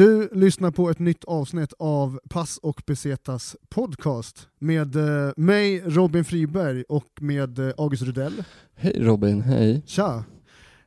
Du 0.00 0.28
lyssnar 0.32 0.70
på 0.70 0.90
ett 0.90 0.98
nytt 0.98 1.24
avsnitt 1.24 1.72
av 1.78 2.20
Pass 2.28 2.58
och 2.58 2.82
Besetas 2.86 3.56
podcast 3.68 4.48
med 4.58 4.96
eh, 4.96 5.32
mig 5.36 5.80
Robin 5.80 6.24
Friberg 6.24 6.82
och 6.88 7.08
med 7.20 7.58
eh, 7.58 7.74
August 7.78 8.02
Rudell. 8.02 8.44
Hej 8.74 8.96
Robin, 8.98 9.42
hej. 9.42 9.82
Tja! 9.86 10.24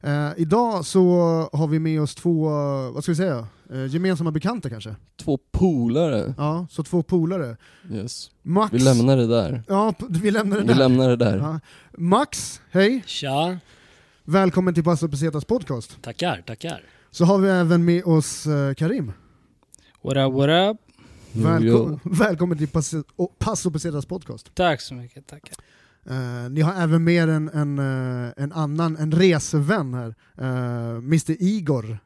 Eh, 0.02 0.30
idag 0.38 0.86
så 0.86 1.02
har 1.54 1.68
vi 1.68 1.80
med 1.80 2.02
oss 2.02 2.16
två, 2.16 2.48
eh, 2.48 2.94
vad 2.94 3.04
ska 3.04 3.12
vi 3.12 3.16
säga, 3.16 3.48
eh, 3.74 3.86
gemensamma 3.86 4.32
bekanta 4.32 4.70
kanske? 4.70 4.96
Två 5.24 5.40
polare. 5.52 6.34
Ja, 6.38 6.68
så 6.70 6.84
två 6.84 7.04
polare. 7.04 7.58
Yes. 7.92 8.32
Max... 8.42 8.74
Vi 8.74 8.80
lämnar 8.80 9.18
det 9.18 9.28
där. 9.28 9.64
Ja, 9.68 9.94
vi 10.10 10.32
lämnar 10.32 10.58
det 10.58 10.64
Vi 10.64 10.68
där. 10.68 10.76
lämnar 10.76 11.10
det 11.10 11.16
där. 11.16 11.38
Ja. 11.38 11.60
Max, 11.98 12.62
hej! 12.72 13.04
Tja, 13.06 13.58
Välkommen 14.24 14.74
till 14.74 14.84
Pass 14.84 15.04
och 15.04 15.10
Besetas 15.10 15.46
podcast. 15.46 16.02
tackar, 16.02 16.44
tackar. 16.48 16.84
Så 17.14 17.26
har 17.26 17.38
vi 17.38 17.50
även 17.50 17.86
med 17.86 18.04
oss 18.04 18.48
eh, 18.48 18.74
Karim. 18.74 19.12
What 20.02 20.18
up, 20.18 20.34
what 20.34 20.50
up? 20.50 20.78
Jo, 21.34 21.44
Välko- 21.48 21.60
jo. 21.64 22.00
Välkommen 22.12 22.58
till 22.58 22.68
Pass 22.68 22.94
och, 23.16 23.40
Pass 23.40 23.66
och 23.66 23.72
Besetas 23.72 24.06
podcast. 24.06 24.56
Tack 24.56 24.82
så 24.82 24.94
mycket, 24.94 25.28
tackar. 25.28 25.56
Eh, 26.10 26.50
ni 26.50 26.62
har 26.62 26.74
även 26.84 27.04
med 27.04 27.30
en, 27.30 27.50
en, 27.50 27.80
eh, 27.80 28.32
en 28.38 28.52
annan, 28.52 28.98
en 28.98 29.12
resevän 29.12 29.94
här, 29.94 30.16
uh, 30.42 30.98
Mr 30.98 31.36
Igor. 31.44 31.98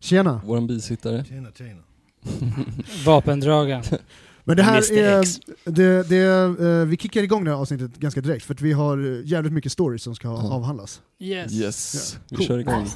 Tjena! 0.00 0.40
Våran 0.44 0.66
bisittare. 0.66 1.24
Tjena, 1.24 1.48
tjena. 1.54 1.82
Vapendragaren. 3.06 3.82
Men 4.44 4.56
det 4.56 4.62
här 4.62 4.92
Mr. 4.92 4.98
är, 4.98 5.24
det, 5.70 6.08
det, 6.08 6.66
eh, 6.66 6.84
vi 6.86 6.96
kickar 6.96 7.22
igång 7.22 7.44
det 7.44 7.50
här 7.50 7.58
avsnittet 7.58 7.96
ganska 7.96 8.20
direkt 8.20 8.44
för 8.44 8.54
att 8.54 8.60
vi 8.60 8.72
har 8.72 9.22
jävligt 9.24 9.52
mycket 9.52 9.72
stories 9.72 10.02
som 10.02 10.14
ska 10.14 10.28
Ja. 10.28 10.52
avhandlas. 10.52 11.00
Yes. 11.20 11.52
Yes, 11.52 12.16
vi 12.30 12.36
cool. 12.36 12.46
kör 12.46 12.58
igång. 12.58 12.86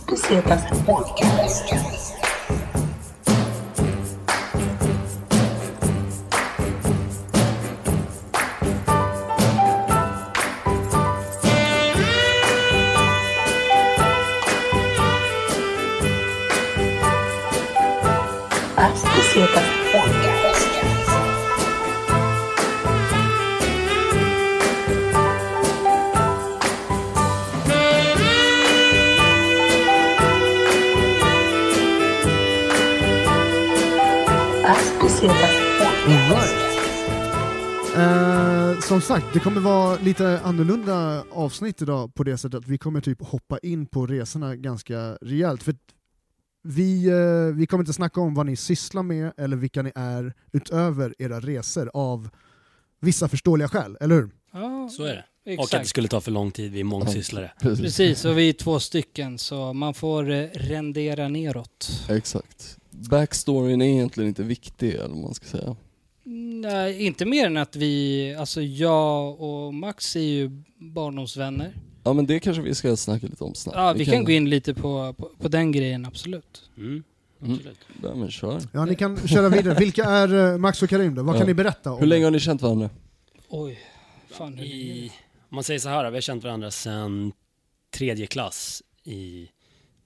Eh, 37.96 38.80
som 38.80 39.00
sagt, 39.00 39.26
det 39.32 39.40
kommer 39.40 39.60
vara 39.60 39.98
lite 39.98 40.40
annorlunda 40.40 41.24
avsnitt 41.32 41.82
idag 41.82 42.14
på 42.14 42.24
det 42.24 42.38
sättet 42.38 42.58
att 42.58 42.68
vi 42.68 42.78
kommer 42.78 43.00
typ 43.00 43.22
hoppa 43.22 43.58
in 43.58 43.86
på 43.86 44.06
resorna 44.06 44.56
ganska 44.56 45.18
rejält. 45.20 45.62
För 45.62 45.74
vi, 46.62 47.06
eh, 47.08 47.56
vi 47.56 47.66
kommer 47.66 47.82
inte 47.82 47.92
snacka 47.92 48.20
om 48.20 48.34
vad 48.34 48.46
ni 48.46 48.56
sysslar 48.56 49.02
med 49.02 49.32
eller 49.36 49.56
vilka 49.56 49.82
ni 49.82 49.92
är 49.94 50.34
utöver 50.52 51.14
era 51.18 51.40
resor 51.40 51.90
av 51.94 52.28
vissa 53.00 53.28
förståeliga 53.28 53.68
skäl, 53.68 53.96
eller 54.00 54.14
hur? 54.14 54.30
Ja, 54.52 54.88
Så 54.92 55.04
är 55.04 55.14
det. 55.14 55.24
Och 55.46 55.52
att 55.52 55.64
Exakt. 55.64 55.82
det 55.84 55.88
skulle 55.88 56.08
ta 56.08 56.20
för 56.20 56.30
lång 56.30 56.50
tid, 56.50 56.72
vi 56.72 56.80
är 56.80 56.84
mångsysslare. 56.84 57.52
Precis. 57.60 57.80
Precis, 57.84 58.24
och 58.24 58.38
vi 58.38 58.48
är 58.48 58.52
två 58.52 58.80
stycken 58.80 59.38
så 59.38 59.72
man 59.72 59.94
får 59.94 60.30
eh, 60.30 60.46
rendera 60.54 61.28
neråt. 61.28 61.90
Exakt. 62.08 62.76
Backstoryn 62.90 63.82
är 63.82 63.86
egentligen 63.86 64.28
inte 64.28 64.42
viktig, 64.42 64.94
eller 64.94 65.08
vad 65.08 65.18
man 65.18 65.34
ska 65.34 65.46
säga. 65.46 65.76
Nej, 66.48 67.02
inte 67.06 67.24
mer 67.26 67.46
än 67.46 67.56
att 67.56 67.76
vi, 67.76 68.34
alltså 68.38 68.62
jag 68.62 69.40
och 69.40 69.74
Max 69.74 70.16
är 70.16 70.20
ju 70.20 70.50
barndomsvänner. 70.78 71.72
Ja 72.04 72.12
men 72.12 72.26
det 72.26 72.40
kanske 72.40 72.62
vi 72.62 72.74
ska 72.74 72.96
snacka 72.96 73.26
lite 73.26 73.44
om 73.44 73.54
snabbt. 73.54 73.76
Ja, 73.78 73.92
vi 73.92 74.04
kan 74.04 74.24
gå 74.24 74.30
in 74.32 74.50
lite 74.50 74.74
på, 74.74 75.12
på, 75.18 75.30
på 75.38 75.48
den 75.48 75.72
grejen, 75.72 76.06
absolut. 76.06 76.70
Mm, 76.76 77.02
Mm. 77.42 77.54
absolut. 77.54 77.78
Ja 78.02 78.14
men 78.14 78.30
kör. 78.30 78.60
Ja, 78.72 78.84
ni 78.84 78.94
kan 78.96 79.28
köra 79.28 79.48
vidare. 79.48 79.78
Vilka 79.78 80.04
är 80.04 80.52
eh, 80.52 80.58
Max 80.58 80.82
och 80.82 80.88
Karim 80.90 81.14
då? 81.14 81.22
Vad 81.22 81.34
Ja. 81.34 81.38
kan 81.38 81.46
ni 81.48 81.54
berätta 81.54 81.92
om 81.92 82.00
Hur 82.00 82.06
länge 82.06 82.24
har 82.24 82.30
ni 82.30 82.40
känt 82.40 82.62
varandra? 82.62 82.90
Oj, 83.48 83.78
fan 84.30 84.58
hur 84.58 84.64
I, 84.64 85.12
om 85.48 85.54
man 85.54 85.64
säger 85.64 85.80
så 85.80 85.88
här, 85.88 86.10
vi 86.10 86.16
har 86.16 86.20
känt 86.20 86.44
varandra 86.44 86.70
sedan 86.70 87.32
tredje 87.90 88.26
klass 88.26 88.82
i 89.04 89.48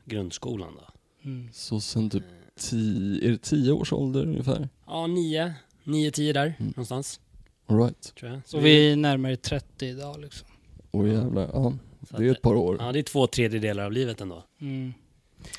grundskolan 0.04 0.72
då. 0.76 0.84
mm. 1.30 1.48
Så 1.52 1.80
sen 1.80 2.10
typ 2.10 2.24
tio, 2.58 3.26
är 3.26 3.30
det 3.30 3.38
tio 3.42 3.72
års 3.72 3.92
ålder 3.92 4.22
ungefär? 4.26 4.68
Ja, 4.86 5.06
nio, 5.06 5.54
nio, 5.84 6.10
tio 6.10 6.32
där 6.32 6.46
Mm. 6.58 6.68
någonstans, 6.76 7.20
Alright. 7.66 8.14
tror 8.14 8.30
jag. 8.32 8.40
Så 8.44 8.58
vi 8.58 8.92
är 8.92 8.96
närmare 8.96 9.36
30 9.36 9.86
idag 9.86 10.20
liksom. 10.20 10.48
Åh 10.90 11.08
jävlar, 11.08 11.50
ja. 11.52 11.72
så 12.10 12.16
Det 12.16 12.26
är 12.26 12.30
ett 12.32 12.42
par 12.42 12.54
år. 12.54 12.76
Ja, 12.80 12.92
det 12.92 12.98
är 12.98 13.02
två 13.02 13.26
tredjedelar 13.26 13.84
av 13.84 13.92
livet 13.92 14.20
ändå. 14.20 14.44
Mm. 14.60 14.92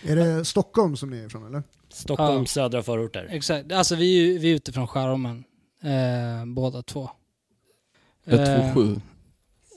Är 0.03 0.15
det 0.15 0.45
Stockholm 0.45 0.97
som 0.97 1.09
ni 1.09 1.17
är 1.17 1.25
ifrån 1.25 1.45
eller? 1.47 1.63
Stockholm, 1.89 2.39
Ja. 2.39 2.45
södra 2.45 2.83
förorter. 2.83 3.27
Exakt, 3.31 3.71
alltså 3.71 3.95
vi 3.95 4.17
är, 4.19 4.25
ju- 4.25 4.37
vi 4.37 4.51
är 4.51 4.55
ute 4.55 4.71
från 4.71 4.87
Skärholmen, 4.87 5.43
eh, 5.83 6.45
båda 6.45 6.81
två. 6.81 7.09
Eh, 8.25 8.33
127. 8.39 9.01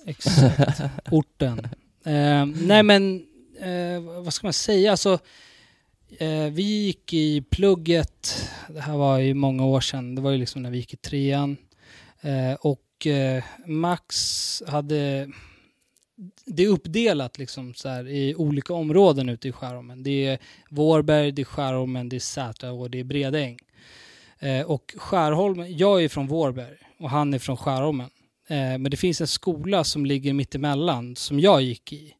Exakt, 0.06 0.80
orten. 1.10 1.58
Eh, 2.04 2.46
nej 2.46 2.82
men, 2.82 3.26
eh, 3.60 4.00
vad 4.24 4.34
ska 4.34 4.46
man 4.46 4.52
säga? 4.52 4.90
Alltså, 4.90 5.12
eh, 5.12 5.18
Eh, 6.18 6.50
vi 6.52 6.62
gick 6.62 7.12
i 7.12 7.40
plugget, 7.40 8.50
det 8.68 8.80
här 8.80 8.96
var 8.96 9.18
ju 9.18 9.34
många 9.34 9.66
år 9.66 9.80
sedan, 9.80 10.14
det 10.14 10.22
var 10.22 10.30
ju 10.30 10.38
liksom 10.38 10.62
när 10.62 10.70
vi 10.70 10.76
gick 10.76 10.94
i 10.94 10.96
trean. 10.96 11.56
Eh, 12.20 12.54
och 12.60 13.06
eh, 13.06 13.44
Max 13.66 14.62
hade, 14.66 15.30
det 16.44 16.62
är 16.62 16.68
uppdelat 16.68 17.38
liksom 17.38 17.74
så 17.74 17.88
här 17.88 18.08
i 18.08 18.34
olika 18.34 18.74
områden 18.74 19.28
ute 19.28 19.48
i 19.48 19.52
Skärholmen. 19.52 20.02
Det 20.02 20.26
är 20.26 20.38
Vårberg, 20.70 21.32
det 21.32 21.42
är 21.42 21.46
Skärholmen, 21.46 22.08
det 22.08 22.16
är 22.16 22.20
Sätra 22.20 22.72
och 22.72 22.90
det 22.90 23.00
är 23.00 23.04
Bredäng. 23.04 23.58
Eh, 24.38 24.62
och 24.62 24.94
Skärholmen, 24.96 25.76
jag 25.76 26.04
är 26.04 26.08
från 26.08 26.26
Vårberg 26.26 26.76
och 26.98 27.10
han 27.10 27.34
är 27.34 27.38
från 27.38 27.56
Skärholmen. 27.56 28.10
Eh, 28.48 28.56
men 28.56 28.90
det 28.90 28.96
finns 28.96 29.20
en 29.20 29.26
skola 29.26 29.84
som 29.84 30.06
ligger 30.06 30.32
mittemellan 30.32 31.16
som 31.16 31.40
jag 31.40 31.62
gick 31.62 31.92
i. 31.92 32.14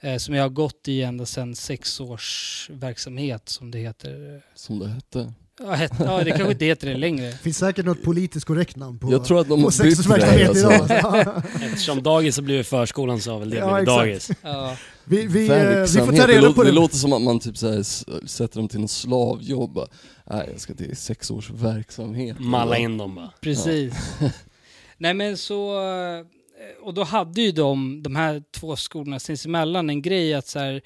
Eh, 0.00 0.16
som 0.16 0.34
jag 0.34 0.42
har 0.44 0.48
gått 0.50 0.88
i 0.88 1.02
ända 1.02 1.26
sedan 1.26 1.54
sex 1.54 2.00
års 2.00 2.70
verksamhet 2.72 3.48
som 3.48 3.70
det 3.70 3.78
heter. 3.78 4.42
Som 4.54 4.78
det 4.78 4.88
hette. 4.88 5.32
Ja, 5.60 5.72
het, 5.74 5.92
ja 5.98 6.24
det 6.24 6.30
kanske 6.30 6.50
inte 6.52 6.64
heter 6.64 6.88
det 6.88 6.96
längre. 6.96 7.26
Det 7.26 7.36
finns 7.42 7.58
säkert 7.58 7.86
något 7.86 8.02
politiskt 8.02 8.46
korrekt 8.46 8.76
namn 8.76 8.98
på, 8.98 9.12
Jag 9.12 9.24
tror 9.24 9.40
att 9.40 9.48
de 9.48 9.62
på 9.62 9.70
sexårsverksamhet 9.70 10.48
alltså. 10.48 10.66
idag. 10.72 10.90
Alltså. 11.04 11.42
Eftersom 11.64 12.02
dagis 12.02 12.36
har 12.36 12.42
blivit 12.42 12.66
förskolan 12.66 13.20
så 13.20 13.32
har 13.32 13.38
väl 13.38 13.50
det 13.50 13.56
Ja, 13.56 13.74
blivit 13.74 13.86
dagis. 13.86 14.30
Ja, 14.42 14.76
vi, 15.04 15.26
vi, 15.26 15.48
eh, 15.48 15.56
vi 15.80 15.86
får 15.86 16.06
ta 16.06 16.26
det, 16.26 16.32
reda 16.32 16.40
låter, 16.40 16.54
på 16.54 16.62
det 16.62 16.68
det. 16.70 16.74
låter 16.74 16.96
som 16.96 17.12
att 17.12 17.22
man 17.22 17.40
typ 17.40 17.56
så 17.56 17.72
här, 17.72 17.82
sätter 18.26 18.56
dem 18.60 18.68
till 18.68 18.78
någon 18.80 18.88
slavjobb. 18.88 19.78
Nej, 20.30 20.48
jag 20.52 20.60
ska 20.60 20.74
till 20.74 20.96
sex 20.96 21.30
års 21.30 21.50
verksamhet. 21.50 22.36
Malla 22.38 22.78
in 22.78 22.98
dem 22.98 23.14
bara. 23.14 23.32
precis. 23.40 23.94
Nej 24.98 25.14
men 25.14 25.36
så, 25.36 25.78
eh, 25.78 26.24
Eh, 26.58 26.84
och 26.84 26.94
då 26.94 27.04
hade 27.04 27.40
ju 27.40 27.52
de, 27.52 28.02
de 28.02 28.16
här 28.16 28.42
två 28.50 28.76
skolorna 28.76 29.18
sinsemellan 29.18 29.90
en 29.90 30.02
grej 30.02 30.34
att 30.34 30.46
så 30.46 30.58
här, 30.58 30.82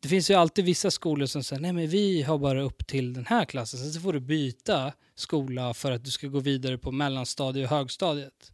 det 0.00 0.08
finns 0.08 0.30
ju 0.30 0.34
alltid 0.34 0.64
vissa 0.64 0.90
skolor 0.90 1.26
som 1.26 1.44
säger 1.44 1.62
nej 1.62 1.72
men 1.72 1.88
vi 1.88 2.22
har 2.22 2.38
bara 2.38 2.62
upp 2.62 2.86
till 2.86 3.12
den 3.12 3.26
här 3.26 3.44
klassen, 3.44 3.80
sen 3.80 3.92
så 3.92 4.00
får 4.00 4.12
du 4.12 4.20
byta 4.20 4.92
skola 5.14 5.74
för 5.74 5.92
att 5.92 6.04
du 6.04 6.10
ska 6.10 6.26
gå 6.26 6.40
vidare 6.40 6.78
på 6.78 6.92
mellanstadiet 6.92 7.70
och 7.70 7.76
högstadiet. 7.76 8.52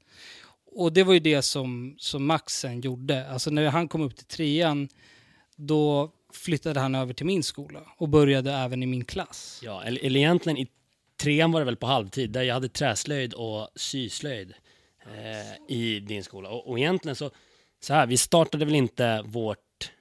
Och 0.72 0.92
det 0.92 1.02
var 1.02 1.14
ju 1.14 1.20
det 1.20 1.42
som, 1.42 1.94
som 1.98 2.26
Max 2.26 2.58
sen 2.58 2.80
gjorde. 2.80 3.30
Alltså 3.30 3.50
när 3.50 3.68
han 3.68 3.88
kom 3.88 4.00
upp 4.00 4.16
till 4.16 4.26
trean, 4.26 4.88
då 5.56 6.12
flyttade 6.32 6.80
han 6.80 6.94
över 6.94 7.14
till 7.14 7.26
min 7.26 7.42
skola 7.42 7.80
och 7.96 8.08
började 8.08 8.52
även 8.52 8.82
i 8.82 8.86
min 8.86 9.04
klass. 9.04 9.60
Ja, 9.64 9.82
eller, 9.82 10.04
eller 10.04 10.20
egentligen 10.20 10.58
i 10.58 10.68
trean 11.22 11.52
var 11.52 11.60
det 11.60 11.64
väl 11.64 11.76
på 11.76 11.86
halvtid, 11.86 12.30
där 12.30 12.42
jag 12.42 12.54
hade 12.54 12.68
träslöjd 12.68 13.34
och 13.34 13.68
syslöjd 13.76 14.54
eh, 15.10 15.76
i 15.76 16.00
din 16.00 16.24
skola. 16.24 16.48
Och, 16.48 16.70
och 16.70 16.78
egentligen 16.78 17.16
så, 17.16 17.30
så 17.80 17.94
här, 17.94 18.06
vi 18.06 18.16
startade 18.16 18.64
väl 18.64 18.74
inte 18.74 19.22
vårt, 19.26 19.92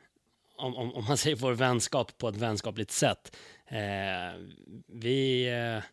om, 0.57 0.75
om, 0.75 0.93
om 0.93 1.05
man 1.05 1.17
säger 1.17 1.35
vår 1.35 1.51
vänskap 1.51 2.17
på 2.17 2.27
ett 2.27 2.35
vänskapligt 2.35 2.91
sätt. 2.91 3.35
Eh, 3.67 4.41
vi, 4.87 5.49
eh, 5.49 5.83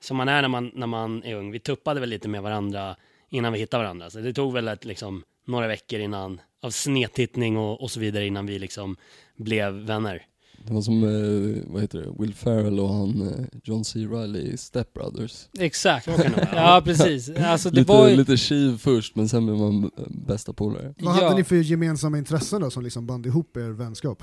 som 0.00 0.16
man 0.16 0.28
är 0.28 0.42
när 0.42 0.48
man, 0.48 0.72
när 0.74 0.86
man 0.86 1.22
är 1.24 1.34
ung, 1.34 1.50
vi 1.50 1.58
tuppade 1.58 2.00
väl 2.00 2.08
lite 2.08 2.28
med 2.28 2.42
varandra 2.42 2.96
innan 3.28 3.52
vi 3.52 3.58
hittade 3.58 3.82
varandra. 3.82 4.10
Så 4.10 4.18
det 4.18 4.32
tog 4.32 4.52
väl 4.52 4.68
ett, 4.68 4.84
liksom, 4.84 5.24
några 5.44 5.66
veckor 5.66 6.00
innan, 6.00 6.40
av 6.60 6.70
snedtittning 6.70 7.56
och, 7.56 7.80
och 7.80 7.90
så 7.90 8.00
vidare 8.00 8.26
innan 8.26 8.46
vi 8.46 8.58
liksom 8.58 8.96
blev 9.36 9.72
vänner. 9.72 10.26
Det 10.66 10.74
var 10.74 10.82
som, 10.82 11.04
eh, 11.04 11.62
vad 11.66 11.82
heter 11.82 11.98
det, 11.98 12.22
Will 12.22 12.34
Ferrell 12.34 12.80
och 12.80 12.88
han 12.88 13.28
eh, 13.28 13.44
John 13.64 13.84
C. 13.84 13.98
Reilly 13.98 14.40
i 14.40 14.56
Step 14.56 14.92
Brothers. 14.92 15.48
Exakt. 15.58 16.04
Så 16.04 16.12
kan 16.12 16.32
det 16.32 16.36
vara. 16.36 16.48
Ja, 16.52 16.82
precis. 16.84 17.30
Alltså 17.30 17.70
det 17.70 17.76
lite, 17.76 17.92
var 17.92 18.08
ju... 18.08 18.16
lite 18.16 18.36
kiv 18.36 18.78
först 18.78 19.16
men 19.16 19.28
sen 19.28 19.46
blev 19.46 19.58
man 19.58 19.84
eh, 19.84 20.04
bästa 20.08 20.52
polare. 20.52 20.94
Vad 20.98 21.16
ja, 21.16 21.22
hade 21.24 21.36
ni 21.36 21.44
för 21.44 21.56
gemensamma 21.56 22.18
intressen 22.18 22.60
då 22.60 22.70
som 22.70 22.82
liksom 22.82 23.06
band 23.06 23.26
ihop 23.26 23.56
er 23.56 23.70
vänskap? 23.70 24.22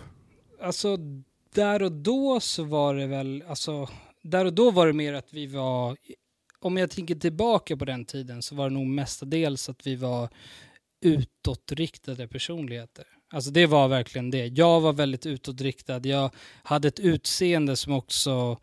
Alltså, 0.62 0.98
där 1.54 1.84
och 1.84 1.92
då 1.92 2.40
så 2.40 2.64
var 2.64 2.96
det 2.96 3.08
väl, 3.08 3.44
alltså, 3.48 3.90
där 4.24 4.46
och 4.46 4.54
då 4.54 4.72
var 4.72 4.88
det 4.88 4.94
mer 4.94 5.14
att 5.14 5.34
vi 5.34 5.48
var, 5.48 5.98
om 6.60 6.78
jag 6.78 6.92
tänker 6.92 7.16
tillbaka 7.16 7.78
på 7.78 7.86
den 7.86 8.06
tiden 8.06 8.42
så 8.42 8.56
var 8.56 8.70
det 8.70 8.74
nog 8.74 8.88
mestadels 8.88 9.70
att 9.70 9.88
vi 9.88 9.96
var 9.96 10.30
utåtriktade 11.02 12.28
personligheter. 12.28 13.06
Alltså 13.32 13.52
det 13.52 13.66
var 13.66 13.88
verkligen 13.88 14.32
det. 14.32 14.48
Jag 14.48 14.82
var 14.82 14.94
väldigt 14.94 15.26
utåtriktad. 15.26 16.00
Jag 16.04 16.32
hade 16.64 16.88
ett 16.88 17.00
utseende 17.00 17.76
som 17.76 17.94
också, 17.94 18.58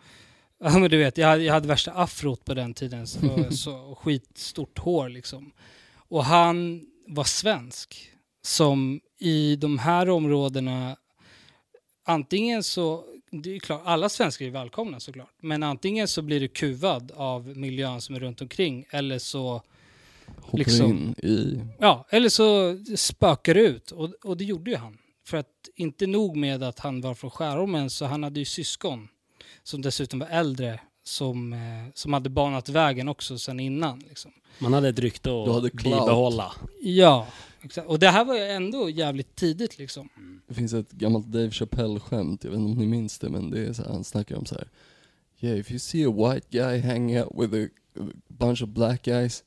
ja 0.58 0.78
men 0.78 0.90
du 0.90 0.96
vet, 0.98 1.18
jag 1.18 1.28
hade, 1.28 1.42
jag 1.42 1.54
hade 1.54 1.68
värsta 1.68 1.92
afrot 1.92 2.44
på 2.44 2.54
den 2.54 2.74
tiden. 2.74 3.06
Så, 3.06 3.46
så 3.50 3.98
skitstort 4.00 4.78
hår 4.78 5.08
liksom. 5.08 5.52
Och 6.08 6.24
han 6.24 6.86
var 7.06 7.24
svensk. 7.24 8.12
Som 8.42 9.00
i 9.18 9.56
de 9.56 9.78
här 9.78 10.08
områdena, 10.08 10.96
antingen 12.04 12.62
så, 12.62 13.04
det 13.30 13.56
är 13.56 13.58
klart, 13.58 13.82
alla 13.84 14.08
svenskar 14.08 14.46
är 14.46 14.50
välkomna 14.50 15.00
såklart. 15.00 15.34
Men 15.40 15.62
antingen 15.62 16.08
så 16.08 16.22
blir 16.22 16.40
du 16.40 16.48
kuvad 16.48 17.12
av 17.16 17.56
miljön 17.56 18.00
som 18.00 18.14
är 18.14 18.20
runt 18.20 18.40
omkring 18.40 18.86
eller 18.90 19.18
så 19.18 19.62
Hoppar 20.40 20.58
Liksom. 20.58 20.90
in 20.90 21.14
i... 21.30 21.60
Ja, 21.78 22.06
eller 22.10 22.28
så 22.28 22.78
spökar 22.96 23.54
det 23.54 23.60
ut. 23.60 23.90
Och, 23.90 24.10
och 24.24 24.36
det 24.36 24.44
gjorde 24.44 24.70
ju 24.70 24.76
han. 24.76 24.98
För 25.24 25.36
att 25.36 25.68
inte 25.74 26.06
nog 26.06 26.36
med 26.36 26.62
att 26.62 26.78
han 26.78 27.00
var 27.00 27.14
från 27.14 27.30
Skärholmen 27.30 27.90
så 27.90 28.04
han 28.04 28.22
hade 28.22 28.38
ju 28.38 28.44
syskon 28.44 29.08
som 29.62 29.82
dessutom 29.82 30.18
var 30.18 30.26
äldre 30.26 30.80
som, 31.04 31.52
eh, 31.52 31.58
som 31.94 32.12
hade 32.12 32.30
banat 32.30 32.68
vägen 32.68 33.08
också 33.08 33.38
sen 33.38 33.60
innan. 33.60 33.98
Liksom. 33.98 34.32
Man 34.58 34.72
hade 34.72 34.88
ett 34.88 34.98
rykte 34.98 35.30
Du 35.30 35.52
hade 35.52 35.66
att 35.66 35.72
bibehålla. 35.72 36.52
Ja, 36.82 37.26
exakt. 37.62 37.88
Och 37.88 37.98
det 37.98 38.08
här 38.08 38.24
var 38.24 38.34
ju 38.34 38.42
ändå 38.42 38.90
jävligt 38.90 39.36
tidigt 39.36 39.78
liksom. 39.78 40.08
Det 40.48 40.54
finns 40.54 40.72
ett 40.72 40.92
gammalt 40.92 41.26
Dave 41.26 41.50
Chappelle-skämt, 41.50 42.44
jag 42.44 42.50
vet 42.50 42.60
inte 42.60 42.70
om 42.72 42.78
ni 42.78 42.86
minns 42.86 43.18
det 43.18 43.28
men 43.28 43.50
det 43.50 43.66
är 43.66 43.72
så 43.72 43.82
här, 43.82 43.90
han 43.90 44.04
snackar 44.04 44.36
om 44.36 44.46
så 44.46 44.54
här. 44.54 44.68
Yeah, 45.40 45.58
if 45.58 45.70
you 45.70 45.78
see 45.78 46.06
a 46.06 46.10
white 46.10 46.46
guy 46.50 46.80
hanging 46.80 47.20
out 47.20 47.32
with 47.34 47.54
a 47.54 47.68
bunch 48.28 48.62
of 48.62 48.68
black 48.68 49.02
guys, 49.02 49.44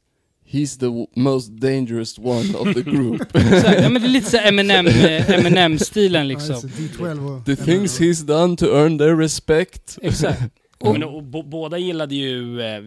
he's 0.50 0.78
the 0.80 1.20
most 1.22 1.60
dangerous 1.60 2.20
one 2.20 2.56
of 2.56 2.74
the 2.74 2.82
group. 2.82 3.22
Exakt. 3.36 3.82
Ja, 3.82 3.90
men 3.90 4.02
det 4.02 4.08
är 4.08 4.10
lite 4.10 4.30
så 4.30 4.38
här 4.38 4.48
Eminem, 4.48 4.88
eh, 4.88 5.30
Eminem-stilen 5.30 6.28
liksom. 6.28 6.56
just 6.56 6.62
det, 6.64 6.70
D12 6.70 7.40
och... 7.40 7.46
The 7.46 7.56
things 7.56 8.00
he's 8.00 8.26
done 8.26 8.58
to 8.58 8.66
earn 8.66 8.98
their 8.98 9.16
respect. 9.16 9.98
Exakt. 10.02 10.42
Och, 10.82 10.94
men, 10.94 11.04
och, 11.04 11.24
båda 11.24 11.78
gillade 11.78 12.16
ju, 12.16 12.62
eh, 12.62 12.82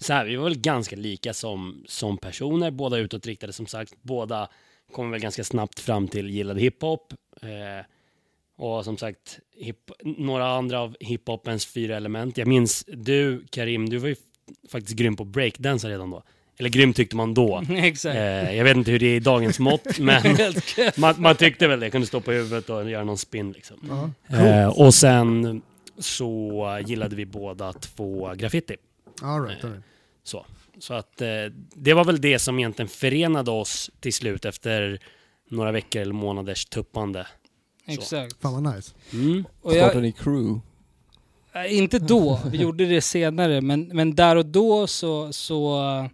så 0.00 0.12
här, 0.12 0.24
vi 0.24 0.36
var 0.36 0.44
väl 0.44 0.58
ganska 0.58 0.96
lika 0.96 1.34
som, 1.34 1.84
som 1.86 2.18
personer, 2.18 2.70
båda 2.70 2.98
utåtriktade 2.98 3.52
som 3.52 3.66
sagt, 3.66 3.94
båda 4.02 4.48
kom 4.92 5.10
väl 5.10 5.20
ganska 5.20 5.44
snabbt 5.44 5.80
fram 5.80 6.08
till 6.08 6.30
gillade 6.30 6.60
hiphop. 6.60 7.12
Eh, 7.42 7.86
och 8.56 8.84
som 8.84 8.96
sagt, 8.96 9.38
hip, 9.56 9.90
några 10.04 10.48
andra 10.48 10.80
av 10.80 10.96
hiphopens 11.00 11.66
fyra 11.66 11.96
element. 11.96 12.38
Jag 12.38 12.48
minns 12.48 12.84
du, 12.88 13.46
Karim, 13.50 13.88
du 13.88 13.98
var 13.98 14.08
ju 14.08 14.16
faktiskt 14.68 14.96
grym 14.96 15.16
på 15.16 15.24
breakdance 15.24 15.88
redan 15.88 16.10
då. 16.10 16.22
Eller 16.58 16.70
grym 16.70 16.92
tyckte 16.92 17.16
man 17.16 17.34
då. 17.34 17.62
Exakt. 17.70 18.16
Eh, 18.16 18.56
jag 18.56 18.64
vet 18.64 18.76
inte 18.76 18.90
hur 18.90 18.98
det 18.98 19.06
är 19.06 19.16
i 19.16 19.20
dagens 19.20 19.58
mått, 19.58 19.98
men 19.98 20.22
man, 20.96 21.14
man 21.18 21.36
tyckte 21.36 21.68
väl 21.68 21.80
det. 21.80 21.90
Kunde 21.90 22.06
stå 22.06 22.20
på 22.20 22.32
huvudet 22.32 22.70
och 22.70 22.90
göra 22.90 23.04
någon 23.04 23.18
spin 23.18 23.52
liksom. 23.52 23.76
Ja, 23.88 24.10
Eh, 24.38 24.68
och 24.68 24.94
sen 24.94 25.62
så 25.98 26.82
gillade 26.86 27.16
vi 27.16 27.26
båda 27.26 27.72
två 27.72 28.34
graffiti. 28.36 28.76
all 29.22 29.42
right, 29.42 29.64
all 29.64 29.70
right. 29.70 29.84
Så, 30.24 30.46
så 30.78 30.94
att 30.94 31.20
eh, 31.20 31.28
det 31.74 31.94
var 31.94 32.04
väl 32.04 32.20
det 32.20 32.38
som 32.38 32.58
egentligen 32.58 32.88
förenade 32.88 33.50
oss 33.50 33.90
till 34.00 34.12
slut 34.12 34.44
efter 34.44 34.98
några 35.50 35.72
veckor 35.72 36.02
eller 36.02 36.14
månaders 36.14 36.64
tuppande. 36.64 37.26
Exakt. 37.86 38.40
Fan 38.40 38.62
vad 38.62 38.74
nice. 38.74 38.94
Mm. 39.12 39.44
Och 39.62 39.72
jag, 39.72 39.78
Startade 39.78 40.02
ni 40.02 40.12
crew? 40.12 40.60
Nej, 41.54 41.74
inte 41.74 41.98
då, 41.98 42.40
vi 42.50 42.58
gjorde 42.58 42.86
det 42.86 43.00
senare, 43.00 43.60
men, 43.60 43.90
men 43.92 44.14
där 44.14 44.36
och 44.36 44.46
då 44.46 44.86
så... 44.86 45.32
så 45.32 45.82
eh, 45.82 46.10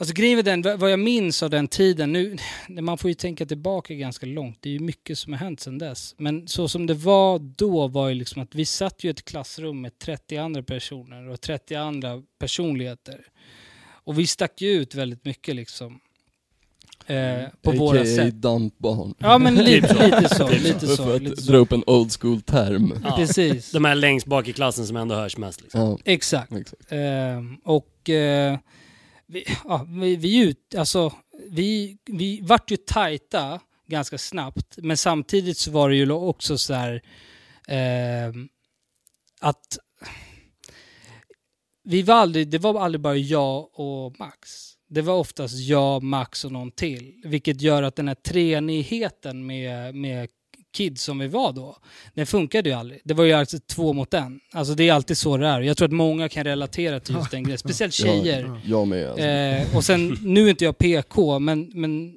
alltså 0.00 0.14
grejen 0.14 0.36
med 0.36 0.44
den, 0.44 0.78
vad 0.78 0.90
jag 0.92 0.98
minns 1.00 1.42
av 1.42 1.50
den 1.50 1.68
tiden, 1.68 2.12
nu, 2.12 2.36
man 2.68 2.98
får 2.98 3.10
ju 3.10 3.14
tänka 3.14 3.46
tillbaka 3.46 3.94
ganska 3.94 4.26
långt, 4.26 4.58
det 4.60 4.68
är 4.68 4.72
ju 4.72 4.80
mycket 4.80 5.18
som 5.18 5.32
har 5.32 5.40
hänt 5.40 5.60
sedan 5.60 5.78
dess. 5.78 6.14
Men 6.18 6.48
så 6.48 6.68
som 6.68 6.86
det 6.86 6.94
var 6.94 7.38
då 7.38 7.88
var 7.88 8.08
ju 8.08 8.14
liksom 8.14 8.42
att 8.42 8.54
vi 8.54 8.64
satt 8.64 9.04
ju 9.04 9.08
i 9.08 9.10
ett 9.10 9.24
klassrum 9.24 9.80
med 9.80 9.98
30 9.98 10.36
andra 10.36 10.62
personer 10.62 11.28
och 11.28 11.40
30 11.40 11.74
andra 11.74 12.22
personligheter. 12.38 13.20
Och 14.04 14.18
vi 14.18 14.26
stack 14.26 14.60
ju 14.60 14.70
ut 14.70 14.94
väldigt 14.94 15.24
mycket 15.24 15.56
liksom. 15.56 16.00
Eh, 17.06 17.42
på 17.62 17.70
våra 17.72 18.00
AKA 18.00 18.16
sätt. 18.16 18.34
dampbarn. 18.34 19.14
Ja 19.18 19.38
men 19.38 19.54
lite, 19.54 19.88
Typ 19.88 19.96
så. 19.96 20.02
lite 20.04 20.28
så, 20.34 20.48
Typ 20.48 20.58
så. 20.60 20.64
lite 20.64 20.86
För 20.86 20.96
så. 20.96 21.10
att 21.12 21.22
Lite 21.22 21.34
dra 21.42 21.52
så. 21.52 21.56
upp 21.56 21.72
en 21.72 21.82
old 21.86 22.12
school 22.20 22.40
term. 22.42 22.94
Ja, 23.04 23.16
Precis. 23.16 23.70
de 23.72 23.84
här 23.84 23.94
längst 23.94 24.26
bak 24.26 24.48
i 24.48 24.52
klassen 24.52 24.86
som 24.86 24.96
ändå 24.96 25.14
hörs 25.14 25.36
mest. 25.36 25.62
Liksom. 25.62 25.80
Ja, 25.80 25.98
Exakt. 26.04 26.52
exakt. 26.52 26.82
Ehm, 26.92 27.56
och 27.64 28.10
eh, 28.10 28.58
vi, 29.30 29.44
ja, 29.64 29.86
vi, 29.88 30.16
vi, 30.16 30.38
ut, 30.38 30.74
alltså, 30.74 31.12
vi, 31.50 31.98
vi 32.06 32.40
vart 32.42 32.70
ju 32.70 32.76
tajta 32.76 33.60
ganska 33.86 34.18
snabbt, 34.18 34.76
men 34.76 34.96
samtidigt 34.96 35.58
så 35.58 35.70
var 35.70 35.90
det 35.90 35.96
ju 35.96 36.12
också 36.12 36.58
så 36.58 36.74
här 36.74 37.02
eh, 37.68 38.34
att 39.40 39.78
vi 41.84 42.02
var 42.02 42.14
aldrig, 42.14 42.48
det 42.48 42.58
var 42.58 42.80
aldrig 42.80 43.00
bara 43.00 43.16
jag 43.16 43.68
och 43.72 44.18
Max. 44.18 44.70
Det 44.88 45.02
var 45.02 45.14
oftast 45.14 45.58
jag, 45.58 46.02
Max 46.02 46.44
och 46.44 46.52
någon 46.52 46.70
till. 46.70 47.22
Vilket 47.24 47.60
gör 47.60 47.82
att 47.82 47.96
den 47.96 48.08
här 48.08 48.14
treenigheten 48.14 49.46
med, 49.46 49.94
med 49.94 50.28
kids 50.72 51.02
som 51.02 51.18
vi 51.18 51.28
var 51.28 51.52
då, 51.52 51.76
den 52.14 52.26
funkade 52.26 52.68
ju 52.68 52.74
aldrig. 52.74 53.00
Det 53.04 53.14
var 53.14 53.24
ju 53.24 53.32
alltså 53.32 53.58
två 53.58 53.92
mot 53.92 54.14
en. 54.14 54.40
Alltså 54.52 54.74
det 54.74 54.88
är 54.88 54.92
alltid 54.92 55.18
så 55.18 55.36
det 55.36 55.46
är. 55.46 55.60
Jag 55.60 55.76
tror 55.76 55.88
att 55.88 55.92
många 55.92 56.28
kan 56.28 56.44
relatera 56.44 57.00
till 57.00 57.14
just 57.14 57.30
den 57.30 57.42
grejen. 57.42 57.58
Speciellt 57.58 57.94
tjejer. 57.94 58.44
Ja. 58.44 58.60
Jag 58.64 58.88
med 58.88 59.08
alltså. 59.08 59.26
Eh, 59.26 59.76
och 59.76 59.84
sen, 59.84 60.18
nu 60.22 60.46
är 60.46 60.50
inte 60.50 60.64
jag 60.64 60.78
PK, 60.78 61.38
men, 61.38 61.70
men 61.74 62.14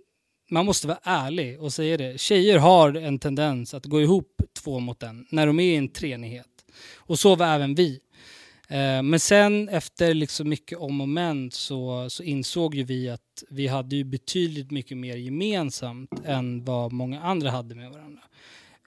man 0.52 0.66
måste 0.66 0.88
vara 0.88 1.00
ärlig 1.04 1.62
och 1.62 1.74
säga 1.74 1.98
det. 1.98 2.20
Tjejer 2.20 2.58
har 2.58 2.94
en 2.94 3.20
tendens 3.20 3.74
att 3.74 3.86
gå 3.86 4.02
ihop 4.02 4.42
två 4.64 4.80
mot 4.80 5.04
en 5.04 5.26
när 5.30 5.48
de 5.48 5.60
är 5.60 5.64
i 5.64 5.76
en 5.76 5.88
treenighet. 5.88 6.48
Och 6.96 7.20
så 7.20 7.36
var 7.36 7.46
även 7.46 7.76
vi. 7.76 8.00
Eh, 8.74 9.04
men 9.04 9.20
sen 9.20 9.70
efter 9.70 10.14
liksom 10.14 10.50
mycket 10.50 10.78
om 10.78 11.02
och 11.02 11.10
men 11.10 11.52
så, 11.52 12.10
så 12.10 12.24
insåg 12.24 12.76
ju 12.76 12.84
vi 12.84 13.10
att 13.10 13.44
vi 13.50 13.68
hade 13.68 13.96
ju 13.96 14.04
betydligt 14.04 14.72
mycket 14.72 14.98
mer 14.98 15.16
gemensamt 15.16 16.10
än 16.26 16.66
vad 16.66 16.92
många 16.92 17.22
andra 17.22 17.52
hade 17.52 17.76
med 17.76 17.92
varandra. 17.92 18.22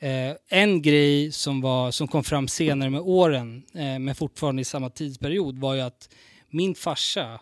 Eh, 0.00 0.36
en 0.48 0.82
grej 0.82 1.32
som, 1.32 1.60
var, 1.60 1.90
som 1.90 2.08
kom 2.08 2.24
fram 2.24 2.48
senare 2.48 2.90
med 2.90 3.00
åren, 3.00 3.62
eh, 3.74 3.98
men 3.98 4.14
fortfarande 4.14 4.62
i 4.62 4.64
samma 4.64 4.90
tidsperiod, 4.90 5.58
var 5.58 5.74
ju 5.74 5.80
att 5.80 6.08
min 6.50 6.74
farsa 6.74 7.40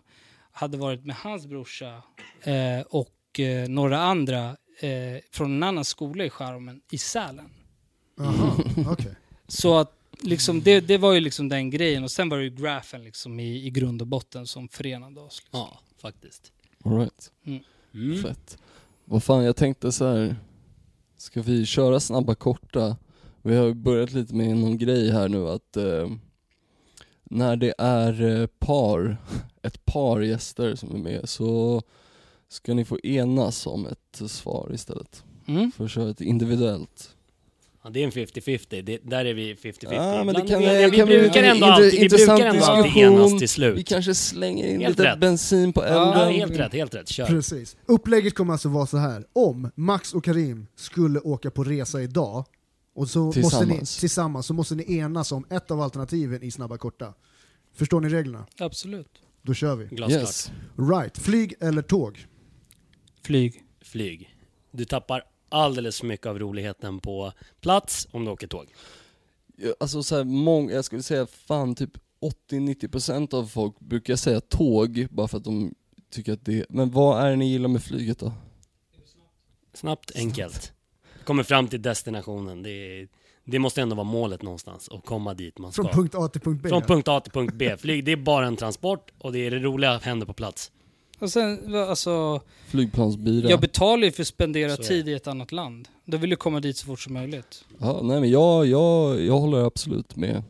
hade 0.52 0.76
varit 0.76 1.04
med 1.04 1.16
hans 1.16 1.46
brorsa 1.46 2.02
eh, 2.42 2.80
och 2.90 3.40
eh, 3.40 3.68
några 3.68 3.98
andra 3.98 4.56
eh, 4.80 5.20
från 5.32 5.52
en 5.52 5.62
annan 5.62 5.84
skola 5.84 6.24
i 6.24 6.30
Skärholmen 6.30 6.80
i 6.90 6.98
Sälen. 6.98 7.50
Jaha, 8.16 8.52
okej. 8.88 9.14
Så 9.48 9.78
att 9.78 10.03
liksom, 10.26 10.62
det, 10.62 10.80
det 10.80 10.98
var 10.98 11.12
ju 11.12 11.20
liksom 11.20 11.48
den 11.48 11.70
grejen 11.70 12.04
och 12.04 12.10
sen 12.10 12.28
var 12.28 12.38
det 12.38 12.44
ju 12.44 12.50
grafen 12.50 13.04
liksom 13.04 13.40
i, 13.40 13.66
i 13.66 13.70
grund 13.70 14.00
och 14.00 14.06
botten 14.06 14.46
som 14.46 14.68
förenade 14.68 15.20
oss. 15.20 15.40
Liksom. 15.44 15.60
Ja, 15.60 15.80
faktiskt. 15.98 16.52
All 16.84 16.98
right. 16.98 17.30
Mm. 17.94 18.22
Fett. 18.22 18.58
Vad 19.04 19.22
fan, 19.22 19.44
jag 19.44 19.56
tänkte 19.56 19.92
så 19.92 20.06
här. 20.06 20.36
Ska 21.16 21.42
vi 21.42 21.66
köra 21.66 22.00
snabba 22.00 22.34
korta? 22.34 22.96
Vi 23.42 23.56
har 23.56 23.66
ju 23.66 23.74
börjat 23.74 24.12
lite 24.12 24.34
med 24.34 24.56
någon 24.56 24.78
grej 24.78 25.10
här 25.10 25.28
nu 25.28 25.48
att 25.48 25.76
eh, 25.76 26.10
när 27.24 27.56
det 27.56 27.74
är 27.78 28.22
eh, 28.22 28.46
par, 28.46 29.16
ett 29.62 29.84
par 29.84 30.20
gäster 30.20 30.74
som 30.74 30.94
är 30.94 30.98
med 30.98 31.28
så 31.28 31.82
ska 32.48 32.74
ni 32.74 32.84
få 32.84 32.98
enas 33.02 33.66
om 33.66 33.86
ett 33.86 34.30
svar 34.30 34.70
istället. 34.74 35.24
Mm. 35.46 35.72
För 35.72 35.84
att 35.84 35.90
köra 35.90 36.10
ett 36.10 36.20
individuellt. 36.20 37.13
Ja, 37.84 37.90
det 37.90 38.00
är 38.00 38.04
en 38.04 38.10
50-50. 38.10 38.82
Det, 38.82 38.98
där 39.02 39.24
är 39.24 39.34
vi 39.34 39.54
50-50. 39.54 39.88
Ja, 39.94 40.24
men 40.24 40.34
det 40.34 40.40
kan- 40.48 40.58
vi, 40.60 40.90
vi 40.90 40.96
kan 40.96 41.06
bli 41.06 41.18
brukar 41.18 41.42
en 41.42 41.50
ändå 41.50 41.66
alltid, 41.66 42.00
vi 42.00 42.08
brukar 42.08 42.46
ändå 42.46 42.64
alltid 42.64 42.96
enas 43.02 43.38
till 43.38 43.48
slut. 43.48 43.78
Vi 43.78 43.82
kanske 43.84 44.14
slänger 44.14 44.68
in 44.68 44.80
Helt 44.80 44.98
lite 44.98 45.10
rätt. 45.12 45.20
bensin 45.20 45.72
på 45.72 45.82
elden. 45.84 46.02
Ja, 46.08 46.24
helt 46.30 46.58
rätt, 46.58 46.72
helt 46.72 46.94
rätt. 46.94 47.08
Kör. 47.08 47.26
Precis. 47.26 47.76
Upplägget 47.86 48.34
kommer 48.34 48.52
alltså 48.52 48.68
vara 48.68 48.86
så 48.86 48.96
här. 48.96 49.24
om 49.32 49.70
Max 49.74 50.14
och 50.14 50.24
Karim 50.24 50.66
skulle 50.76 51.20
åka 51.20 51.50
på 51.50 51.64
resa 51.64 52.02
idag, 52.02 52.44
och 52.94 53.08
så 53.08 53.18
måste 53.24 53.38
ni, 53.40 53.42
Tillsammans. 53.50 53.96
tillsammans 54.00 54.46
så 54.46 54.54
måste 54.54 54.74
ni 54.74 54.96
enas 54.98 55.32
om 55.32 55.46
ett 55.50 55.70
av 55.70 55.80
alternativen 55.80 56.42
i 56.42 56.50
Snabba 56.50 56.78
Korta. 56.78 57.14
Förstår 57.76 58.00
ni 58.00 58.08
reglerna? 58.08 58.46
Absolut. 58.58 59.10
Då 59.42 59.54
kör 59.54 59.76
vi. 59.76 59.84
Glasklart. 59.96 60.20
Yes. 60.22 60.50
Right, 60.90 61.18
flyg 61.18 61.54
eller 61.60 61.82
tåg? 61.82 62.26
Flyg. 63.24 63.62
Flyg. 63.84 64.34
Du 64.72 64.84
tappar 64.84 65.22
alldeles 65.54 66.00
för 66.00 66.06
mycket 66.06 66.26
av 66.26 66.38
roligheten 66.38 67.00
på 67.00 67.32
plats 67.60 68.08
om 68.10 68.24
du 68.24 68.30
åker 68.30 68.46
tåg. 68.46 68.74
Alltså 69.80 70.02
så 70.02 70.16
här, 70.16 70.24
många, 70.24 70.72
jag 70.72 70.84
skulle 70.84 71.02
säga 71.02 71.26
fan 71.26 71.74
typ 71.74 71.90
80-90% 72.50 73.34
av 73.34 73.46
folk 73.46 73.80
brukar 73.80 74.16
säga 74.16 74.40
tåg 74.40 75.06
bara 75.10 75.28
för 75.28 75.38
att 75.38 75.44
de 75.44 75.74
tycker 76.10 76.32
att 76.32 76.44
det 76.44 76.66
Men 76.68 76.90
vad 76.90 77.22
är 77.22 77.30
det 77.30 77.36
ni 77.36 77.50
gillar 77.50 77.68
med 77.68 77.82
flyget 77.82 78.18
då? 78.18 78.32
Snabbt, 79.74 80.12
enkelt. 80.14 80.72
Kommer 81.24 81.42
fram 81.42 81.68
till 81.68 81.82
destinationen. 81.82 82.62
Det 82.62 82.70
är, 82.70 83.08
det 83.44 83.58
måste 83.58 83.82
ändå 83.82 83.96
vara 83.96 84.04
målet 84.04 84.42
någonstans, 84.42 84.88
att 84.88 85.04
komma 85.04 85.34
dit 85.34 85.58
man 85.58 85.72
ska. 85.72 85.82
Från 85.82 85.92
punkt 85.92 86.14
A 86.14 86.28
till 86.28 86.40
punkt 86.40 86.62
B. 86.62 86.68
Från 86.68 86.82
punkt 86.82 87.08
A 87.08 87.20
till 87.20 87.32
punkt 87.32 87.54
B. 87.54 87.76
Flyg, 87.76 88.04
det 88.04 88.12
är 88.12 88.16
bara 88.16 88.46
en 88.46 88.56
transport 88.56 89.10
och 89.18 89.32
det 89.32 89.38
är 89.38 89.50
det 89.50 89.58
roliga 89.58 89.98
händer 89.98 90.26
på 90.26 90.32
plats. 90.32 90.72
Och 91.24 91.30
sen, 91.30 91.74
alltså, 91.74 92.40
Flygplansbira. 92.68 93.50
jag 93.50 93.60
betalar 93.60 94.04
ju 94.04 94.12
för 94.12 94.22
att 94.22 94.26
spendera 94.28 94.76
Så 94.76 94.82
tid 94.82 95.08
i 95.08 95.12
ett 95.12 95.26
annat 95.26 95.52
land. 95.52 95.88
Då 96.04 96.16
vill 96.16 96.30
du 96.30 96.36
komma 96.36 96.60
dit 96.60 96.76
så 96.76 96.86
fort 96.86 97.00
som 97.00 97.12
möjligt. 97.14 97.64
Ja, 97.78 98.00
nej 98.02 98.20
men 98.20 98.30
jag, 98.30 98.66
jag, 98.66 99.20
jag 99.20 99.38
håller 99.38 99.66
absolut 99.66 100.16
med. 100.16 100.42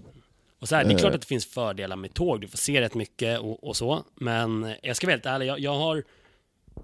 Och 0.59 0.69
så 0.69 0.75
här, 0.77 0.85
det 0.85 0.91
är 0.91 0.95
Eh. 0.95 0.99
klart 0.99 1.15
att 1.15 1.21
det 1.21 1.27
finns 1.27 1.47
fördelar 1.47 1.97
med 1.97 2.15
tåg, 2.15 2.41
du 2.41 2.49
får 2.49 2.59
se 2.59 2.81
rätt 2.81 2.95
mycket 2.95 3.41
och, 3.41 3.65
och 3.69 3.77
så. 3.77 4.03
Men 4.15 4.75
jag 4.83 4.97
ska 4.97 5.07
vara 5.07 5.13
helt 5.15 5.27
ärlig, 5.27 5.47
jag, 5.47 5.61
jag 5.61 5.75
har... 5.79 6.05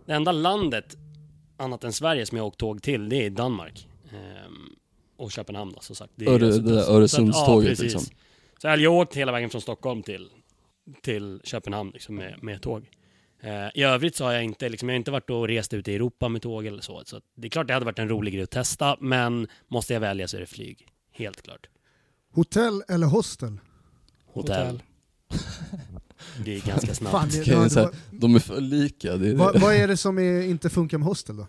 Det 0.06 0.12
enda 0.12 0.32
landet, 0.32 0.96
annat 1.56 1.84
än 1.84 1.92
Sverige, 1.92 2.26
som 2.26 2.38
jag 2.38 2.46
åkt 2.46 2.58
tåg 2.58 2.82
till, 2.82 3.08
det 3.08 3.26
är 3.26 3.30
Danmark. 3.30 3.88
Ehm, 4.12 4.74
och 5.16 5.32
Köpenhamn 5.32 5.72
då, 5.74 5.80
som 5.80 5.96
sagt. 5.96 6.12
Det 6.16 6.24
är 6.24 6.30
Öre, 6.30 6.46
alltså- 6.46 6.60
det 6.60 6.74
där 6.74 6.90
Öresundståget, 6.90 7.68
ja, 7.68 7.70
precis. 7.70 7.82
liksom. 7.94 8.16
Så 8.58 8.66
jag 8.66 8.78
har 8.78 8.86
åkt 9.00 9.16
hela 9.16 9.32
vägen 9.32 9.50
från 9.50 9.60
Stockholm 9.60 10.02
till, 10.02 10.28
till 11.02 11.40
Köpenhamn 11.44 11.90
liksom, 11.90 12.14
med, 12.14 12.42
med 12.42 12.62
tåg. 12.62 12.86
Eh, 13.42 13.68
I 13.74 13.82
övrigt 13.82 14.16
så 14.16 14.24
har 14.24 14.32
jag 14.32 14.44
inte, 14.44 14.68
liksom, 14.68 14.88
jag 14.88 14.94
har 14.94 14.98
inte 14.98 15.10
varit 15.10 15.30
och 15.30 15.48
rest 15.48 15.74
ut 15.74 15.88
i 15.88 15.94
Europa 15.94 16.28
med 16.28 16.42
tåg 16.42 16.66
eller 16.66 16.82
så. 16.82 17.02
Så 17.04 17.20
det 17.36 17.46
är 17.46 17.50
klart 17.50 17.66
det 17.66 17.74
hade 17.74 17.86
varit 17.86 17.98
en 17.98 18.08
rolig 18.08 18.34
grej 18.34 18.42
att 18.42 18.50
testa, 18.50 18.96
men 19.00 19.48
måste 19.68 19.92
jag 19.92 20.00
välja 20.00 20.28
så 20.28 20.36
är 20.36 20.40
det 20.40 20.46
flyg. 20.46 20.86
Helt 21.12 21.42
klart. 21.42 21.66
Hotell 22.34 22.82
eller 22.88 23.06
hostel? 23.06 23.58
Hotell. 24.26 24.82
Det 26.44 26.56
är 26.56 26.60
ganska 26.66 26.94
snabbt. 26.94 27.12
Fan, 27.12 27.28
det, 27.28 27.46
ja, 27.46 27.58
det 27.68 27.74
var, 27.74 27.94
De 28.10 28.34
är 28.34 28.38
för 28.38 28.60
lika. 28.60 29.16
Det 29.16 29.28
är 29.28 29.30
det. 29.30 29.58
vad 29.58 29.74
är 29.74 29.88
det 29.88 29.96
som 29.96 30.18
är, 30.18 30.42
inte 30.42 30.70
funkar 30.70 30.98
med 30.98 31.06
hostel 31.06 31.36
då? 31.36 31.46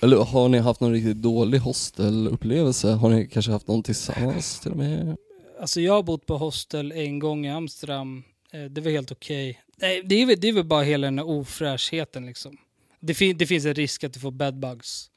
Eller 0.00 0.16
har 0.16 0.48
ni 0.48 0.58
haft 0.58 0.80
någon 0.80 0.92
riktigt 0.92 1.16
dålig 1.16 1.58
hostelupplevelse? 1.58 2.90
Har 2.90 3.10
ni 3.10 3.26
kanske 3.26 3.52
haft 3.52 3.68
någon 3.68 3.82
tillsammans 3.82 4.60
till 4.60 4.70
och 4.70 4.76
med? 4.76 5.16
Alltså 5.60 5.80
jag 5.80 5.92
har 5.92 6.02
bott 6.02 6.26
på 6.26 6.36
hostel 6.36 6.92
en 6.92 7.18
gång 7.18 7.46
i 7.46 7.50
Amsterdam. 7.50 8.22
Eh, 8.52 8.64
det 8.64 8.80
var 8.80 8.90
helt 8.90 9.12
okej. 9.12 9.62
Okay. 9.76 10.02
det 10.02 10.14
är, 10.14 10.26
väl, 10.26 10.40
det 10.40 10.48
är 10.48 10.52
väl 10.52 10.64
bara 10.64 10.82
hela 10.82 11.06
den 11.06 11.18
här 11.18 11.28
ofräschheten 11.28 12.26
liksom. 12.26 12.56
Det, 13.00 13.14
fin- 13.14 13.38
det 13.38 13.46
finns 13.46 13.64
en 13.66 13.74
risk 13.74 14.04
att 14.04 14.12
du 14.12 14.20
får 14.20 14.30
bedbugs. 14.30 15.10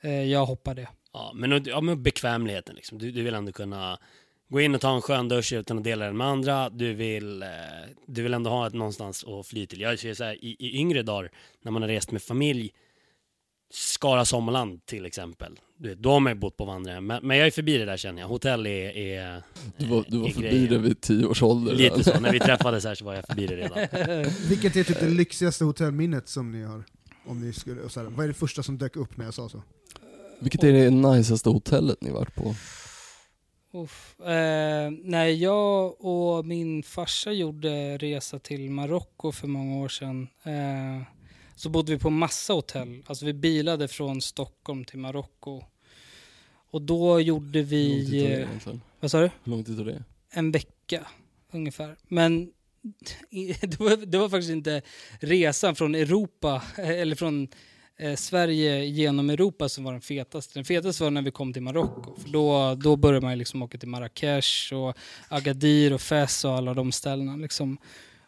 Eh, 0.00 0.22
jag 0.22 0.46
hoppar 0.46 0.74
det. 0.74 0.88
Ja, 1.12 1.32
men, 1.34 1.64
ja, 1.64 1.80
men 1.80 2.02
bekvämligheten 2.02 2.74
liksom. 2.74 2.98
Du, 2.98 3.10
du 3.10 3.22
vill 3.22 3.34
ändå 3.34 3.52
kunna 3.52 3.98
gå 4.48 4.60
in 4.60 4.74
och 4.74 4.80
ta 4.80 4.94
en 4.94 5.02
skön 5.02 5.28
dusch 5.28 5.52
utan 5.52 5.78
att 5.78 5.84
dela 5.84 6.04
den 6.04 6.16
med 6.16 6.26
andra. 6.26 6.70
Du 6.70 6.94
vill, 6.94 7.42
eh, 7.42 7.48
du 8.06 8.22
vill 8.22 8.34
ändå 8.34 8.50
ha 8.50 8.66
ett 8.66 8.74
någonstans 8.74 9.24
att 9.24 9.46
fly 9.46 9.66
till. 9.66 9.80
Jag 9.80 9.98
ser 9.98 10.14
så 10.14 10.24
här, 10.24 10.44
i, 10.44 10.56
i 10.58 10.76
yngre 10.78 11.02
dagar, 11.02 11.30
när 11.62 11.72
man 11.72 11.82
har 11.82 11.88
rest 11.88 12.10
med 12.10 12.22
familj, 12.22 12.72
Skara 13.70 14.24
Sommarland 14.24 14.86
till 14.86 15.06
exempel. 15.06 15.60
Du 15.78 15.88
vet, 15.88 15.98
då 15.98 16.10
har 16.10 16.20
man 16.20 16.32
ju 16.32 16.38
bott 16.38 16.56
på 16.56 16.64
vandringen. 16.64 17.06
Men, 17.06 17.26
men 17.26 17.36
jag 17.36 17.46
är 17.46 17.50
förbi 17.50 17.78
det 17.78 17.84
där 17.84 17.96
känner 17.96 18.20
jag. 18.22 18.28
Hotell 18.28 18.66
är... 18.66 18.96
är 18.96 19.42
Du 19.76 19.86
var, 19.86 20.04
du 20.08 20.18
var 20.18 20.28
är 20.28 20.32
förbi 20.32 20.48
grejen. 20.48 20.68
det 20.70 20.78
vid 20.78 21.00
tio 21.00 21.26
års 21.26 21.42
ålder. 21.42 21.74
Lite 21.74 22.04
så. 22.04 22.20
När 22.20 22.32
vi 22.32 22.40
träffades 22.40 22.84
här 22.84 22.94
så 22.94 23.04
var 23.04 23.14
jag 23.14 23.26
förbi 23.26 23.46
det 23.46 23.56
redan. 23.56 23.78
Vilket 24.48 24.76
är 24.76 24.84
typ 24.84 25.00
det 25.00 25.08
lyxigaste 25.08 25.64
hotellminnet 25.64 26.28
som 26.28 26.50
ni 26.52 26.62
har? 26.62 26.84
Om 27.26 27.40
ni 27.40 27.52
skulle, 27.52 27.88
så 27.88 28.00
här, 28.00 28.06
vad 28.06 28.24
är 28.24 28.28
det 28.28 28.34
första 28.34 28.62
som 28.62 28.78
dök 28.78 28.96
upp 28.96 29.16
när 29.16 29.24
jag 29.24 29.34
sa 29.34 29.48
så? 29.48 29.62
Vilket 30.40 30.64
är 30.64 30.72
det 30.72 30.90
najsaste 30.90 31.50
hotellet 31.50 32.00
ni 32.00 32.10
varit 32.10 32.34
på? 32.34 32.54
Uff. 33.72 34.20
Eh, 34.20 34.90
när 35.04 35.26
jag 35.26 36.04
och 36.04 36.46
min 36.46 36.82
farsa 36.82 37.32
gjorde 37.32 37.98
resa 37.98 38.38
till 38.38 38.70
Marocko 38.70 39.32
för 39.32 39.46
många 39.46 39.76
år 39.76 39.88
sedan 39.88 40.28
eh, 40.44 41.02
så 41.56 41.68
bodde 41.68 41.92
vi 41.92 41.98
på 41.98 42.10
massa 42.10 42.52
hotell. 42.52 43.02
Alltså 43.06 43.26
vi 43.26 43.32
bilade 43.32 43.88
från 43.88 44.22
Stockholm 44.22 44.84
till 44.84 44.98
Marocko. 44.98 45.62
Och 46.70 46.82
då 46.82 47.20
gjorde 47.20 47.58
Hur 47.58 47.88
lång 47.88 48.04
tid 48.04 48.10
vi... 48.10 48.20
tog 48.20 48.28
det 48.28 48.34
eh, 48.34 48.48
egentligen? 48.48 48.80
Vad 49.00 49.10
sa 49.10 49.20
du? 49.20 49.30
Hur 49.44 49.50
lång 49.50 49.64
tid 49.64 49.76
tog 49.76 49.86
det? 49.86 50.04
En 50.30 50.52
vecka 50.52 51.06
ungefär. 51.52 51.96
Men 52.08 52.52
det 53.60 53.80
var, 53.80 54.06
det 54.06 54.18
var 54.18 54.28
faktiskt 54.28 54.50
inte 54.50 54.82
resan 55.20 55.76
från 55.76 55.94
Europa, 55.94 56.62
eller 56.76 57.16
från 57.16 57.48
eh, 57.96 58.16
Sverige 58.16 58.84
genom 58.84 59.30
Europa 59.30 59.68
som 59.68 59.84
var 59.84 59.92
den 59.92 60.00
fetaste. 60.00 60.58
Den 60.58 60.64
fetaste 60.64 61.04
var 61.04 61.10
när 61.10 61.22
vi 61.22 61.30
kom 61.30 61.52
till 61.52 61.62
Marocko. 61.62 62.16
För 62.20 62.28
då, 62.28 62.74
då 62.74 62.96
började 62.96 63.26
man 63.26 63.38
liksom 63.38 63.62
åka 63.62 63.78
till 63.78 63.88
Marrakesh 63.88 64.74
och 64.74 64.96
Agadir 65.28 65.92
och 65.92 66.00
Fez 66.00 66.44
och 66.44 66.52
alla 66.52 66.74
de 66.74 66.92
ställena. 66.92 67.36
Liksom. 67.36 67.78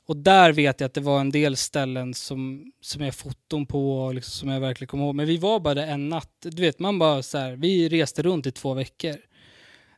Och 0.09 0.17
där 0.17 0.53
vet 0.53 0.81
jag 0.81 0.87
att 0.87 0.95
det 0.95 1.01
var 1.01 1.21
en 1.21 1.31
del 1.31 1.57
ställen 1.57 2.15
som, 2.15 2.73
som 2.81 3.01
jag 3.01 3.07
har 3.07 3.13
foton 3.13 3.67
på 3.67 3.99
och 3.99 4.15
liksom, 4.15 4.33
som 4.33 4.49
jag 4.49 4.61
verkligen 4.61 4.89
kommer 4.89 5.05
ihåg. 5.05 5.15
Men 5.15 5.27
vi 5.27 5.37
var 5.37 5.61
bara 5.61 5.75
där 5.75 5.87
en 5.87 6.09
natt. 6.09 6.33
Du 6.43 6.63
vet, 6.63 6.79
man 6.79 6.99
bara 6.99 7.23
så 7.23 7.39
här, 7.39 7.57
vi 7.57 7.89
reste 7.89 8.23
runt 8.23 8.47
i 8.47 8.51
två 8.51 8.75
veckor. 8.75 9.17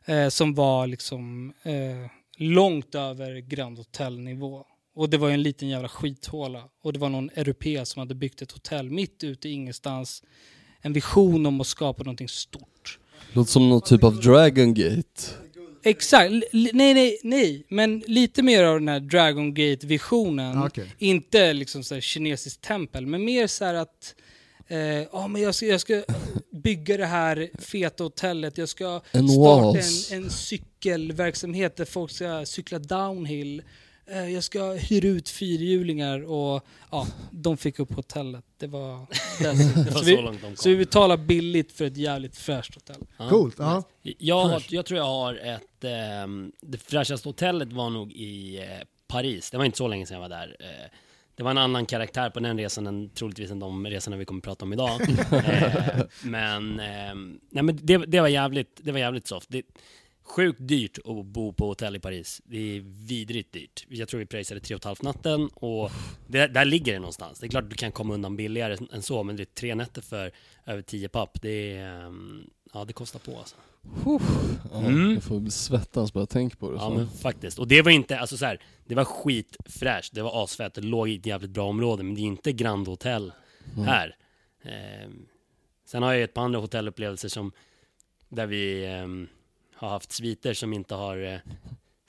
Eh, 0.05 0.27
som 0.29 0.53
var 0.53 0.87
liksom 0.87 1.53
eh, 1.63 2.11
långt 2.37 2.95
över 2.95 3.39
Grand 3.39 3.77
Hotel-nivå. 3.77 4.65
Och 4.95 5.09
det 5.09 5.17
var 5.17 5.29
en 5.29 5.43
liten 5.43 5.69
jävla 5.69 5.89
skithåla. 5.89 6.63
Och 6.81 6.93
det 6.93 6.99
var 6.99 7.09
någon 7.09 7.29
europé 7.35 7.85
som 7.85 7.99
hade 7.99 8.15
byggt 8.15 8.41
ett 8.41 8.51
hotell 8.51 8.89
mitt 8.89 9.23
ute 9.23 9.49
i 9.49 9.51
ingenstans. 9.51 10.23
En 10.81 10.93
vision 10.93 11.45
om 11.45 11.61
att 11.61 11.67
skapa 11.67 12.03
någonting 12.03 12.29
stort. 12.29 12.99
Låter 13.33 13.51
som 13.51 13.69
någon 13.69 13.81
typ 13.81 14.03
av 14.03 14.15
Dragon 14.15 14.73
Gate. 14.73 15.21
Exakt, 15.83 16.31
L- 16.31 16.69
nej 16.73 16.93
nej 16.93 17.17
nej, 17.23 17.65
men 17.69 18.03
lite 18.07 18.43
mer 18.43 18.63
av 18.63 18.79
den 18.79 18.87
här 18.87 18.99
Dragon 18.99 19.53
Gate-visionen. 19.53 20.57
Ah, 20.57 20.65
okej. 20.67 20.95
Inte 20.97 21.53
liksom 21.53 21.83
så 21.83 21.93
här 21.93 22.01
kinesiskt 22.01 22.61
tempel, 22.61 23.05
men 23.05 23.25
mer 23.25 23.47
så 23.47 23.65
här 23.65 23.73
att 23.73 24.15
eh, 24.67 24.77
ja, 24.79 25.27
men 25.27 25.41
jag, 25.41 25.55
ska, 25.55 25.65
jag 25.65 25.81
ska 25.81 26.03
bygga 26.51 26.97
det 26.97 27.05
här 27.05 27.49
feta 27.59 28.03
hotellet, 28.03 28.57
jag 28.57 28.69
ska 28.69 29.01
starta 29.09 30.15
en, 30.15 30.23
en 30.23 30.29
cykelverksamhet 30.29 31.75
där 31.75 31.85
folk 31.85 32.11
ska 32.11 32.45
cykla 32.45 32.79
downhill. 32.79 33.61
Eh, 34.11 34.29
jag 34.29 34.43
ska 34.43 34.71
hyra 34.73 35.07
ut 35.07 35.29
fyrhjulingar 35.29 36.31
och 36.31 36.65
ja, 36.91 37.07
de 37.31 37.57
fick 37.57 37.79
upp 37.79 37.93
hotellet. 37.93 38.45
Det 38.57 38.67
var... 38.67 38.97
Det 39.39 39.47
var 39.47 39.91
så, 39.91 39.99
så 39.99 40.05
vi, 40.05 40.21
långt 40.21 40.41
de 40.41 40.55
så 40.55 40.69
vi 40.69 40.75
kom. 40.75 40.79
betalar 40.79 41.17
billigt 41.17 41.71
för 41.71 41.85
ett 41.85 41.97
jävligt 41.97 42.37
fräscht 42.37 42.75
hotell. 42.75 43.07
Ja. 43.17 43.29
Coolt, 43.29 43.55
ja. 43.59 43.83
Jag, 44.01 44.45
har, 44.45 44.63
jag 44.69 44.85
tror 44.85 44.97
jag 44.97 45.05
har 45.05 45.35
ett... 45.35 45.83
ehm, 45.83 46.51
det 46.61 46.77
fräschaste 46.77 47.29
hotellet 47.29 47.73
var 47.73 47.89
nog 47.89 48.11
i 48.11 48.57
eh, 48.59 48.65
Paris. 49.07 49.51
Det 49.51 49.57
var 49.57 49.65
inte 49.65 49.77
så 49.77 49.87
länge 49.87 50.05
sedan 50.05 50.15
jag 50.15 50.29
var 50.29 50.37
där. 50.37 50.55
Eh, 50.59 50.89
det 51.35 51.43
var 51.43 51.51
en 51.51 51.57
annan 51.57 51.85
karaktär 51.85 52.29
på 52.29 52.39
den 52.39 52.57
resan 52.57 52.87
än 52.87 53.09
troligtvis 53.09 53.51
än 53.51 53.59
de 53.59 53.87
resorna 53.87 54.17
vi 54.17 54.25
kommer 54.25 54.39
att 54.39 54.43
prata 54.43 54.65
om 54.65 54.73
idag. 54.73 55.01
eh, 55.31 56.01
men 56.23 56.79
ehm, 56.79 57.39
nej, 57.49 57.63
men 57.63 57.79
det, 57.81 57.97
det, 57.97 58.19
var 58.19 58.27
jävligt, 58.27 58.79
det 58.83 58.91
var 58.91 58.99
jävligt 58.99 59.27
soft. 59.27 59.49
Det, 59.49 59.63
sjukt 60.35 60.59
dyrt 60.67 60.97
att 61.05 61.25
bo 61.25 61.53
på 61.53 61.65
hotell 61.67 61.95
i 61.95 61.99
Paris. 61.99 62.41
Det 62.45 62.57
är 62.77 62.81
vidrigt 63.07 63.53
dyrt. 63.53 63.85
Jag 63.89 64.07
tror 64.07 64.19
vi 64.19 64.25
pröjsade 64.25 64.59
tre 64.59 64.75
och 64.75 64.79
ett 64.81 64.85
halvt 64.85 65.01
natten 65.01 65.47
och 65.53 65.91
det, 66.27 66.47
där 66.47 66.65
ligger 66.65 66.93
det 66.93 66.99
någonstans. 66.99 67.39
Det 67.39 67.45
är 67.45 67.49
klart 67.49 67.69
du 67.69 67.75
kan 67.75 67.91
komma 67.91 68.13
undan 68.13 68.35
billigare 68.35 68.77
än 68.91 69.01
så, 69.01 69.23
men 69.23 69.35
det 69.35 69.43
är 69.43 69.45
tre 69.45 69.75
nätter 69.75 70.01
för 70.01 70.31
över 70.65 70.81
tio 70.81 71.09
papp. 71.09 71.41
Det 71.41 71.77
är, 71.77 72.05
ehm, 72.05 72.49
ja 72.73 72.85
det 72.85 72.93
kostar 72.93 73.19
på 73.19 73.37
alltså. 73.39 73.55
Ja, 74.05 74.19
Mm. 74.79 75.13
Jag 75.13 75.23
får 75.23 75.49
svettas 75.49 76.13
bara 76.13 76.19
jag 76.21 76.29
tänker 76.29 76.57
på 76.57 76.69
det. 76.71 76.75
Ja 76.77 76.81
så. 76.89 76.93
men 76.95 77.09
faktiskt. 77.09 77.59
Och 77.59 77.67
det 77.67 77.81
var 77.81 77.91
inte, 77.91 78.19
alltså 78.19 78.37
så 78.37 78.45
här, 78.45 78.59
det 78.85 78.95
var 78.95 79.05
skitfräscht, 79.05 80.13
det 80.13 80.21
var 80.21 80.43
asfett, 80.43 80.73
det 80.73 80.81
låg 80.81 81.09
i 81.09 81.15
ett 81.17 81.25
jävligt 81.25 81.51
bra 81.51 81.67
område, 81.69 82.03
men 82.03 82.15
det 82.15 82.21
är 82.21 82.23
inte 82.23 82.51
Grand 82.53 82.87
Hotel 82.87 83.33
Mm. 83.73 83.85
här. 83.85 84.15
Ehm, 84.63 85.25
sen 85.85 86.03
har 86.03 86.13
jag 86.13 86.23
ett 86.23 86.33
par 86.33 86.41
andra 86.41 86.59
hotellupplevelser 86.59 87.29
som, 87.29 87.51
där 88.29 88.45
vi 88.45 88.85
ehm, 88.85 89.27
har 89.81 89.89
haft 89.89 90.11
sviter 90.11 90.53
som 90.53 90.73
inte 90.73 90.95
har 90.95 91.33
eh, 91.33 91.39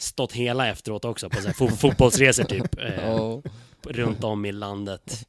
stått 0.01 0.33
hela 0.33 0.69
efteråt 0.69 1.05
också, 1.05 1.31
på 1.31 1.41
så 1.41 1.49
fo- 1.49 1.77
fotbollsresor 1.77 2.45
typ, 2.45 2.79
eh, 2.81 3.07
Ja, 3.11 3.43
runt 3.83 4.25
om 4.25 4.45
i 4.45 4.53
landet. 4.53 5.27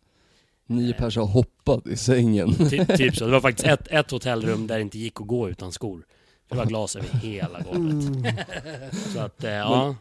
nio 0.67 0.93
pers 0.93 1.15
har 1.17 1.25
hoppat 1.25 1.87
i 1.87 1.97
sängen. 1.97 2.53
Ty, 2.69 2.85
typ 2.85 3.15
så. 3.15 3.25
Det 3.25 3.31
var 3.31 3.41
faktiskt 3.41 3.67
ett, 3.67 3.87
ett 3.91 4.11
hotellrum 4.11 4.67
där 4.67 4.75
det 4.75 4.81
inte 4.81 4.99
gick 4.99 5.21
att 5.21 5.27
gå 5.27 5.49
utan 5.49 5.71
skor. 5.71 6.05
Det 6.49 6.55
var 6.57 6.65
glas 6.65 6.95
över 6.95 7.09
hela 7.09 7.59
golvet. 7.61 8.07
Mm. 8.25 8.35
Så 9.13 9.19
att, 9.19 9.43
eh, 9.43 9.51
ja. 9.51 9.95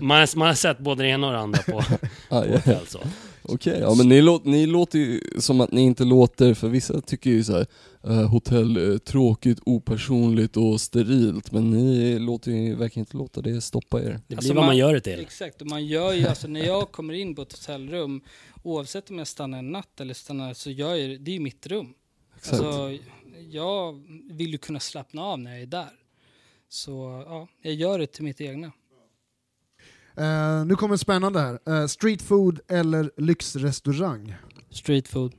Man, 0.00 0.18
har- 0.20 0.36
man 0.38 0.48
har 0.48 0.54
sett 0.54 0.78
både 0.78 1.02
det 1.02 1.08
ena 1.08 1.26
och 1.26 1.32
det 1.32 1.38
andra 1.38 1.62
på, 1.62 1.82
på 2.28 2.34
hotell 2.36 2.86
så. 2.86 2.98
Okej, 3.48 3.78
ja 3.80 3.94
men 3.94 4.08
ni, 4.08 4.22
låt, 4.22 4.44
ni 4.44 4.66
låter 4.66 4.98
ju 4.98 5.20
som 5.38 5.60
att 5.60 5.72
ni 5.72 5.80
inte 5.82 6.04
låter, 6.04 6.54
för 6.54 6.68
vissa 6.68 7.00
tycker 7.00 7.30
ju 7.30 7.44
så 7.44 7.52
här, 7.52 7.66
eh, 8.04 8.28
hotell 8.30 8.92
eh, 8.92 8.98
tråkigt, 8.98 9.58
opersonligt 9.66 10.56
och 10.56 10.80
sterilt, 10.80 11.52
men 11.52 11.70
ni 11.70 12.18
låter 12.18 12.50
ju, 12.52 12.74
verkar 12.74 13.00
inte 13.00 13.16
låta 13.16 13.40
det 13.40 13.60
stoppa 13.60 14.00
er. 14.02 14.04
Det 14.04 14.22
blir 14.26 14.36
Alltså 14.36 14.48
vad 14.54 14.56
man 14.56 14.66
man- 14.66 14.76
gör 14.76 14.94
det 14.94 15.00
till. 15.00 15.20
Exakt, 15.20 15.60
och 15.60 15.66
man 15.66 15.86
gör 15.86 16.12
ju, 16.12 16.26
alltså 16.26 16.48
när 16.48 16.66
jag 16.66 16.92
kommer 16.92 17.14
in 17.14 17.34
på 17.34 17.42
ett 17.42 17.52
hotellrum, 17.52 18.20
oavsett 18.62 19.10
om 19.10 19.18
jag 19.18 19.26
stannar 19.26 19.58
en 19.58 19.70
natt 19.72 20.00
eller 20.00 20.14
stannar, 20.14 20.54
så 20.54 20.70
gör 20.70 20.94
jag 20.94 21.10
det, 21.10 21.18
det 21.18 21.30
är 21.30 21.32
ju 21.34 21.40
mitt 21.40 21.66
rum. 21.66 21.94
Exakt. 22.36 22.62
Alltså, 22.62 22.98
jag 23.50 24.00
vill 24.30 24.50
ju 24.52 24.58
kunna 24.58 24.80
slappna 24.80 25.22
av 25.24 25.38
när 25.38 25.50
jag 25.52 25.62
är 25.62 25.66
där. 25.66 25.90
Så 26.68 27.24
ja, 27.26 27.48
jag 27.62 27.74
gör 27.74 27.98
det 27.98 28.06
till 28.06 28.24
mitt 28.24 28.40
egna. 28.40 28.72
Eh, 30.18 30.64
nu 30.66 30.74
kommer 30.76 30.96
spännande 30.96 31.40
här. 31.40 31.58
Eh, 31.82 31.86
street 31.86 32.22
food 32.22 32.60
eller 32.68 33.10
lyxrestaurang? 33.16 34.34
Street 34.70 35.08
food. 35.08 35.32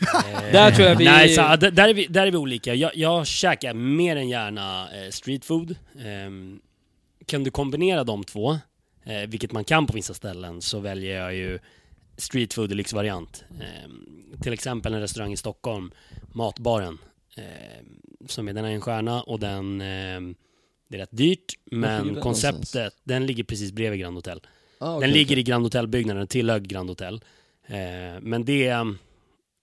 Eh, 0.00 0.42
Där 0.52 0.70
tror 0.70 0.88
jag 0.88 0.96
vi- 0.96 1.04
Nej, 1.04 1.28
så, 1.28 1.56
där, 1.56 1.88
är 1.88 1.94
vi, 1.94 2.06
där 2.06 2.26
är 2.26 2.30
vi 2.30 2.36
olika. 2.36 2.74
Jag, 2.74 2.96
jag 2.96 3.26
käkar 3.26 3.74
mer 3.74 4.16
än 4.16 4.28
gärna 4.28 4.88
eh, 5.04 5.10
street 5.10 5.44
food. 5.44 5.76
Ehm, 6.04 6.60
kan 7.26 7.44
du 7.44 7.50
kombinera 7.50 8.04
de 8.04 8.24
två, 8.24 8.52
eh, 9.04 9.28
vilket 9.28 9.52
man 9.52 9.64
kan 9.64 9.86
på 9.86 9.92
vissa 9.92 10.14
ställen, 10.14 10.62
så 10.62 10.78
väljer 10.80 11.20
jag 11.20 11.34
ju 11.34 11.58
street 12.16 12.54
food 12.54 12.72
i 12.72 12.74
lyxvariant. 12.74 13.44
Ehm, 13.60 14.04
till 14.42 14.52
exempel 14.52 14.94
en 14.94 15.00
restaurang 15.00 15.32
i 15.32 15.36
Stockholm, 15.36 15.90
Matbaren, 16.32 16.98
ehm, 17.36 17.46
som 18.28 18.48
är, 18.48 18.52
den 18.52 18.64
är 18.64 18.70
en 18.70 18.80
stjärna 18.80 19.22
och 19.22 19.40
den, 19.40 19.80
ehm, 19.80 20.34
det 20.88 20.96
är 20.96 21.00
rätt 21.00 21.08
dyrt, 21.16 21.54
men 21.64 22.06
den 22.06 22.22
konceptet, 22.22 22.54
någonstans? 22.54 22.94
den 23.04 23.26
ligger 23.26 23.44
precis 23.44 23.72
bredvid 23.72 24.00
Grand 24.00 24.16
Hotel. 24.16 24.40
Ah, 24.78 24.86
Den 24.88 24.96
okej, 24.98 25.10
ligger 25.10 25.34
okej. 25.34 25.40
i 25.40 25.42
Grand 25.42 25.64
Hotel-byggnaden, 25.64 26.26
tillhör 26.26 26.58
Grand 26.60 26.88
Hotel. 26.88 27.20
Eh, 27.66 27.76
men 28.20 28.44
det, 28.44 28.72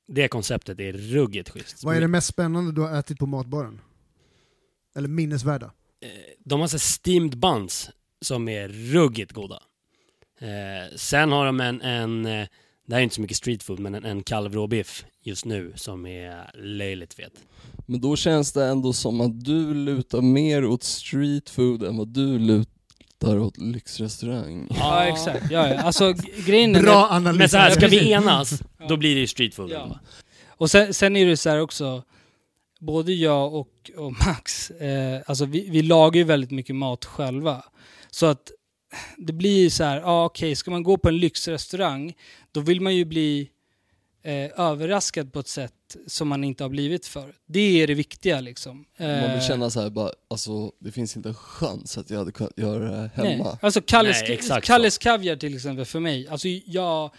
det 0.08 0.27
konceptet 0.27 0.79
är 0.79 0.94
ruggigt 0.94 1.50
schysst. 1.50 1.84
Vad 1.84 1.96
är 1.98 2.01
det 2.01 2.08
mest 2.08 2.27
spännande 2.27 2.72
du 2.72 2.82
har 2.82 3.00
ätit 3.00 3.17
på 3.20 3.25
matbaren? 3.25 3.82
Eller 4.96 5.08
minnesvärda? 5.08 5.65
Eh, 6.01 6.10
De 6.39 6.60
har 6.60 6.67
så 6.67 6.79
steamed 6.79 7.38
buns 7.38 7.89
som 8.22 8.50
är 8.50 8.67
ruggigt 8.67 9.32
goda. 9.32 9.63
Eh, 10.39 10.96
sen 10.96 11.32
har 11.32 11.46
de 11.46 11.60
en, 11.62 11.82
en 11.82 12.25
eh, 12.25 12.48
det 12.88 12.94
här 12.96 13.00
är 13.00 13.03
inte 13.03 13.15
så 13.15 13.22
mycket 13.22 13.38
street 13.38 13.63
food, 13.63 13.79
men 13.79 13.96
en, 13.96 14.05
en 14.05 14.24
kalvråbiff 14.24 15.05
just 15.22 15.46
nu 15.46 15.74
som 15.75 16.05
är 16.05 16.51
löjligt 16.53 17.13
fet. 17.13 17.34
Men 17.86 18.01
då 18.01 18.15
känns 18.15 18.51
det 18.51 18.65
ändå 18.65 18.94
som 18.94 19.22
att 19.22 19.46
du 19.46 19.74
lutar 19.74 20.22
mer 20.22 20.65
åt 20.65 20.84
street 20.84 21.50
food 21.50 21.84
än 21.84 21.98
vad 21.98 22.08
du 22.08 22.39
lutar 22.39 23.39
åt 23.39 23.58
lyxrestaurang. 23.58 24.68
Ja, 24.70 25.06
exakt. 25.06 25.51
Ja, 25.51 25.68
ja. 25.68 25.82
Alltså 25.82 26.13
grejen 26.46 26.75
är... 26.75 26.82
Bra 26.82 27.08
analys. 27.12 27.39
Men 27.39 27.50
så 27.50 27.58
här, 27.58 27.72
ska 27.72 27.88
vi 27.88 28.12
enas, 28.12 28.62
då 28.89 28.98
blir 28.98 29.15
det 29.15 29.22
ju 29.22 29.27
street 29.27 29.56
food. 29.56 29.72
Ja. 29.72 30.00
Och 30.48 30.72
sen, 30.72 30.94
sen 30.94 31.15
är 31.15 31.25
det 31.25 31.38
så 31.38 31.50
här 31.50 31.62
också, 31.62 32.04
både 32.80 33.13
jag 33.13 33.54
och, 33.54 33.92
och 33.98 34.12
Max, 34.12 34.72
eh, 34.72 35.22
alltså 35.25 35.46
vi, 35.46 35.70
vi 35.70 35.82
lagar 35.82 36.18
ju 36.18 36.24
väldigt 36.24 36.51
mycket 36.51 36.75
mat 36.75 37.06
själva. 37.06 37.63
Så 38.12 38.25
att 38.25 38.51
det 39.18 39.34
blir 39.34 39.63
ju 39.63 39.70
så 39.70 39.84
här, 39.84 39.98
ja 39.98 40.06
ah, 40.06 40.25
okej, 40.25 40.56
ska 40.56 40.72
man 40.72 40.84
gå 40.84 40.98
på 40.98 41.10
en 41.10 41.18
lyxrestaurang, 41.18 42.13
då 42.51 42.60
vill 42.60 42.82
man 42.82 42.96
ju 42.96 43.06
bli 43.06 43.50
eh, 44.25 44.60
överraskad 44.60 45.34
på 45.34 45.39
ett 45.39 45.48
sätt 45.48 45.74
som 46.08 46.27
man 46.27 46.44
inte 46.44 46.63
har 46.63 46.70
blivit 46.70 47.05
för. 47.05 47.34
Det 47.46 47.82
är 47.82 47.88
det 47.88 47.94
viktiga 47.94 48.39
liksom. 48.41 48.86
Man 49.00 49.08
vill 49.10 49.29
Eh, 49.32 49.41
känna 49.48 49.70
så 49.70 49.82
här, 49.82 49.89
bara, 49.89 50.12
alltså 50.29 50.72
det 50.79 50.91
finns 50.91 51.15
inte 51.17 51.29
en 51.29 51.36
chans 51.36 51.98
att 51.98 52.10
jag 52.10 52.17
hade 52.17 52.32
kunnat 52.32 52.53
göra 52.58 52.84
det 52.91 52.98
här 52.98 53.24
Nej. 53.24 53.32
hemma. 53.38 53.58
Alltså 53.62 53.82
Kalles, 53.82 54.22
Nej, 54.22 54.34
exakt 54.34 54.67
Kalles 54.67 54.98
kaviar 54.98 55.36
till 55.36 55.55
exempel 55.55 55.86
för 55.86 56.00
mig, 56.00 56.27
alltså 56.27 56.48
jag, 56.48 57.12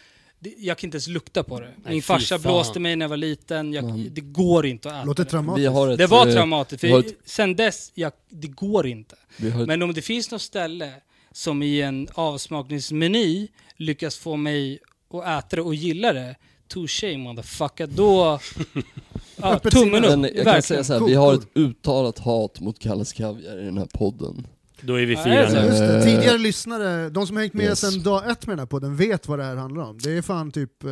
jag 0.58 0.78
kan 0.78 0.86
inte 0.88 0.96
ens 0.96 1.08
lukta 1.08 1.42
på 1.44 1.60
det. 1.60 1.66
Nej, 1.84 1.92
Min 1.92 2.02
farsa 2.02 2.38
fan. 2.38 2.52
blåste 2.52 2.80
mig 2.80 2.96
när 2.96 3.04
jag 3.04 3.08
var 3.10 3.16
liten, 3.16 3.72
jag, 3.72 3.84
Mm. 3.84 4.08
det 4.14 4.20
går 4.20 4.66
inte 4.66 4.88
att 4.88 4.94
äta 4.94 5.04
Låter 5.04 5.24
det. 5.24 5.30
traumatiskt. 5.30 5.62
Vi 5.62 5.66
har 5.66 5.88
ett, 5.88 5.98
Det 5.98 6.06
var 6.06 6.26
eh, 6.26 6.32
traumatiskt, 6.32 6.80
för 6.80 6.98
ett- 7.00 7.14
sen 7.24 7.56
dess, 7.56 7.92
jag, 7.94 8.12
det 8.28 8.48
går 8.48 8.86
inte. 8.86 9.16
Ett, 9.38 9.66
Men 9.66 9.82
om 9.82 9.94
det 9.94 10.02
finns 10.02 10.30
något 10.30 10.42
ställe 10.42 10.92
som 11.32 11.62
i 11.62 11.80
en 11.82 12.08
avsmakningsmeny 12.14 13.48
lyckas 13.76 14.16
få 14.16 14.36
mig 14.36 14.78
att 15.10 15.44
äta 15.44 15.56
det 15.56 15.62
och 15.62 15.74
gilla 15.74 16.12
det, 16.12 16.36
touché 16.68 17.18
motherfucker, 17.18 17.86
då... 17.86 18.38
ja, 19.36 19.58
tummen 19.58 20.04
upp, 20.04 20.10
men 20.10 20.22
jag 20.22 20.34
kan 20.34 20.44
verkligen. 20.44 20.62
säga 20.62 20.84
så 20.84 20.92
här, 20.92 21.00
Cool, 21.00 21.08
vi 21.08 21.14
har 21.14 21.34
ett 21.34 21.46
uttalat 21.54 22.18
hat 22.18 22.60
mot 22.60 22.78
Kalles 22.78 23.12
Kaviar 23.12 23.62
i 23.62 23.64
den 23.64 23.78
här 23.78 23.88
podden. 23.94 24.46
Då 24.80 24.94
är 24.94 25.06
vi 25.06 25.14
Ja, 25.14 25.24
fyra 25.24 25.34
nu. 25.62 25.66
Just 25.66 25.78
det. 25.78 25.96
Eh, 25.98 26.04
Tidigare 26.04 26.38
lyssnare, 26.38 27.10
de 27.10 27.26
som 27.26 27.36
har 27.36 27.42
hängt 27.42 27.54
med 27.54 27.64
yes. 27.66 27.80
sedan 27.80 28.02
dag 28.02 28.30
ett 28.30 28.46
med 28.46 28.52
den 28.52 28.58
här 28.58 28.66
podden, 28.66 28.96
vet 28.96 29.28
vad 29.28 29.38
det 29.38 29.44
här 29.44 29.56
handlar 29.56 29.84
om. 29.84 29.98
Det 29.98 30.10
är 30.10 30.22
fan 30.22 30.50
typ, 30.50 30.84
eh, 30.84 30.90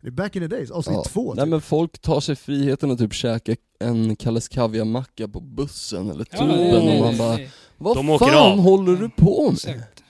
det 0.00 0.06
är 0.06 0.10
back 0.10 0.36
in 0.36 0.42
the 0.42 0.48
days, 0.48 0.70
avsnitt 0.70 0.96
Ja. 0.96 1.04
två. 1.04 1.34
Nej 1.34 1.44
Typ. 1.44 1.50
men 1.50 1.60
folk 1.60 1.98
tar 1.98 2.20
sig 2.20 2.36
friheten 2.36 2.90
att 2.90 2.98
typ 2.98 3.12
käka 3.14 3.56
en 3.80 4.16
Kalles 4.16 4.48
Kaviar-macka 4.48 5.28
på 5.28 5.40
bussen 5.40 6.10
eller 6.10 6.26
Ja, 6.30 6.38
tuben 6.38 6.56
nej, 6.56 6.84
nej, 6.84 6.98
och 6.98 7.04
man 7.04 7.08
nej, 7.10 7.18
bara 7.18 7.36
nej. 7.36 7.50
Vad 7.78 7.96
De 7.96 8.18
fan 8.18 8.34
av." 8.34 8.58
håller 8.58 8.96
du 8.96 9.08
på 9.10 9.44
med? 9.44 9.52
Exakt. 9.54 10.02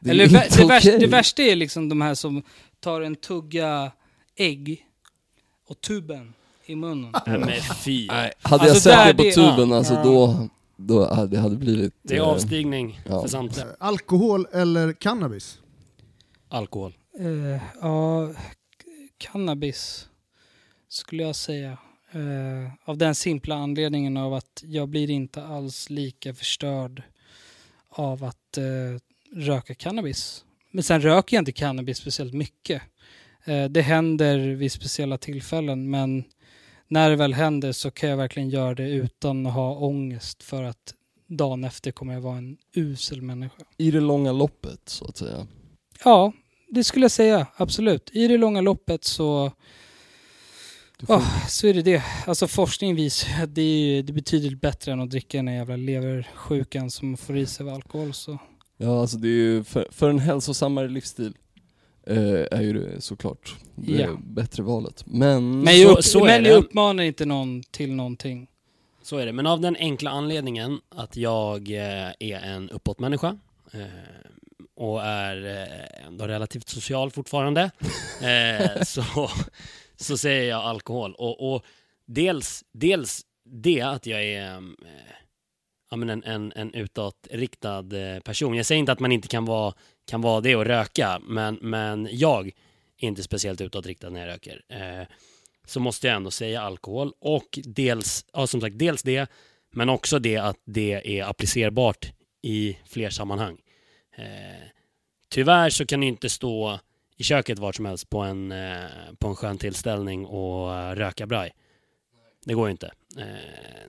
Det 0.00 0.10
är 0.10 0.14
Eller 0.14 0.26
det, 0.26 0.32
värsta, 0.34 0.64
okej. 0.64 0.96
det 1.00 1.06
värsta 1.06 1.42
är 1.42 1.56
liksom 1.56 1.88
de 1.88 2.00
här 2.00 2.14
som 2.14 2.42
tar 2.82 3.00
en 3.00 3.16
tugga 3.16 3.92
ägg 4.36 4.86
och 5.68 5.80
tuben 5.80 6.34
i 6.66 6.76
munnen. 6.76 7.12
Nej 7.26 7.38
men 7.38 7.60
fy. 7.84 8.08
Hade 8.08 8.32
Alltså, 8.42 8.66
jag 8.66 8.76
sett 8.76 8.92
där 8.92 9.06
det 9.06 9.14
på 9.16 9.22
det- 9.22 9.32
tuben 9.32 9.70
ja. 9.70 9.76
alltså 9.76 9.94
Ja. 9.94 10.02
då, 10.04 10.48
då 10.76 11.14
hade 11.14 11.28
det 11.36 11.38
hade 11.42 11.56
blivit... 11.56 11.94
Det 12.02 12.14
är 12.16 12.18
eh, 12.20 12.28
avstigning 12.28 13.00
ja. 13.08 13.22
för 13.22 13.28
samtliga. 13.28 13.66
Alkohol 13.78 14.46
eller 14.52 14.92
cannabis? 14.92 15.58
Alkohol. 16.48 16.94
Eh, 17.20 17.62
ja, 17.80 18.28
k- 18.28 18.34
cannabis 19.18 20.08
skulle 20.88 21.22
jag 21.22 21.36
säga. 21.36 21.78
Eh, 22.12 22.72
av 22.84 22.98
den 22.98 23.14
simpla 23.14 23.54
anledningen 23.54 24.16
av 24.16 24.34
att 24.34 24.62
jag 24.66 24.88
blir 24.88 25.10
inte 25.10 25.44
alls 25.44 25.90
lika 25.90 26.34
förstörd 26.34 27.02
av 27.88 28.24
att 28.24 28.58
eh, 28.58 28.64
röka 29.40 29.74
cannabis. 29.74 30.44
Men 30.72 30.84
sen 30.84 31.00
röker 31.00 31.36
jag 31.36 31.40
inte 31.40 31.52
cannabis 31.52 31.98
speciellt 31.98 32.34
mycket. 32.34 32.82
Eh, 33.44 33.64
det 33.64 33.82
händer 33.82 34.38
vid 34.38 34.72
speciella 34.72 35.18
tillfällen 35.18 35.90
men 35.90 36.24
när 36.88 37.10
det 37.10 37.16
väl 37.16 37.34
händer 37.34 37.72
så 37.72 37.90
kan 37.90 38.08
jag 38.08 38.16
verkligen 38.16 38.50
göra 38.50 38.74
det 38.74 38.90
utan 38.90 39.46
att 39.46 39.52
ha 39.52 39.76
ångest 39.76 40.42
för 40.42 40.62
att 40.62 40.94
dagen 41.26 41.64
efter 41.64 41.92
kommer 41.92 42.14
jag 42.14 42.20
vara 42.20 42.38
en 42.38 42.56
usel 42.74 43.22
människa. 43.22 43.62
I 43.78 43.90
det 43.90 44.00
långa 44.00 44.32
loppet 44.32 44.80
så 44.86 45.04
att 45.04 45.16
säga. 45.16 45.46
Ja, 46.04 46.32
det 46.68 46.84
skulle 46.84 47.04
jag 47.04 47.10
säga. 47.10 47.46
Absolut. 47.56 48.10
I 48.12 48.28
det 48.28 48.38
långa 48.38 48.60
loppet 48.60 49.04
så, 49.04 49.52
får, 51.06 51.14
oh, 51.14 51.46
så 51.48 51.66
är 51.66 51.74
det 51.74 51.82
det. 51.82 52.02
Alltså 52.26 52.48
forskning 52.48 52.94
visar 52.94 53.42
att 53.42 53.54
det 53.54 53.62
är, 53.62 54.02
det 54.02 54.10
är 54.10 54.14
betydligt 54.14 54.60
bättre 54.60 54.92
än 54.92 55.00
att 55.00 55.10
dricka 55.10 55.38
den 55.38 55.48
här 55.48 55.54
jävla 55.54 55.76
leversjukan 55.76 56.90
som 56.90 57.16
får 57.16 57.36
i 57.36 57.46
sig 57.46 57.66
av 57.66 57.74
alkohol. 57.74 58.14
Så. 58.14 58.38
Ja 58.82 59.00
alltså 59.00 59.16
det 59.16 59.28
är 59.28 59.30
ju, 59.30 59.64
för, 59.64 59.86
för 59.90 60.10
en 60.10 60.18
hälsosammare 60.18 60.88
livsstil 60.88 61.34
eh, 62.06 62.16
är 62.50 62.60
ju 62.62 62.72
det 62.72 63.00
såklart 63.00 63.54
det 63.74 63.92
Ja. 63.92 64.16
bättre 64.24 64.62
valet. 64.62 65.02
Men, 65.06 65.60
Men, 65.60 65.80
jag, 65.80 65.96
så- 65.96 66.02
så 66.10 66.18
är 66.18 66.24
men 66.28 66.42
det. 66.42 66.48
jag 66.48 66.58
uppmanar 66.58 67.02
inte 67.04 67.26
någon 67.26 67.62
till 67.62 67.92
någonting. 67.94 68.48
Så 69.02 69.16
är 69.16 69.26
det, 69.26 69.32
men 69.32 69.46
av 69.46 69.60
den 69.60 69.76
enkla 69.76 70.10
anledningen 70.10 70.80
att 70.88 71.16
jag 71.16 71.68
eh, 71.70 72.10
är 72.18 72.40
en 72.44 72.70
uppåtmänniska 72.70 73.38
eh, 73.72 73.80
och 74.76 75.02
är 75.02 75.44
eh, 75.62 76.06
ändå 76.06 76.26
relativt 76.26 76.68
social 76.68 77.10
fortfarande, 77.10 77.70
så, 78.86 79.04
så 79.96 80.16
säger 80.16 80.48
jag 80.50 80.60
alkohol. 80.64 81.14
Och, 81.18 81.54
och 81.54 81.64
dels, 82.06 82.64
dels 82.72 83.22
det 83.44 83.80
att 83.80 84.06
jag 84.06 84.24
är 84.24 84.62
ja, 85.92 85.96
men 85.96 86.10
en, 86.10 86.24
en, 86.24 86.52
en 86.56 86.74
utåtriktad 86.74 87.92
eh, 87.92 88.20
person. 88.20 88.54
Jag 88.54 88.66
säger 88.66 88.78
inte 88.78 88.92
att 88.92 89.00
man 89.00 89.12
inte 89.12 89.28
kan 89.28 89.44
vara, 89.44 89.74
kan 90.06 90.20
vara 90.20 90.40
det 90.40 90.56
och 90.56 90.64
röka, 90.64 91.20
men, 91.24 91.58
men 91.60 92.08
jag 92.10 92.46
är 92.98 93.08
inte 93.08 93.22
speciellt 93.22 93.60
utåtriktad 93.60 94.10
när 94.10 94.20
jag 94.20 94.28
röker. 94.28 94.62
Eh, 94.68 95.06
så 95.66 95.80
måste 95.80 96.06
jag 96.06 96.16
ändå 96.16 96.30
säga 96.30 96.62
alkohol 96.62 97.12
och 97.20 97.58
dels, 97.64 98.24
ja, 98.32 98.46
som 98.46 98.60
sagt, 98.60 98.78
dels 98.78 99.02
det, 99.02 99.30
men 99.72 99.88
också 99.88 100.18
det 100.18 100.36
att 100.36 100.56
det 100.64 101.18
är 101.18 101.24
applicerbart 101.24 102.12
i 102.42 102.78
fler 102.84 103.10
sammanhang. 103.10 103.58
Eh, 104.16 104.66
tyvärr 105.28 105.70
så 105.70 105.86
kan 105.86 106.00
du 106.00 106.06
inte 106.06 106.28
stå 106.28 106.78
i 107.16 107.24
köket 107.24 107.58
vart 107.58 107.74
som 107.74 107.86
helst 107.86 108.10
på 108.10 108.18
en, 108.18 108.52
eh, 108.52 108.84
på 109.18 109.28
en 109.28 109.36
skön 109.36 109.58
tillställning 109.58 110.26
och 110.26 110.96
röka 110.96 111.26
braj. 111.26 111.52
Det 112.44 112.54
går 112.54 112.66
ju 112.66 112.70
inte. 112.70 112.90
Eh, 113.18 113.22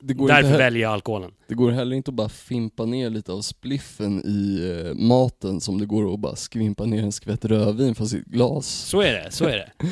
Det 0.01 0.13
går 0.13 0.27
därför 0.27 0.43
inte 0.47 0.57
väljer 0.57 0.81
jag 0.81 0.93
alkoholen. 0.93 1.31
det 1.47 1.55
går 1.55 1.71
heller 1.71 1.95
inte 1.95 2.11
att 2.11 2.15
bara 2.15 2.29
fimpa 2.29 2.85
ner 2.85 3.09
lite 3.09 3.31
av 3.31 3.41
spliffen 3.41 4.21
i 4.25 4.69
eh, 4.87 4.93
maten 4.95 5.61
som 5.61 5.79
det 5.79 5.85
går 5.85 6.13
att 6.13 6.19
bara 6.19 6.35
skvimpa 6.35 6.85
ner 6.85 7.03
en 7.03 7.11
skvätt 7.11 7.45
rödvin 7.45 7.95
från 7.95 8.07
sitt 8.07 8.25
glas. 8.25 8.67
Så 8.67 9.01
är 9.01 9.13
det, 9.13 9.31
så 9.31 9.45
är 9.45 9.57
det. 9.57 9.71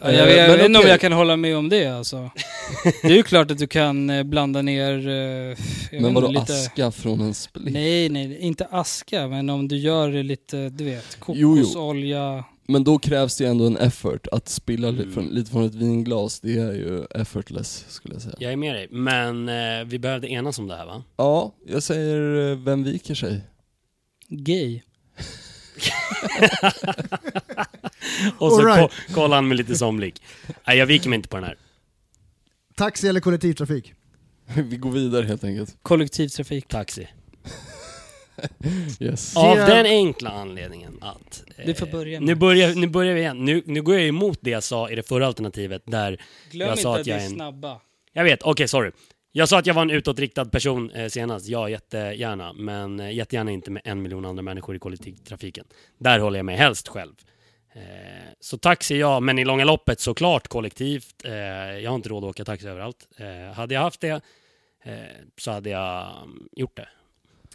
Ja, 0.00 0.10
jag, 0.12 0.30
jag, 0.30 0.38
Eh, 0.38 0.48
men 0.48 0.56
vet 0.56 0.66
inte 0.66 0.78
om 0.78 0.82
okej. 0.82 0.90
jag 0.90 1.00
kan 1.00 1.12
hålla 1.12 1.36
med 1.36 1.56
om 1.56 1.68
det 1.68 1.86
alltså. 1.86 2.30
Det 3.02 3.08
är 3.08 3.16
ju 3.16 3.22
klart 3.22 3.50
att 3.50 3.58
du 3.58 3.66
kan 3.66 4.10
eh, 4.10 4.22
blanda 4.22 4.62
ner... 4.62 5.08
eh, 5.08 5.56
vet 5.90 6.02
Men 6.02 6.14
vadå 6.14 6.28
lite... 6.28 6.40
aska 6.52 6.90
från 6.90 7.20
en 7.20 7.34
spliff? 7.34 7.72
Nej, 7.72 8.08
nej, 8.08 8.38
inte 8.38 8.66
aska, 8.70 9.28
men 9.28 9.50
om 9.50 9.68
du 9.68 9.76
gör 9.76 10.10
det 10.12 10.22
lite, 10.22 10.68
du 10.68 10.84
vet, 10.84 11.18
Jo, 11.28 11.34
jo. 11.34 11.56
kokosolja. 11.56 12.44
Men 12.68 12.84
då 12.84 12.98
krävs 12.98 13.36
det 13.36 13.44
ju 13.44 13.50
ändå 13.50 13.66
en 13.66 13.76
effort. 13.76 14.26
Att 14.32 14.48
spilla 14.48 14.88
Mm. 14.88 15.12
från, 15.12 15.26
lite 15.28 15.50
från 15.50 15.64
ett 15.64 15.74
vinglas, 15.74 16.40
det 16.40 16.58
är 16.58 16.72
ju 16.72 17.04
effortless 17.10 17.84
skulle 17.88 18.14
jag 18.14 18.22
säga. 18.22 18.34
Jag 18.38 18.52
är 18.52 18.56
med 18.56 18.74
dig. 18.74 18.88
Men 18.90 19.48
eh, 19.48 19.84
vi 19.86 19.98
behövde 19.98 20.28
enas 20.28 20.58
om 20.58 20.68
det 20.68 20.76
här 20.76 20.86
va? 20.86 21.02
Ja, 21.16 21.54
jag 21.66 21.82
säger 21.82 22.50
eh, 22.52 22.58
vem 22.58 22.84
viker 22.84 23.14
sig? 23.14 23.40
Gay. 24.28 24.80
Och 28.38 28.52
så 28.52 28.66
right. 28.66 28.80
ko- 28.80 29.14
kollar 29.14 29.36
han 29.36 29.48
med 29.48 29.56
lite 29.56 29.76
somlig. 29.76 30.14
Nej, 30.66 30.78
jag 30.78 30.86
viker 30.86 31.08
mig 31.08 31.16
inte 31.16 31.28
på 31.28 31.36
den 31.36 31.44
här. 31.44 31.56
Taxi 32.76 33.08
eller 33.08 33.20
kollektivtrafik? 33.20 33.92
Vi 34.54 34.76
går 34.76 34.90
vidare 34.90 35.26
helt 35.26 35.44
enkelt. 35.44 35.76
Kollektivtrafik. 35.82 36.68
Taxi. 36.68 37.08
Yes. 39.00 39.36
Av 39.36 39.56
den 39.56 39.86
enkla 39.86 40.30
anledningen 40.30 40.98
att... 41.00 41.44
eh, 41.56 41.66
Du 41.66 41.74
får 41.74 41.86
börja 41.86 42.20
Nu 42.20 42.34
börjar, 42.34 42.74
nu 42.74 42.86
börjar 42.86 43.14
vi 43.14 43.20
igen. 43.20 43.44
Nu, 43.44 43.62
nu 43.66 43.82
går 43.82 43.94
jag 43.98 44.08
emot 44.08 44.38
det 44.42 44.50
jag 44.50 44.62
sa 44.62 44.90
i 44.90 44.94
det 44.94 45.02
förra 45.02 45.26
alternativet 45.26 45.82
där... 45.86 46.20
Glöm 46.50 46.68
Jag 46.68 46.78
sa 46.78 46.96
att, 46.98 47.06
jag 47.06 47.18
är 47.20 47.24
en- 47.24 47.30
snabba. 47.30 47.80
Jag 48.12 48.24
vet, 48.24 48.42
okej 48.42 48.68
sorry. 48.68 48.90
Jag 49.32 49.48
sa 49.48 49.58
att 49.58 49.66
jag 49.66 49.74
var 49.74 49.82
en 49.82 49.90
utåtriktad 49.90 50.44
person 50.44 50.90
eh, 50.90 51.08
senast. 51.08 51.48
Ja, 51.48 51.68
jättegärna. 51.68 52.52
Men 52.52 53.00
eh, 53.00 53.12
jättegärna 53.12 53.50
inte 53.50 53.70
med 53.70 53.82
en 53.84 54.02
miljon 54.02 54.24
andra 54.24 54.42
människor 54.42 54.76
i 54.76 54.78
kollektivtrafiken. 54.78 55.64
Där 55.98 56.18
håller 56.18 56.38
jag 56.38 56.46
mig 56.46 56.56
helst 56.56 56.88
själv. 56.88 57.12
Eh, 57.74 57.80
så 58.40 58.58
taxi 58.58 58.98
ja, 58.98 59.20
men 59.20 59.38
i 59.38 59.44
långa 59.44 59.64
loppet 59.64 60.00
såklart 60.00 60.48
kollektivt. 60.48 61.24
Eh, 61.24 61.32
jag 61.34 61.90
har 61.90 61.94
inte 61.96 62.08
råd 62.08 62.24
att 62.24 62.30
åka 62.30 62.44
taxi 62.44 62.68
överallt. 62.68 63.08
Eh, 63.16 63.54
hade 63.54 63.74
jag 63.74 63.80
haft 63.80 64.00
det 64.00 64.20
eh, 64.84 64.92
så 65.38 65.50
hade 65.50 65.70
jag 65.70 66.06
mm, 66.22 66.48
gjort 66.52 66.76
det. 66.76 66.88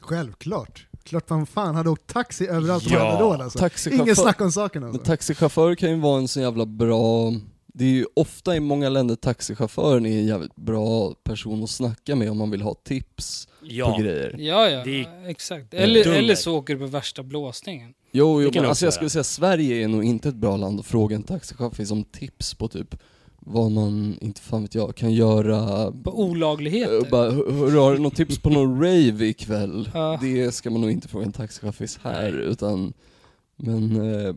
Självklart. 0.01 0.85
Klart 1.03 1.29
man 1.29 1.45
fan 1.45 1.75
hade 1.75 1.89
åkt 1.89 2.07
taxi 2.07 2.47
överallt 2.47 2.83
på 2.89 2.93
Ja, 2.93 3.19
då 3.19 3.33
alltså. 3.33 3.59
Taxichaufför, 3.59 4.03
Ingen 4.03 4.15
snack 4.15 4.41
om 4.41 4.51
saken 4.51 4.81
men 4.81 4.89
alltså. 4.91 5.05
taxichaufför 5.05 5.75
kan 5.75 5.89
ju 5.89 5.95
vara 5.95 6.17
en 6.19 6.27
så 6.27 6.39
jävla 6.39 6.65
bra 6.65 7.31
det 7.73 7.85
är 7.85 7.89
ju 7.89 8.05
ofta 8.13 8.55
i 8.55 8.59
många 8.59 8.89
länder 8.89 9.15
taxichauffören 9.15 10.05
är 10.05 10.19
en 10.19 10.25
jävligt 10.25 10.55
bra 10.55 11.13
person 11.23 11.63
att 11.63 11.69
snacka 11.69 12.15
med 12.15 12.31
om 12.31 12.37
man 12.37 12.51
vill 12.51 12.61
ha 12.61 12.73
tips 12.73 13.47
Ja. 13.61 13.91
på 13.95 14.01
grejer. 14.01 14.35
Ja, 14.39 14.69
ja, 14.69 14.83
Det 14.83 15.05
exakt. 15.27 15.73
är 15.73 15.77
Eller, 15.77 16.03
dum 16.03 16.13
eller 16.13 16.35
så 16.35 16.57
åker 16.57 16.73
du 16.73 16.79
på 16.79 16.85
värsta 16.85 17.23
blåsningen. 17.23 17.93
Jo, 18.11 18.41
jo 18.41 18.51
men 18.55 18.65
alltså 18.65 18.85
jag 18.85 18.93
skulle 18.93 19.09
säga 19.09 19.23
Sverige 19.23 19.83
är 19.83 19.87
nog 19.87 20.03
inte 20.03 20.29
ett 20.29 20.35
bra 20.35 20.57
land 20.57 20.79
att 20.79 20.85
fråga 20.85 21.15
en 21.15 21.23
taxichaufför 21.23 21.91
om 21.91 22.03
tips 22.03 22.53
på 22.53 22.67
typ 22.67 22.95
vad 23.41 23.71
man, 23.71 24.17
inte 24.21 24.41
fan 24.41 24.61
vet 24.61 24.75
jag, 24.75 24.95
kan 24.95 25.13
göra 25.13 25.91
På 25.91 26.19
olagligheter. 26.23 26.95
Uh, 26.95 27.09
bara, 27.09 27.31
"Hör- 27.31 27.51
hör, 27.51 27.71
har 27.81 27.93
du 27.93 27.99
något 27.99 28.15
tips 28.15 28.39
på 28.39 28.49
någon 28.49 28.75
rave 28.81 29.25
ikväll? 29.25 29.89
Ja. 29.93 30.19
Det 30.21 30.51
ska 30.51 30.69
man 30.69 30.81
nog 30.81 30.91
inte 30.91 31.07
fråga 31.07 31.25
en 31.25 31.31
taxichaufför 31.31 31.87
här 32.03 32.31
utan, 32.31 32.93
men, 33.55 33.91
eh, 33.95 34.35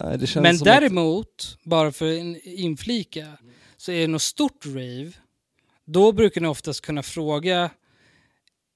nej 0.00 0.18
det 0.18 0.26
känns 0.26 0.42
Men 0.42 0.58
som 0.58 0.64
däremot, 0.64 1.58
bara 1.64 1.92
för 1.92 2.12
att 2.12 2.44
inflika, 2.44 3.26
så 3.76 3.92
är 3.92 4.00
det 4.00 4.06
något 4.06 4.22
stort 4.22 4.66
rave, 4.66 5.12
då 5.84 6.12
brukar 6.12 6.40
ni 6.40 6.48
oftast 6.48 6.80
kunna 6.80 7.02
fråga 7.02 7.70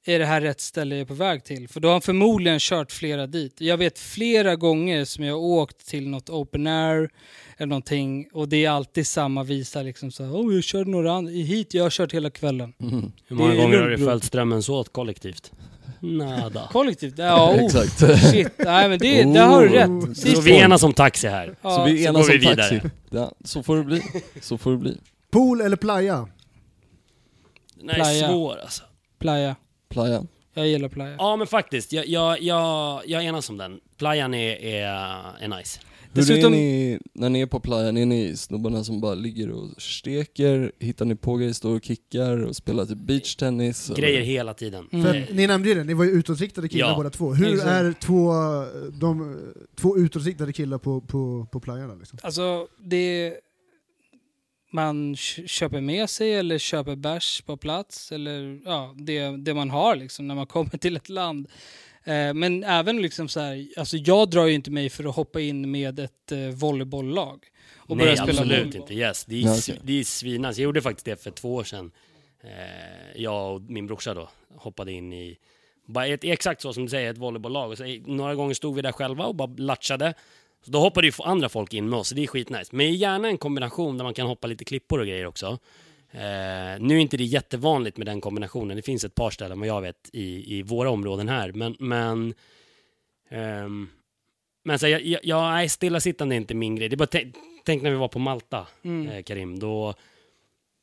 är 0.06 0.18
det 0.18 0.26
här 0.26 0.40
rätt 0.40 0.60
ställe 0.60 0.94
jag 0.94 1.00
är 1.02 1.06
på 1.06 1.14
väg 1.14 1.44
till? 1.44 1.68
För 1.68 1.80
då 1.80 1.88
har 1.88 1.92
han 1.92 2.00
förmodligen 2.02 2.58
kört 2.60 2.92
flera 2.92 3.26
dit. 3.26 3.60
Jag 3.60 3.76
vet 3.76 3.98
flera 3.98 4.56
gånger 4.56 5.04
som 5.04 5.24
jag 5.24 5.34
har 5.34 5.40
åkt 5.40 5.86
till 5.86 6.08
något 6.08 6.30
open 6.30 6.66
air 6.66 7.10
eller 7.56 7.66
någonting 7.68 8.28
och 8.32 8.48
det 8.48 8.64
är 8.64 8.70
alltid 8.70 9.06
samma 9.06 9.42
visa 9.42 9.82
liksom 9.82 10.10
så 10.10 10.24
här, 10.24 10.32
oh, 10.32 10.54
jag 10.54 10.64
körde 10.64 10.90
några 10.90 11.12
andra, 11.12 11.32
hit, 11.32 11.74
jag 11.74 11.82
har 11.82 11.90
kört 11.90 12.14
hela 12.14 12.30
kvällen. 12.30 12.72
mm, 12.80 13.12
Hur 13.26 13.36
många 13.36 13.54
gånger 13.54 13.78
har 13.78 13.88
du 13.88 13.98
följt 13.98 14.24
strömmen 14.24 14.62
så 14.62 14.74
åt 14.76 14.92
kollektivt? 14.92 15.52
Nada. 16.00 16.68
Kollektivt, 16.72 17.14
ja, 17.18 17.54
oh, 17.54 17.64
exakt. 17.64 17.98
shit, 18.30 18.48
nej 18.58 18.88
men 18.88 18.98
det, 18.98 19.22
där 19.24 19.46
har 19.46 19.62
du 19.62 19.68
rätt. 19.68 19.88
Oh. 19.88 20.06
Så 20.06 20.14
Sist- 20.14 20.42
vi 20.46 20.56
enas 20.60 20.82
om 20.82 20.92
taxi 20.92 21.28
här. 21.28 21.56
ja, 21.62 21.70
så 21.76 21.84
vi 21.84 22.04
så 22.04 22.08
enas 22.10 22.26
går 22.28 22.34
vi 22.38 22.46
taxi. 22.56 22.80
Ja, 23.10 23.32
så 23.44 23.62
får 23.62 23.76
det 23.76 23.84
bli. 23.84 24.02
Så 24.40 24.58
får 24.58 24.70
det 24.70 24.76
bli. 24.78 24.96
Pool 25.30 25.60
eller 25.60 25.76
playa? 25.76 26.28
Är 27.88 27.94
Playa. 27.94 28.28
svår 28.28 28.56
alltså. 28.62 28.82
playa. 29.18 29.56
Playa. 29.88 30.26
Jag 30.54 30.68
gillar 30.68 30.88
playa. 30.88 31.14
Ja 31.18 31.36
men 31.36 31.46
faktiskt, 31.46 31.92
jag, 31.92 32.06
jag, 32.06 32.42
jag, 32.42 33.02
jag 33.06 33.24
enas 33.24 33.50
om 33.50 33.56
den. 33.56 33.80
Playan 33.96 34.34
är, 34.34 34.56
är, 34.64 34.84
är 35.40 35.48
nice. 35.58 35.80
Hur 36.12 36.20
Dessutom- 36.22 36.52
är 36.52 36.56
ni, 36.56 36.98
när 37.12 37.28
ni 37.30 37.40
är 37.40 37.46
på 37.46 37.60
playan, 37.60 37.96
är 37.96 38.06
ni 38.06 38.36
snubbarna 38.36 38.84
som 38.84 39.00
bara 39.00 39.14
ligger 39.14 39.50
och 39.50 39.82
steker? 39.82 40.72
Hittar 40.78 41.04
ni 41.04 41.16
på 41.16 41.36
grejer, 41.36 41.52
står 41.52 41.74
och 41.76 41.84
kickar 41.84 42.44
och 42.46 42.56
spelar 42.56 42.86
typ 42.86 42.98
beachtennis? 42.98 43.90
eller? 43.90 43.96
Grejer 44.00 44.20
hela 44.20 44.54
tiden. 44.54 44.88
Mm. 44.92 45.04
För 45.06 45.34
ni 45.34 45.46
nämnde 45.46 45.68
ju 45.68 45.74
det, 45.74 45.84
ni 45.84 45.94
var 45.94 46.04
ju 46.04 46.10
utåtriktade 46.10 46.68
killar 46.68 46.88
Ja. 46.88 46.94
båda 46.96 47.10
två. 47.10 47.34
Hur 47.34 47.52
Exakt. 47.54 47.70
är 47.70 47.92
två, 47.92 48.32
de, 49.00 49.38
två 49.76 49.98
utåtriktade 49.98 50.52
killar 50.52 50.78
på, 50.78 51.00
på, 51.00 51.46
på 51.52 51.60
playan 51.60 51.98
liksom? 51.98 52.18
Alltså, 52.22 52.66
det... 52.78 53.34
Man 54.74 55.16
kö- 55.16 55.46
köper 55.46 55.80
med 55.80 56.10
sig 56.10 56.34
eller 56.34 56.58
köper 56.58 56.96
bärs 56.96 57.40
på 57.40 57.56
plats. 57.56 58.12
Eller 58.12 58.60
ja, 58.64 58.94
det, 58.98 59.36
det 59.36 59.54
man 59.54 59.70
har 59.70 59.96
liksom 59.96 60.28
när 60.28 60.34
man 60.34 60.46
kommer 60.56 60.78
till 60.78 60.96
ett 60.96 61.08
land. 61.08 61.48
Eh, 62.04 62.34
men 62.34 62.64
även 62.64 63.02
liksom 63.02 63.28
så 63.28 63.40
här, 63.40 63.66
alltså 63.76 63.96
jag 63.96 64.30
drar 64.30 64.46
ju 64.46 64.52
inte 64.54 64.70
mig 64.70 64.90
för 64.90 65.04
att 65.04 65.14
hoppa 65.16 65.40
in 65.40 65.70
med 65.70 65.98
ett 65.98 66.32
eh, 66.32 66.38
volleybolllag. 66.38 67.44
Och 67.76 67.96
Nej 67.96 68.06
börja 68.06 68.16
spela 68.16 68.30
absolut 68.30 68.58
volleyboll. 68.64 68.80
inte, 68.80 68.94
yes. 68.94 69.24
Det 69.24 69.34
är, 69.42 69.46
sv- 69.46 69.70
okej. 69.72 69.80
det 69.84 70.00
är 70.00 70.04
svinnice. 70.04 70.60
Jag 70.60 70.64
gjorde 70.64 70.82
faktiskt 70.82 71.04
det 71.06 71.22
för 71.22 71.30
två 71.30 71.54
år 71.54 71.64
sedan. 71.64 71.90
Eh, 72.44 73.22
jag 73.22 73.54
och 73.54 73.62
min 73.62 73.86
brorsa 73.86 74.14
då 74.14 74.28
hoppade 74.56 74.92
in 74.92 75.12
i, 75.12 75.36
bara 75.86 76.06
ett, 76.06 76.24
exakt 76.24 76.62
så 76.62 76.72
som 76.72 76.82
du 76.84 76.88
säger, 76.90 77.10
ett 77.10 77.18
volleybolllag. 77.18 77.70
Och 77.70 77.78
så, 77.78 77.84
i- 77.84 78.02
några 78.06 78.34
gånger 78.34 78.54
stod 78.54 78.74
vi 78.76 78.82
där 78.82 78.92
själva 78.92 79.24
och 79.24 79.34
bara 79.34 79.50
latchade. 79.56 80.14
Så 80.64 80.70
då 80.70 80.78
hoppade 80.80 81.06
ju 81.06 81.12
andra 81.18 81.48
folk 81.48 81.74
in 81.74 81.88
med 81.88 81.98
oss, 81.98 82.08
så 82.08 82.14
det 82.14 82.22
är 82.22 82.26
skitnice. 82.26 82.68
Men 82.76 82.94
gärna 82.94 83.28
en 83.28 83.38
kombination 83.38 83.98
där 83.98 84.04
man 84.04 84.14
kan 84.14 84.26
hoppa 84.26 84.46
lite 84.46 84.64
klippor 84.64 85.00
och 85.00 85.06
grejer 85.06 85.26
också. 85.26 85.58
Eh, 86.10 86.80
nu 86.80 86.94
är 86.94 86.98
inte 86.98 87.16
det 87.16 87.24
jättevanligt 87.24 87.96
med 87.96 88.06
den 88.06 88.20
kombinationen. 88.20 88.76
Det 88.76 88.82
finns 88.82 89.04
ett 89.04 89.14
par 89.14 89.30
ställen 89.30 89.58
vad 89.60 89.68
jag 89.68 89.80
vet 89.80 90.10
i, 90.12 90.58
i 90.58 90.62
våra 90.62 90.90
områden 90.90 91.28
här. 91.28 91.52
Men, 91.52 91.76
men, 91.78 92.34
ehm, 93.30 93.88
men 94.64 94.78
så, 94.78 94.88
jag, 94.88 95.02
jag, 95.06 95.20
jag, 95.24 95.42
nej, 95.52 95.68
stillasittande 95.68 96.34
är 96.34 96.36
inte 96.36 96.54
min 96.54 96.76
grej. 96.76 96.88
Det 96.88 96.96
bara 96.96 97.06
tänk, 97.06 97.34
tänk 97.64 97.82
när 97.82 97.90
vi 97.90 97.96
var 97.96 98.08
på 98.08 98.18
Malta, 98.18 98.66
Mm. 98.82 99.08
eh, 99.08 99.22
Karim. 99.22 99.58
Då, 99.58 99.94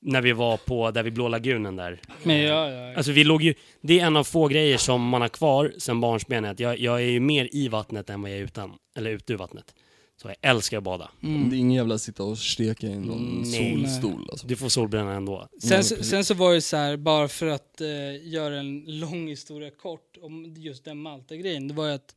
när 0.01 0.21
vi 0.21 0.31
var 0.31 0.57
på, 0.57 0.91
där 0.91 1.03
vid 1.03 1.13
Blå 1.13 1.27
lagunen 1.27 1.75
där. 1.75 2.01
Men 2.23 2.37
ja, 2.41 2.69
ja. 2.71 2.95
Alltså 2.95 3.11
vi 3.11 3.23
låg 3.23 3.43
ju, 3.43 3.53
det 3.81 3.99
är 3.99 4.05
en 4.05 4.17
av 4.17 4.23
få 4.23 4.47
grejer 4.47 4.77
som 4.77 5.01
man 5.09 5.21
har 5.21 5.29
kvar 5.29 5.73
sen 5.77 6.01
barnsben. 6.01 6.45
Att 6.45 6.59
jag, 6.59 6.79
jag 6.79 7.01
är 7.01 7.05
ju 7.09 7.19
mer 7.19 7.49
i 7.51 7.67
vattnet 7.67 8.09
än 8.09 8.21
vad 8.21 8.31
jag 8.31 8.37
är 8.37 8.43
utan, 8.43 8.71
eller 8.95 9.09
ute 9.11 9.33
ur 9.33 9.37
vattnet. 9.37 9.75
Så 10.21 10.27
jag 10.27 10.35
älskar 10.51 10.77
att 10.77 10.83
bada. 10.83 11.09
Mm. 11.23 11.49
Det 11.49 11.55
är 11.55 11.57
ingen 11.57 11.71
jävla 11.77 11.97
sitta 11.97 12.23
och 12.23 12.37
steka 12.37 12.87
i 12.87 12.95
någon 12.99 13.41
Nej. 13.45 13.83
solstol 13.85 14.27
alltså. 14.31 14.47
Du 14.47 14.55
får 14.55 14.69
solbränna 14.69 15.13
ändå. 15.13 15.47
Sen, 15.63 15.83
så- 15.83 16.03
sen 16.03 16.25
så 16.25 16.33
var 16.33 16.53
det 16.53 16.61
så 16.61 16.77
här, 16.77 16.97
bara 16.97 17.27
för 17.27 17.47
att 17.47 17.81
eh, 17.81 18.27
göra 18.27 18.59
en 18.59 18.83
lång 18.99 19.27
historia 19.27 19.69
kort 19.81 20.17
om 20.21 20.53
just 20.57 20.85
den 20.85 20.97
Malta-grejen. 20.97 21.67
Det 21.67 21.73
var 21.73 21.87
ju 21.87 21.93
att 21.93 22.15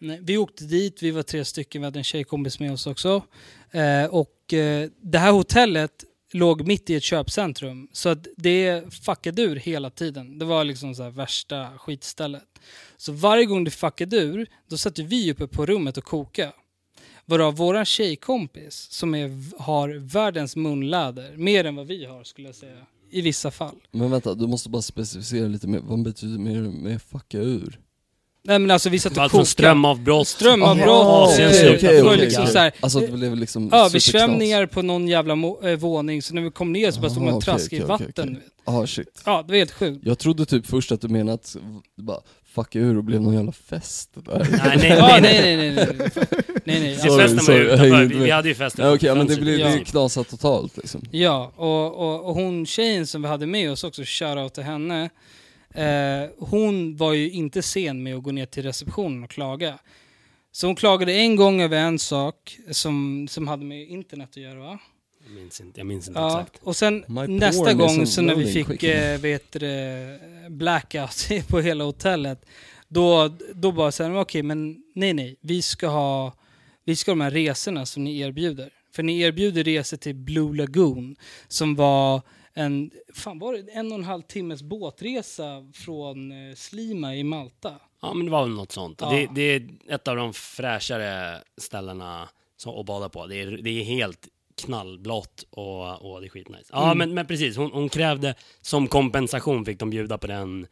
nej, 0.00 0.18
vi 0.22 0.36
åkte 0.38 0.64
dit, 0.64 1.02
vi 1.02 1.10
var 1.10 1.22
tre 1.22 1.44
stycken, 1.44 1.80
vi 1.80 1.84
hade 1.84 1.98
en 2.00 2.04
tjejkompis 2.04 2.60
med 2.60 2.72
oss 2.72 2.86
också. 2.86 3.22
Eh, 3.70 4.04
och 4.10 4.52
eh, 4.54 4.88
det 5.02 5.18
här 5.18 5.32
hotellet 5.32 6.04
låg 6.34 6.66
mitt 6.66 6.90
i 6.90 6.94
ett 6.94 7.02
köpcentrum. 7.02 7.88
Så 7.92 8.08
att 8.08 8.26
det 8.36 8.94
fuckade 9.04 9.42
ur 9.42 9.56
hela 9.56 9.90
tiden. 9.90 10.38
Det 10.38 10.44
var 10.44 10.64
liksom 10.64 10.94
så 10.94 11.02
här 11.02 11.10
värsta 11.10 11.78
skitstället. 11.78 12.44
Så 12.96 13.12
varje 13.12 13.44
gång 13.44 13.64
det 13.64 13.70
fuckade 13.70 14.16
ur, 14.16 14.46
då 14.68 14.76
satt 14.76 14.98
vi 14.98 15.32
uppe 15.32 15.46
på 15.46 15.66
rummet 15.66 15.96
och 15.96 16.04
kokade. 16.04 16.52
Varav 17.26 17.56
våran 17.56 17.84
tjejkompis, 17.84 18.88
som 18.90 19.14
är, 19.14 19.60
har 19.62 19.88
världens 19.88 20.56
munläder, 20.56 21.36
mer 21.36 21.64
än 21.64 21.76
vad 21.76 21.86
vi 21.86 22.04
har 22.04 22.24
skulle 22.24 22.48
jag 22.48 22.54
säga, 22.54 22.86
i 23.10 23.20
vissa 23.20 23.50
fall. 23.50 23.76
Men 23.90 24.10
vänta, 24.10 24.34
du 24.34 24.46
måste 24.46 24.70
bara 24.70 24.82
specificera 24.82 25.48
lite 25.48 25.68
mer, 25.68 25.78
vad 25.78 26.02
betyder 26.02 26.38
mer 26.38 26.60
med 26.60 27.02
fucka 27.02 27.38
ur? 27.38 27.80
Nej 28.46 28.58
men 28.58 28.70
alltså 28.70 28.88
vi 28.90 28.98
satt 28.98 29.12
och 29.16 29.22
Allt 29.22 29.30
från 29.30 29.38
kokade. 29.38 29.50
strömavbrott. 29.50 30.28
Strömavbrott, 30.28 31.06
Asien 31.06 31.48
eh, 31.50 31.54
slutar 31.54 31.88
det 31.88 32.02
var 32.02 32.10
funka. 32.10 32.24
liksom 32.24 32.46
så 32.46 32.58
här, 32.58 32.72
Alltså 32.80 33.00
det 33.00 33.12
blev 33.12 33.36
liksom 33.36 33.72
översvämningar 33.72 34.66
på 34.66 34.82
någon 34.82 35.08
jävla 35.08 35.34
eh, 35.64 35.76
våning, 35.78 36.22
så 36.22 36.34
när 36.34 36.42
vi 36.42 36.50
kom 36.50 36.72
ner 36.72 36.90
så 36.90 37.00
bara 37.00 37.10
stod 37.10 37.22
man 37.22 37.40
traskade 37.40 37.76
i 37.76 37.84
okej, 37.84 37.94
okej, 37.94 38.06
vatten. 38.06 38.40
Ja 38.66 38.78
ah, 38.82 38.86
shit. 38.86 39.22
Ja, 39.26 39.42
det 39.46 39.52
var 39.52 39.58
helt 39.58 39.72
sjukt. 39.72 40.00
Jag 40.06 40.18
trodde 40.18 40.46
typ 40.46 40.66
först 40.66 40.92
att 40.92 41.00
du 41.00 41.08
menade 41.08 41.32
att 41.34 41.56
det 41.96 42.02
bara 42.02 42.20
fucka 42.54 42.78
ur 42.78 42.96
och 42.98 43.04
blev 43.04 43.22
någon 43.22 43.34
jävla 43.34 43.52
fest 43.52 44.10
där. 44.14 44.48
Nej, 44.64 44.76
nej, 44.78 44.98
nej. 45.00 45.20
nej, 45.22 45.56
nej, 45.56 45.72
nej, 45.74 45.88
nej. 46.64 46.80
nej, 46.80 46.96
Sorry, 46.96 47.18
festen 47.22 47.36
var 47.36 47.44
sorry, 47.44 47.66
jag 47.68 47.86
utanför. 47.86 48.18
Vi, 48.24 48.30
hade 48.30 48.48
ju 48.48 48.54
fest 48.54 48.78
Nej, 48.78 48.88
Okej, 48.94 49.06
ja, 49.08 49.14
men 49.14 49.26
det 49.26 49.36
blev 49.36 49.58
Ja. 49.60 49.78
knasat 49.86 50.28
totalt 50.28 50.76
liksom. 50.76 51.02
Ja, 51.10 51.52
och, 51.56 51.94
och, 51.94 52.28
och 52.28 52.34
hon 52.34 52.66
tjejen 52.66 53.06
som 53.06 53.22
vi 53.22 53.28
hade 53.28 53.46
med 53.46 53.70
oss 53.72 53.84
också, 53.84 54.02
shoutout 54.04 54.54
till 54.54 54.62
henne. 54.62 55.10
Eh, 55.74 56.28
hon 56.38 56.96
var 56.96 57.12
ju 57.12 57.30
inte 57.30 57.62
sen 57.62 58.02
med 58.02 58.14
att 58.16 58.22
gå 58.22 58.32
ner 58.32 58.46
till 58.46 58.62
receptionen 58.62 59.24
och 59.24 59.30
klaga. 59.30 59.78
Så 60.52 60.66
hon 60.66 60.76
klagade 60.76 61.12
en 61.12 61.36
gång 61.36 61.60
över 61.60 61.76
en 61.76 61.98
sak 61.98 62.58
som, 62.70 63.26
som 63.30 63.48
hade 63.48 63.64
med 63.64 63.88
internet 63.88 64.28
att 64.30 64.36
göra 64.36 64.58
va? 64.58 64.78
Jag 65.24 65.34
minns 65.34 65.60
inte, 65.60 65.80
jag 65.80 65.86
minns 65.86 66.08
inte 66.08 66.20
Ja, 66.20 66.40
exakt. 66.40 66.60
och 66.62 66.76
sen 66.76 67.04
My 67.08 67.26
nästa 67.26 67.74
gång 67.74 68.06
så 68.06 68.22
när 68.22 68.34
vi 68.34 68.52
fick 68.52 68.82
eh, 68.82 69.20
vet 69.20 69.52
det, 69.52 70.20
blackout 70.50 71.28
på 71.48 71.60
hela 71.60 71.84
hotellet. 71.84 72.46
Då, 72.88 73.36
då 73.54 73.72
bara 73.72 73.92
så 73.92 74.02
här, 74.02 74.20
okej 74.20 74.42
men 74.42 74.76
nej 74.94 75.12
nej, 75.14 75.36
vi 75.40 75.62
ska 75.62 75.88
ha 75.88 76.32
vi 76.84 76.96
ska 76.96 77.10
ha 77.10 77.14
de 77.14 77.20
här 77.20 77.30
resorna 77.30 77.86
som 77.86 78.04
ni 78.04 78.18
erbjuder. 78.20 78.70
För 78.92 79.02
ni 79.02 79.20
erbjuder 79.20 79.64
resor 79.64 79.96
till 79.96 80.14
Blue 80.14 80.56
Lagoon 80.56 81.16
som 81.48 81.74
var 81.74 82.22
en, 82.54 82.90
fan 83.14 83.38
var 83.38 83.52
det 83.52 83.72
en 83.72 83.92
och 83.92 83.98
en 83.98 84.04
halv 84.04 84.22
timmes 84.22 84.62
båtresa 84.62 85.70
från 85.74 86.32
eh, 86.50 86.54
Slima 86.54 87.16
i 87.16 87.24
Malta. 87.24 87.74
Ja, 88.02 88.14
men 88.14 88.26
det 88.26 88.32
var 88.32 88.42
väl 88.42 88.54
något 88.54 88.72
sånt. 88.72 89.00
Ja. 89.00 89.10
Det, 89.10 89.28
det 89.34 89.42
är 89.42 89.68
ett 89.88 90.08
av 90.08 90.16
de 90.16 90.32
fräschare 90.34 91.38
ställena 91.56 92.28
som, 92.56 92.74
att 92.80 92.86
bada 92.86 93.08
på. 93.08 93.26
Det 93.26 93.36
är, 93.36 93.46
det 93.46 93.70
är 93.70 93.84
helt 93.84 94.28
knallblått 94.62 95.44
och, 95.50 96.12
och 96.12 96.20
det 96.20 96.26
är 96.26 96.28
skitnice. 96.30 96.70
Ja, 96.72 96.84
Mm. 96.84 96.98
men, 96.98 97.14
men 97.14 97.26
precis. 97.26 97.56
Hon, 97.56 97.70
hon 97.72 97.88
krävde, 97.88 98.34
som 98.60 98.88
kompensation 98.88 99.64
fick 99.64 99.78
de 99.78 99.90
bjuda 99.90 100.18
på 100.18 100.26
den, 100.26 100.66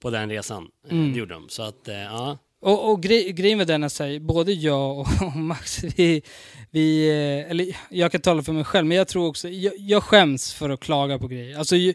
på 0.00 0.10
den 0.10 0.30
resan. 0.30 0.70
Eh, 0.86 0.92
Mm. 0.92 1.12
Det 1.12 1.18
gjorde 1.18 1.34
de. 1.34 1.48
Så 1.48 1.62
att, 1.62 1.88
eh, 1.88 1.96
ja. 1.96 2.38
Och, 2.62 2.90
och 2.90 3.02
gre 3.02 3.22
grejen 3.32 3.58
med 3.58 3.66
den 3.66 3.82
är 3.82 3.88
så 3.88 4.18
både 4.20 4.52
jag 4.52 4.98
och, 5.22 5.36
Max, 5.36 5.84
vi, 5.84 6.22
vi, 6.70 7.08
eh, 7.08 7.50
eller 7.50 7.76
jag 7.88 8.12
kan 8.12 8.20
tala 8.20 8.42
för 8.42 8.52
mig 8.52 8.64
själv, 8.64 8.86
men 8.86 8.96
jag 8.96 9.08
tror 9.08 9.28
också, 9.28 9.48
jag, 9.48 9.72
jag 9.76 10.02
skäms 10.02 10.54
för 10.54 10.70
att 10.70 10.80
klaga 10.80 11.18
på 11.18 11.28
grejer. 11.28 11.58
Alltså 11.58 11.76
ju, 11.76 11.94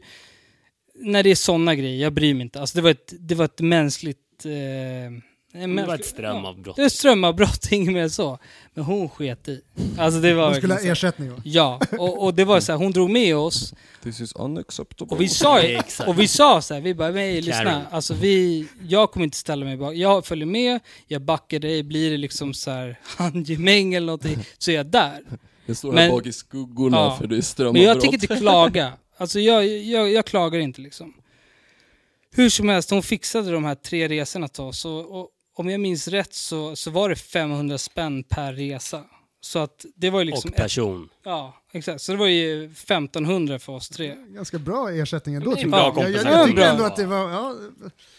när 0.96 1.24
det 1.24 1.30
är 1.30 1.36
sådana 1.36 1.76
grejer, 1.76 2.04
jag 2.04 2.14
bryr 2.14 2.34
mig 2.34 2.44
inte. 2.44 2.60
Alltså 2.62 2.78
det 2.78 2.82
var 2.82 2.90
ett, 2.90 3.14
det 3.20 3.36
var 3.36 3.46
ett 3.46 3.62
mänskligt... 3.62 4.46
Eh, 4.46 5.12
en 5.58 5.76
Det 5.76 5.86
var 5.86 5.96
ett 5.96 6.06
strömavbrott. 6.06 6.76
Det 6.76 6.82
är 6.82 6.86
ett 6.86 6.94
strömavbrott, 6.94 7.68
inget 7.72 7.94
mer 7.94 8.08
så. 8.10 8.40
Men 8.74 8.84
hon 8.84 9.10
sket 9.10 9.48
i. 9.48 9.62
Alltså 9.98 10.20
det 10.20 10.34
var 10.34 10.50
De 10.52 10.56
skulle 10.56 10.74
ha 10.74 10.82
ersättning 10.82 11.32
va? 11.32 11.42
Ja, 11.46 11.80
och, 12.00 12.24
och 12.24 12.34
det 12.34 12.46
var 12.46 12.60
så 12.60 12.72
här, 12.72 12.80
hon 12.80 12.92
drog 12.92 13.10
med 13.10 13.36
oss 13.36 13.74
This 14.04 14.22
is 14.22 14.34
unacceptable. 14.36 15.16
och 15.16 15.22
vi 15.22 15.28
sa 15.30 15.62
och 16.08 16.20
vi 16.20 16.28
sa 16.28 16.62
så 16.62 16.74
här, 16.74 16.82
vi 16.82 16.94
bara, 16.94 17.10
nej 17.12 17.42
lyssna, 17.42 17.86
alltså 17.92 18.14
vi, 18.14 18.68
jag 18.88 19.12
kommer 19.12 19.24
inte 19.24 19.38
ställa 19.38 19.66
mig 19.66 19.78
bak, 19.78 19.96
jag 19.96 20.26
följer 20.26 20.46
med, 20.46 20.80
jag 21.08 21.22
backar 21.22 21.60
dig, 21.60 21.84
blir 21.84 22.12
det 22.12 22.18
liksom 22.18 22.54
så 22.54 22.72
här 22.72 23.00
handgemäng 23.18 23.94
eller 23.94 24.06
någonting, 24.08 24.38
så 24.58 24.72
är 24.72 24.76
jag 24.76 24.86
där. 24.86 25.20
Jag 25.66 25.78
står 25.78 25.92
Men- 25.92 26.04
här 26.04 26.10
bak 26.12 26.26
i 26.26 26.32
skuggorna 26.32 26.98
Ja. 26.98 27.16
för 27.20 27.28
det 27.28 27.38
är 27.38 27.42
strömavbrott. 27.42 27.74
Men 27.82 27.84
jag 27.90 28.02
tänker 28.02 28.16
inte 28.24 28.36
klaga, 28.36 28.94
alltså 29.18 29.40
jag, 29.40 29.68
jag, 29.68 30.12
jag 30.12 30.26
klagar 30.26 30.60
inte 30.60 30.82
liksom. 30.82 31.14
Hur 32.36 32.50
som 32.50 32.70
helst, 32.70 32.90
hon 32.90 33.04
fixade 33.04 33.52
de 33.52 33.66
här 33.66 33.76
tre 33.76 34.08
resorna 34.08 34.48
till 34.48 34.64
oss 34.64 34.86
och, 34.86 35.20
och 35.22 35.30
om 35.60 35.70
jag 35.70 35.80
minns 35.80 36.08
rätt 36.08 36.34
så, 36.34 36.76
så 36.76 36.92
var 36.92 37.10
det 37.10 37.16
500 37.16 37.78
spänn 37.78 38.24
per 38.24 38.54
resa. 38.54 39.04
Så 39.42 39.60
att 39.60 39.86
det 39.96 40.10
var 40.10 40.20
ju 40.20 40.26
liksom... 40.26 40.50
och 40.50 40.56
person. 40.56 41.10
ja, 41.24 41.54
exakt. 41.72 42.02
Så 42.02 42.12
det 42.12 42.18
var 42.18 42.28
ju 42.28 42.66
1500 42.66 43.60
för 43.60 43.74
oss 43.74 43.90
tre. 43.90 44.16
Ganska 44.28 44.60
bra 44.60 44.90
ersättning 44.92 45.36
ändå. 45.36 45.54
Det 45.54 45.62
är 45.62 45.64
en 45.64 45.72
bra 45.72 45.94
jag. 45.96 46.12
jag, 46.12 46.26
jag, 46.26 46.46
tycker 46.46 46.56
Bra. 46.56 46.66
ändå 46.66 46.84
att 46.84 46.96
det 46.96 47.06
var... 47.06 47.30
Ja, 47.30 47.56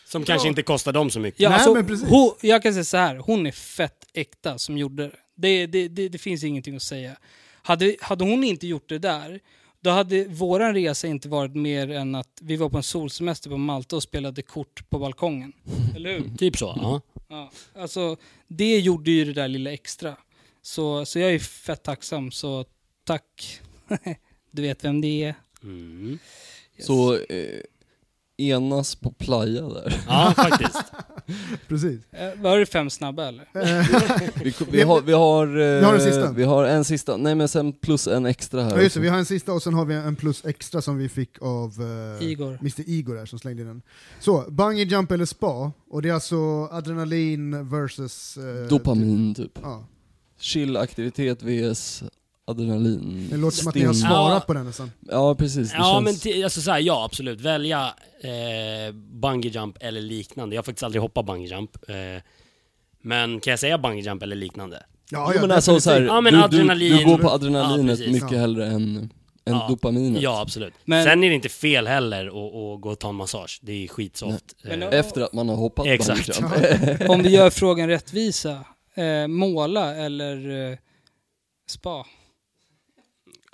Som 0.05 0.24
kanske 0.24 0.48
inte 0.48 0.62
kostar 0.62 0.92
dem 0.92 1.11
så 1.11 1.20
mycket. 1.20 1.40
Ja, 1.40 1.48
Nej, 1.48 1.57
alltså, 1.57 1.74
men 1.74 1.87
precis. 1.87 2.09
hon, 2.09 2.35
jag 2.40 2.62
kan 2.62 2.72
säga 2.72 2.85
så 2.85 2.96
här, 2.96 3.16
hon 3.16 3.46
är 3.46 3.53
fett 3.53 4.07
äkta 4.12 4.59
som 4.59 4.79
gjorde 4.79 5.03
det. 5.03 5.12
Det, 5.37 5.66
det, 5.66 5.88
det, 5.88 6.09
det 6.09 6.18
finns 6.18 6.44
ingenting 6.44 6.77
att 6.77 6.83
säga. 6.83 7.16
Hade, 7.62 7.96
hade 8.01 8.24
hon 8.24 8.44
inte 8.44 8.66
gjort 8.66 8.88
det 8.88 8.98
där, 8.98 9.40
då 9.81 9.91
hade 9.91 10.25
våran 10.25 10.75
resa 10.75 11.07
inte 11.07 11.29
varit 11.29 11.55
mer 11.55 11.91
än 11.91 12.14
att 12.14 12.38
vi 12.41 12.57
var 12.57 12.69
på 12.69 12.77
en 12.77 12.83
solsemester 12.83 13.51
på 13.51 13.57
Malta 13.57 13.97
och 13.97 14.03
spelade 14.03 14.43
kort 14.43 14.91
på 14.91 14.99
balkongen. 14.99 15.53
Eller 15.97 16.19
hur? 16.19 16.37
Typ 16.37 16.57
så. 16.57 16.75
Ja. 16.77 17.01
Ja, 17.29 17.51
alltså, 17.75 18.17
det 18.47 18.79
gjorde 18.79 19.11
ju 19.11 19.25
det 19.25 19.33
där 19.33 19.49
lilla 19.49 19.73
extra. 19.73 20.17
Så, 20.62 21.05
så 21.07 21.19
jag 21.19 21.35
är 21.35 21.38
fett 21.38 21.83
tacksam, 21.83 22.31
så 22.31 22.64
tack. 23.05 23.61
du 24.51 24.62
vet 24.62 24.85
vem 24.85 25.01
det 25.01 25.23
är. 25.25 25.35
Mm. 25.62 26.19
Yes. 26.77 26.87
Så 26.87 27.14
eh, 27.14 27.61
enas 28.38 28.94
på 28.94 29.11
playa 29.12 29.62
där. 29.68 30.01
ja, 30.09 30.33
faktiskt. 30.37 30.83
precis. 31.68 32.01
Eh, 32.12 32.42
var 32.42 32.59
det 32.59 32.66
fem 32.66 32.90
snabba 32.90 33.29
eller? 33.29 33.42
Eh, 33.42 33.87
Vi, 34.44 34.55
vi, 34.70 34.83
har, 34.83 35.01
vi, 35.01 35.12
har, 35.12 35.46
eh, 35.46 35.81
Vi 35.81 35.85
har 35.85 35.94
en 35.94 36.01
sista. 36.01 36.33
Vi 36.33 36.44
har 36.44 36.64
en 36.64 36.85
sista, 36.85 37.16
nej 37.16 37.35
men 37.35 37.48
sen 37.48 37.72
plus 37.72 38.07
en 38.07 38.27
extra 38.27 38.62
här. 38.62 38.77
Ja, 38.77 38.83
just 38.83 38.94
det, 38.94 39.01
vi 39.01 39.09
har 39.09 39.18
en 39.18 39.24
sista 39.27 39.53
och 39.53 39.62
sen 39.62 39.74
har 39.74 39.85
vi 39.85 39.94
en 39.94 40.16
plus 40.16 40.44
extra 40.44 40.83
som 40.83 40.96
vi 40.98 41.09
fick 41.09 41.42
av 41.42 41.72
eh, 42.20 42.27
Igor. 42.29 42.59
Mr 42.61 42.83
Igor 42.87 43.16
här 43.16 43.27
som 43.27 43.38
slängde 43.38 43.64
den. 43.64 43.83
Så, 44.20 44.44
bungee 44.48 44.85
jump 44.85 45.11
eller 45.12 45.24
spa, 45.24 45.72
och 45.90 46.03
det 46.03 46.09
är 46.09 46.12
alltså 46.14 46.68
adrenalin 46.70 47.68
versus... 47.68 48.37
eh, 48.37 48.68
Dopamin 48.68 49.35
typ. 49.35 49.59
Ja, 49.62 49.85
Chill 50.40 50.77
aktivitet 50.77 51.42
vs 51.42 52.03
adrenalin. 52.48 53.28
det 53.30 53.37
låter 53.37 53.56
som 53.56 53.68
att 53.68 53.74
ni 53.74 53.84
har 53.84 53.92
Stim. 53.94 54.06
svarat 54.08 54.32
Ja. 54.32 54.40
på 54.46 54.52
den 54.54 54.66
nästan. 54.66 54.90
Ja 55.11 55.34
precis, 55.34 55.70
det 55.70 55.76
Ja, 55.76 56.00
men 56.00 56.12
känns... 56.12 56.26
ti- 56.26 56.44
alltså 56.44 56.61
så 56.61 56.70
här, 56.70 56.78
ja 56.80 57.04
absolut. 57.04 57.40
Välja 57.40 57.94
eh, 58.20 58.92
bungee 58.94 59.50
jump 59.50 59.76
eller 59.80 60.00
liknande. 60.00 60.54
Jag 60.56 60.62
har 60.62 60.64
faktiskt 60.64 60.82
aldrig 60.82 61.02
hoppat 61.02 61.26
bungee 61.26 61.48
jump. 61.56 61.76
Eh, 61.90 61.94
men 63.02 63.40
kan 63.40 63.50
jag 63.50 63.61
säga 63.61 63.78
bungee 63.78 64.04
jump 64.04 64.22
eller 64.22 64.37
liknande? 64.37 64.82
Ja, 65.11 65.32
jo, 65.34 65.40
men 65.40 65.50
alltså 65.52 65.80
så 65.80 65.90
här, 65.90 66.00
Ja, 66.02 66.20
men 66.20 66.32
du, 66.34 66.40
adrenalin- 66.40 66.90
du, 66.90 66.98
du 66.98 67.04
går 67.04 67.18
på 67.18 67.26
Ja, 67.26 67.30
adrenalinet 67.34 67.98
precis. 67.98 68.12
mycket 68.12 68.30
Ja. 68.32 68.38
hellre 68.38 68.66
än, 68.66 68.96
än 69.44 69.54
Ja. 69.54 69.66
dopaminet. 69.68 70.22
Ja, 70.22 70.40
absolut. 70.40 70.74
Men- 70.84 71.04
Sen 71.04 71.24
är 71.24 71.28
det 71.28 71.34
inte 71.34 71.48
fel 71.48 71.87
heller 71.87 72.26
att, 72.26 72.32
att 72.74 72.80
gå 72.80 72.90
och 72.90 72.98
ta 72.98 73.08
en 73.08 73.14
massage. 73.14 73.58
Det 73.62 73.72
är 73.84 73.88
skitsoft. 73.88 74.44
Men- 74.64 74.82
Eh, 74.82 74.88
Efter 74.98 75.20
att 75.20 75.32
man 75.32 75.48
har 75.48 75.56
hoppat 75.56 75.87
Exakt. 75.87 76.40
bungee 76.40 76.96
jump. 76.98 77.11
Om 77.11 77.22
vi 77.22 77.28
gör 77.30 77.50
frågan 77.50 77.88
rättvisa, 77.88 78.64
eh, 78.94 79.26
måla 79.26 79.94
eller 79.96 80.70
eh, 80.72 80.78
spa? 81.70 82.04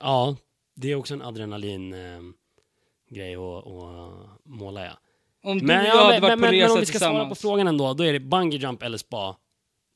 Ja, 0.04 0.36
det 0.76 0.90
är 0.90 0.94
också 0.94 1.14
en 1.14 1.22
adrenalin 1.22 1.92
eh, 1.92 2.20
grej 3.10 3.34
att, 3.34 3.66
att 3.66 4.44
måla 4.44 4.84
ja. 4.84 4.92
Om 5.44 5.58
du 5.58 5.66
Men, 5.66 5.80
och 5.80 5.86
ja, 5.86 5.88
jag 5.88 5.96
hade 5.96 6.12
men, 6.12 6.20
varit 6.20 6.30
men, 6.30 6.38
på 6.38 6.40
men, 6.40 6.52
resa 6.52 6.72
om 6.72 6.80
vi 6.80 6.86
ska 6.86 6.98
svara 6.98 7.28
på 7.28 7.34
frågan 7.34 7.68
ändå, 7.68 7.94
då 7.94 8.04
är 8.04 8.12
det 8.12 8.20
bungee 8.20 8.58
jump 8.58 8.82
eller 8.82 8.98
spa. 8.98 9.36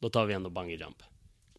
Då 0.03 0.11
tar 0.11 0.27
vi 0.27 0.35
ändå 0.35 0.51
bungee 0.51 0.77
jump. 0.77 0.97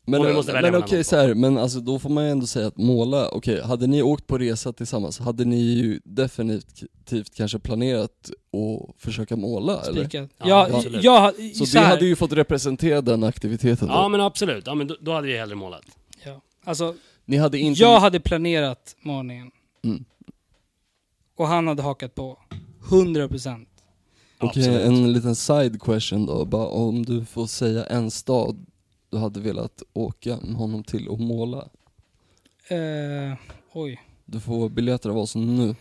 Men, 0.05 0.21
men 0.61 0.75
okej 0.75 1.03
så 1.03 1.15
här, 1.15 1.33
men 1.33 1.57
alltså 1.57 1.79
då 1.79 1.99
får 1.99 2.09
man 2.09 2.23
ju 2.25 2.31
ändå 2.31 2.47
säga 2.47 2.67
att 2.67 2.77
måla, 2.77 3.29
okej, 3.29 3.61
hade 3.61 3.87
ni 3.87 4.01
åkt 4.01 4.27
på 4.27 4.37
resa 4.37 4.73
tillsammans, 4.73 5.19
hade 5.19 5.45
ni 5.45 5.61
ju 5.61 5.99
definitivt 6.03 7.35
kanske 7.35 7.59
planerat 7.59 8.11
att 8.31 9.01
försöka 9.01 9.35
måla 9.35 9.81
eller? 9.81 10.01
Spikat. 10.01 10.29
Ja, 10.37 10.47
Ja, 10.47 10.77
absolut. 10.77 11.03
jag, 11.03 11.33
Så 11.55 11.65
så 11.65 11.77
det 11.77 11.83
hade 11.85 12.05
ju 12.05 12.15
fått 12.15 12.31
representera 12.31 13.01
den 13.01 13.23
aktiviteten 13.23 13.87
då. 13.87 13.93
Ja 13.93 14.07
men 14.07 14.21
absolut, 14.21 14.67
ja, 14.67 14.75
men 14.75 14.87
då, 14.87 14.95
då 15.01 15.11
hade 15.11 15.27
vi 15.27 15.37
hellre 15.37 15.55
målat. 15.55 15.85
ja. 16.25 16.41
Alltså, 16.63 16.95
Ni 17.29 17.37
hade 17.37 17.57
inte... 17.59 17.81
jag 17.81 17.99
hade 17.99 18.19
planerat 18.19 18.95
målningen. 19.01 19.51
Mm. 19.83 20.05
Och 21.35 21.47
han 21.47 21.67
hade 21.67 21.81
hakat 21.81 22.15
på. 22.15 22.37
100%. 22.89 23.65
Okej, 24.37 24.63
Absolut. 24.63 24.81
en 24.81 25.13
liten 25.13 25.35
side 25.35 25.81
question 25.81 26.25
då, 26.25 26.45
bara 26.45 26.67
om 26.67 27.05
du 27.05 27.25
får 27.25 27.47
säga 27.47 27.85
en 27.85 28.11
stad 28.11 28.65
du 29.09 29.17
hade 29.17 29.39
velat 29.39 29.83
åka 29.93 30.37
med 30.41 30.55
honom 30.55 30.83
till 30.83 31.07
och 31.07 31.19
måla. 31.19 31.69
Eh, 32.67 33.37
oj. 33.73 34.01
Du 34.25 34.39
får 34.39 34.69
biljetter 34.69 35.09
av 35.09 35.17
oss 35.17 35.35
nu. 35.35 35.75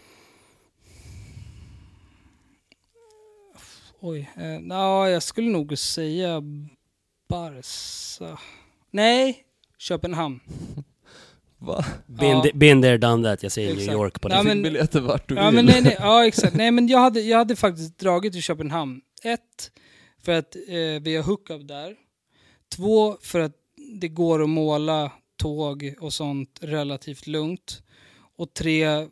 Oj. 4.01 4.31
Eh, 4.37 4.61
ja, 4.69 5.09
jag 5.09 5.23
skulle 5.23 5.51
nog 5.51 5.79
säga 5.79 6.43
Barca. 7.29 8.39
Nej, 8.91 9.45
Köpenhamn. 9.79 10.41
Va? 11.59 11.85
Been, 12.07 12.29
Ja. 12.31 12.45
been 12.55 12.83
there, 12.83 12.99
done 12.99 13.29
that. 13.31 13.43
Jag 13.43 13.53
säger 13.53 13.69
New 13.69 13.79
Exakt. 13.79 13.95
York 13.95 14.21
på 14.21 14.29
det. 14.29 14.35
Ja, 14.35 14.43
men- 14.43 14.63
biljetter 14.63 15.01
vart 15.01 15.29
du 15.29 15.35
Ja, 15.35 15.47
vill. 15.47 15.55
men 15.55 15.65
nej, 15.67 15.83
nej, 15.83 15.97
ja 16.01 16.27
exakt. 16.27 16.55
Nej, 16.57 16.71
men 16.71 16.89
jag 16.89 16.99
hade, 16.99 17.21
jag 17.21 17.39
hade 17.39 17.57
faktiskt 17.57 17.99
dragit 17.99 18.33
till 18.33 18.43
Köpenhamn. 18.43 19.01
Ett, 19.23 19.71
för 20.23 20.33
att 20.33 20.57
eh, 20.57 21.03
vi 21.03 21.17
har 21.17 21.23
hookup 21.23 21.69
där. 21.69 21.95
Två, 22.77 23.17
för 23.23 23.41
att 23.41 23.53
det 24.01 24.09
går 24.09 24.43
att 24.43 24.49
måla 24.49 25.13
tåg 25.37 25.95
och 26.01 26.13
sånt 26.13 26.59
relativt 26.63 27.27
lugnt. 27.27 27.83
Och 28.37 28.55
tre, 28.55 29.07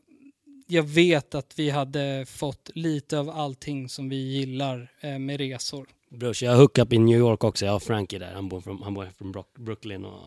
jag 0.66 0.82
vet 0.82 1.34
att 1.34 1.52
vi 1.58 1.70
hade 1.70 2.26
fått 2.28 2.70
lite 2.74 3.18
av 3.18 3.30
allting 3.30 3.88
som 3.88 4.08
vi 4.08 4.16
gillar 4.16 4.92
eh, 5.00 5.18
med 5.18 5.38
resor. 5.40 5.86
Brors, 6.10 6.42
jag 6.42 6.50
har 6.50 6.58
hookup 6.58 6.92
i 6.92 6.98
New 6.98 7.18
York 7.18 7.44
också. 7.44 7.64
Jag 7.64 7.72
har 7.72 7.80
Frankie 7.80 8.18
där. 8.18 8.32
Han 8.34 8.48
bor 8.48 8.60
från, 8.60 8.82
han 8.82 8.94
bor 8.94 9.08
från 9.18 9.32
Brook- 9.32 9.58
Brooklyn 9.58 10.04
och 10.04 10.20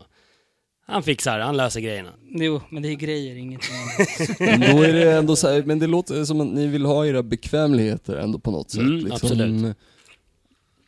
han 0.86 1.02
fixar, 1.02 1.38
han 1.38 1.56
löser 1.56 1.80
grejerna. 1.80 2.12
Jo, 2.28 2.60
men 2.70 2.82
det 2.82 2.88
är 2.88 2.94
grejer, 2.94 3.36
ingenting 3.36 3.74
annat. 3.74 4.38
Men 4.40 4.76
då 4.76 4.82
är 4.82 4.92
det 4.92 5.12
ändå 5.12 5.36
så 5.36 5.48
här, 5.48 5.62
men 5.62 5.78
det 5.78 5.86
låter 5.86 6.24
som 6.24 6.40
att 6.40 6.46
ni 6.46 6.66
vill 6.66 6.84
ha 6.84 7.06
era 7.06 7.22
bekvämligheter 7.22 8.16
ändå 8.16 8.38
på 8.38 8.50
något 8.50 8.70
sätt. 8.70 8.80
Mm, 8.80 8.96
liksom. 8.96 9.12
absolut. 9.12 9.76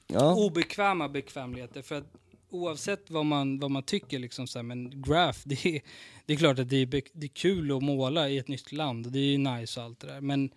Ja, 0.07 0.35
Obekväma 0.35 1.09
bekvämligheter. 1.09 1.83
För 1.83 1.95
att 1.95 2.13
oavsett 2.51 3.11
vad 3.11 3.27
man, 3.27 3.59
vad 3.59 3.71
man 3.71 3.83
tycker, 3.83 4.19
liksom 4.19 4.47
så 4.47 4.59
här, 4.59 4.63
men 4.63 5.03
graph, 5.03 5.39
det 5.45 5.67
är, 5.67 5.83
det 6.27 6.33
är 6.33 6.37
klart 6.37 6.59
att 6.59 6.69
det 6.69 6.77
är, 6.77 6.87
det 7.13 7.27
är 7.27 7.35
kul 7.35 7.77
att 7.77 7.83
måla 7.83 8.29
i 8.29 8.39
ett 8.39 8.49
nytt 8.49 8.73
land. 8.73 9.13
Det 9.13 9.19
är 9.19 9.31
ju 9.31 9.39
nice 9.39 9.81
och 9.81 9.87
allt 9.87 10.01
det 10.01 10.07
där. 10.07 10.21
Men 10.21 10.51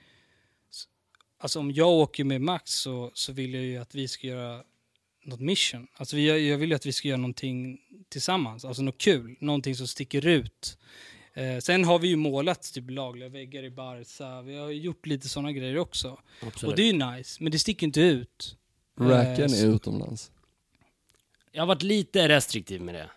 alltså, 1.40 1.60
om 1.60 1.72
jag 1.72 1.90
åker 1.90 2.24
med 2.24 2.42
Max 2.42 2.72
så, 2.72 3.12
så 3.14 3.34
vill 3.34 3.54
jag 3.54 3.64
ju 3.64 3.78
att 3.78 3.96
vi 3.96 4.08
ska 4.08 4.28
göra 4.28 4.64
något 5.26 5.40
mission. 5.40 5.88
Alltså, 5.94 6.16
vi- 6.16 6.50
jag, 6.50 6.58
vill 6.58 6.70
ju 6.70 6.76
att 6.76 6.86
vi 6.86 6.92
ska 6.94 7.08
göra 7.08 7.18
någonting 7.18 7.82
tillsammans. 8.10 8.66
Alltså 8.66 8.82
något 8.84 8.98
kul. 8.98 9.36
Någonting 9.40 9.76
som 9.76 9.88
sticker 9.88 10.26
ut. 10.28 10.78
Eh, 11.34 11.58
sen 11.60 11.86
har 11.86 12.00
vi 12.00 12.08
ju 12.08 12.16
målat 12.16 12.74
typ 12.74 12.90
lagliga 12.90 13.30
väggar 13.30 13.64
i 13.64 13.70
Barca. 13.70 14.42
Vi 14.42 14.56
har 14.58 14.70
gjort 14.70 15.06
lite 15.06 15.30
sådana 15.30 15.52
grejer 15.52 15.78
också. 15.78 16.20
Absolut. 16.42 16.72
Och 16.72 16.76
det 16.78 16.84
är 16.84 16.94
ju 16.94 17.12
nice, 17.18 17.44
men 17.44 17.52
det 17.52 17.60
sticker 17.60 17.88
inte 17.88 18.02
ut. 18.02 18.58
rackar 19.00 19.42
Eh, 19.44 19.48
så- 19.48 19.66
utomlands? 19.66 20.32
Jag 21.52 21.62
har 21.62 21.68
varit 21.68 21.84
lite 21.84 22.28
restriktiv 22.30 22.82
med 22.82 22.96
det. 22.96 23.10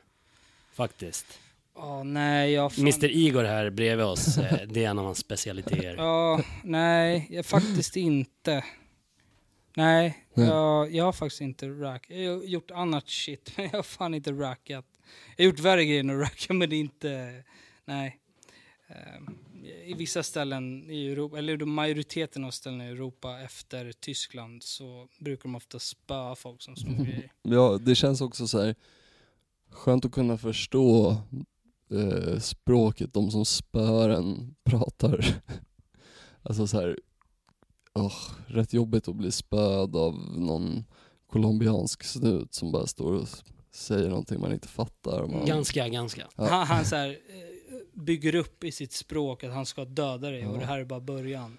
Faktiskt. 0.74 1.26
Ja, 1.74 2.02
nej, 2.02 2.52
jag 2.52 2.72
fan... 2.72 2.80
Mr 2.84 3.04
Igor 3.10 3.44
här 3.44 3.70
bredvid 3.70 4.06
oss, 4.06 4.38
eh, 4.38 4.68
det 4.68 4.84
är 4.84 4.88
en 4.90 4.98
av 4.98 5.04
hans 5.04 5.18
specialiteter. 5.18 5.94
Ja, 5.96 6.42
nej, 6.64 7.26
jag 7.30 7.46
faktiskt 7.46 7.96
inte. 7.96 8.64
Nej, 9.78 10.26
Nej. 10.34 10.46
Jag, 10.46 10.94
jag 10.94 11.04
har 11.04 11.12
faktiskt 11.12 11.40
inte 11.40 11.68
rack. 11.68 12.10
Jag 12.10 12.36
har 12.36 12.42
gjort 12.42 12.70
annat 12.70 13.08
shit, 13.08 13.52
men 13.56 13.64
jag 13.66 13.72
har 13.72 13.82
fan 13.82 14.14
inte 14.14 14.32
rackat. 14.32 14.86
Jag 15.36 15.44
har 15.44 15.50
gjort 15.50 15.60
värre 15.60 15.84
grejer 15.84 16.00
än 16.00 16.10
att 16.10 16.20
racka, 16.20 16.54
men 16.54 16.70
det 16.70 16.76
är 16.76 16.80
inte... 16.80 17.42
Nej. 17.84 18.20
Ehm, 18.88 19.38
i 19.84 19.94
vissa 19.94 20.22
ställen 20.22 20.90
i 20.90 21.08
Europa, 21.08 21.38
eller 21.38 21.64
majoriteten 21.64 22.44
av 22.44 22.50
ställen 22.50 22.80
i 22.80 22.84
Europa 22.84 23.40
efter 23.40 23.92
Tyskland 23.92 24.62
så 24.62 25.08
brukar 25.18 25.42
de 25.42 25.54
ofta 25.54 25.78
spöa 25.78 26.34
folk 26.34 26.62
som 26.62 26.76
små 26.76 26.92
grejer. 27.04 27.32
Ja, 27.42 27.78
det 27.80 27.94
känns 27.94 28.20
också 28.20 28.48
så 28.48 28.60
här 28.62 28.74
skönt 29.70 30.04
att 30.04 30.12
kunna 30.12 30.38
förstå 30.38 31.16
eh, 31.90 32.38
språket 32.38 33.14
de 33.14 33.30
som 33.30 33.44
spöar 33.44 34.08
en 34.08 34.54
pratar. 34.64 35.26
alltså 36.42 36.66
så 36.66 36.80
här, 36.80 36.98
åh, 37.94 38.12
rätt 38.46 38.72
jobbigt 38.72 39.08
att 39.08 39.16
bli 39.16 39.32
spöad 39.32 39.96
av 39.96 40.14
någon 40.36 40.84
colombiansk 41.32 42.04
snut 42.04 42.54
som 42.54 42.72
bara 42.72 42.86
står 42.86 43.12
och 43.12 43.28
säger 43.70 44.08
någonting 44.08 44.40
man 44.40 44.52
inte 44.52 44.68
fattar. 44.68 45.20
och 45.20 45.30
Man, 45.30 45.46
Ganska, 45.46 45.88
ganska. 45.88 46.26
Ja. 46.36 46.48
Han, 46.48 46.66
han 46.66 46.84
så 46.84 46.96
här, 46.96 47.08
eh, 47.08 47.14
bygger 47.92 48.34
upp 48.34 48.64
i 48.64 48.72
sitt 48.72 48.92
språk 48.92 49.44
att 49.44 49.52
han 49.52 49.66
ska 49.66 49.84
döda 49.84 50.30
dig 50.30 50.46
och 50.46 50.56
Ja. 50.56 50.60
det 50.60 50.66
här 50.66 50.78
är 50.78 50.84
bara 50.84 51.00
början. 51.00 51.56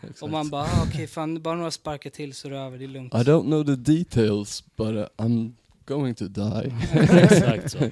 Exakt. 0.00 0.22
Och 0.22 0.30
man 0.30 0.50
bara, 0.50 0.62
ah, 0.62 0.84
okej 0.88 1.06
fan, 1.06 1.42
bara 1.42 1.54
några 1.56 1.70
sparkar 1.70 2.10
till 2.10 2.34
så 2.34 2.48
är 2.48 2.52
det 2.52 2.58
över, 2.58 2.78
det 2.78 2.84
är 2.84 2.88
lugnt. 2.88 3.14
I 3.14 3.16
don't 3.16 3.42
know 3.42 3.64
the 3.64 3.76
details 3.92 4.64
but 4.76 4.88
uh, 4.88 5.04
I'm 5.16 5.52
going 5.84 6.14
to 6.14 6.24
die. 6.28 6.74
Exakt 6.92 7.70
så. 7.70 7.78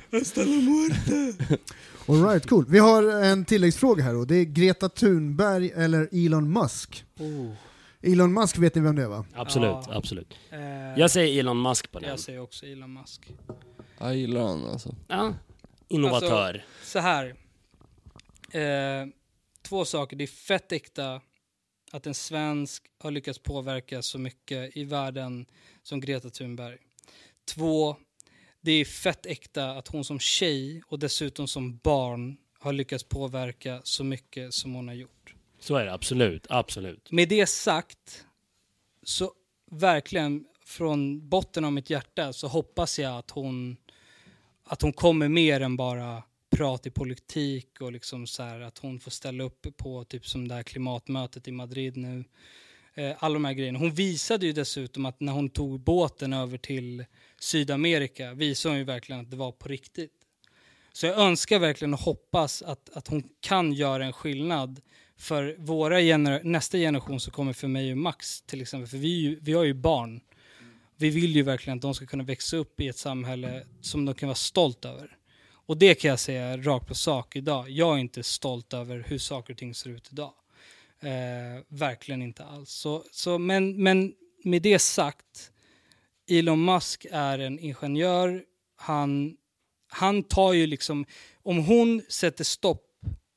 Alright, 2.09 2.47
cool. 2.47 2.65
Vi 2.69 2.79
har 2.79 3.23
en 3.25 3.45
tilläggsfråga 3.45 4.05
här 4.05 4.17
och 4.17 4.27
det 4.27 4.35
är 4.37 4.45
Greta 4.45 4.89
Thunberg 4.89 5.71
eller 5.71 6.09
Elon 6.13 6.53
Musk. 6.53 7.05
Oh. 7.19 7.51
Elon 8.07 8.33
Musk 8.35 8.59
vet 8.59 8.75
ni 8.75 8.81
vem 8.81 8.97
det 8.97 9.03
är 9.03 9.09
va? 9.09 9.25
Absolut, 9.35 9.69
Ja. 9.71 9.85
absolut. 9.89 10.35
Eh, 10.51 10.61
Jag 10.97 11.11
säger 11.11 11.41
Elon 11.41 11.63
Musk 11.63 11.93
på 11.93 11.99
den. 11.99 12.09
jag 12.09 12.21
säger 12.21 12.41
också 12.41 12.67
Elon 12.67 12.93
Musk. 12.93 13.29
Jag 13.99 14.17
gillar 14.17 14.41
han 14.47 14.65
alltså. 14.67 14.95
Ja. 15.09 15.35
Innovatör. 15.89 16.65
Så 16.83 16.99
här. 16.99 17.35
Eh, 18.51 19.07
två 19.63 19.85
saker. 19.85 20.17
Det 20.17 20.25
är 20.25 20.29
fett 20.29 20.73
äkta 20.73 21.21
att 21.93 22.07
en 22.07 22.15
svensk 22.15 22.83
har 22.99 23.11
lyckats 23.11 23.39
påverka 23.39 24.03
så 24.03 24.19
mycket 24.19 24.77
i 24.77 24.85
världen 24.85 25.47
som 25.83 26.01
Greta 26.01 26.31
Thunberg. 26.31 26.77
Två, 27.55 27.97
det 28.61 28.73
är 28.73 28.85
fett 28.85 29.27
äkta 29.27 29.71
att 29.71 29.89
hon 29.89 30.05
som 30.05 30.19
tjej 30.19 30.83
och 30.87 30.99
dessutom 30.99 31.49
som 31.49 31.77
barn 31.79 32.37
har 32.59 32.73
lyckats 32.73 33.05
påverka 33.05 33.81
så 33.85 34.05
mycket 34.05 34.55
som 34.55 34.75
hon 34.75 34.89
har 34.89 34.95
gjort. 34.95 35.35
Så 35.59 35.77
är 35.77 35.85
det, 35.85 35.93
absolut. 35.93 36.47
Absolut. 36.51 37.13
Med 37.13 37.29
det 37.29 37.47
sagt, 37.47 38.25
så 39.03 39.33
verkligen 39.71 40.45
från 40.65 41.29
botten 41.29 41.65
av 41.65 41.73
mitt 41.73 41.91
hjärta 41.91 42.33
så 42.33 42.49
hoppas 42.49 42.99
jag 42.99 43.19
att 43.19 43.31
hon, 43.31 43.77
att 44.65 44.83
hon 44.83 44.93
kommer 44.93 45.29
mer 45.29 45.61
än 45.61 45.77
bara 45.77 46.23
prat 46.51 46.87
i 46.87 46.91
politik 46.91 47.81
och 47.81 47.93
liksom 47.93 48.27
så 48.27 48.43
här 48.43 48.61
att 48.61 48.79
hon 48.79 49.01
får 49.01 49.11
ställa 49.11 49.45
upp 49.45 49.67
på 49.77 50.05
typ 50.05 50.27
som 50.27 50.49
det 50.49 50.55
här 50.55 50.63
klimatmötet 50.63 51.49
i 51.49 51.53
Madrid 51.53 51.97
nu. 51.97 52.25
Eh, 52.95 53.15
alla 53.19 53.33
de 53.33 53.45
här 53.45 53.53
grejerna. 53.53 53.79
Hon 53.79 53.91
visade 53.91 54.47
ju 54.47 54.53
dessutom 54.53 55.07
att 55.07 55.21
när 55.21 55.33
hon 55.33 55.51
tog 55.51 55.81
båten 55.81 56.33
över 56.33 56.59
till 56.59 57.05
Sydamerika 57.41 58.35
visade 58.35 58.73
hon 58.73 58.79
ju 58.79 58.85
verkligen 58.85 59.21
att 59.21 59.31
det 59.31 59.37
var 59.37 59.53
på 59.53 59.69
riktigt. 59.69 60.13
Så 60.93 61.07
jag 61.07 61.19
önskar 61.19 61.59
verkligen 61.59 61.95
och 61.95 62.01
hoppas 62.01 62.63
att, 62.63 62.91
att 62.97 63.09
hon 63.09 63.23
kan 63.41 63.73
göra 63.73 64.05
en 64.05 64.13
skillnad 64.13 64.81
för 65.17 65.57
våra 65.59 66.01
gener 66.01 66.41
nästa 66.45 66.79
generation 66.79 67.21
som 67.21 67.33
kommer 67.33 67.53
för 67.53 67.69
mig 67.69 67.93
och 67.93 67.99
Max 67.99 68.43
till 68.43 68.61
exempel, 68.63 68.89
för 68.89 68.99
vi, 68.99 69.09
ju- 69.21 69.39
vi 69.43 69.53
har 69.53 69.65
ju 69.65 69.75
barn. 69.75 70.21
Vi 70.97 71.11
vill 71.11 71.37
ju 71.37 71.43
verkligen 71.43 71.79
att 71.79 71.83
de 71.83 71.95
ska 71.95 72.07
kunna 72.07 72.25
växa 72.25 72.57
upp 72.57 72.81
i 72.81 72.89
ett 72.89 72.99
samhälle 72.99 73.67
som 73.81 74.05
de 74.05 74.15
kan 74.15 74.27
vara 74.29 74.35
stolta 74.37 74.89
över. 74.89 75.17
Och 75.49 75.77
det 75.77 75.95
kan 75.95 76.09
jag 76.11 76.19
säga 76.21 76.57
rakt 76.57 76.87
på 76.89 76.95
sak 76.95 77.37
idag. 77.37 77.71
Jag 77.71 77.95
är 77.95 77.99
inte 77.99 78.23
stolt 78.23 78.75
över 78.75 79.05
hur 79.09 79.19
saker 79.19 79.53
och 79.55 79.59
ting 79.59 79.75
ser 79.75 79.91
ut 79.91 80.09
idag. 80.13 80.33
Eh, 81.01 81.63
verkligen 81.69 82.23
inte 82.23 82.45
alls. 82.45 82.71
Så, 82.71 83.05
så, 83.13 83.39
men, 83.39 83.83
men 83.83 84.15
med 84.45 84.63
det 84.63 84.79
sagt, 84.79 85.53
Elon 86.31 86.65
Musk 86.65 87.07
är 87.11 87.39
en 87.39 87.59
ingenjör. 87.59 88.45
Han, 88.77 89.37
han 89.89 90.23
tar 90.23 90.53
ju 90.53 90.67
liksom, 90.67 91.05
om 91.43 91.59
hon 91.65 92.03
sätter 92.09 92.45
stopp 92.45 92.86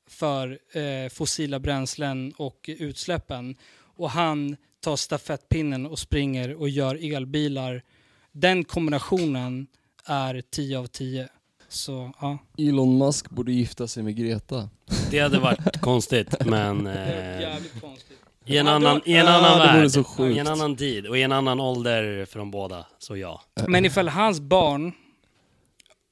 för 0.09 0.59
eh, 0.71 1.09
fossila 1.09 1.59
bränslen 1.59 2.33
och 2.37 2.69
utsläppen 2.79 3.55
och 3.95 4.09
han 4.09 4.57
tar 4.79 4.95
stafettpinnen 4.95 5.85
och 5.85 5.99
springer 5.99 6.55
och 6.55 6.69
gör 6.69 7.13
elbilar. 7.15 7.83
Den 8.31 8.63
kombinationen 8.63 9.67
är 10.05 10.41
10 10.49 10.79
av 10.79 10.85
10. 10.87 11.27
Så 11.69 12.11
ja. 12.21 12.37
Elon 12.57 12.97
Musk 12.97 13.29
borde 13.29 13.51
gifta 13.51 13.87
sig 13.87 14.03
med 14.03 14.15
Greta. 14.15 14.69
Det 15.11 15.19
hade 15.19 15.39
varit 15.39 15.77
konstigt, 15.81 16.45
men... 16.45 16.87
Eh, 16.87 17.41
Jävligt 17.41 17.81
konstigt. 17.81 18.17
I 18.45 18.57
en 18.57 18.67
annan, 18.67 19.01
i 19.05 19.13
en 19.13 19.27
annan 19.27 19.59
vore 19.59 19.87
värld, 19.87 20.35
i 20.35 20.39
en 20.39 20.47
annan 20.47 20.75
tid 20.75 21.07
och 21.07 21.17
i 21.17 21.21
en 21.21 21.31
annan 21.31 21.59
ålder 21.59 22.25
för 22.25 22.39
de 22.39 22.51
båda, 22.51 22.85
så 22.99 23.17
ja. 23.17 23.41
Men 23.67 23.85
ifall 23.85 24.09
hans 24.09 24.39
barn 24.39 24.93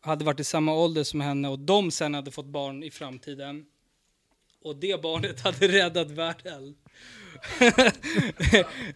hade 0.01 0.25
varit 0.25 0.39
i 0.39 0.43
samma 0.43 0.73
ålder 0.73 1.03
som 1.03 1.21
henne 1.21 1.49
och 1.49 1.59
de 1.59 1.91
sen 1.91 2.13
hade 2.13 2.31
fått 2.31 2.45
barn 2.45 2.83
i 2.83 2.91
framtiden 2.91 3.65
och 4.67 4.75
det 4.75 5.01
barnet 5.01 5.41
hade 5.41 5.67
räddat 5.67 6.11
världen. 6.11 6.73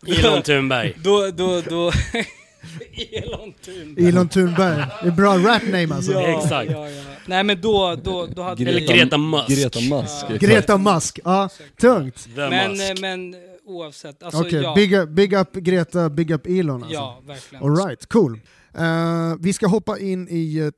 Elon 0.18 0.42
Thunberg. 0.42 0.94
Då, 1.04 1.32
då, 1.32 1.62
då... 1.62 1.92
Elon 3.12 3.54
Thunberg. 3.66 4.08
Elon 4.08 4.30
Thunberg. 4.30 4.86
Det 5.02 5.08
är 5.08 5.12
bra 5.12 5.38
rap 5.38 5.64
name 5.64 5.96
alltså. 5.96 6.20
Exakt. 6.20 6.72
Ja, 6.72 6.90
ja. 6.90 7.04
Nej 7.26 7.44
men 7.44 7.62
då, 7.62 7.96
då, 8.04 8.26
då 8.26 8.42
hade 8.42 8.64
Eller 8.64 8.80
vi... 8.80 8.86
Greta 8.86 9.18
Musk. 9.18 9.48
Greta 9.48 9.80
Musk. 9.80 10.26
Ja. 10.30 10.36
Greta 10.40 10.78
Musk, 10.78 11.20
ja, 11.24 11.50
tungt. 11.82 12.28
Men, 12.36 12.72
eh, 12.72 13.02
men 13.02 13.34
eh, 13.34 13.40
oavsett. 13.66 14.24
Alltså, 14.24 14.42
Okej, 14.42 14.62
ja. 14.62 14.76
big, 14.76 14.94
up, 14.94 15.10
big 15.10 15.34
up 15.34 15.54
Greta, 15.54 16.10
big 16.10 16.32
up 16.32 16.48
Elon 16.48 16.84
alltså. 16.84 16.94
Ja, 16.94 17.22
verkligen. 17.26 17.64
Alright, 17.64 18.06
cool. 18.06 18.40
Eh, 18.78 19.36
vi 19.40 19.54
ska 19.54 19.68
hoppa 19.68 20.00
in 20.00 20.28
i 20.30 20.72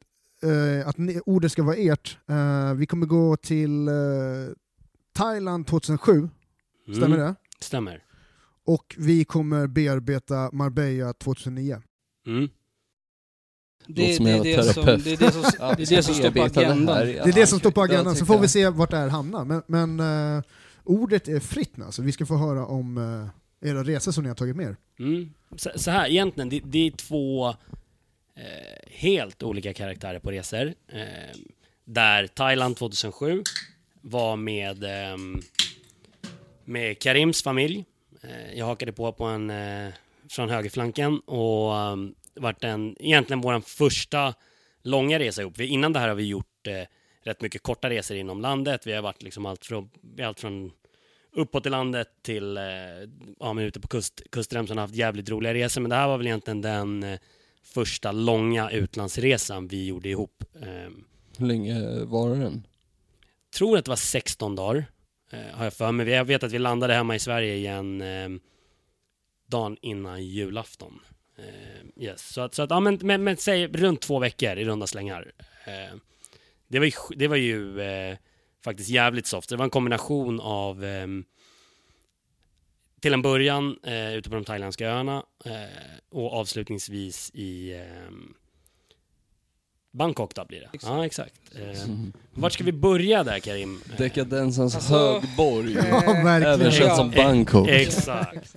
eh, 0.43 0.87
att 0.87 0.97
ni, 0.97 1.19
ordet 1.25 1.51
ska 1.51 1.63
vara 1.63 1.75
ert. 1.75 2.17
Eh, 2.29 2.73
vi 2.73 2.85
kommer 2.85 3.05
gå 3.05 3.37
till 3.37 3.89
Thailand 5.13 5.67
2007, 5.67 6.29
stämmer 6.83 7.05
Mm, 7.05 7.19
det? 7.19 7.35
Stämmer. 7.59 8.03
Och 8.65 8.95
vi 8.97 9.25
kommer 9.25 9.67
bearbeta 9.67 10.49
Marbella 10.53 11.13
2009. 11.13 11.81
Mm. 12.27 12.49
En 13.87 13.93
det, 13.93 14.01
jävla 14.03 14.43
det, 14.43 14.73
som, 14.73 14.85
det 14.85 14.91
är 14.91 15.17
det 15.17 15.31
som, 15.31 15.41
det, 15.77 15.83
är 15.83 15.95
det 15.95 16.03
som 16.03 16.13
står 16.13 16.31
på 16.31 16.47
det 16.47 16.59
agendan. 16.59 16.97
Det 17.07 17.19
är 17.19 17.33
det 17.33 17.47
som 17.47 17.59
står 17.59 17.71
på 17.71 17.81
agendan, 17.81 18.15
så 18.15 18.25
får 18.25 18.39
vi 18.39 18.47
se 18.47 18.69
vart 18.69 18.91
det 18.91 18.97
här 18.97 19.07
hamnar. 19.07 19.45
Men, 19.45 19.61
men 19.67 19.99
eh, 20.37 20.43
ordet 20.83 21.27
är 21.27 21.39
fritt 21.39 21.77
nu, 21.77 21.85
så 21.89 22.01
vi 22.01 22.11
ska 22.11 22.25
få 22.25 22.37
höra 22.37 22.65
om 22.65 22.97
eh, 23.61 23.69
era 23.69 23.83
resor 23.83 24.11
som 24.11 24.23
ni 24.23 24.29
har 24.29 24.35
tagit 24.35 24.55
med 24.55 24.65
er. 24.65 24.75
Mm. 24.99 25.33
Så, 25.55 25.69
så 25.75 25.91
här, 25.91 26.07
egentligen, 26.09 26.49
det, 26.49 26.61
det 26.65 26.87
är 26.87 26.91
två 26.91 27.49
eh, 27.49 27.55
helt 28.87 29.43
olika 29.43 29.73
karaktärer 29.73 30.19
på 30.19 30.31
resor. 30.31 30.73
Eh, 30.87 31.03
där 31.85 32.27
Thailand 32.27 32.77
2007 32.77 33.43
var 34.03 34.35
med, 34.35 34.83
ehm, 34.83 35.41
med 36.65 36.99
Karims 36.99 37.43
familj. 37.43 37.85
Eh, 38.21 38.57
jag 38.57 38.65
hakade 38.65 38.91
på 38.91 39.11
på 39.11 39.23
en 39.23 39.49
eh, 39.49 39.93
från 40.29 40.49
högerflanken 40.49 41.19
och 41.19 41.73
um, 41.73 42.15
vart 42.35 42.63
en, 42.63 42.95
egentligen 42.99 43.41
vår 43.41 43.59
första 43.59 44.33
långa 44.81 45.19
resa 45.19 45.41
ihop. 45.41 45.57
Vi, 45.57 45.67
innan 45.67 45.93
det 45.93 45.99
här 45.99 46.07
har 46.07 46.15
vi 46.15 46.27
gjort 46.27 46.67
eh, 46.67 46.83
rätt 47.23 47.41
mycket 47.41 47.63
korta 47.63 47.89
resor 47.89 48.17
inom 48.17 48.41
landet. 48.41 48.87
Vi 48.87 48.93
har 48.93 49.01
varit 49.01 49.23
liksom 49.23 49.45
allt 49.45 49.65
från, 49.65 49.89
allt 50.21 50.39
från 50.39 50.71
uppåt 51.35 51.65
i 51.65 51.69
landet 51.69 52.07
till 52.21 52.57
eh, 52.57 52.63
ja, 53.39 53.53
men 53.53 53.65
ute 53.65 53.79
på 53.79 53.87
kust, 53.87 54.21
kustremsan 54.29 54.77
har 54.77 54.83
haft 54.83 54.95
jävligt 54.95 55.29
roliga 55.29 55.53
resor. 55.53 55.81
Men 55.81 55.89
det 55.89 55.95
här 55.95 56.07
var 56.07 56.17
väl 56.17 56.27
egentligen 56.27 56.61
den 56.61 57.03
eh, 57.03 57.19
första 57.63 58.11
långa 58.11 58.69
utlandsresan 58.71 59.67
vi 59.67 59.85
gjorde 59.87 60.09
ihop. 60.09 60.43
Ehm. 60.61 61.03
Hur 61.37 61.45
länge 61.45 62.03
var 62.05 62.29
den? 62.29 62.67
Tror 63.53 63.77
att 63.77 63.85
det 63.85 63.89
var 63.89 63.95
16 63.95 64.55
dagar, 64.55 64.85
eh, 65.31 65.39
har 65.53 65.63
jag 65.63 65.73
för 65.73 65.91
mig. 65.91 66.09
Jag 66.09 66.25
vet 66.25 66.43
att 66.43 66.51
vi 66.51 66.59
landade 66.59 66.93
hemma 66.93 67.15
i 67.15 67.19
Sverige 67.19 67.55
igen 67.55 68.01
eh, 68.01 68.29
dagen 69.47 69.77
innan 69.81 70.23
julafton. 70.23 70.99
Eh, 71.37 72.03
yes. 72.03 72.33
Så 72.33 72.41
att, 72.41 72.53
så 72.53 72.61
att 72.61 72.69
ja, 72.69 72.79
men, 72.79 72.99
men, 73.01 73.23
men 73.23 73.37
säg 73.37 73.67
runt 73.67 74.01
två 74.01 74.19
veckor 74.19 74.57
i 74.57 74.65
runda 74.65 74.87
slängar. 74.87 75.31
Eh, 75.65 75.97
det 76.67 76.79
var 76.79 76.85
ju, 76.85 76.91
det 77.15 77.27
var 77.27 77.35
ju 77.35 77.81
eh, 77.81 78.17
faktiskt 78.63 78.89
jävligt 78.89 79.27
soft. 79.27 79.49
Det 79.49 79.55
var 79.55 79.63
en 79.63 79.69
kombination 79.69 80.39
av 80.39 80.83
ehm, 80.83 81.25
till 83.01 83.13
en 83.13 83.21
början 83.21 83.77
eh, 83.83 84.15
ute 84.15 84.29
på 84.29 84.35
de 84.35 84.45
thailändska 84.45 84.89
öarna 84.89 85.23
eh, 85.45 85.97
och 86.09 86.33
avslutningsvis 86.33 87.31
i 87.33 87.73
eh, 87.73 88.11
Bangkok 89.93 90.35
då 90.35 90.45
blir 90.45 90.59
det. 90.59 90.69
Ja, 90.81 91.05
exakt. 91.05 91.33
Eh, 91.55 91.89
vart 92.33 92.53
ska 92.53 92.63
vi 92.63 92.71
börja 92.71 93.23
där 93.23 93.39
Karim? 93.39 93.81
Dekadensens 93.97 94.75
Alltså, 94.75 94.93
högborg. 94.93 95.73
Ja, 95.89 95.99
verkligen. 96.23 96.43
Även 96.61 96.71
känd 96.71 96.95
som 96.95 97.11
Bangkok. 97.11 97.69
Exakt. 97.69 98.55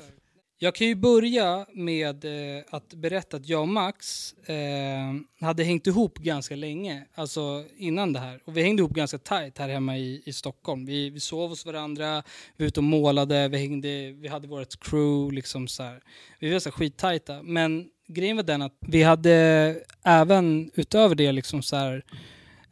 Jag 0.59 0.75
kan 0.75 0.87
ju 0.87 0.95
börja 0.95 1.67
med 1.75 2.25
eh, 2.25 2.65
att 2.71 2.95
berätta 2.95 3.37
att 3.37 3.49
jag 3.49 3.61
och 3.61 3.69
Max 3.69 4.33
eh, 4.33 5.47
hade 5.47 5.65
hängt 5.65 5.87
ihop 5.87 6.19
ganska 6.19 6.57
länge, 6.57 7.07
alltså 7.15 7.65
innan 7.77 8.13
det 8.13 8.19
här. 8.21 8.41
Och 8.45 8.57
vi 8.57 8.63
hängde 8.63 8.81
ihop 8.81 8.93
ganska 8.93 9.19
tajt 9.19 9.59
här 9.59 9.69
hemma 9.69 9.97
i, 9.99 10.23
i 10.27 10.33
Stockholm. 10.33 10.87
Vi, 10.87 11.11
vi 11.11 11.21
sov 11.21 11.49
hos 11.49 11.67
varandra, 11.67 12.23
vi 12.57 12.65
var 12.65 12.69
ute 12.69 12.81
och 12.81 12.85
målade, 12.85 13.49
vi, 13.49 13.59
hängde, 13.59 14.13
vi 14.13 14.29
hade 14.29 14.49
vårt 14.49 14.81
crew, 14.81 15.35
liksom 15.35 15.69
så 15.69 15.83
här. 15.83 16.01
Vi 16.41 16.53
var 16.53 16.59
så 16.59 16.69
här 16.69 16.75
skittajta. 16.75 17.43
Men 17.43 17.89
grejen 18.09 18.37
var 18.37 18.43
den 18.43 18.63
att 18.63 18.77
vi 18.81 19.03
hade 19.03 19.33
även 20.05 20.71
utöver 20.75 21.15
det 21.15 21.33
liksom 21.33 21.63
så 21.63 21.77
här, 21.77 22.05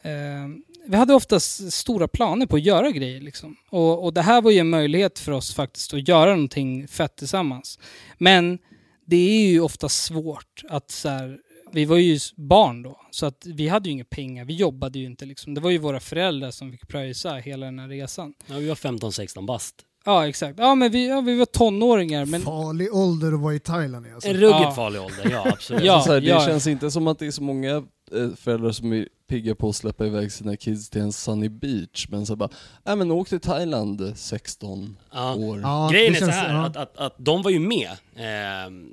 eh, 0.02 0.48
vi 0.86 0.96
hade 0.96 1.14
oftast 1.14 1.72
stora 1.72 2.08
planer 2.08 2.46
på 2.46 2.56
att 2.56 2.64
göra 2.64 2.90
grejer. 2.90 3.20
Liksom. 3.20 3.56
Och, 3.70 4.04
och 4.04 4.14
det 4.14 4.22
här 4.22 4.42
var 4.42 4.50
ju 4.50 4.58
en 4.58 4.70
möjlighet 4.70 5.18
för 5.18 5.32
oss 5.32 5.54
faktiskt 5.54 5.94
att 5.94 6.08
göra 6.08 6.30
någonting 6.30 6.88
fett 6.88 7.16
tillsammans. 7.16 7.78
Men 8.18 8.58
det 9.06 9.16
är 9.16 9.50
ju 9.50 9.60
ofta 9.60 9.88
svårt 9.88 10.62
att 10.68 10.90
så 10.90 11.08
här, 11.08 11.38
vi 11.72 11.84
var 11.84 11.96
ju 11.96 12.18
barn 12.36 12.82
då, 12.82 13.00
så 13.10 13.26
att 13.26 13.46
vi 13.46 13.68
hade 13.68 13.88
ju 13.88 13.92
inga 13.92 14.04
pengar, 14.04 14.44
vi 14.44 14.54
jobbade 14.54 14.98
ju 14.98 15.04
inte 15.06 15.24
liksom. 15.24 15.54
Det 15.54 15.60
var 15.60 15.70
ju 15.70 15.78
våra 15.78 16.00
föräldrar 16.00 16.50
som 16.50 16.72
fick 16.72 16.88
pröjsa 16.88 17.34
hela 17.34 17.66
den 17.66 17.78
här 17.78 17.88
resan. 17.88 18.34
Ja, 18.46 18.56
vi 18.56 18.68
var 18.68 18.74
15-16 18.74 19.46
bast. 19.46 19.74
Ja, 20.06 20.28
exakt. 20.28 20.58
Ja, 20.58 20.74
men 20.74 20.90
vi, 20.92 21.08
ja, 21.08 21.20
vi 21.20 21.38
var 21.38 21.46
tonåringar, 21.46 22.24
men... 22.26 22.40
Farlig 22.42 22.94
ålder 22.94 23.32
att 23.32 23.40
vara 23.40 23.54
i 23.54 23.58
Thailand 23.58 24.06
alltså. 24.14 24.28
En 24.28 24.34
ruggigt 24.36 24.60
Ja. 24.62 24.72
farlig 24.72 25.00
ålder, 25.02 25.30
ja 25.30 25.46
absolut. 25.52 25.82
Ja. 25.84 26.00
så 26.00 26.12
här, 26.12 26.20
det 26.20 26.26
ja. 26.26 26.46
känns 26.46 26.66
inte 26.66 26.90
som 26.90 27.06
att 27.06 27.18
det 27.18 27.26
är 27.26 27.30
så 27.30 27.42
många 27.42 27.70
eh, 28.12 28.28
föräldrar 28.36 28.72
som 28.72 28.92
är 28.92 29.08
pigga 29.28 29.54
på 29.54 29.68
att 29.68 29.76
släppa 29.76 30.06
iväg 30.06 30.32
sina 30.32 30.56
kids 30.56 30.90
till 30.90 31.00
en 31.00 31.12
sunny 31.12 31.48
beach, 31.48 32.06
men 32.08 32.26
så 32.26 32.36
bara, 32.36 32.48
nej 32.84 32.96
men 32.96 33.10
åk 33.10 33.28
till 33.28 33.40
Thailand 33.40 34.12
16 34.16 34.96
Ja. 35.12 35.34
år. 35.34 35.60
Ja, 35.62 35.88
Grejen 35.92 36.12
är 36.14 36.18
så 36.18 36.20
känns- 36.24 36.34
här, 36.36 36.54
ja. 36.54 36.66
att, 36.66 36.76
att, 36.76 36.96
att 36.98 37.14
de 37.18 37.42
var 37.42 37.50
ju 37.50 37.58
med. 37.58 37.90
Eh, 38.16 38.24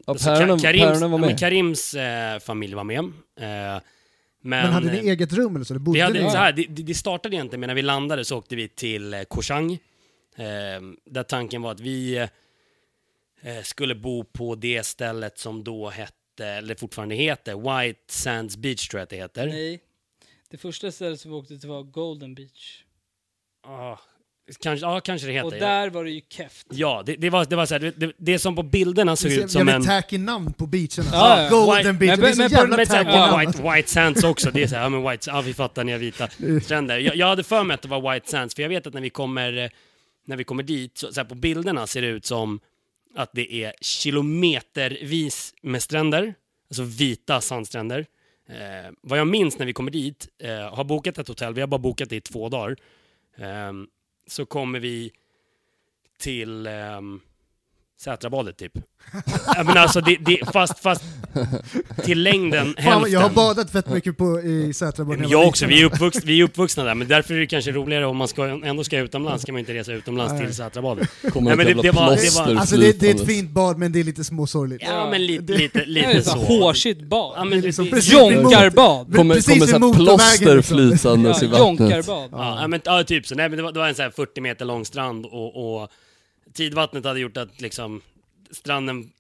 Ja, 0.08 0.16
så 0.18 0.30
päronen- 0.30 0.58
Ka- 0.58 0.62
Karims, 0.62 1.02
var 1.02 1.18
med. 1.18 1.40
Karims 1.40 1.94
eh, 1.94 2.40
familj 2.40 2.74
var 2.76 2.84
med. 2.84 3.00
Eh, 3.00 3.04
men 3.40 3.82
Men 4.44 4.72
hade 4.74 4.92
ni 4.92 4.98
eget 5.10 5.34
rum 5.34 5.56
eller 5.56 5.66
så? 5.66 5.74
Eller 5.74 5.80
bodde 5.82 5.98
vi 5.98 6.02
hade, 6.02 6.24
ni? 6.24 6.32
så 6.32 6.38
här, 6.38 6.52
det, 6.52 6.66
det 6.70 6.84
det 6.84 6.94
startade 6.94 7.36
egentligen 7.36 7.60
med 7.60 7.68
när 7.70 7.76
vi 7.76 7.82
landade 7.82 8.26
så 8.26 8.38
åkte 8.38 8.56
vi 8.56 8.68
till 8.68 9.14
eh, 9.14 9.20
Koh 9.30 9.42
Chang. 9.42 9.78
Eh, 10.38 10.82
där 11.06 11.24
tanken 11.24 11.62
var 11.62 11.72
att 11.72 11.80
vi 11.80 12.18
eh, 13.42 13.62
skulle 13.64 13.96
bo 13.96 14.24
på 14.24 14.56
det 14.56 14.84
stället 14.86 15.38
som 15.40 15.64
då 15.64 15.90
hette, 15.90 16.46
eller 16.46 16.76
fortfarande 16.76 17.16
heter, 17.16 17.84
White 17.84 18.14
Sands 18.14 18.58
Beach 18.58 18.88
tror 18.88 19.00
jag 19.00 19.04
att 19.04 19.10
det 19.10 19.16
heter. 19.16 19.48
Nej. 19.48 19.80
Det 20.50 20.58
första 20.58 20.92
stället 20.92 21.20
som 21.20 21.32
vi 21.32 21.38
åkte 21.38 21.58
till 21.60 21.70
var 21.70 21.84
Golden 21.84 22.36
Beach. 22.36 22.84
Ah, 23.68 23.98
kanske, 24.62 24.86
ja, 24.86 25.00
kanske 25.00 25.28
det 25.28 25.34
heter. 25.34 25.46
Och 25.46 25.52
där 25.52 25.90
var 25.90 26.04
det 26.04 26.12
ju 26.12 26.22
keft. 26.30 26.68
Ja, 26.70 27.04
det, 27.06 27.16
det 27.16 27.30
var, 27.30 27.46
det 27.46 27.56
var 27.56 27.66
så 27.66 27.74
här, 27.74 27.80
det, 27.80 27.92
det, 27.92 28.12
det 28.18 28.40
som 28.40 28.56
på 28.56 28.64
bilderna 28.64 29.16
såg 29.16 29.32
ut 29.32 29.52
som 29.52 29.60
jävligt 29.68 29.76
en... 29.76 29.84
tacky 30.02 30.18
namn 30.18 30.54
på 30.54 30.66
beachen 30.66 30.88
alltså. 31.04 31.16
Ja, 31.16 31.44
ja. 31.44 31.50
Golden 31.50 31.96
White- 31.96 32.00
Beach, 32.00 32.10
men- 32.10 32.22
det 32.22 32.28
är 32.30 32.34
så 32.34 32.42
men- 32.42 32.52
jävla 32.52 32.78
Men 32.78 32.86
tacky 32.88 33.10
ja. 33.10 33.28
namn. 33.28 33.48
White, 33.52 33.64
White 33.76 33.90
Sands 33.90 34.24
också, 34.24 34.52
det 34.52 34.64
är 34.64 34.68
så 34.68 34.76
här, 34.76 34.82
ja 34.84 34.90
men 34.90 35.10
White, 35.10 35.30
ja 35.30 35.42
vi 35.42 35.54
fattar, 35.54 35.84
ni 35.84 35.92
har 35.92 36.00
vita 36.00 36.28
stränder. 36.64 36.98
Jag, 36.98 37.16
jag 37.16 37.28
hade 37.28 37.44
för 37.44 37.64
mig 37.64 37.74
att 37.76 37.82
det 37.82 37.88
var 37.88 38.14
White 38.14 38.30
Sands, 38.30 38.56
för 38.56 38.62
jag 38.62 38.70
vet 38.70 38.88
att 38.88 38.94
när 38.94 39.02
vi 39.02 39.10
kommer, 39.10 39.58
eh, 39.58 39.70
när 40.32 40.38
vi 40.38 40.44
kommer 40.44 40.64
dit, 40.64 40.98
så, 40.98 41.14
så 41.14 41.22
här, 41.22 41.28
på 41.28 41.36
bilderna 41.36 41.88
ser 41.88 42.02
det 42.02 42.08
ut 42.08 42.26
som 42.26 42.60
att 43.16 43.30
det 43.34 43.54
är 43.54 43.74
kilometervis 43.82 45.54
med 45.62 45.84
stränder, 45.84 46.34
alltså 46.68 46.84
vita 46.84 47.42
sandstränder. 47.42 48.06
Eh, 48.50 48.92
vad 49.02 49.20
jag 49.20 49.28
minns 49.28 49.60
när 49.60 49.66
vi 49.66 49.74
kommer 49.74 49.92
dit, 49.92 50.30
eh, 50.40 50.76
har 50.76 50.84
bokat 50.84 51.18
ett 51.18 51.28
hotell, 51.28 51.54
vi 51.54 51.62
har 51.62 51.68
bara 51.68 51.80
bokat 51.80 52.10
det 52.10 52.16
i 52.16 52.22
två 52.22 52.50
dagar, 52.50 52.78
eh, 53.36 53.74
så 54.28 54.46
kommer 54.46 54.80
vi 54.80 55.12
till 56.18 56.68
eh, 56.68 57.02
Sätrabadet 58.04 58.58
typ. 58.58 58.72
ja, 59.56 59.64
men 59.64 59.78
alltså, 59.78 60.02
det, 60.02 60.18
det, 60.26 60.40
fast, 60.54 60.80
fast 60.80 61.04
till 62.04 62.24
längden 62.24 62.66
Fan, 62.78 62.84
hälften. 62.84 63.12
jag 63.12 63.20
har 63.20 63.30
badat 63.30 63.72
fett 63.72 63.90
mycket 63.90 64.18
på, 64.18 64.40
i 64.42 64.74
Sätrabadet 64.74 65.30
jag 65.30 65.48
också, 65.48 65.66
vi 65.66 65.82
är, 65.82 65.86
uppvuxna, 65.86 66.22
vi 66.26 66.40
är 66.40 66.44
uppvuxna 66.44 66.84
där, 66.84 66.96
men 66.96 67.08
därför 67.08 67.34
är 67.34 67.40
det 67.40 67.48
kanske 67.48 67.72
roligare 67.72 68.06
om 68.06 68.18
man 68.18 68.28
ska, 68.28 68.48
ändå 68.66 68.84
ska 68.84 68.98
utomlands, 69.00 69.44
ska 69.44 69.52
man 69.52 69.60
inte 69.60 69.74
resa 69.74 69.94
utomlands 69.94 70.34
Nej. 70.34 70.46
till 70.46 70.56
Sätrabadet. 70.56 71.10
Nej, 71.22 71.34
men 71.44 71.58
det- 71.58 71.64
det 71.64 71.92
var- 71.92 72.16
det 72.16 72.52
var- 72.52 72.60
Alltså 72.60 72.78
det, 72.78 73.00
det 73.00 73.10
är 73.10 73.16
ett 73.16 73.26
fint 73.28 73.50
bad 73.50 73.78
men 73.78 73.92
det 73.92 74.00
är 74.00 74.04
lite 74.04 74.24
småsorgligt. 74.24 74.84
Ja, 74.88 75.10
men 75.12 75.26
lite, 75.26 75.54
lite, 75.54 75.80
Det 75.88 76.00
är 76.04 76.14
lite 76.14 76.22
så. 76.30 76.38
hårsigt 76.38 77.02
bad. 77.02 77.34
Ja, 77.38 77.44
men 77.44 77.50
Det 77.50 77.58
är 77.58 77.62
det, 77.62 77.96
liksom 77.96 78.20
Jonkarbad. 78.44 79.16
Kommer, 79.16 79.36
Precis 79.36 79.50
kommer 79.50 79.62
vid 79.62 79.70
så 79.70 79.76
här 79.76 79.80
motorvägen, 79.80 80.18
plåster 80.18 80.56
liksom. 80.56 80.78
flytandes 80.78 81.44
i 81.44 81.46
Ja, 81.46 81.52
vattnet. 81.52 81.80
jonkarbad. 81.80 82.30
ja, 82.32 82.68
men, 82.68 82.82
ja, 82.86 83.04
typ 83.04 83.28
så. 83.28 83.36
Nej, 83.36 83.50
men 83.50 83.58
det 83.58 83.64
var, 83.64 83.72
det 83.72 83.80
var 83.80 83.88
en 83.88 83.96
så 83.96 84.02
här 84.02 84.10
40 84.10 84.42
meter 84.42 84.66
lång 84.66 84.86
strand 84.86 85.26
och, 85.26 85.82
och 85.82 85.90
tidvattnet 86.54 87.06
hade 87.06 87.20
gjort 87.20 87.38
att 87.38 87.62
liksom 87.62 88.02
stranden, 88.52 89.12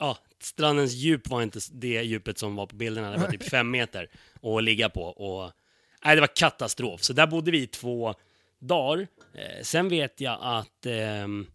ja, 0.00 0.18
strandens 0.40 0.92
djup 0.94 1.28
var 1.28 1.42
inte 1.42 1.60
det 1.72 2.02
djupet 2.02 2.38
som 2.38 2.56
var 2.56 2.66
på 2.66 2.76
bilderna, 2.76 3.10
det 3.10 3.18
var 3.18 3.30
typ 3.30 3.48
fem 3.50 3.70
meter 3.70 4.08
att 4.42 4.64
ligga 4.64 4.88
på. 4.88 5.02
Och, 5.02 5.52
nej, 6.04 6.14
det 6.14 6.20
var 6.20 6.36
katastrof. 6.36 7.02
Så 7.02 7.12
där 7.12 7.26
bodde 7.26 7.50
vi 7.50 7.62
i 7.62 7.66
två 7.66 8.14
dagar. 8.58 9.06
Eh, 9.34 9.62
sen 9.62 9.88
vet 9.88 10.20
jag 10.20 10.38
att 10.40 10.86
ehm, 10.86 11.46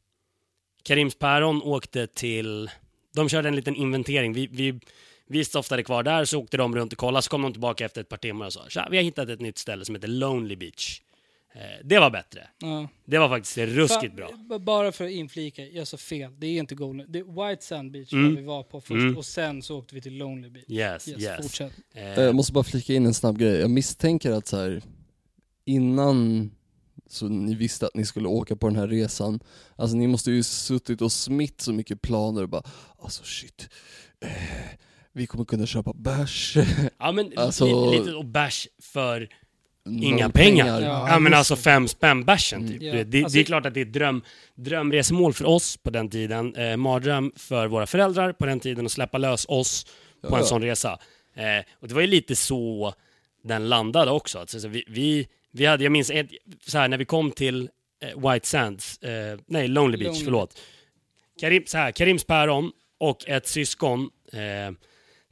Karims 0.83 1.15
päron 1.15 1.61
åkte 1.63 2.07
till, 2.07 2.69
de 3.15 3.29
körde 3.29 3.47
en 3.47 3.55
liten 3.55 3.75
inventering. 3.75 4.33
Vi, 4.33 4.47
vi, 4.47 4.79
vi 5.27 5.45
stoftade 5.45 5.83
kvar 5.83 6.03
där, 6.03 6.25
så 6.25 6.39
åkte 6.39 6.57
de 6.57 6.75
runt 6.75 6.93
och 6.93 6.99
kollade, 6.99 7.21
så 7.21 7.29
kom 7.29 7.41
de 7.41 7.51
tillbaka 7.51 7.85
efter 7.85 8.01
ett 8.01 8.09
par 8.09 8.17
timmar 8.17 8.45
och 8.45 8.53
sa 8.53 8.69
"Tja, 8.69 8.87
vi 8.91 8.97
har 8.97 9.03
hittat 9.03 9.29
ett 9.29 9.41
nytt 9.41 9.57
ställe 9.57 9.85
som 9.85 9.95
heter 9.95 10.07
Lonely 10.07 10.55
Beach. 10.55 11.01
Eh, 11.53 11.61
det 11.83 11.99
var 11.99 12.09
bättre. 12.11 12.47
Ja. 12.59 12.87
Det 13.05 13.17
var 13.17 13.29
faktiskt 13.29 13.57
ruskigt 13.57 14.15
bra. 14.15 14.29
Bara 14.59 14.91
för 14.91 15.05
att 15.05 15.11
inflika, 15.11 15.65
jag 15.65 15.87
sa 15.87 15.97
fel. 15.97 16.31
Det 16.39 16.47
är 16.47 16.59
inte 16.59 16.75
Golden. 16.75 17.05
Det 17.09 17.19
är 17.19 17.49
White 17.49 17.65
Sand 17.65 17.91
Beach 17.91 18.13
Mm. 18.13 18.35
vi 18.35 18.41
var 18.41 18.63
på 18.63 18.81
först 18.81 18.91
Mm. 18.91 19.17
och 19.17 19.25
sen 19.25 19.61
så 19.61 19.77
åkte 19.79 19.95
vi 19.95 20.01
till 20.01 20.17
Lonely 20.17 20.49
Beach. 20.49 20.65
Yes, 20.67 21.07
Yes, 21.07 21.21
yes. 21.21 21.41
fortsätt. 21.41 21.71
Eh, 21.93 22.03
Jag 22.03 22.35
måste 22.35 22.53
bara 22.53 22.63
flika 22.63 22.93
in 22.93 23.05
en 23.05 23.13
snabb 23.13 23.37
grej. 23.39 23.59
Jag 23.59 23.69
misstänker 23.69 24.31
att 24.31 24.47
så 24.47 24.57
här, 24.57 24.81
innan 25.65 26.51
så 27.07 27.27
ni 27.27 27.55
visste 27.55 27.85
att 27.85 27.95
ni 27.95 28.05
skulle 28.05 28.27
åka 28.27 28.55
på 28.55 28.67
den 28.67 28.75
här 28.77 28.87
resan, 28.87 29.39
alltså 29.75 29.97
ni 29.97 30.07
måste 30.07 30.31
ju 30.31 30.43
suttit 30.43 31.01
och 31.01 31.11
smitt 31.11 31.61
så 31.61 31.73
mycket 31.73 32.01
planer 32.01 32.43
och 32.43 32.49
bara, 32.49 32.63
alltså 32.99 33.23
shit, 33.23 33.69
eh, 34.21 34.29
vi 35.13 35.27
kommer 35.27 35.45
kunna 35.45 35.65
köpa 35.65 35.93
bärs, 35.93 36.57
ja, 36.99 37.11
men 37.11 37.33
alltså- 37.37 37.91
lite, 37.91 37.99
lite 38.03 38.13
och 38.15 38.25
bärs 38.25 38.67
för 38.81 39.29
Inga 39.85 40.23
noll 40.25 40.31
pengar. 40.31 40.81
Ja, 40.81 41.09
Ja, 41.09 41.19
men 41.19 41.33
alltså 41.33 41.55
fem 41.55 41.87
spänn 41.87 42.23
bärsen 42.25 42.67
typ. 42.67 42.81
Ja, 42.81 42.93
Det, 42.93 43.03
det, 43.03 43.23
alltså- 43.23 43.35
det 43.37 43.41
är 43.41 43.45
klart 43.45 43.65
att 43.65 43.73
det 43.73 43.79
är 43.79 43.85
ett 43.85 43.93
dröm, 43.93 44.21
drömresmål 44.55 45.33
för 45.33 45.45
oss 45.45 45.77
på 45.77 45.89
den 45.89 46.09
tiden. 46.09 46.55
Eh, 46.55 46.77
mardröm 46.77 47.31
för 47.35 47.67
våra 47.67 47.85
föräldrar 47.87 48.33
på 48.33 48.45
den 48.45 48.59
tiden 48.59 48.85
att 48.85 48.91
släppa 48.91 49.17
lös 49.17 49.45
oss 49.49 49.83
på 50.21 50.27
Ja, 50.29 50.35
en 50.35 50.39
ja. 50.41 50.45
sån 50.45 50.61
resa. 50.63 50.99
Eh, 51.35 51.65
och 51.79 51.87
det 51.87 51.93
var 51.93 52.01
ju 52.01 52.07
lite 52.07 52.35
så 52.35 52.93
den 53.43 53.69
landade 53.69 54.11
också. 54.11 54.39
Alltså, 54.39 54.59
så 54.59 54.67
vi, 54.67 54.83
vi, 54.87 55.27
vi 55.51 55.65
hade, 55.65 55.83
jag 55.83 55.91
minns 55.91 56.09
ett, 56.11 56.27
så 56.65 56.77
här, 56.77 56.87
när 56.87 56.97
vi 56.97 57.05
kom 57.05 57.31
till 57.31 57.69
eh, 58.03 58.29
White 58.31 58.47
Sands, 58.47 58.97
eh, 58.97 59.39
nej 59.47 59.67
Lonely 59.67 59.97
Beach, 59.97 60.07
Lonely. 60.07 60.23
förlåt. 60.25 60.59
Karim, 61.39 61.63
så 61.65 61.77
här, 61.77 61.91
Karims 61.91 62.23
päron 62.23 62.71
och 62.97 63.27
ett 63.29 63.47
syskon 63.47 64.09
eh, 64.33 64.39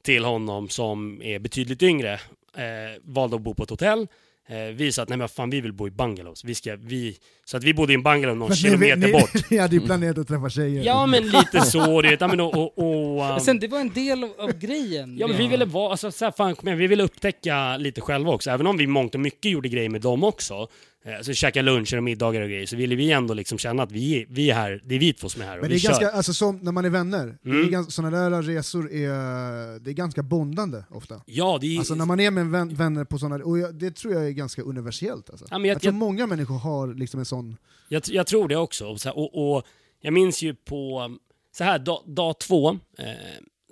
till 0.04 0.26
honom 0.26 0.70
som 0.70 1.22
är 1.22 1.40
betydligt 1.40 1.84
yngre 1.84 2.14
eh, 2.56 3.02
valde 3.04 3.36
att 3.36 3.42
bo 3.42 3.54
på 3.54 3.64
ett 3.64 3.70
hotell. 3.70 4.08
Eh, 4.50 4.58
vi 4.74 4.92
sa 4.92 5.02
att 5.04 5.10
nej 5.10 5.18
men 5.18 5.30
fan 5.30 5.50
vi 5.50 5.62
vill 5.62 5.74
bo 5.74 5.88
i 5.88 5.92
bungalows. 5.92 6.44
Vi 6.44 6.56
ska, 6.56 6.76
vi, 6.76 7.18
så 7.46 7.58
att 7.58 7.64
vi 7.64 7.74
bodde 7.74 7.94
i 7.94 7.96
en 7.96 8.04
bungalow 8.04 8.38
någon 8.38 8.50
ni- 8.50 8.56
kilometer 8.56 8.98
ni, 8.98 9.12
bort. 9.12 9.32
Ni 9.52 9.58
hade 9.58 9.76
ju 9.76 9.82
planerat 9.82 10.18
att 10.18 10.28
träffa 10.28 10.50
tjejer. 10.50 10.84
Ja 10.84 11.06
men 11.06 11.24
lite 11.24 11.62
så, 11.62 12.02
du 12.02 12.10
vet. 12.10 12.22
Ja, 12.22 12.28
men, 12.28 12.40
och, 12.40 12.54
och, 12.54 12.78
och, 12.78 13.16
Men 13.26 13.34
um, 13.34 13.40
sen, 13.40 13.60
det 13.60 13.68
var 13.68 13.80
en 13.80 13.94
del 13.94 14.24
av, 14.24 14.32
av 14.38 14.60
grejen. 14.60 15.18
Ja 15.18 15.28
men 15.28 15.38
vi 15.38 15.48
ville 15.48 15.66
vara, 15.66 15.92
alltså, 15.92 16.12
så 16.12 16.26
här, 16.26 16.32
fan, 16.32 16.56
kom 16.56 16.68
igen, 16.68 16.80
vi 16.80 16.88
ville 16.88 17.04
upptäcka 17.04 17.78
lite 17.78 18.02
själva 18.02 18.32
också. 18.32 18.50
Även 18.50 18.68
om 18.68 18.78
vi 18.78 18.88
mångt 18.88 19.16
och 19.16 19.22
mycket 19.22 19.52
gjorde 19.52 19.70
grejer 19.70 19.90
med 19.90 20.02
dem 20.02 20.24
också. 20.24 20.68
Eh, 21.06 21.18
Alltså 21.18 21.34
käka 21.34 21.62
luncher 21.62 21.98
och 21.98 22.04
middagar 22.04 22.42
och 22.42 22.50
grejer. 22.50 22.66
Så 22.66 22.76
ville 22.76 22.96
vi 22.96 23.12
ändå 23.12 23.34
liksom 23.34 23.58
känna 23.58 23.84
att 23.84 23.92
vi, 23.92 24.26
vi 24.30 24.50
är 24.50 24.56
här, 24.56 24.82
det 24.86 24.96
är 24.96 25.00
vi 25.00 25.14
två 25.14 25.30
som 25.30 25.42
är 25.42 25.46
här 25.46 25.58
och 25.58 25.62
Men 25.62 25.70
det 25.70 25.76
är 25.76 25.80
kör. 25.80 25.90
ganska, 25.90 26.10
alltså 26.12 26.34
som 26.34 26.58
när 26.58 26.72
man 26.72 26.86
är 26.86 26.90
vänner, 26.90 27.38
Mm. 27.46 27.84
sådana 27.84 28.30
där 28.30 28.42
resor 28.42 28.92
är, 28.92 29.80
det 29.80 29.92
är 29.92 29.94
ganska 29.94 30.24
bondande 30.24 30.84
ofta. 30.90 31.22
Ja, 31.26 31.58
det 31.62 31.76
är... 31.76 31.78
Alltså 31.80 31.96
när 31.96 32.06
man 32.06 32.20
är 32.20 32.32
med 32.32 32.46
vän, 32.48 32.76
vänner 32.76 33.06
på 33.06 33.18
sådana, 33.20 33.44
och 33.46 33.60
jag, 33.60 33.76
det 33.76 33.92
tror 33.96 34.14
jag 34.14 34.26
är 34.28 34.32
ganska 34.32 34.62
universellt. 34.62 35.30
Alltså. 35.30 35.46
ja, 35.50 35.58
jag, 35.60 35.68
Jag 35.68 35.82
tror 35.82 35.94
jag, 35.94 36.00
många 36.00 36.28
människor 36.28 36.58
har 36.58 36.94
liksom 36.94 37.20
en 37.20 37.26
sån... 37.26 37.58
Jag, 37.88 38.04
jag 38.08 38.28
tror 38.28 38.48
det 38.48 38.56
också. 38.56 38.98
Och, 39.16 39.52
och, 39.56 39.64
jag 40.02 40.14
minns 40.14 40.42
ju 40.42 40.56
på, 40.56 41.12
så 41.58 41.64
här, 41.64 41.80
dag, 41.80 42.04
dag 42.08 42.40
två 42.40 42.70
eh, 42.98 43.06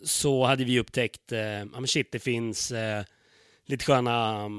så 0.03 0.45
hade 0.45 0.63
vi 0.63 0.80
upptäckt, 0.80 1.32
eh, 1.32 1.39
ja 1.39 1.65
men 1.73 1.88
shit 1.88 2.11
det 2.11 2.19
finns 2.19 2.71
eh, 2.71 3.03
lite 3.65 3.86
sköna 3.86 4.41
eh, 4.43 4.49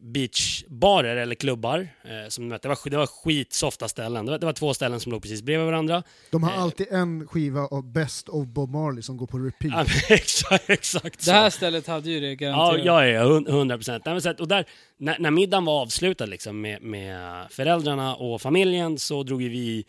beachbarer 0.00 1.16
eller 1.16 1.34
klubbar. 1.34 1.88
Eh, 2.04 2.28
som, 2.28 2.48
vet, 2.50 2.62
det, 2.62 2.68
var, 2.68 2.90
det 2.90 2.96
var 2.96 3.06
skitsofta 3.06 3.88
ställen. 3.88 4.24
Det 4.26 4.30
var, 4.30 4.38
det 4.38 4.46
var 4.46 4.52
två 4.52 4.74
ställen 4.74 5.00
som 5.00 5.12
låg 5.12 5.22
precis 5.22 5.42
bredvid 5.42 5.66
varandra. 5.66 6.02
De 6.30 6.42
har 6.42 6.52
Eh. 6.52 6.62
alltid 6.62 6.86
en 6.90 7.26
skiva 7.26 7.60
av 7.60 7.92
Best 7.92 8.28
of 8.28 8.46
Bob 8.46 8.70
Marley 8.70 9.02
som 9.02 9.16
går 9.16 9.26
på 9.26 9.38
repeat. 9.38 9.72
Ja, 9.72 9.76
men 9.78 9.86
exakt, 10.18 10.70
exakt 10.70 11.22
så. 11.22 11.30
Det 11.30 11.36
här 11.36 11.50
stället 11.50 11.86
hade 11.86 12.10
ju 12.10 12.20
det 12.20 12.28
Ja, 12.28 12.34
garanterat. 12.34 12.84
ja, 12.84 13.06
ja, 13.06 13.24
hund- 13.24 13.48
100 13.48 13.76
procent. 13.78 14.40
Och 14.40 14.48
där, 14.48 14.64
när, 14.98 15.18
när 15.18 15.30
middagen 15.30 15.64
var 15.64 15.80
avslutad 15.82 16.26
liksom, 16.26 16.60
med, 16.60 16.82
med 16.82 17.46
föräldrarna 17.50 18.16
och 18.16 18.40
familjen 18.42 18.98
så 18.98 19.22
drog 19.22 19.42
vi 19.42 19.84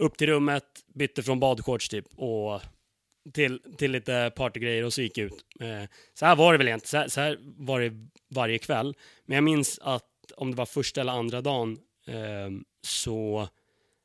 upp 0.00 0.16
till 0.16 0.26
rummet, 0.26 0.64
bytte 0.94 1.22
från 1.22 1.40
badshorts 1.40 1.88
typ 1.88 2.04
och 2.16 2.60
till, 3.32 3.60
till 3.78 3.90
lite 3.92 4.32
partygrejer 4.36 4.84
och 4.84 4.92
så 4.92 5.02
gick 5.02 5.18
jag 5.18 5.26
ut. 5.26 5.44
Eh, 5.60 5.88
så 6.18 6.26
här 6.26 6.36
var 6.36 6.52
det 6.52 6.58
väl 6.58 6.68
egentligen, 6.68 6.90
så 6.90 6.96
här, 6.96 7.08
så 7.08 7.20
här 7.20 7.38
var 7.56 7.80
det 7.80 7.92
varje 8.34 8.58
kväll. 8.58 8.94
Men 9.26 9.34
jag 9.34 9.44
minns 9.44 9.78
att 9.82 10.02
om 10.36 10.50
det 10.50 10.56
var 10.56 10.66
första 10.66 11.00
eller 11.00 11.12
andra 11.12 11.40
dagen 11.40 11.78
eh, 12.06 12.14
så 12.86 13.48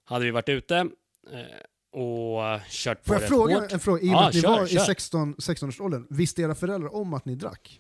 hade 0.05 0.25
vi 0.25 0.31
varit 0.31 0.49
ute 0.49 0.75
eh, 0.77 1.99
och 2.01 2.59
kört 2.69 3.03
på 3.03 3.13
Får 3.13 3.21
jag 3.21 3.29
fråga 3.29 3.59
hårt. 3.59 3.71
en 3.71 3.79
fråga? 3.79 4.01
I 4.01 4.03
och 4.03 4.07
med 4.11 4.15
Ja, 4.17 4.27
att 4.27 4.33
ni 4.33 4.41
kör, 4.41 4.49
var 4.49 4.65
i 4.65 4.69
kör. 4.69 4.79
16 4.85 5.35
16-årsåldern, 5.35 6.07
visste 6.09 6.41
era 6.41 6.55
föräldrar 6.55 6.95
om 6.95 7.13
att 7.13 7.25
ni 7.25 7.35
drack? 7.35 7.79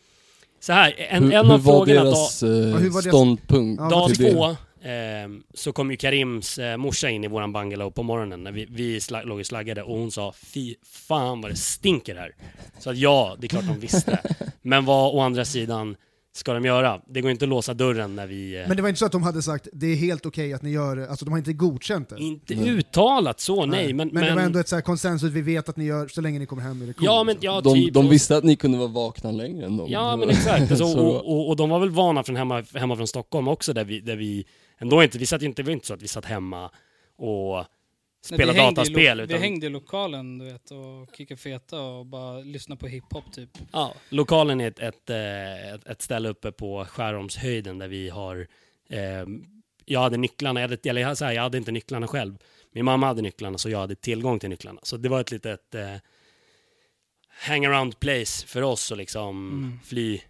Så 0.59 0.73
här, 0.73 0.95
en, 0.97 1.23
hur, 1.23 1.33
en 1.33 1.45
hur 1.45 1.53
av 1.53 1.63
var 1.63 1.71
frågorna 1.73 2.03
dag, 2.03 2.05
deras 2.13 2.43
eh, 2.43 2.49
Ja, 2.49 2.77
hur 2.77 2.89
var 2.89 3.01
deras- 3.01 3.07
ståndpunkt 3.07 3.89
dag 3.89 4.09
det? 4.17 4.31
två 4.33 4.55
så 5.53 5.71
kom 5.73 5.91
ju 5.91 5.97
Karims 5.97 6.57
eh, 6.57 6.77
morsa 6.77 7.09
in 7.09 7.23
i 7.23 7.27
våran 7.27 7.53
bungalow 7.53 7.91
på 7.91 8.03
morgonen 8.03 8.43
när 8.43 8.51
vi, 8.51 8.67
vi 8.69 9.01
sla, 9.01 9.21
låg 9.23 9.39
och 9.39 9.45
slaggade 9.45 9.83
och 9.83 9.97
hon 9.97 10.11
sa 10.11 10.33
fy 10.37 10.75
fan 10.83 11.41
vad 11.41 11.51
det 11.51 11.55
stinker 11.55 12.15
här. 12.15 12.35
Så 12.79 12.89
att 12.89 12.97
ja, 12.97 13.35
det 13.39 13.45
är 13.45 13.49
klart 13.49 13.67
de 13.67 13.79
visste. 13.79 14.19
Men 14.61 14.85
vad 14.85 15.15
å 15.15 15.19
andra 15.19 15.45
sidan 15.45 15.95
ska 16.33 16.53
de 16.53 16.65
göra? 16.65 17.01
Det 17.07 17.21
går 17.21 17.31
inte 17.31 17.45
att 17.45 17.49
låsa 17.49 17.73
dörren 17.73 18.15
när 18.15 18.27
vi... 18.27 18.61
Eh, 18.61 18.67
Men 18.67 18.75
det 18.77 18.81
var 18.81 18.89
inte 18.89 18.99
så 18.99 19.05
att 19.05 19.11
de 19.11 19.23
hade 19.23 19.41
sagt 19.41 19.67
det 19.73 19.87
är 19.87 19.95
helt 19.95 20.25
okej 20.25 20.53
att 20.53 20.61
ni 20.61 20.71
gör 20.71 20.95
det, 20.95 21.09
alltså 21.09 21.25
de 21.25 21.31
har 21.31 21.37
inte 21.37 21.53
godkänt 21.53 22.09
det? 22.09 22.17
inte 22.19 22.55
Nej. 22.55 22.69
uttalat 22.69 23.39
så, 23.39 23.65
nej. 23.65 23.93
Men, 23.93 24.07
men, 24.07 24.23
det 24.23 24.35
var 24.35 24.41
ändå 24.41 24.59
ett 24.59 24.67
så 24.67 24.75
här 24.75 24.81
konsensus, 24.81 25.31
vi 25.31 25.41
vet 25.41 25.69
att 25.69 25.77
ni 25.77 25.85
gör 25.85 26.07
så 26.07 26.21
länge 26.21 26.39
ni 26.39 26.45
kommer 26.45 26.63
hem 26.63 26.81
är 26.81 26.85
det 26.87 26.93
cool, 26.93 27.05
Ja, 27.05 27.23
men 27.23 27.37
ja, 27.39 27.61
De, 27.61 27.73
typ. 27.73 27.93
de 27.93 28.09
visste 28.09 28.37
att 28.37 28.43
ni 28.43 28.55
kunde 28.55 28.77
vara 28.77 28.87
vakna 28.87 29.31
längre 29.31 29.65
än 29.65 29.77
dem. 29.77 29.87
Ja, 29.91 30.15
men 30.15 30.29
exakt. 30.29 30.61
Alltså, 30.71 30.87
Så- 30.87 30.99
och, 31.07 31.15
och, 31.15 31.49
och 31.49 31.55
de 31.55 31.69
var 31.69 31.79
väl 31.79 31.89
vana 31.89 32.23
från 32.23 32.35
hemma, 32.35 32.63
hemma 32.73 32.95
från 32.95 33.07
Stockholm 33.07 33.47
också, 33.47 33.73
där 33.73 33.83
vi, 33.85 33.99
där 33.99 34.15
vi 34.15 34.45
ändå 34.79 35.03
inte, 35.03 35.17
vi 35.17 35.25
satt 35.25 35.41
ju 35.41 35.45
inte, 35.45 35.61
det 35.61 35.65
var 35.65 35.73
inte 35.73 35.87
så 35.87 35.93
att 35.93 36.01
vi 36.01 36.07
satt 36.07 36.25
hemma 36.25 36.71
och 37.15 37.55
Nej, 37.55 37.65
spelade 38.37 38.59
i 38.59 38.61
dataspel. 38.61 39.19
Utan, 39.19 39.33
Vi 39.37 39.41
hängde 39.43 39.65
i 39.65 39.69
lokalen 39.69 40.37
du 40.37 40.45
vet 40.45 40.71
och 40.71 41.15
kickade 41.17 41.41
feta 41.41 41.81
och 41.81 42.05
bara 42.05 42.39
lyssnade 42.39 42.79
på 42.79 42.87
hiphop 42.87 43.33
typ. 43.33 43.49
ja, 43.73 43.93
lokalen 44.09 44.61
är 44.61 44.67
ett, 44.67 44.79
ett, 44.79 45.09
eh, 45.09 45.73
ett, 45.73 45.87
ett 45.87 46.01
ställe 46.01 46.29
uppe 46.29 46.51
på 46.51 46.85
Skärholmshöjden 46.85 47.77
där 47.77 47.87
vi 47.87 48.09
har, 48.09 48.47
eh, 48.89 49.25
jag 49.85 49.99
hade 49.99 50.17
nycklarna, 50.17 50.59
jag 50.61 50.69
hade, 50.69 50.89
eller 50.89 51.15
så 51.15 51.25
här, 51.25 51.31
jag 51.31 51.41
hade 51.41 51.57
inte 51.57 51.71
nycklarna 51.71 52.07
själv. 52.07 52.37
Min 52.71 52.85
mamma 52.85 53.07
hade 53.07 53.21
nycklarna 53.21 53.57
så 53.57 53.69
jag 53.69 53.79
hade 53.79 53.95
tillgång 53.95 54.39
till 54.39 54.49
nycklarna. 54.49 54.79
Så 54.83 54.97
det 54.97 55.09
var 55.09 55.21
ett 55.21 55.31
litet 55.31 55.75
eh, 55.75 55.95
hangaround 57.29 57.99
place 57.99 58.47
för 58.47 58.61
oss 58.61 58.91
att 58.91 58.97
liksom 58.97 59.49
Mm. 59.49 59.79
fly, 59.85 60.21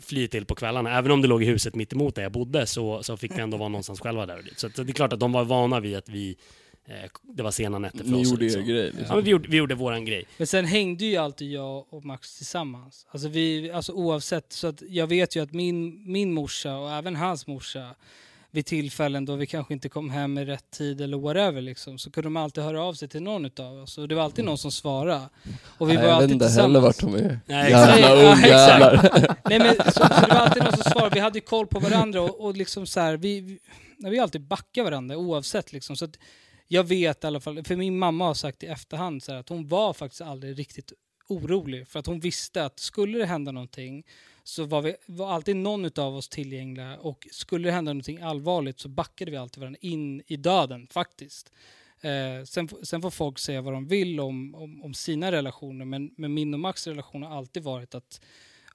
fly 0.00 0.28
till 0.28 0.44
på 0.44 0.54
kvällarna. 0.54 0.98
Även 0.98 1.10
om 1.12 1.22
det 1.22 1.28
låg 1.28 1.42
i 1.42 1.46
huset 1.46 1.74
mitt 1.74 1.92
emot 1.92 2.14
där 2.14 2.22
jag 2.22 2.32
bodde 2.32 2.66
så, 2.66 3.02
så 3.02 3.16
fick 3.16 3.36
vi 3.38 3.40
ändå 3.40 3.56
vara 3.56 3.68
någonstans 3.68 4.00
själva 4.00 4.26
där. 4.26 4.42
Så 4.56 4.66
att 4.66 4.74
det 4.76 4.82
är 4.82 4.92
klart 4.92 5.12
att 5.12 5.20
de 5.20 5.32
var 5.32 5.44
vana 5.44 5.80
vid 5.80 5.96
att 5.96 6.08
vi, 6.08 6.36
eh, 6.86 6.94
det 7.22 7.42
var 7.42 7.50
sena 7.50 7.78
nätter 7.78 7.98
för 7.98 8.10
Ni 8.10 8.22
oss. 8.22 8.30
gjorde 8.30 8.44
er 8.44 8.48
liksom. 8.48 8.64
grej 8.64 8.86
Ja, 8.86 8.98
liksom. 8.98 9.16
men 9.16 9.24
vi 9.24 9.30
gjorde, 9.30 9.48
vi 9.48 9.56
gjorde 9.56 9.74
våran 9.74 10.04
grej. 10.04 10.24
Men 10.38 10.46
sen 10.46 10.64
hängde 10.64 11.04
ju 11.04 11.16
alltid 11.16 11.52
jag 11.52 11.94
och 11.94 12.04
Max 12.04 12.36
tillsammans. 12.36 13.06
Alltså, 13.10 13.28
vi, 13.28 13.70
alltså 13.70 13.92
oavsett, 13.92 14.52
så 14.52 14.66
att 14.66 14.82
jag 14.88 15.06
vet 15.06 15.36
ju 15.36 15.42
att 15.42 15.52
min, 15.52 16.12
min 16.12 16.32
morsa 16.32 16.76
och 16.76 16.90
även 16.92 17.16
hans 17.16 17.46
morsa 17.46 17.94
vid 18.50 18.66
tillfällen 18.66 19.24
då 19.24 19.36
vi 19.36 19.46
kanske 19.46 19.74
inte 19.74 19.88
kom 19.88 20.10
hem 20.10 20.38
i 20.38 20.44
rätt 20.44 20.70
tid 20.70 21.00
eller 21.00 21.18
whatever 21.18 21.60
liksom, 21.60 21.98
så 21.98 22.10
kunde 22.10 22.26
de 22.26 22.36
alltid 22.36 22.64
höra 22.64 22.82
av 22.82 22.94
sig 22.94 23.08
till 23.08 23.22
någon 23.22 23.44
utav 23.44 23.78
oss 23.78 23.98
och 23.98 24.08
det 24.08 24.14
var 24.14 24.22
alltid 24.22 24.44
någon 24.44 24.58
som 24.58 24.72
svarade. 24.72 25.28
Och 25.78 25.90
vi 25.90 25.94
Nej, 25.94 26.02
var 26.02 26.10
jag 26.12 26.20
vet 26.20 26.30
inte 26.30 26.48
heller 26.48 26.80
vart 26.80 27.00
de 27.00 27.14
är. 27.14 27.40
Nej, 27.46 27.72
exakt. 27.72 28.00
Ja, 28.00 28.32
ungjävlar. 28.32 29.36
Nej 29.48 29.58
men 29.58 29.74
så, 29.74 30.00
så 30.00 30.00
det 30.00 30.28
var 30.28 30.36
alltid 30.36 30.62
någon 30.62 30.72
som 30.72 30.92
svarade, 30.92 31.14
vi 31.14 31.20
hade 31.20 31.38
ju 31.38 31.44
koll 31.44 31.66
på 31.66 31.80
varandra 31.80 32.22
och, 32.22 32.44
och 32.44 32.56
liksom 32.56 32.86
så 32.86 33.00
här, 33.00 33.16
vi, 33.16 33.40
vi, 33.40 33.58
vi 34.10 34.18
alltid 34.18 34.40
backar 34.40 34.82
varandra 34.82 35.16
oavsett 35.16 35.72
liksom. 35.72 35.96
Så 35.96 36.04
att 36.04 36.18
jag 36.68 36.84
vet 36.84 37.24
i 37.24 37.26
alla 37.26 37.40
fall, 37.40 37.64
för 37.64 37.76
min 37.76 37.98
mamma 37.98 38.26
har 38.26 38.34
sagt 38.34 38.62
i 38.62 38.66
efterhand 38.66 39.22
så 39.22 39.32
här, 39.32 39.38
att 39.38 39.48
hon 39.48 39.68
var 39.68 39.92
faktiskt 39.92 40.22
aldrig 40.22 40.58
riktigt 40.58 40.92
orolig 41.28 41.88
för 41.88 41.98
att 41.98 42.06
hon 42.06 42.20
visste 42.20 42.64
att 42.64 42.80
skulle 42.80 43.18
det 43.18 43.26
hända 43.26 43.52
någonting 43.52 44.04
så 44.48 44.64
var, 44.64 44.82
vi, 44.82 44.96
var 45.06 45.30
alltid 45.30 45.56
någon 45.56 45.90
av 45.98 46.16
oss 46.16 46.28
tillgängliga 46.28 46.98
och 46.98 47.28
skulle 47.32 47.68
det 47.68 47.72
hända 47.72 47.92
någonting 47.92 48.22
allvarligt 48.22 48.80
så 48.80 48.88
backade 48.88 49.30
vi 49.30 49.36
alltid 49.36 49.60
varandra 49.60 49.78
in 49.82 50.22
i 50.26 50.36
döden 50.36 50.86
faktiskt. 50.90 51.52
Eh, 52.00 52.44
sen, 52.44 52.68
sen 52.82 53.02
får 53.02 53.10
folk 53.10 53.38
säga 53.38 53.60
vad 53.60 53.72
de 53.72 53.86
vill 53.86 54.20
om, 54.20 54.54
om, 54.54 54.84
om 54.84 54.94
sina 54.94 55.32
relationer 55.32 55.84
men, 55.84 56.10
men 56.16 56.34
min 56.34 56.54
och 56.54 56.60
Max 56.60 56.86
relation 56.86 57.22
har 57.22 57.36
alltid 57.36 57.62
varit 57.62 57.94
att 57.94 58.20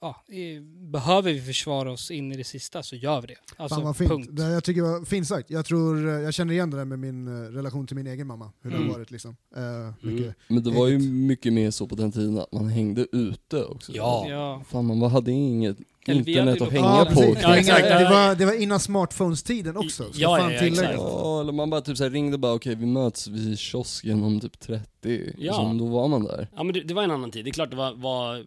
ja, 0.04 0.34
eh, 0.34 0.62
behöver 0.92 1.32
vi 1.32 1.40
försvara 1.40 1.92
oss 1.92 2.10
in 2.10 2.32
i 2.32 2.36
det 2.36 2.44
sista 2.44 2.82
så 2.82 2.96
gör 2.96 3.20
vi 3.20 3.26
det. 3.26 3.34
Alltså, 3.56 3.74
Fan 3.74 3.84
vad 3.84 3.96
fint. 3.96 4.10
punkt. 4.10 4.28
Det, 4.32 4.42
jag 4.42 4.64
tycker 4.64 4.82
det 4.82 4.88
var 4.88 5.04
fint 5.04 5.28
sagt. 5.28 5.50
Jag, 5.50 5.64
tror, 5.66 6.08
eh, 6.08 6.12
jag 6.14 6.34
känner 6.34 6.52
igen 6.54 6.70
det 6.70 6.76
där 6.76 6.84
med 6.84 6.98
min 6.98 7.28
eh, 7.28 7.50
relation 7.50 7.86
till 7.86 7.96
min 7.96 8.06
egen 8.06 8.26
mamma, 8.26 8.52
hur 8.62 8.70
det 8.70 8.76
Mm. 8.76 8.88
har 8.88 8.94
varit 8.98 9.10
liksom. 9.10 9.36
Eh, 9.56 9.62
mycket. 10.10 10.34
Men 10.48 10.62
det 10.62 10.70
var 10.70 10.86
ju 10.88 10.98
mycket 10.98 11.52
mer 11.52 11.70
så 11.70 11.86
på 11.86 11.94
den 11.94 12.12
tiden 12.12 12.38
att 12.38 12.52
man 12.52 12.68
hängde 12.68 13.06
ute 13.12 13.64
också. 13.64 13.92
Ja. 13.94 14.26
Ja. 14.28 14.62
Fan 14.68 14.84
man 14.98 15.02
hade 15.10 15.30
inget 15.32 15.76
internet 16.06 16.62
att 16.62 16.72
hänga 16.72 16.84
Ja, 16.86 17.08
på. 17.14 17.20
Det, 17.20 17.40
Ja, 17.42 17.56
exakt. 17.56 17.82
det, 17.88 18.04
var, 18.10 18.34
det 18.34 18.44
var 18.46 18.62
innan 18.62 18.80
smartphones-tiden 18.80 19.76
också. 19.76 20.04
Ja, 20.14 20.36
fan 20.38 20.52
ja, 20.52 20.58
exakt. 20.60 20.92
Ja, 20.94 21.40
eller 21.40 21.52
man 21.52 21.70
bara 21.70 21.80
typ 21.80 21.96
så 21.96 22.02
här 22.04 22.10
ringde 22.10 22.38
bara 22.38 22.52
okej 22.54 22.74
vi 22.74 22.86
möts 22.86 23.26
vid 23.28 23.58
kiosken 23.58 24.22
om 24.24 24.40
typ 24.40 24.60
30, 24.60 24.86
Ja. 25.04 25.32
ja. 25.38 25.74
då 25.78 25.86
var 25.86 26.08
man 26.08 26.24
där. 26.24 26.48
Ja, 26.56 26.62
men 26.62 26.74
det, 26.74 26.80
det 26.80 26.94
var 26.94 27.02
en 27.02 27.10
annan 27.10 27.30
tid. 27.30 27.44
Det 27.44 27.50
är 27.50 27.52
klart 27.52 27.70
det 27.70 27.76
var, 27.76 27.94
var 27.94 28.44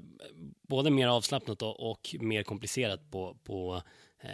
både 0.68 0.90
mer 0.90 1.08
avslappnat 1.08 1.62
och, 1.62 1.92
och 1.92 2.16
mer 2.20 2.44
komplicerat 2.44 3.12
på, 3.12 3.38
på, 3.44 3.82
eh, 4.22 4.30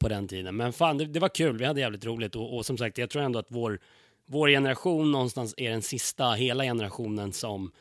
på 0.00 0.08
den 0.08 0.28
tiden. 0.28 0.56
Men 0.56 0.72
fan, 0.72 0.98
det, 0.98 1.04
det 1.06 1.20
var 1.20 1.28
kul. 1.28 1.58
Vi 1.58 1.64
hade 1.64 1.80
jävligt 1.80 2.04
roligt 2.04 2.36
och, 2.36 2.56
och 2.56 2.66
som 2.66 2.78
sagt, 2.78 2.98
jag 2.98 3.10
tror 3.10 3.22
ändå 3.22 3.38
att 3.38 3.46
vår, 3.50 3.80
vår 4.26 4.48
generation 4.48 5.12
någonstans 5.12 5.54
är 5.56 5.70
den 5.70 5.82
sista 5.82 6.30
hela 6.32 6.64
generationen 6.64 7.32
som 7.32 7.72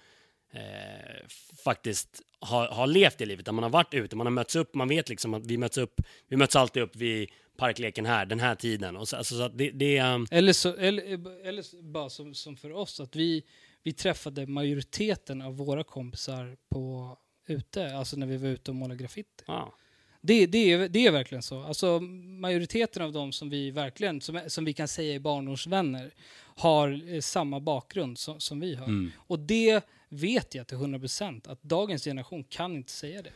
eh, 0.54 1.28
faktiskt 1.64 2.22
har, 2.39 2.68
har 2.68 2.88
levt 2.88 3.18
det 3.18 3.26
livet, 3.26 3.45
där 3.45 3.52
man 3.52 3.64
har 3.64 3.70
varit 3.70 3.93
ute, 3.93 4.16
man 4.16 4.26
har 4.28 4.32
mötts 4.32 4.56
upp, 4.56 4.76
man 4.76 4.88
vet 4.88 5.10
liksom 5.10 5.34
att 5.34 5.45
vi 5.45 5.58
möts 5.58 5.78
upp, 5.78 6.02
vi 6.28 6.38
möts 6.38 6.56
alltid 6.56 6.84
upp 6.84 6.95
vid 6.95 7.30
parkleken 7.58 8.06
här, 8.06 8.26
den 8.26 8.39
här 8.39 8.56
tiden. 8.56 8.97
Och 8.97 9.08
så, 9.08 9.16
alltså, 9.18 9.36
så 9.36 9.41
att 9.41 9.58
det, 9.58 9.70
det, 9.72 10.02
um, 10.02 10.28
Eller, 10.32 10.54
så, 10.54 10.76
eller, 10.76 11.04
eller 11.47 11.62
så- 11.62 11.82
bara 11.82 12.10
som, 12.10 12.34
som 12.34 12.58
för 12.58 12.72
oss, 12.72 13.00
att 13.00 13.16
vi, 13.16 13.43
vi 13.84 13.93
träffade 13.93 14.45
majoriteten 14.47 15.41
av 15.41 15.58
våra 15.58 15.84
kompisar 15.84 16.58
på 16.70 17.18
ute, 17.50 17.95
alltså 17.97 18.18
när 18.18 18.28
vi 18.28 18.38
var 18.38 18.50
ute 18.50 18.72
och 18.72 18.76
målade 18.76 19.00
graffiti. 19.00 19.43
ja. 19.47 19.74
Det, 20.22 20.45
det, 20.45 20.72
är, 20.72 20.89
det 20.89 21.08
är 21.08 21.12
verkligen 21.12 21.41
så. 21.41 21.64
Alltså 21.64 22.00
majoriteten 22.00 23.04
av 23.04 23.12
dem 23.12 23.32
som 23.32 23.50
vi 23.50 23.72
verkligen, 23.72 24.22
som, 24.22 24.41
som 24.47 24.66
vi 24.66 24.74
kan 24.74 24.88
säga 24.88 25.16
är 25.16 25.20
barndomsvänner, 25.20 26.12
har 26.56 27.14
eh, 27.14 27.22
samma 27.22 27.60
bakgrund 27.60 28.18
som, 28.18 28.39
som 28.39 28.60
vi 28.60 28.76
har. 28.76 28.86
Mm. 28.86 29.12
Och 29.18 29.39
det 29.39 29.86
vet 30.10 30.56
jag 30.56 30.68
till 30.68 30.78
100% 30.78 31.52
att 31.52 31.64
dagens 31.64 32.04
generation 32.04 32.43
kan 32.43 32.76
inte 32.76 32.91
säga 32.91 33.22
det. 33.22 33.32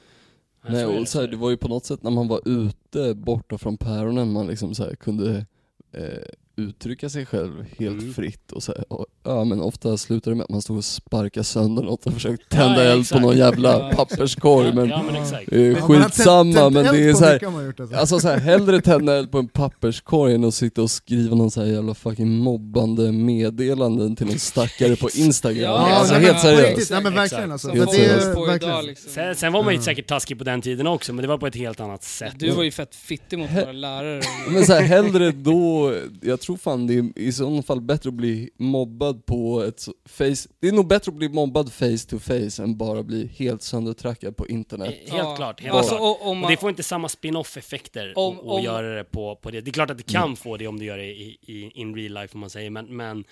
Nej, 0.61 0.86
och 0.86 1.07
så 1.07 1.22
här, 1.22 1.28
det 1.28 1.38
var 1.38 1.49
ju 1.49 1.57
på 1.57 1.68
något 1.68 1.86
sätt 1.86 2.03
när 2.03 2.11
man 2.11 2.28
var 2.28 2.41
ute 2.45 3.14
borta 3.14 3.57
från 3.57 3.78
päronen 3.78 4.32
man 4.32 4.47
liksom 4.47 4.76
så 4.76 4.84
här 4.84 4.95
kunde 4.95 5.45
eh, 5.91 6.28
uttrycka 6.57 7.09
sig 7.09 7.25
själv 7.25 7.65
helt 7.79 8.01
Mm. 8.01 8.13
fritt 8.13 8.51
och 8.51 8.63
så 8.63 8.71
här, 8.71 8.93
och, 8.93 9.05
ja 9.23 9.43
men 9.43 9.61
ofta 9.61 9.97
slutade 9.97 10.31
det 10.31 10.35
med 10.37 10.43
att 10.43 10.49
man 10.49 10.61
stod 10.61 10.77
och 10.77 10.85
sparkade 10.85 11.43
sönder 11.43 11.83
något 11.83 12.05
och 12.05 12.13
försökte 12.13 12.55
tända 12.55 12.83
Ja, 12.85 12.91
eld 12.91 13.09
på 13.09 13.19
någon 13.19 13.37
jävla 13.37 13.69
Ja, 13.69 13.91
papperskorg 13.95 14.73
men 14.73 14.89
ja, 14.89 15.03
men 15.03 15.15
Ja, 15.15 15.75
skitsamma 15.81 16.69
men 16.69 16.83
det 16.83 16.99
är 16.99 17.11
på 17.11 17.17
så 17.17 17.25
här, 17.25 17.33
mycket 17.33 17.47
har 17.47 17.53
man 17.55 17.65
gjort, 17.65 17.79
alltså. 17.79 17.95
Alltså 17.95 18.19
så 18.19 18.27
här, 18.27 18.39
hellre 18.39 18.81
tända 18.81 19.15
eld 19.17 19.31
på 19.31 19.37
en 19.37 19.47
papperskorg 19.47 20.33
än 20.35 20.43
att 20.45 20.53
sitta 20.53 20.81
och 20.81 20.91
skriva 20.91 21.35
någon 21.35 21.51
så 21.51 21.61
här 21.61 21.67
jävla 21.67 21.93
fucking 21.93 22.29
mobbande 22.37 23.11
meddelanden 23.11 24.15
till 24.15 24.25
någon 24.27 24.39
stackare 24.39 24.95
på 24.95 25.09
Instagram. 25.15 25.61
Ja, 25.63 25.77
alltså 25.93 26.13
helt 26.13 26.39
seriöst. 26.41 26.91
Nej 26.91 27.03
men 27.03 27.13
verkligen 27.13 27.51
alltså. 27.51 27.69
Helt 27.71 27.91
det 27.91 28.05
är 28.05 28.45
verkligen... 28.47 28.85
liksom. 28.85 29.11
Sen, 29.11 29.35
sen 29.35 29.53
var 29.53 29.63
man 29.63 29.73
ju 29.73 29.81
säkert 29.81 30.07
taskig 30.07 30.37
på 30.37 30.43
den 30.43 30.61
tiden 30.61 30.87
också, 30.87 31.13
men 31.13 31.21
det 31.21 31.27
var 31.27 31.37
på 31.37 31.47
ett 31.47 31.55
helt 31.55 31.79
annat 31.79 32.03
sätt. 32.03 32.33
Du 32.39 32.51
var 32.51 32.63
ju 32.63 32.71
fett 32.71 32.95
fittig 32.95 33.39
mot 33.39 33.51
våra 33.51 33.71
lärare. 33.71 34.21
Men 34.49 34.65
så 34.65 34.73
här, 34.73 34.81
hellre 34.81 35.31
då, 35.31 35.93
jag 36.21 36.39
tror 36.43 36.57
fan 36.57 36.87
det 36.87 36.93
är 36.93 37.19
i 37.19 37.31
så 37.31 37.61
fall 37.61 37.81
bättre 37.81 38.07
att 38.09 38.13
bli 38.13 38.49
mobbad 38.59 39.25
på 39.25 39.63
ett 39.63 39.85
face, 40.05 40.49
det 40.59 40.67
är 40.67 40.71
nog 40.71 40.87
bättre 40.87 41.09
att 41.11 41.17
bli 41.17 41.29
mobbad 41.29 41.71
face 41.73 41.97
to 42.09 42.19
face 42.19 42.63
än 42.63 42.77
bara 42.77 43.03
bli 43.03 43.27
helt 43.27 43.61
söndertrackad 43.61 44.37
på 44.37 44.47
internet. 44.47 44.89
Eh, 45.05 45.13
Helt 45.13 45.23
Ja. 45.27 45.35
klart, 45.35 45.61
helt 45.61 45.75
Alltså, 45.75 45.95
klart. 45.97 46.01
och, 46.21 46.29
Och 46.29 46.35
man, 46.37 46.51
det 46.51 46.57
får 46.57 46.69
inte 46.69 46.83
samma 46.83 47.09
spin-off 47.09 47.57
effekter 47.57 48.13
Om- 48.15 48.39
och, 48.39 48.45
och 48.45 48.55
om- 48.57 48.63
göra 48.63 48.95
det 48.95 49.03
på, 49.03 49.35
på 49.35 49.51
det. 49.51 49.61
Det 49.61 49.69
är 49.69 49.73
klart 49.73 49.89
att 49.89 49.97
det 49.97 50.03
kan 50.11 50.35
få 50.35 50.57
det 50.57 50.67
om 50.67 50.79
du 50.79 50.85
gör 50.85 50.97
det 50.97 51.05
i, 51.05 51.37
i 51.41 51.71
in 51.73 51.95
real 51.95 52.13
life 52.13 52.33
om 52.33 52.39
man 52.39 52.49
säger, 52.49 52.69
men, 52.69 52.85
men 52.97 53.23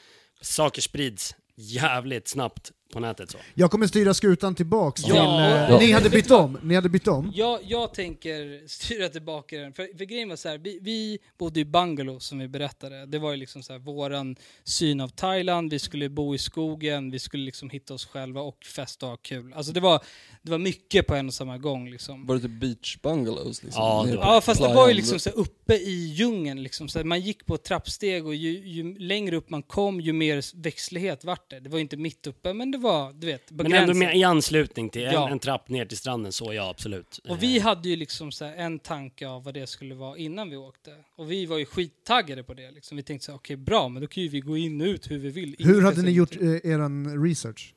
saker 0.42 0.82
sprids 0.82 1.36
jävligt 1.56 2.28
snabbt 2.28 2.72
på 2.92 3.00
nätet 3.00 3.32
så. 3.32 3.38
Jag 3.54 3.72
kommer 3.72 3.88
styra 3.88 4.14
skutan 4.14 4.56
tillbaks 4.56 5.02
Ja. 5.02 5.08
till... 5.08 5.16
Ja. 5.16 5.68
Eh, 5.68 5.80
ni 5.80 5.92
hade 5.92 6.10
bytt 6.10 6.32
om, 6.32 6.58
ni 6.64 6.76
hade 6.76 6.90
bytt 6.90 7.08
om. 7.08 7.32
Jag, 7.36 7.60
jag 7.64 7.94
tänker 7.94 8.68
styra 8.68 9.10
tillbaka 9.10 9.58
den. 9.58 9.74
För, 9.74 9.98
för 9.98 10.06
grejen 10.06 10.30
var 10.30 10.36
så 10.36 10.50
här, 10.50 10.58
vi, 10.58 10.80
vi 10.82 11.20
bodde 11.38 11.60
i 11.60 11.66
bungalow 11.66 12.20
som 12.20 12.40
vi 12.40 12.48
berättade. 12.48 13.06
Det 13.06 13.20
var 13.20 13.32
ju 13.32 13.38
liksom 13.38 13.64
så 13.64 13.74
här, 13.74 13.80
våran 13.80 14.36
syn 14.64 15.02
av 15.02 15.08
Thailand. 15.08 15.72
Vi 15.72 15.80
skulle 15.80 16.10
bo 16.10 16.36
i 16.36 16.38
skogen, 16.38 17.12
vi 17.12 17.20
skulle 17.20 17.44
liksom 17.44 17.70
hitta 17.70 17.94
oss 17.94 18.06
själva 18.06 18.42
och 18.42 18.66
festa 18.66 19.06
och 19.06 19.10
ha 19.12 19.18
kul. 19.18 19.54
Alltså 19.54 19.72
det 19.74 19.80
var, 19.80 20.02
det 20.42 20.52
var 20.52 20.58
mycket 20.58 21.08
på 21.08 21.16
en 21.16 21.28
och 21.28 21.34
samma 21.34 21.58
gång 21.58 21.90
liksom. 21.90 22.26
Var 22.26 22.36
det 22.36 22.42
typ 22.42 22.52
beach 22.60 22.98
bungalows 23.02 23.64
liksom? 23.64 23.84
Ja, 23.84 24.04
det 24.08 24.14
Ja 24.14 24.42
fast 24.42 24.62
det 24.62 24.74
var 24.74 24.88
ju 24.88 24.94
liksom 24.94 25.20
så 25.20 25.30
här, 25.30 25.38
uppe 25.38 25.74
i 25.76 26.14
djungeln 26.14 26.64
liksom. 26.64 26.88
Så 26.90 27.00
här, 27.00 27.04
man 27.04 27.22
gick 27.22 27.46
på 27.46 27.58
trappsteg 27.58 28.26
och 28.26 28.36
ju, 28.36 28.68
ju 28.68 29.00
längre 29.00 29.36
upp 29.36 29.50
man 29.50 29.64
kom 29.64 30.02
ju 30.02 30.14
mer 30.14 30.62
växtlighet 30.62 31.24
vart 31.24 31.50
det. 31.50 31.60
Det 31.60 31.70
var 31.70 31.80
inte 31.80 31.98
mitt 31.98 32.28
uppe 32.28 32.54
men 32.54 32.72
det 32.72 32.78
var, 32.82 33.14
du 33.14 33.28
vet, 33.28 33.48
på 33.48 33.54
Men 33.64 33.74
ändå 33.74 33.94
med, 33.94 34.18
i 34.18 34.24
anslutning 34.24 34.90
till 34.90 35.02
en, 35.06 35.14
Ja. 35.14 35.30
en 35.30 35.40
trapp 35.40 35.70
ner 35.70 35.86
till 35.86 35.98
stranden, 35.98 36.32
så 36.32 36.54
ja 36.54 36.70
absolut. 36.70 37.20
Och 37.30 37.44
vi 37.44 37.58
Eh, 37.58 37.64
hade 37.64 37.90
ju 37.90 37.96
liksom 37.96 38.32
så 38.32 38.46
här 38.46 38.56
en 38.56 38.80
tanke 38.80 39.28
av 39.28 39.44
vad 39.44 39.54
det 39.54 39.68
skulle 39.68 39.96
vara 39.96 40.18
innan 40.18 40.50
vi 40.50 40.56
åkte. 40.56 40.92
Och 41.16 41.32
vi 41.32 41.46
var 41.46 41.58
ju 41.58 41.66
skittaggade 41.66 42.44
på 42.44 42.54
det. 42.54 42.72
Liksom. 42.72 42.98
Vi 42.98 43.04
tänkte 43.04 43.26
så 43.26 43.32
här, 43.32 43.38
okej 43.40 43.56
bra, 43.56 43.90
men 43.90 44.02
då 44.02 44.08
kan 44.08 44.24
ju 44.24 44.30
vi 44.30 44.40
gå 44.40 44.58
in 44.58 44.82
och 44.82 44.86
ut 44.86 45.12
hur 45.12 45.20
vi 45.20 45.30
vill. 45.30 45.56
Hur 45.60 45.82
hade 45.82 46.02
ni 46.02 46.12
gjort 46.12 46.36
eh, 46.42 46.72
eran 46.72 47.24
research? 47.24 47.74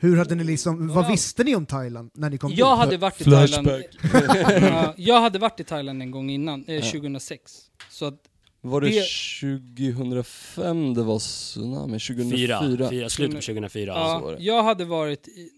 Hur 0.00 0.16
hade 0.16 0.34
ni 0.34 0.44
liksom, 0.44 0.88
vad 0.88 1.04
Ja. 1.04 1.08
visste 1.10 1.44
ni 1.44 1.56
om 1.56 1.66
Thailand 1.66 2.10
när 2.14 2.30
ni 2.30 2.38
kom 2.38 2.52
Jag 2.54 2.74
dit? 2.74 2.78
hade 2.84 2.96
varit 2.96 3.20
i 3.20 3.24
Flashback. 3.24 3.64
Thailand... 4.12 4.64
ja, 4.64 4.94
jag 4.96 5.20
hade 5.20 5.38
varit 5.38 5.60
i 5.60 5.64
Thailand 5.64 6.02
en 6.02 6.10
gång 6.10 6.30
innan, 6.30 6.64
eh, 6.68 6.74
Ja. 6.74 6.82
2006. 6.82 7.60
Så 7.90 8.04
att, 8.04 8.20
Var 8.60 8.80
det 8.80 8.88
Det- 8.88 9.04
2005 9.40 10.94
det 10.94 11.02
var 11.02 11.18
tsunami? 11.18 11.98
2004? 12.00 12.60
Fyra, 12.62 12.90
fyra, 12.90 13.08
slutet 13.08 13.34
på 13.36 13.40
2004. 13.42 13.94
så 13.94 13.98
Ja. 14.00 14.18
var 14.18 14.32
det. 14.36 14.42
jag 14.42 14.62
hade 14.62 14.84
varit 14.84 15.28
i... 15.28 15.50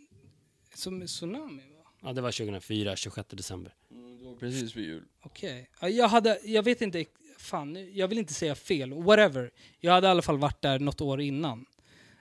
Som 0.75 1.07
tsunami 1.07 1.63
va? 1.77 1.91
ja, 2.03 2.13
det 2.13 2.21
var 2.21 2.33
2004, 2.33 2.97
26 2.97 3.29
december. 3.37 3.75
Mm, 3.91 4.19
Det 4.19 4.25
var 4.25 4.35
precis 4.35 4.77
vid 4.77 4.85
jul. 4.85 5.03
Okej. 5.23 5.69
Ja, 5.81 5.89
Jag 5.89 6.09
hade, 6.09 6.39
jag 6.45 6.63
vet 6.63 6.83
inte, 6.83 7.05
fan, 7.39 7.73
nu- 7.73 7.91
jag 7.95 8.09
vill 8.09 8.19
inte 8.19 8.35
säga 8.35 8.55
fel, 8.55 8.93
whatever. 8.93 9.51
Jag 9.81 9.93
hade 9.93 10.07
i 10.07 10.11
alla 10.11 10.23
fall 10.23 10.39
varit 10.39 10.63
där 10.63 10.79
något 10.79 11.01
år 11.01 11.21
innan. 11.21 11.67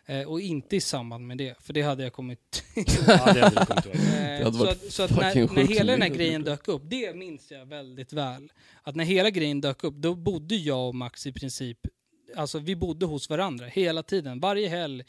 Eh, 0.10 0.22
och 0.28 0.42
inte 0.42 0.76
i 0.76 0.82
samband 0.82 1.28
med 1.28 1.38
det, 1.38 1.56
för 1.62 1.74
det 1.74 1.82
hade 1.82 2.04
jag 2.04 2.14
kommit... 2.14 2.64
Ja, 2.76 2.84
det 3.34 3.42
hade 3.42 3.56
jag 3.56 3.68
kommit 3.68 3.86
ihåg. 3.86 3.96
Eh, 3.96 4.44
hade 4.44 4.58
så 4.58 4.68
att, 4.68 4.92
så 4.94 5.04
att 5.04 5.12
när, 5.12 5.54
när 5.56 5.64
hela 5.68 5.92
den 5.92 6.02
här 6.02 6.10
grejen 6.10 6.44
dök 6.44 6.68
upp, 6.68 6.82
det 6.86 7.16
minns 7.16 7.52
jag 7.52 7.66
väldigt 7.66 8.14
väl. 8.14 8.52
Att 8.84 8.96
när 8.96 9.04
hela 9.04 9.30
grejen 9.30 9.62
dök 9.62 9.84
upp, 9.84 9.96
då 9.96 10.16
bodde 10.16 10.56
jag 10.56 10.88
och 10.88 10.96
Max 10.96 11.28
i 11.28 11.32
princip, 11.32 11.78
alltså 12.36 12.60
vi 12.60 12.76
bodde 12.76 13.06
hos 13.06 13.30
varandra 13.30 13.66
hela 13.68 14.04
tiden. 14.04 14.40
Varje 14.40 14.70
helg 14.70 15.04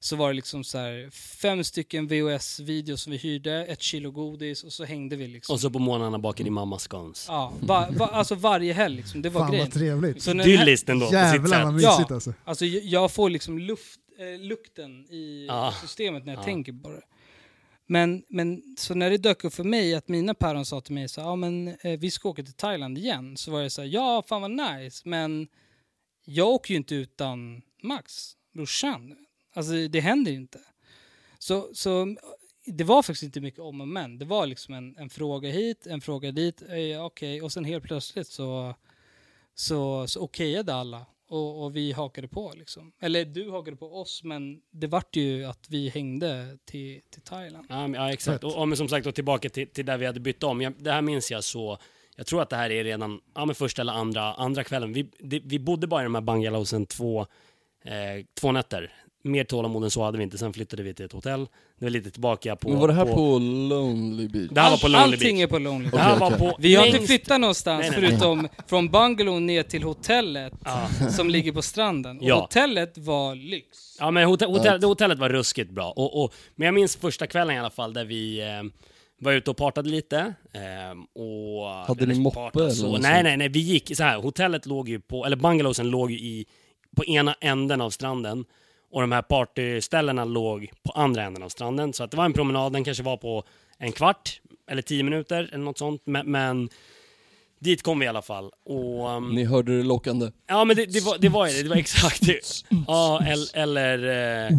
så 0.00 0.16
var 0.16 0.28
det 0.28 0.34
liksom 0.34 0.64
så 0.64 0.78
här 0.78 1.10
fem 1.10 1.64
stycken 1.64 2.08
VHS-videos 2.08 2.96
som 3.02 3.10
vi 3.12 3.16
hyrde, 3.18 3.66
ett 3.66 3.82
kilo 3.82 4.10
godis 4.10 4.64
och 4.64 4.72
så 4.72 4.84
hängde 4.84 5.16
vi 5.16 5.26
liksom. 5.28 5.52
Och 5.54 5.60
så 5.60 5.70
på 5.70 5.78
morgnarna 5.78 6.18
bakade 6.18 6.44
din 6.44 6.52
mamma 6.52 6.78
scones. 6.78 7.24
Ja, 7.28 7.52
va, 7.60 7.88
va, 7.90 8.06
alltså 8.06 8.34
varje 8.34 8.72
helg 8.72 8.96
liksom, 8.96 9.22
det 9.22 9.28
var 9.30 9.40
Fan 9.40 9.50
grejen. 9.50 9.66
vad 9.66 9.74
trevligt. 9.74 10.28
Idylliskt 10.28 10.88
ändå, 10.88 11.06
på 11.06 11.10
sitt 11.10 11.18
Jävlar 11.18 11.64
vad 11.64 11.80
sätt. 11.80 11.88
mysigt 11.90 12.10
Ja. 12.10 12.14
alltså. 12.14 12.32
alltså 12.44 12.64
jag- 12.66 12.84
jag 12.84 13.10
får 13.12 13.30
liksom 13.30 13.58
luft, 13.58 14.00
eh, 14.18 14.38
lukten 14.40 15.06
i 15.10 15.46
Ja. 15.48 15.74
systemet 15.80 16.24
när 16.24 16.32
jag 16.32 16.40
Ja. 16.40 16.44
tänker 16.44 16.72
på 16.72 16.90
det. 16.90 17.02
Men, 17.88 18.24
men 18.28 18.76
så 18.78 18.94
när 18.94 19.10
det 19.10 19.16
dök 19.18 19.44
upp 19.44 19.54
för 19.54 19.64
mig 19.64 19.94
att 19.94 20.08
mina 20.08 20.34
päron 20.34 20.64
sa 20.66 20.80
till 20.80 20.94
mig 20.94 21.08
så 21.08 21.20
ja 21.20 21.36
men 21.36 21.68
eh, 21.68 21.98
vi 21.98 22.10
ska 22.10 22.28
åka 22.28 22.42
till 22.42 22.52
Thailand 22.54 22.98
igen. 22.98 23.36
Så 23.36 23.50
var 23.50 23.60
jag 23.60 23.72
så 23.72 23.80
här, 23.82 23.88
ja 23.88 24.22
fan 24.26 24.42
vad 24.42 24.50
nice. 24.50 25.08
Men 25.08 25.48
jag 26.24 26.48
åker 26.48 26.70
ju 26.74 26.76
inte 26.78 26.94
utan 26.94 27.62
Max, 27.82 28.36
brorsan. 28.52 29.16
Alltså 29.54 29.72
det 29.88 30.00
händer 30.00 30.30
ju 30.32 30.36
inte. 30.36 30.60
Så, 31.38 31.70
så 31.74 32.16
det 32.64 32.84
var 32.84 33.02
faktiskt 33.02 33.22
inte 33.22 33.40
mycket 33.40 33.60
om 33.60 33.80
och 33.80 33.88
men. 33.88 34.18
Det 34.18 34.24
var 34.24 34.46
liksom 34.46 34.74
en, 34.74 34.96
en 34.96 35.10
fråga 35.10 35.50
hit, 35.50 35.86
en 35.86 36.00
fråga 36.00 36.32
dit. 36.32 36.62
Eh, 36.62 37.04
Okej, 37.04 37.42
och 37.42 37.52
sen 37.52 37.64
helt 37.64 37.84
plötsligt 37.84 38.28
så, 38.28 38.74
så, 39.54 40.06
så 40.08 40.20
okejade 40.20 40.74
alla. 40.74 41.06
Och, 41.28 41.64
och 41.64 41.76
vi 41.76 41.92
hakade 41.92 42.28
på 42.28 42.52
liksom. 42.56 42.92
Eller 43.00 43.24
du 43.24 43.50
hakade 43.50 43.76
på 43.76 44.00
oss, 44.00 44.22
men 44.24 44.60
det 44.70 44.86
vart 44.86 45.16
ju 45.16 45.44
att 45.44 45.66
vi 45.68 45.88
hängde 45.88 46.58
till, 46.64 47.00
till 47.10 47.22
Thailand. 47.22 47.66
Ja, 47.68 47.86
men, 47.86 48.00
ja 48.00 48.12
exakt. 48.12 48.44
Och, 48.44 48.56
och 48.56 48.68
men 48.68 48.76
som 48.76 48.88
sagt, 48.88 49.04
då 49.04 49.12
tillbaka 49.12 49.48
till, 49.48 49.68
till 49.68 49.86
där 49.86 49.98
vi 49.98 50.06
hade 50.06 50.20
bytt 50.20 50.42
om. 50.42 50.60
Jag, 50.60 50.74
det 50.78 50.92
här 50.92 51.02
minns 51.02 51.30
jag 51.30 51.44
så... 51.44 51.78
Jag 52.18 52.26
tror 52.26 52.42
att 52.42 52.50
det 52.50 52.56
här 52.56 52.70
är 52.70 52.84
redan 52.84 53.20
ja, 53.34 53.44
men 53.44 53.54
första 53.54 53.82
eller 53.82 53.92
andra, 53.92 54.34
andra 54.34 54.64
kvällen. 54.64 54.92
Vi, 54.92 55.10
det, 55.18 55.40
vi 55.44 55.58
bodde 55.58 55.86
bara 55.86 56.00
i 56.00 56.04
de 56.04 56.14
här 56.14 56.22
bungalowsen 56.22 56.86
två, 56.86 57.20
eh, 57.84 58.24
två 58.40 58.52
nätter. 58.52 58.92
Mer 59.26 59.44
tålamod 59.44 59.84
än 59.84 59.90
så 59.90 60.02
hade 60.04 60.18
vi 60.18 60.24
inte. 60.24 60.38
Sen 60.38 60.52
flyttade 60.52 60.82
vi 60.82 60.94
till 60.94 61.04
ett 61.04 61.12
hotell. 61.12 61.46
Det 61.78 61.84
var 61.84 61.90
lite 61.90 62.10
tillbaka 62.10 62.56
på... 62.56 62.68
Men 62.68 62.78
var 62.78 62.88
det 62.88 62.94
här 62.94 63.04
på, 63.04 63.38
Lonely 63.38 64.28
Beach? 64.28 64.48
Det 64.50 64.60
här 64.60 64.70
var 64.70 64.78
på 64.78 64.88
Lonely 64.88 65.02
Allting 65.14 65.36
Beach. 65.36 65.42
är 65.42 65.46
på 65.46 65.58
Lonely 65.58 65.90
Det 65.90 65.98
här 65.98 66.16
Okej, 66.16 66.30
var 66.30 66.38
på 66.50 66.56
Vi 66.58 66.74
har 66.74 66.86
inte 66.86 67.00
flyttat 67.06 67.40
någonstans 67.40 67.80
Nej, 67.80 67.90
nej, 67.90 68.00
nej. 68.00 68.10
förutom 68.10 68.48
från 68.66 68.88
bungalow 68.88 69.40
ner 69.42 69.62
till 69.62 69.82
hotellet 69.82 70.52
som 71.16 71.30
ligger 71.30 71.52
på 71.52 71.62
stranden. 71.62 72.18
Och 72.18 72.24
Ja. 72.24 72.40
hotellet 72.40 72.98
var 72.98 73.34
lyx. 73.34 73.96
Ja 73.98 74.10
men 74.10 74.24
hotell, 74.28 74.48
hotell, 74.50 74.80
det 74.80 74.86
hotellet 74.86 75.18
var 75.18 75.28
ruskigt 75.28 75.70
bra. 75.70 75.90
Och, 75.90 76.22
och, 76.24 76.34
men 76.54 76.66
jag 76.66 76.74
minns 76.74 76.96
första 76.96 77.26
kvällen 77.26 77.56
i 77.56 77.58
alla 77.58 77.70
fall 77.70 77.92
där 77.92 78.04
vi 78.04 78.40
eh, 78.40 78.46
var 79.20 79.32
ute 79.32 79.50
och 79.50 79.56
partade 79.56 79.88
lite. 79.88 80.18
Eh, 80.52 81.22
och 81.22 81.68
Hade 81.86 82.06
ni 82.06 82.12
eller 82.12 82.22
moppe 82.22 82.34
partade 82.34 82.64
eller 82.64 82.74
så. 82.74 82.92
något 82.92 83.00
Nej 83.02 83.22
nej 83.22 83.36
nej, 83.36 83.48
vi 83.48 83.60
gick 83.60 83.96
så 83.96 84.02
här. 84.04 84.16
hotellet 84.18 84.66
låg 84.66 84.88
ju 84.88 85.00
på, 85.00 85.24
eller 85.26 85.36
bungalowsen 85.36 85.90
låg 85.90 86.10
ju 86.10 86.18
i, 86.18 86.46
på 86.96 87.04
ena 87.04 87.34
änden 87.40 87.80
av 87.80 87.90
stranden. 87.90 88.44
Och 88.96 89.02
de 89.02 89.12
här 89.12 89.22
partyställena 89.22 90.24
låg 90.24 90.70
på 90.82 90.92
andra 90.92 91.22
änden 91.22 91.42
av 91.42 91.48
stranden. 91.48 91.92
Så 91.92 92.04
att 92.04 92.10
det 92.10 92.16
var 92.16 92.24
en 92.24 92.32
promenad, 92.32 92.72
den 92.72 92.84
kanske 92.84 93.02
var 93.02 93.16
på 93.16 93.44
en 93.78 93.92
kvart 93.92 94.40
eller 94.70 94.82
tio 94.82 95.02
minuter 95.02 95.50
eller 95.52 95.64
något 95.64 95.78
sånt. 95.78 96.02
Men, 96.04 96.30
men 96.30 96.68
dit 97.58 97.82
kom 97.82 97.98
vi 97.98 98.04
i 98.04 98.08
alla 98.08 98.22
fall. 98.22 98.50
Och, 98.64 99.10
um, 99.10 99.34
Ni 99.34 99.44
hörde 99.44 99.76
det 99.76 99.82
lockande? 99.82 100.30
Ja 100.46 100.64
men 100.64 100.76
det, 100.76 100.86
det, 100.86 101.00
var, 101.00 101.18
det 101.18 101.28
var 101.28 101.46
det, 101.46 101.62
det 101.62 101.68
var 101.68 101.76
exakt 101.76 102.26
det. 102.26 102.40
Ja, 102.86 103.22
eller... 103.26 103.56
eller 103.56 104.48
eh, 104.48 104.58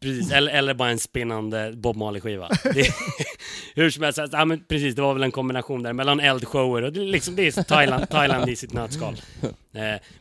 precis, 0.00 0.32
eller, 0.32 0.52
eller 0.52 0.74
bara 0.74 0.90
en 0.90 0.98
spinnande 0.98 1.72
Bob 1.76 1.96
Marley-skiva. 1.96 2.48
Det- 2.74 2.94
Hur 3.74 3.90
som 3.90 4.02
helst, 4.02 4.18
alltså, 4.18 4.36
ja, 4.36 4.44
men 4.44 4.64
precis, 4.68 4.94
det 4.94 5.02
var 5.02 5.14
väl 5.14 5.22
en 5.22 5.30
kombination 5.30 5.82
där 5.82 5.92
mellan 5.92 6.20
eldshower 6.20 6.82
och 6.82 6.92
det, 6.92 7.00
liksom, 7.00 7.36
det 7.36 7.46
är 7.46 7.62
Thailand, 7.62 8.08
Thailand 8.10 8.48
i 8.50 8.56
sitt 8.56 8.72
nötskal. 8.72 9.14
Eh, 9.42 9.50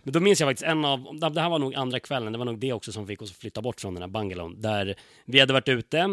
men 0.03 0.13
då 0.13 0.19
minns 0.19 0.39
jag 0.39 0.49
faktiskt 0.49 0.67
en 0.67 0.85
av, 0.85 1.19
det 1.33 1.41
här 1.41 1.49
var 1.49 1.59
nog 1.59 1.75
andra 1.75 1.99
kvällen, 1.99 2.31
det 2.31 2.37
var 2.37 2.45
nog 2.45 2.59
det 2.59 2.73
också 2.73 2.91
som 2.91 3.07
fick 3.07 3.21
oss 3.21 3.31
att 3.31 3.37
flytta 3.37 3.61
bort 3.61 3.81
från 3.81 3.93
den 3.93 4.03
här 4.03 4.09
bungalown. 4.09 4.61
Där 4.61 4.95
vi 5.25 5.39
hade 5.39 5.53
varit 5.53 5.69
ute, 5.69 5.97
eh, 5.99 6.07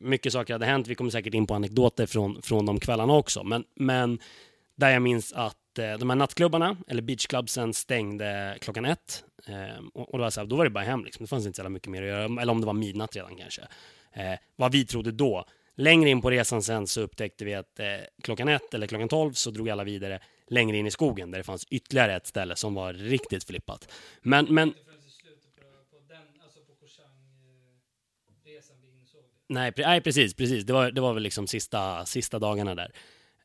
mycket 0.00 0.32
saker 0.32 0.52
hade 0.54 0.66
hänt, 0.66 0.86
vi 0.88 0.94
kommer 0.94 1.10
säkert 1.10 1.34
in 1.34 1.46
på 1.46 1.54
anekdoter 1.54 2.06
från, 2.06 2.42
från 2.42 2.66
de 2.66 2.80
kvällarna 2.80 3.12
också. 3.12 3.44
Men, 3.44 3.64
men 3.76 4.18
där 4.76 4.90
jag 4.90 5.02
minns 5.02 5.32
att 5.32 5.56
de 5.74 6.10
här 6.10 6.16
nattklubbarna, 6.16 6.76
eller 6.88 7.02
beachclubsen, 7.02 7.74
stängde 7.74 8.58
klockan 8.60 8.84
ett. 8.84 9.24
Eh, 9.46 9.84
och, 9.94 10.18
då, 10.18 10.18
var 10.18 10.30
så 10.30 10.40
här, 10.40 10.46
då 10.46 10.56
var 10.56 10.64
det 10.64 10.70
bara 10.70 10.84
hem, 10.84 11.04
liksom. 11.04 11.24
det 11.24 11.28
fanns 11.28 11.46
inte 11.46 11.62
så 11.62 11.68
mycket 11.68 11.88
mer 11.88 12.02
att 12.02 12.08
göra. 12.08 12.24
Eller 12.24 12.50
om 12.50 12.60
det 12.60 12.66
var 12.66 12.72
midnatt 12.72 13.16
redan 13.16 13.36
kanske. 13.36 13.62
Eh, 14.12 14.38
vad 14.56 14.72
vi 14.72 14.86
trodde 14.86 15.12
då. 15.12 15.44
Längre 15.76 16.10
in 16.10 16.22
på 16.22 16.30
resan 16.30 16.62
sen 16.62 16.86
så 16.86 17.00
upptäckte 17.00 17.44
vi 17.44 17.54
att 17.54 17.80
eh, 17.80 17.86
klockan 18.22 18.48
ett 18.48 18.74
eller 18.74 18.86
klockan 18.86 19.08
tolv 19.08 19.32
så 19.32 19.50
drog 19.50 19.70
alla 19.70 19.84
vidare 19.84 20.20
längre 20.48 20.76
in 20.76 20.86
i 20.86 20.90
skogen 20.90 21.30
där 21.30 21.38
det 21.38 21.44
fanns 21.44 21.64
ytterligare 21.70 22.16
ett 22.16 22.26
ställe 22.26 22.56
som 22.56 22.74
var 22.74 22.92
riktigt 22.92 23.44
flippat. 23.44 23.92
Men, 24.22 24.46
men 24.54 24.74
Nej, 29.52 29.70
pre- 29.70 29.86
nej 29.86 30.00
precis, 30.00 30.34
precis. 30.34 30.64
Det 30.64 30.72
var, 30.72 30.90
det 30.90 31.00
var 31.00 31.14
väl 31.14 31.22
liksom 31.22 31.46
sista, 31.46 32.04
sista 32.06 32.38
dagarna 32.38 32.74
där. 32.74 32.92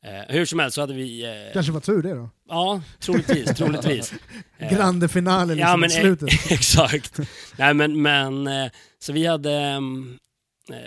Eh, 0.02 0.34
hur 0.34 0.44
som 0.44 0.58
helst 0.58 0.74
så 0.74 0.80
hade 0.80 0.94
vi... 0.94 1.24
Eh, 1.24 1.52
Kanske 1.52 1.72
var 1.72 1.80
tur 1.80 2.02
det 2.02 2.14
då. 2.14 2.30
Ja, 2.48 2.82
troligtvis, 3.00 3.54
troligtvis. 3.56 4.12
Eh, 4.60 4.72
Grande 4.76 5.08
finale 5.08 5.54
liksom 5.54 5.68
ja, 5.70 5.76
men, 5.76 5.90
slutet. 5.90 6.28
eh, 6.32 6.52
exakt. 6.52 7.18
Nej 7.58 7.74
men, 7.74 8.02
men 8.02 8.46
eh, 8.46 8.70
så 8.98 9.12
vi 9.12 9.26
hade, 9.26 9.52
eh, 9.60 9.80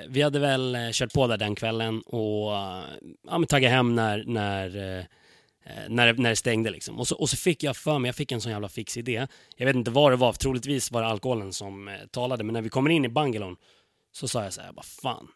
vi 0.10 0.22
hade 0.22 0.40
väl 0.40 0.78
kört 0.94 1.14
på 1.14 1.28
där 1.28 1.38
den 1.38 1.56
kvällen 1.56 2.02
och 2.02 2.52
ja, 2.52 3.38
men 3.38 3.46
taggat 3.48 3.72
hem 3.72 3.96
när, 3.96 4.24
när, 4.28 4.70
när, 5.88 6.08
det- 6.14 6.22
när 6.22 6.30
det 6.30 6.36
stängde 6.36 6.70
liksom. 6.70 7.00
Och 7.00 7.08
så, 7.08 7.16
och 7.16 7.30
så 7.30 7.38
fick 7.38 7.64
jag 7.64 7.78
för 7.78 8.00
mig, 8.00 8.10
jag 8.10 8.16
fick 8.16 8.32
en 8.32 8.42
sån 8.42 8.52
jävla 8.52 8.70
fix 8.70 8.98
idé. 8.98 9.28
Jag 9.58 9.66
vet 9.66 9.76
inte 9.76 9.92
vad 9.92 10.12
det 10.12 10.16
var, 10.16 10.34
troligtvis 10.34 10.92
var 10.92 11.02
det 11.02 11.08
alkoholen 11.08 11.54
som 11.54 11.98
talade, 12.12 12.44
men 12.44 12.54
när 12.54 12.62
vi 12.62 12.70
kommer 12.70 12.90
in 12.90 13.06
i 13.06 13.10
bungalown 13.10 13.56
så 14.12 14.28
sa 14.28 14.44
jag 14.44 14.54
så 14.54 14.62
här, 14.62 14.72
vad 14.74 14.86
fan, 14.86 15.28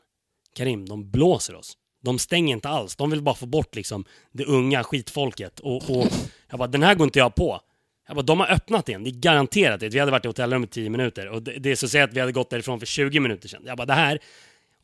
Karim, 0.55 0.86
de 0.89 1.11
blåser 1.11 1.55
oss. 1.55 1.78
De 2.06 2.20
stänger 2.20 2.56
inte 2.56 2.70
alls, 2.70 2.95
de 2.95 3.10
vill 3.10 3.22
bara 3.22 3.36
få 3.36 3.45
bort 3.45 3.76
liksom 3.76 4.06
det 4.32 4.45
unga 4.45 4.84
skitfolket. 4.84 5.60
Och, 5.60 5.89
och 5.89 6.08
jag 6.49 6.60
bara, 6.60 6.68
den 6.68 6.84
här 6.84 6.95
går 6.95 7.06
inte 7.06 7.20
jag 7.20 7.36
på. 7.36 7.60
Jag 8.08 8.16
bara, 8.16 8.22
de 8.22 8.39
har 8.39 8.51
öppnat 8.51 8.89
igen, 8.89 9.03
det 9.03 9.10
är 9.10 9.20
garanterat 9.20 9.80
det. 9.80 9.89
Vi 9.89 9.99
hade 9.99 10.12
varit 10.12 10.26
i 10.26 10.28
hotellrummet 10.28 10.70
i 10.70 10.74
10 10.74 10.89
minuter 10.89 11.28
och 11.28 11.43
det, 11.43 11.51
det 11.51 11.72
är 11.72 11.76
så 11.76 11.86
att 11.86 11.91
säga 11.91 12.03
att 12.03 12.14
vi 12.14 12.20
hade 12.20 12.32
gått 12.32 12.49
därifrån 12.49 12.80
för 12.80 12.86
20 12.86 13.20
minuter 13.20 13.47
sedan. 13.49 13.62
Jag 13.66 13.78
bara, 13.78 13.86
det 13.86 13.93
här... 13.93 14.20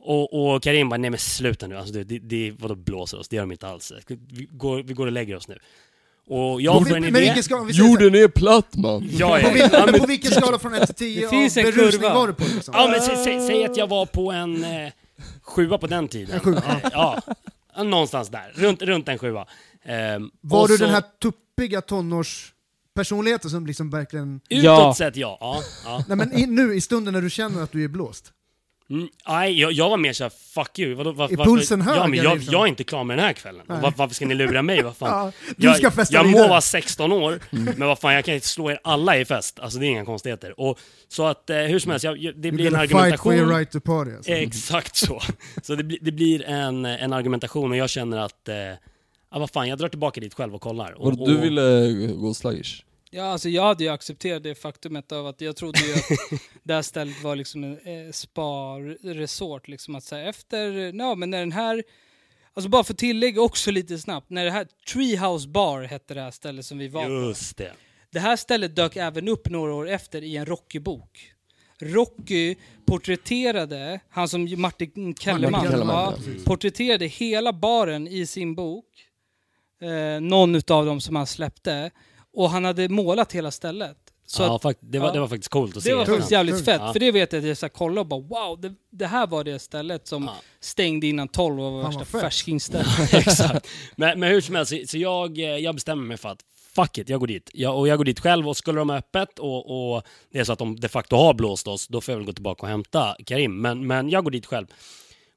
Och, 0.04 0.54
och 0.54 0.62
Karim 0.62 0.88
bara, 0.88 0.96
nej 0.96 1.10
men 1.10 1.18
sluta 1.18 1.66
nu, 1.66 1.76
alltså, 1.76 1.94
det, 1.94 2.04
det, 2.04 2.18
det, 2.18 2.54
vadå 2.58 2.74
blåser 2.74 3.18
oss? 3.18 3.28
Det 3.28 3.36
gör 3.36 3.42
de 3.42 3.52
inte 3.52 3.66
alls. 3.68 3.92
Vi 4.08 4.48
går, 4.50 4.82
vi 4.82 4.94
går 4.94 5.06
och 5.06 5.12
lägger 5.12 5.36
oss 5.36 5.48
nu. 5.48 5.58
Och 6.26 6.60
jag 6.60 6.88
får 6.88 6.96
en 6.96 7.02
Men 7.02 7.16
idé. 7.16 7.26
här, 7.26 7.70
Jorden 7.70 8.14
är 8.14 8.28
platt 8.28 8.76
man! 8.76 9.08
Ja, 9.12 9.28
på, 9.28 9.38
ja, 9.46 9.50
vilken, 9.52 9.70
ja, 9.72 9.86
men, 9.90 10.00
på 10.00 10.06
vilken 10.06 10.30
skala 10.30 10.58
från 10.58 10.74
1 10.74 10.86
till 10.86 10.94
10 10.94 11.20
Det 11.20 11.28
finns 11.28 11.56
av 11.56 11.64
en 11.64 11.70
berusning 11.70 12.00
kurva. 12.00 12.14
var 12.14 12.26
du 12.26 12.34
på? 12.34 12.44
Liksom? 12.54 12.74
ja, 12.76 12.88
men 12.90 13.00
sä, 13.00 13.16
sä, 13.16 13.46
säg 13.46 13.64
att 13.64 13.76
jag 13.76 13.86
var 13.86 14.06
på 14.06 14.32
en 14.32 14.64
eh, 14.64 14.92
sjua 15.42 15.78
på 15.78 15.86
den 15.86 16.08
tiden. 16.08 16.34
En 16.34 16.40
sjua, 16.40 16.58
Eh, 16.84 16.88
ja. 16.92 17.20
Någonstans 17.84 18.28
där, 18.28 18.52
runt, 18.54 18.82
runt 18.82 19.08
en 19.08 19.18
sjua. 19.18 19.46
Ehm, 19.84 20.30
Var 20.40 20.68
du 20.68 20.76
så- 20.78 20.84
den 20.84 20.94
här 20.94 21.02
tuppiga 21.22 21.80
tonårspersonligheten 21.80 23.50
som 23.50 23.66
liksom 23.66 23.90
verkligen... 23.90 24.34
Utåt 24.48 24.64
Ja. 24.64 24.94
sett 24.98 25.16
ja. 25.16 25.38
ja, 25.40 25.62
ja. 25.84 26.04
Nej 26.08 26.16
men 26.16 26.32
i, 26.38 26.46
nu 26.46 26.74
i 26.74 26.80
stunden 26.80 27.14
när 27.14 27.22
du 27.22 27.30
känner 27.30 27.62
att 27.62 27.72
du 27.72 27.84
är 27.84 27.88
blåst. 27.88 28.32
Mm, 28.92 29.08
nej, 29.28 29.60
jag, 29.60 29.72
jag 29.72 29.90
var 29.90 29.96
mer 29.96 30.12
såhär, 30.12 30.30
fuck 30.54 30.78
you. 30.78 30.94
Vadå, 30.94 31.12
var, 31.12 31.32
Är 31.32 31.36
varför- 31.36 31.50
pulsen 31.52 31.80
hög, 31.80 31.96
Ja, 31.96 32.06
men 32.06 32.18
jag, 32.22 32.34
liksom? 32.36 32.52
jag 32.52 32.62
är 32.64 32.66
inte 32.66 32.84
klar 32.84 33.04
med 33.04 33.18
den 33.18 33.24
här 33.26 33.32
kvällen. 33.32 33.62
Var, 33.66 33.92
varför 33.96 34.14
ska 34.14 34.26
ni 34.26 34.34
lura 34.34 34.62
mig? 34.62 34.82
Vad 34.82 34.96
fan? 34.96 35.32
Ja, 35.46 35.54
du 35.56 35.66
jag, 35.66 35.76
ska 35.76 35.90
festa 35.90 36.14
jag 36.14 36.26
må 36.28 36.48
vara 36.48 36.60
16 36.60 37.12
år, 37.12 37.40
men 37.50 37.88
vad 37.88 37.98
fan, 37.98 38.14
jag 38.14 38.24
kan 38.24 38.34
inte 38.34 38.46
slå 38.48 38.70
er 38.70 38.78
alla 38.84 39.18
i 39.18 39.24
fest. 39.24 39.58
Alltså 39.60 39.78
det 39.78 39.86
är 39.86 39.88
inga 39.88 40.04
konstigheter. 40.04 40.60
Och, 40.60 40.78
så 41.08 41.26
att 41.26 41.50
eh, 41.50 41.56
hur 41.56 41.78
som 41.78 41.90
helst, 41.90 42.04
jag, 42.04 42.18
jag, 42.18 42.34
det 42.36 42.52
blir 42.52 42.66
en 42.66 42.72
gonna 42.72 42.80
fight 42.82 42.90
for 42.90 42.98
argumentation. 43.00 43.34
your 43.34 43.48
right 43.58 43.70
to 43.70 43.80
party. 43.80 44.10
Alltså. 44.16 44.30
Exakt 44.30 44.96
så. 44.96 45.20
Så 45.62 45.74
det, 45.74 45.84
blir- 45.84 45.98
det 46.00 46.12
blir 46.12 46.44
en, 46.44 46.84
en 46.84 47.12
argumentation 47.12 47.70
och 47.70 47.76
jag 47.76 47.90
känner 47.90 48.18
att, 48.18 48.48
eh, 48.48 48.54
ja 48.56 49.38
vad 49.38 49.50
fan, 49.50 49.68
jag 49.68 49.78
drar 49.78 49.88
tillbaka 49.88 50.20
dit 50.20 50.34
själv 50.34 50.54
och 50.54 50.60
kollar. 50.60 50.92
Och, 50.92 51.06
Och 51.06 51.28
du 51.28 51.36
ville 51.36 51.92
gå 52.12 52.34
sluggish? 52.34 52.84
Ja, 53.14 53.24
alltså 53.24 53.48
jag 53.48 53.62
hade 53.62 53.84
ju 53.84 53.90
accepterat 53.90 54.42
det 54.42 54.54
faktumet 54.54 55.12
av 55.12 55.26
att 55.26 55.40
jag 55.40 55.56
trodde 55.56 55.78
ju 55.80 55.92
att 55.92 56.40
det 56.62 56.74
här 56.74 56.82
stället 56.82 57.22
var 57.22 57.36
liksom 57.36 57.64
en 57.64 57.78
eh, 58.06 58.12
spa-resort. 58.12 59.68
Liksom 59.68 59.94
att 59.94 60.04
säga 60.04 60.28
efter, 60.28 60.92
ja 60.98 61.14
men 61.14 61.30
när 61.30 61.38
den 61.38 61.52
här, 61.52 61.84
alltså 62.54 62.68
bara 62.68 62.84
för 62.84 62.94
tillägga 62.94 63.40
också 63.40 63.70
lite 63.70 63.98
snabbt, 63.98 64.30
när 64.30 64.44
det 64.44 64.50
här 64.50 64.66
Treehouse 64.92 65.48
Bar 65.48 65.82
hette 65.82 66.14
det 66.14 66.20
här 66.20 66.30
stället 66.30 66.66
som 66.66 66.78
vi 66.78 66.88
var 66.88 67.04
på. 67.04 67.10
Just 67.10 67.56
det. 67.56 67.72
Det 68.10 68.20
här 68.20 68.36
stället 68.36 68.76
dök 68.76 68.96
även 68.96 69.28
upp 69.28 69.48
några 69.48 69.74
år 69.74 69.88
efter 69.88 70.22
i 70.22 70.36
en 70.36 70.46
Rocky-bok. 70.46 71.32
Rocky 71.80 72.54
porträtterade, 72.86 74.00
han 74.08 74.28
som 74.28 74.60
Martin 74.60 75.14
Kellerman, 75.14 75.62
Kellerman, 75.62 76.14
ja, 76.26 76.34
porträtterade 76.44 77.06
hela 77.06 77.52
baren 77.52 78.08
i 78.08 78.26
sin 78.26 78.54
bok. 78.54 78.86
Eh, 79.80 80.20
någon 80.20 80.54
utav 80.54 80.86
dem 80.86 81.00
som 81.00 81.16
han 81.16 81.26
släppte. 81.26 81.90
Och 82.32 82.50
han 82.50 82.64
hade 82.64 82.88
målat 82.88 83.32
hela 83.32 83.50
stället. 83.50 83.96
Så 84.26 84.42
ja, 84.42 84.60
att, 84.64 84.76
det, 84.80 84.98
var, 84.98 85.06
ja. 85.06 85.12
det 85.12 85.20
var 85.20 85.28
faktiskt 85.28 85.48
coolt 85.50 85.76
att 85.76 85.82
se. 85.82 85.90
det 85.90 85.96
var 85.96 86.04
faktiskt 86.04 86.30
jävligt 86.30 86.54
Tungt. 86.54 86.64
fett. 86.64 86.80
Ja. 86.80 86.92
För 86.92 87.00
det 87.00 87.10
vet 87.12 87.32
jag 87.32 87.40
att 87.40 87.48
jag 87.48 87.56
så 87.56 87.66
här 87.66 87.70
kollade 87.70 88.00
och 88.00 88.06
bara 88.06 88.20
wow, 88.20 88.60
det, 88.60 88.74
det 88.90 89.06
här 89.06 89.26
var 89.26 89.44
det 89.44 89.58
stället 89.58 90.06
som 90.06 90.24
Ja. 90.24 90.34
stängde 90.60 91.06
innan 91.06 91.28
12 91.28 91.60
och 91.60 91.72
var 91.72 91.82
värsta 91.82 92.04
färskingstället. 92.04 92.86
Exakt. 93.14 93.68
Men, 93.96 94.20
men 94.20 94.30
hur 94.30 94.40
som 94.40 94.54
helst, 94.54 94.72
så, 94.72 94.86
så 94.86 94.98
jag, 94.98 95.38
eh, 95.38 95.44
jag 95.44 95.74
bestämmer 95.74 96.04
mig 96.04 96.16
för 96.16 96.28
att 96.28 96.44
fuck 96.74 96.98
it, 96.98 97.08
jag 97.08 97.20
går 97.20 97.26
dit. 97.26 97.50
Jag, 97.54 97.78
och 97.78 97.88
jag 97.88 97.98
går 97.98 98.04
dit 98.04 98.20
själv 98.20 98.48
och 98.48 98.56
skulle 98.56 98.78
de 98.78 98.90
ha 98.90 98.96
öppet 98.96 99.38
och, 99.38 99.94
och 99.94 100.02
det 100.30 100.38
är 100.38 100.44
så 100.44 100.52
att 100.52 100.58
de 100.58 100.80
de 100.80 100.88
facto 100.88 101.16
har 101.16 101.34
blåst 101.34 101.66
oss, 101.66 101.88
då 101.88 102.00
får 102.00 102.12
jag 102.12 102.16
väl 102.16 102.26
gå 102.26 102.32
tillbaka 102.32 102.62
och 102.62 102.68
hämta 102.68 103.16
Karim. 103.26 103.60
Men, 103.60 103.86
men 103.86 104.10
jag 104.10 104.24
går 104.24 104.30
dit 104.30 104.46
själv. 104.46 104.66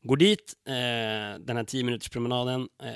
Går 0.04 0.18
dit, 0.18 0.54
eh, 0.68 1.40
den 1.40 1.58
här 1.58 1.64
10 1.64 1.84
minuters 1.84 2.10
promenaden 2.10 2.68
eh, 2.84 2.90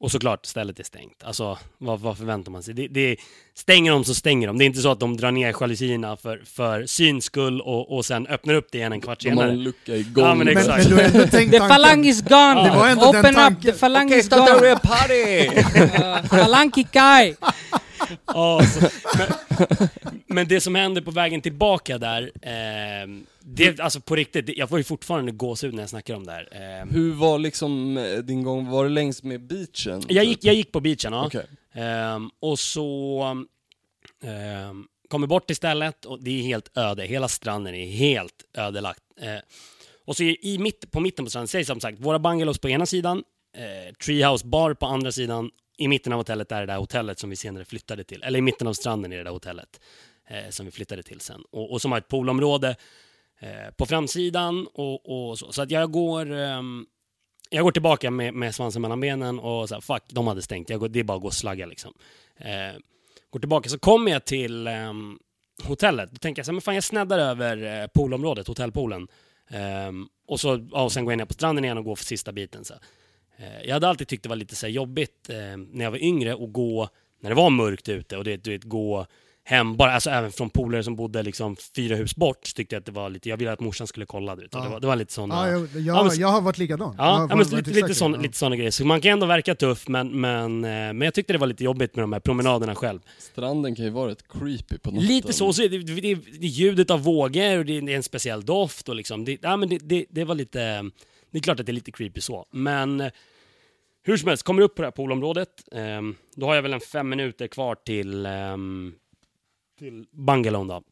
och 0.00 0.10
såklart 0.10 0.46
stället 0.46 0.80
är 0.80 0.84
stängt. 0.84 1.24
Alltså 1.24 1.58
vad, 1.78 2.00
vad 2.00 2.18
förväntar 2.18 2.52
man 2.52 2.62
sig? 2.62 2.74
Det, 2.74 2.88
det, 2.88 3.16
stänger 3.54 3.92
de 3.92 4.04
så 4.04 4.14
stänger 4.14 4.46
de. 4.46 4.58
Det 4.58 4.64
är 4.64 4.66
inte 4.66 4.80
så 4.80 4.90
att 4.90 5.00
de 5.00 5.16
drar 5.16 5.30
ner 5.30 5.54
jalusierna 5.60 6.16
för, 6.16 6.42
för 6.44 6.86
syns 6.86 7.24
skull 7.24 7.60
och, 7.60 7.96
och 7.96 8.04
sen 8.04 8.26
öppnar 8.26 8.54
upp 8.54 8.68
det 8.72 8.78
igen 8.78 8.92
en 8.92 9.00
kvart 9.00 9.20
De 9.20 9.28
har 9.30 9.36
senare. 9.36 9.50
en 9.50 9.62
lucka 9.62 9.96
i 9.96 10.02
golvet. 10.02 10.16
Ja, 10.28 10.34
men 10.34 10.46
Men, 10.46 10.58
exakt. 10.58 10.90
men 11.12 11.28
tänkt 11.28 11.52
The 11.52 11.58
falang 11.58 12.04
is 12.06 12.22
gone! 12.22 12.62
Den 12.62 12.98
Open 12.98 13.38
up, 13.38 13.62
the 13.62 13.72
falang 13.72 14.06
Okej, 14.06 14.18
is 14.18 14.26
starta 14.26 14.54
gone! 14.54 14.72
a 14.72 14.78
party! 14.82 15.50
Uh, 15.80 16.28
falangi 16.28 16.84
kai! 16.84 17.34
Ja, 18.26 18.62
så, 18.74 18.88
men, 19.18 19.28
men 20.26 20.48
det 20.48 20.60
som 20.60 20.74
händer 20.74 21.00
på 21.02 21.10
vägen 21.10 21.40
tillbaka 21.40 21.98
där, 21.98 22.32
ehm, 22.42 23.26
det, 23.40 23.80
alltså 23.80 24.00
på 24.00 24.16
riktigt, 24.16 24.46
det, 24.46 24.52
jag 24.52 24.68
får 24.68 24.78
ju 24.78 24.84
fortfarande 24.84 25.32
gåshud 25.32 25.74
när 25.74 25.82
jag 25.82 25.90
snackar 25.90 26.14
om 26.14 26.26
det 26.26 26.32
här. 26.32 26.48
Ehm, 26.52 26.90
Hur 26.90 27.12
var 27.12 27.38
liksom 27.38 27.96
eh, 27.96 28.18
din 28.18 28.42
gång, 28.42 28.68
var 28.68 28.84
det 28.84 28.90
längs 28.90 29.22
med 29.22 29.40
beachen? 29.40 30.02
jag, 30.08 30.24
gick, 30.24 30.44
jag 30.44 30.54
gick 30.54 30.72
på 30.72 30.80
beachen, 30.80 31.12
ja. 31.12 31.26
Okej. 31.26 31.46
Ehm, 31.72 32.30
och 32.40 32.58
så 32.58 33.22
um, 34.22 34.86
kommer 35.08 35.26
bort 35.26 35.46
till 35.46 35.56
stället 35.56 36.04
och 36.04 36.22
det 36.22 36.30
är 36.30 36.42
helt 36.42 36.76
öde. 36.76 37.04
Hela 37.04 37.28
stranden 37.28 37.74
är 37.74 37.86
helt 37.86 38.44
ödelagt. 38.54 39.02
Eh, 39.20 39.36
och 40.06 40.16
så 40.16 40.22
i, 40.22 40.38
i 40.42 40.58
mitt, 40.58 40.90
på 40.90 41.00
mitten 41.00 41.24
på 41.24 41.30
stranden, 41.30 41.48
säger 41.48 41.64
som 41.64 41.80
sagt, 41.80 41.98
våra 42.00 42.18
bungalows 42.18 42.58
på 42.58 42.68
ena 42.68 42.86
sidan, 42.86 43.22
eh, 43.56 43.94
Treehouse 43.94 44.46
bar 44.46 44.74
på 44.74 44.86
andra 44.86 45.12
sidan, 45.12 45.50
i 45.80 45.88
mitten 45.88 46.12
av 46.12 46.18
hotellet 46.18 46.52
är 46.52 46.60
det 46.60 46.66
där 46.66 46.76
hotellet 46.76 47.18
som 47.18 47.30
vi 47.30 47.36
senare 47.36 47.64
flyttade 47.64 48.04
till. 48.04 48.22
Eller 48.22 48.38
i 48.38 48.42
mitten 48.42 48.66
av 48.66 48.72
stranden 48.72 49.12
är 49.12 49.16
det 49.16 49.24
där 49.24 49.30
hotellet 49.30 49.80
eh, 50.28 50.50
som 50.50 50.66
vi 50.66 50.72
flyttade 50.72 51.02
till 51.02 51.20
sen. 51.20 51.42
Och, 51.50 51.72
och 51.72 51.82
som 51.82 51.92
har 51.92 51.98
ett 51.98 52.08
poolområde 52.08 52.76
eh, 53.38 53.74
på 53.76 53.86
framsidan 53.86 54.66
och, 54.74 55.30
och 55.30 55.38
så. 55.38 55.52
Så 55.52 55.62
att 55.62 55.70
jag 55.70 55.92
går, 55.92 56.32
eh, 56.32 56.62
jag 57.50 57.64
går 57.64 57.72
tillbaka 57.72 58.10
med, 58.10 58.34
med 58.34 58.54
svansen 58.54 58.82
mellan 58.82 59.00
benen 59.00 59.38
och 59.38 59.68
så 59.68 59.74
här, 59.74 59.80
fuck, 59.80 60.02
de 60.08 60.26
hade 60.26 60.42
stängt. 60.42 60.70
Jag 60.70 60.80
går, 60.80 60.88
det 60.88 61.00
är 61.00 61.04
bara 61.04 61.16
att 61.16 61.22
gå 61.22 61.28
och 61.28 61.34
slagga 61.34 61.66
liksom. 61.66 61.94
Eh, 62.36 62.80
går 63.30 63.40
tillbaka, 63.40 63.68
så 63.68 63.78
kommer 63.78 64.12
jag 64.12 64.24
till 64.24 64.66
ehm, 64.66 65.18
hotellet. 65.62 66.10
Då 66.12 66.18
tänker 66.18 66.40
jag 66.40 66.46
så 66.46 66.52
här, 66.52 66.54
men 66.54 66.62
fan 66.62 66.74
jag 66.74 66.84
sneddar 66.84 67.18
över 67.18 67.82
eh, 67.82 67.86
poolområdet, 67.86 68.48
hotellpoolen. 68.48 69.08
Ehm, 69.50 70.08
och, 70.26 70.40
så, 70.40 70.68
ja, 70.72 70.82
och 70.82 70.92
sen 70.92 71.04
går 71.04 71.12
jag 71.12 71.18
ner 71.18 71.24
på 71.24 71.34
stranden 71.34 71.64
igen 71.64 71.78
och 71.78 71.84
går 71.84 71.96
för 71.96 72.04
sista 72.04 72.32
biten. 72.32 72.64
Så. 72.64 72.74
här 72.74 72.82
jag 73.64 73.72
hade 73.74 73.88
alltid 73.88 74.08
tyckt 74.08 74.22
det 74.22 74.28
var 74.28 74.36
lite 74.36 74.56
så 74.56 74.66
här 74.66 74.72
jobbigt 74.72 75.28
eh, 75.30 75.36
när 75.72 75.84
jag 75.84 75.90
var 75.90 76.02
yngre 76.04 76.32
att 76.32 76.52
gå 76.52 76.88
när 77.22 77.30
det 77.30 77.36
var 77.36 77.50
mörkt 77.50 77.88
ute 77.88 78.16
och 78.16 78.24
det, 78.24 78.36
du 78.44 78.50
vet, 78.50 78.64
gå 78.64 79.06
hem, 79.44 79.76
bara, 79.76 79.92
alltså 79.92 80.10
även 80.10 80.32
från 80.32 80.50
polare 80.50 80.84
som 80.84 80.96
bodde 80.96 81.22
liksom 81.22 81.56
fyra 81.76 81.96
hus 81.96 82.16
bort, 82.16 82.46
så 82.46 82.54
tyckte 82.54 82.74
jag 82.74 82.80
att 82.80 82.86
det 82.86 82.92
var 82.92 83.10
lite, 83.10 83.28
jag 83.28 83.36
ville 83.36 83.52
att 83.52 83.60
morsan 83.60 83.86
skulle 83.86 84.06
kolla 84.06 84.36
det. 84.36 84.48
Ja. 84.52 84.60
Det, 84.60 84.68
var, 84.68 84.80
det 84.80 84.86
var 84.86 84.96
lite 84.96 85.12
sådana... 85.12 85.34
Ja, 85.48 85.52
jag, 85.52 85.60
jag, 85.74 85.96
Ja, 85.96 86.04
men- 86.04 86.18
jag 86.18 86.28
har 86.28 86.40
varit 86.40 86.58
likadan. 86.58 86.94
Ja, 86.98 87.04
har 87.04 87.20
ja 87.20 87.26
men 87.26 87.38
varit- 87.38 87.46
lite, 87.52 87.70
varit 87.70 87.74
lite, 87.82 87.94
sån, 87.94 88.12
Ja. 88.14 88.20
lite 88.20 88.36
såna 88.38 88.56
grejer. 88.56 88.70
Så 88.70 88.84
man 88.84 89.00
kan 89.00 89.12
ändå 89.12 89.26
verka 89.26 89.54
tuff, 89.54 89.88
men, 89.88 90.20
men, 90.20 90.64
eh, 90.64 90.70
men 90.70 91.00
jag 91.00 91.14
tyckte 91.14 91.32
det 91.32 91.38
var 91.38 91.46
lite 91.46 91.64
jobbigt 91.64 91.96
med 91.96 92.02
de 92.02 92.12
här 92.12 92.20
promenaderna 92.20 92.74
själv. 92.74 93.00
Stranden 93.18 93.74
kan 93.74 93.84
ju 93.84 93.90
vara 93.90 94.10
rätt 94.10 94.28
creepy 94.28 94.78
på 94.78 94.90
natten. 94.90 95.06
Lite 95.06 95.32
så, 95.32 95.52
så 95.52 95.62
det, 95.62 95.68
det, 95.68 95.78
det, 95.78 96.00
det 96.00 96.46
är 96.46 96.48
ljudet 96.48 96.90
av 96.90 97.02
vågor 97.02 97.58
och 97.58 97.64
det 97.64 97.72
är 97.78 97.88
en 97.88 98.02
speciell 98.02 98.44
doft 98.44 98.88
och 98.88 98.94
liksom, 98.94 99.24
det, 99.24 99.38
ja, 99.42 99.56
men 99.56 99.68
det, 99.68 99.78
det, 99.78 100.04
det 100.10 100.24
var 100.24 100.34
lite, 100.34 100.58
det 101.30 101.38
är 101.38 101.42
klart 101.42 101.60
att 101.60 101.66
det 101.66 101.72
är 101.72 101.74
lite 101.74 101.92
creepy 101.92 102.20
så, 102.20 102.46
men 102.50 103.00
eh, 103.00 103.10
hur 104.02 104.16
som 104.16 104.28
helst, 104.28 104.42
kommer 104.42 104.62
upp 104.62 104.74
på 104.74 104.82
det 104.82 104.86
här 104.86 104.92
poolområdet, 104.92 105.48
ehm, 105.72 106.16
då 106.34 106.46
har 106.46 106.54
jag 106.54 106.62
väl 106.62 106.72
en 106.72 106.80
fem 106.80 107.08
minuter 107.08 107.46
kvar 107.46 107.74
till, 107.74 108.26
ehm, 108.26 108.94
till 109.78 110.06
bungalown 110.10 110.68
då. 110.68 110.82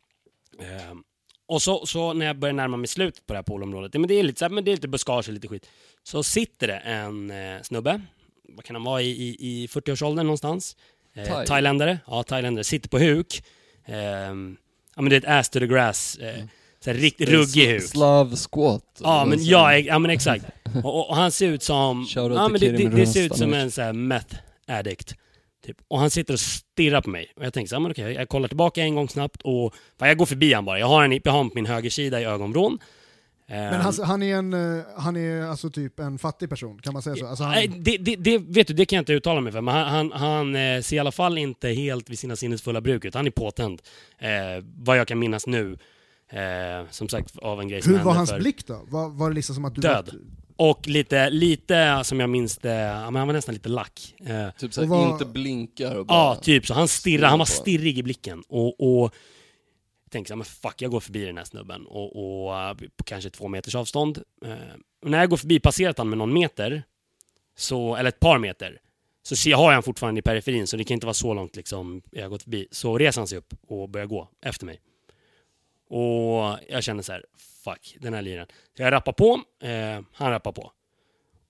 Ehm, 0.58 1.02
och 1.46 1.62
så, 1.62 1.86
så 1.86 2.12
när 2.12 2.26
jag 2.26 2.38
börjar 2.38 2.52
närma 2.52 2.76
mig 2.76 2.88
slutet 2.88 3.26
på 3.26 3.32
det 3.32 3.38
här 3.38 3.44
poolområdet, 3.44 3.94
ja, 3.94 4.00
men 4.00 4.08
det 4.08 4.14
är 4.14 4.22
lite, 4.22 4.38
så 4.38 4.44
här, 4.44 4.50
men 4.50 4.64
det 4.64 4.70
är 4.70 4.76
lite 4.76 4.88
buskage 4.88 5.28
lite 5.28 5.48
skit, 5.48 5.68
så 6.02 6.22
sitter 6.22 6.66
det 6.66 6.76
en 6.76 7.30
eh, 7.30 7.62
snubbe, 7.62 8.00
vad 8.48 8.64
kan 8.64 8.76
han 8.76 8.84
vara, 8.84 9.02
i, 9.02 9.10
i, 9.10 9.36
i 9.62 9.66
40-årsåldern 9.66 10.26
någonstans, 10.26 10.76
eh, 11.14 11.26
Thai. 11.26 11.46
thailändare, 11.46 11.98
ja 12.06 12.22
thailändare, 12.22 12.64
sitter 12.64 12.88
på 12.88 12.98
huk, 12.98 13.42
Ehm, 13.88 14.56
ja 14.96 15.02
men 15.02 15.10
det 15.10 15.16
är 15.16 15.18
ett 15.18 15.38
ass 15.38 15.48
to 15.48 15.58
the 15.58 15.66
grass, 15.66 16.18
eh, 16.18 16.44
så 16.84 16.90
här 16.90 16.98
riktigt 16.98 17.28
ruggig 17.28 17.68
huk. 17.68 17.82
Slav 17.82 18.36
squat. 18.36 18.84
Ja 19.00 19.24
men, 19.24 19.44
ja, 19.44 19.78
ja 19.78 19.98
men 19.98 20.10
exakt. 20.10 20.44
Och, 20.64 20.84
och, 20.84 21.10
och 21.10 21.16
han 21.16 21.32
ser 21.32 21.48
ut 21.48 21.62
som, 21.62 22.06
ja 22.14 22.48
men 22.48 22.60
det, 22.60 22.72
det, 22.72 22.88
det 22.88 23.06
ser 23.06 23.24
ut 23.24 23.36
som 23.36 23.54
en 23.54 23.70
så 23.70 23.82
här 23.82 23.92
meth 23.92 24.36
addict. 24.66 25.14
Typ. 25.66 25.76
Och 25.88 25.98
han 25.98 26.10
sitter 26.10 26.34
och 26.34 26.40
stirrar 26.40 27.00
på 27.00 27.10
mig. 27.10 27.32
Och 27.36 27.44
jag 27.44 27.52
tänker 27.52 27.68
så 27.68 27.74
här, 27.74 27.80
men 27.80 27.90
okej, 27.90 28.12
jag 28.12 28.28
kollar 28.28 28.48
tillbaka 28.48 28.82
en 28.82 28.94
gång 28.94 29.08
snabbt 29.08 29.42
och, 29.42 29.74
fan, 29.98 30.08
jag 30.08 30.18
går 30.18 30.26
förbi 30.26 30.52
han 30.52 30.64
bara. 30.64 30.78
Jag 30.78 30.86
har, 30.86 31.04
en, 31.04 31.20
jag 31.24 31.32
har 31.32 31.54
min 31.54 31.66
högersida 31.66 32.20
i 32.20 32.24
ögonvrån. 32.24 32.78
Men 33.48 33.74
Ehm, 33.74 33.86
alltså, 33.86 34.02
han 34.02 34.22
är, 34.22 34.36
en, 34.36 34.52
eh, 34.78 34.84
han 34.96 35.16
är 35.16 35.42
alltså 35.42 35.70
typ 35.70 36.00
en 36.00 36.18
fattig 36.18 36.50
person, 36.50 36.78
kan 36.82 36.92
man 36.92 37.02
säga 37.02 37.16
så? 37.16 37.26
Alltså 37.26 37.44
han, 37.44 37.52
Nej, 37.52 37.68
det, 37.68 37.96
det, 37.96 38.16
det, 38.16 38.38
vet 38.38 38.66
du, 38.66 38.74
det 38.74 38.86
kan 38.86 38.96
jag 38.96 39.00
inte 39.00 39.12
uttala 39.12 39.40
mig 39.40 39.52
för, 39.52 39.60
men 39.60 39.74
han, 39.74 39.86
han, 39.86 40.12
han 40.12 40.56
eh, 40.56 40.80
ser 40.80 40.96
i 40.96 40.98
alla 40.98 41.12
fall 41.12 41.38
inte 41.38 41.68
helt 41.68 42.10
vid 42.10 42.18
sina 42.18 42.36
sinnesfulla 42.36 42.80
bruk, 42.80 43.04
utan 43.04 43.18
han 43.18 43.26
är 43.26 43.30
påtänd. 43.30 43.82
Eh, 44.18 44.64
vad 44.76 44.98
jag 44.98 45.08
kan 45.08 45.18
minnas 45.18 45.46
nu, 45.46 45.78
eh, 46.28 46.90
som 46.90 47.08
sagt, 47.08 47.38
av 47.38 47.60
en 47.60 47.68
grej 47.68 47.82
som 47.82 47.92
hur 47.94 48.02
var 48.04 48.14
hans 48.14 48.30
för... 48.30 48.38
blick 48.38 48.66
då? 48.66 48.80
Var, 48.88 49.08
var 49.08 49.28
det 49.28 49.34
liksom 49.34 49.54
som 49.54 49.64
att 49.64 49.74
du 49.74 49.80
Död. 49.80 50.10
Var, 50.56 50.70
Och 50.70 50.86
lite, 50.88 51.30
lite 51.30 52.00
som 52.04 52.20
jag 52.20 52.30
minns 52.30 52.56
det, 52.58 52.74
ja, 52.74 53.10
men 53.10 53.16
han 53.16 53.26
var 53.26 53.32
nästan 53.34 53.54
lite 53.54 53.68
lack. 53.68 54.14
Eh, 54.26 54.50
Typ 54.50 54.74
såhär, 54.74 54.88
vad- 54.88 55.10
inte 55.12 55.24
blinkar 55.24 55.94
och 55.94 56.06
bara... 56.06 56.18
ja, 56.18 56.36
typ 56.42 56.66
så. 56.66 56.74
Han 56.74 56.88
stirrar, 56.88 57.28
han 57.28 57.38
var 57.38 57.46
stirrig 57.46 57.98
i 57.98 58.02
blicken. 58.02 58.42
Och, 58.48 58.80
och 58.80 59.14
jag 60.04 60.10
tänkte 60.12 60.28
så 60.28 60.34
här, 60.34 60.36
men 60.36 60.44
fuck, 60.44 60.82
jag 60.82 60.90
går 60.90 61.00
förbi 61.00 61.24
den 61.24 61.36
här 61.36 61.44
snubben. 61.44 61.86
Och, 61.86 62.44
och 62.46 62.60
eh, 62.60 62.74
på 62.96 63.04
kanske 63.04 63.30
två 63.30 63.48
meters 63.48 63.74
avstånd. 63.74 64.22
Eh, 64.44 64.52
och 65.02 65.10
när 65.10 65.18
jag 65.18 65.30
går 65.30 65.36
förbi, 65.36 65.60
passerat 65.60 65.98
han 65.98 66.08
med 66.08 66.18
någon 66.18 66.32
meter, 66.32 66.82
så, 67.56 67.96
eller 67.96 68.08
ett 68.08 68.20
par 68.20 68.38
meter, 68.38 68.78
så 69.22 69.36
ser, 69.36 69.54
har 69.54 69.64
jag 69.64 69.72
han 69.72 69.82
fortfarande 69.82 70.18
i 70.18 70.22
periferin, 70.22 70.66
så 70.66 70.76
det 70.76 70.84
kan 70.84 70.94
inte 70.94 71.06
vara 71.06 71.14
så 71.14 71.34
långt 71.34 71.56
liksom, 71.56 72.02
jag 72.10 72.22
har 72.22 72.28
gått 72.28 72.42
förbi. 72.42 72.66
Så 72.70 72.98
reser 72.98 73.20
han 73.20 73.28
sig 73.28 73.38
upp 73.38 73.54
och 73.68 73.88
börjar 73.88 74.06
gå 74.06 74.28
efter 74.42 74.66
mig. 74.66 74.80
Och 75.88 76.58
jag 76.68 76.84
känner 76.84 77.02
så 77.02 77.12
här, 77.12 77.24
fuck, 77.64 77.96
den 78.00 78.14
här 78.14 78.22
liran. 78.22 78.46
Så 78.76 78.82
jag 78.82 78.92
rappar 78.92 79.12
på, 79.12 79.40
eh, 79.62 80.04
han 80.12 80.30
rappar 80.30 80.52
på. 80.52 80.72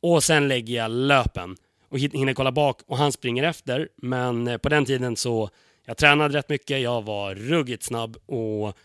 Och 0.01 0.25
sen 0.25 0.49
lägger 0.49 0.77
jag 0.77 0.91
löpen. 0.91 1.57
och 1.89 1.99
hinner 1.99 2.35
kolla 2.35 2.53
bak 2.53 2.81
och 2.87 2.99
han 2.99 3.13
springer 3.13 3.43
efter. 3.43 3.89
Men 3.97 4.49
eh, 4.49 4.59
på 4.59 4.69
den 4.69 4.85
tiden 4.85 5.17
så, 5.17 5.51
jag 5.85 5.97
tränade 5.97 6.39
rätt 6.39 6.49
mycket, 6.49 6.81
jag 6.81 7.05
var 7.05 7.35
ruggigt 7.35 7.83
snabb 7.83 8.17
och 8.27 8.77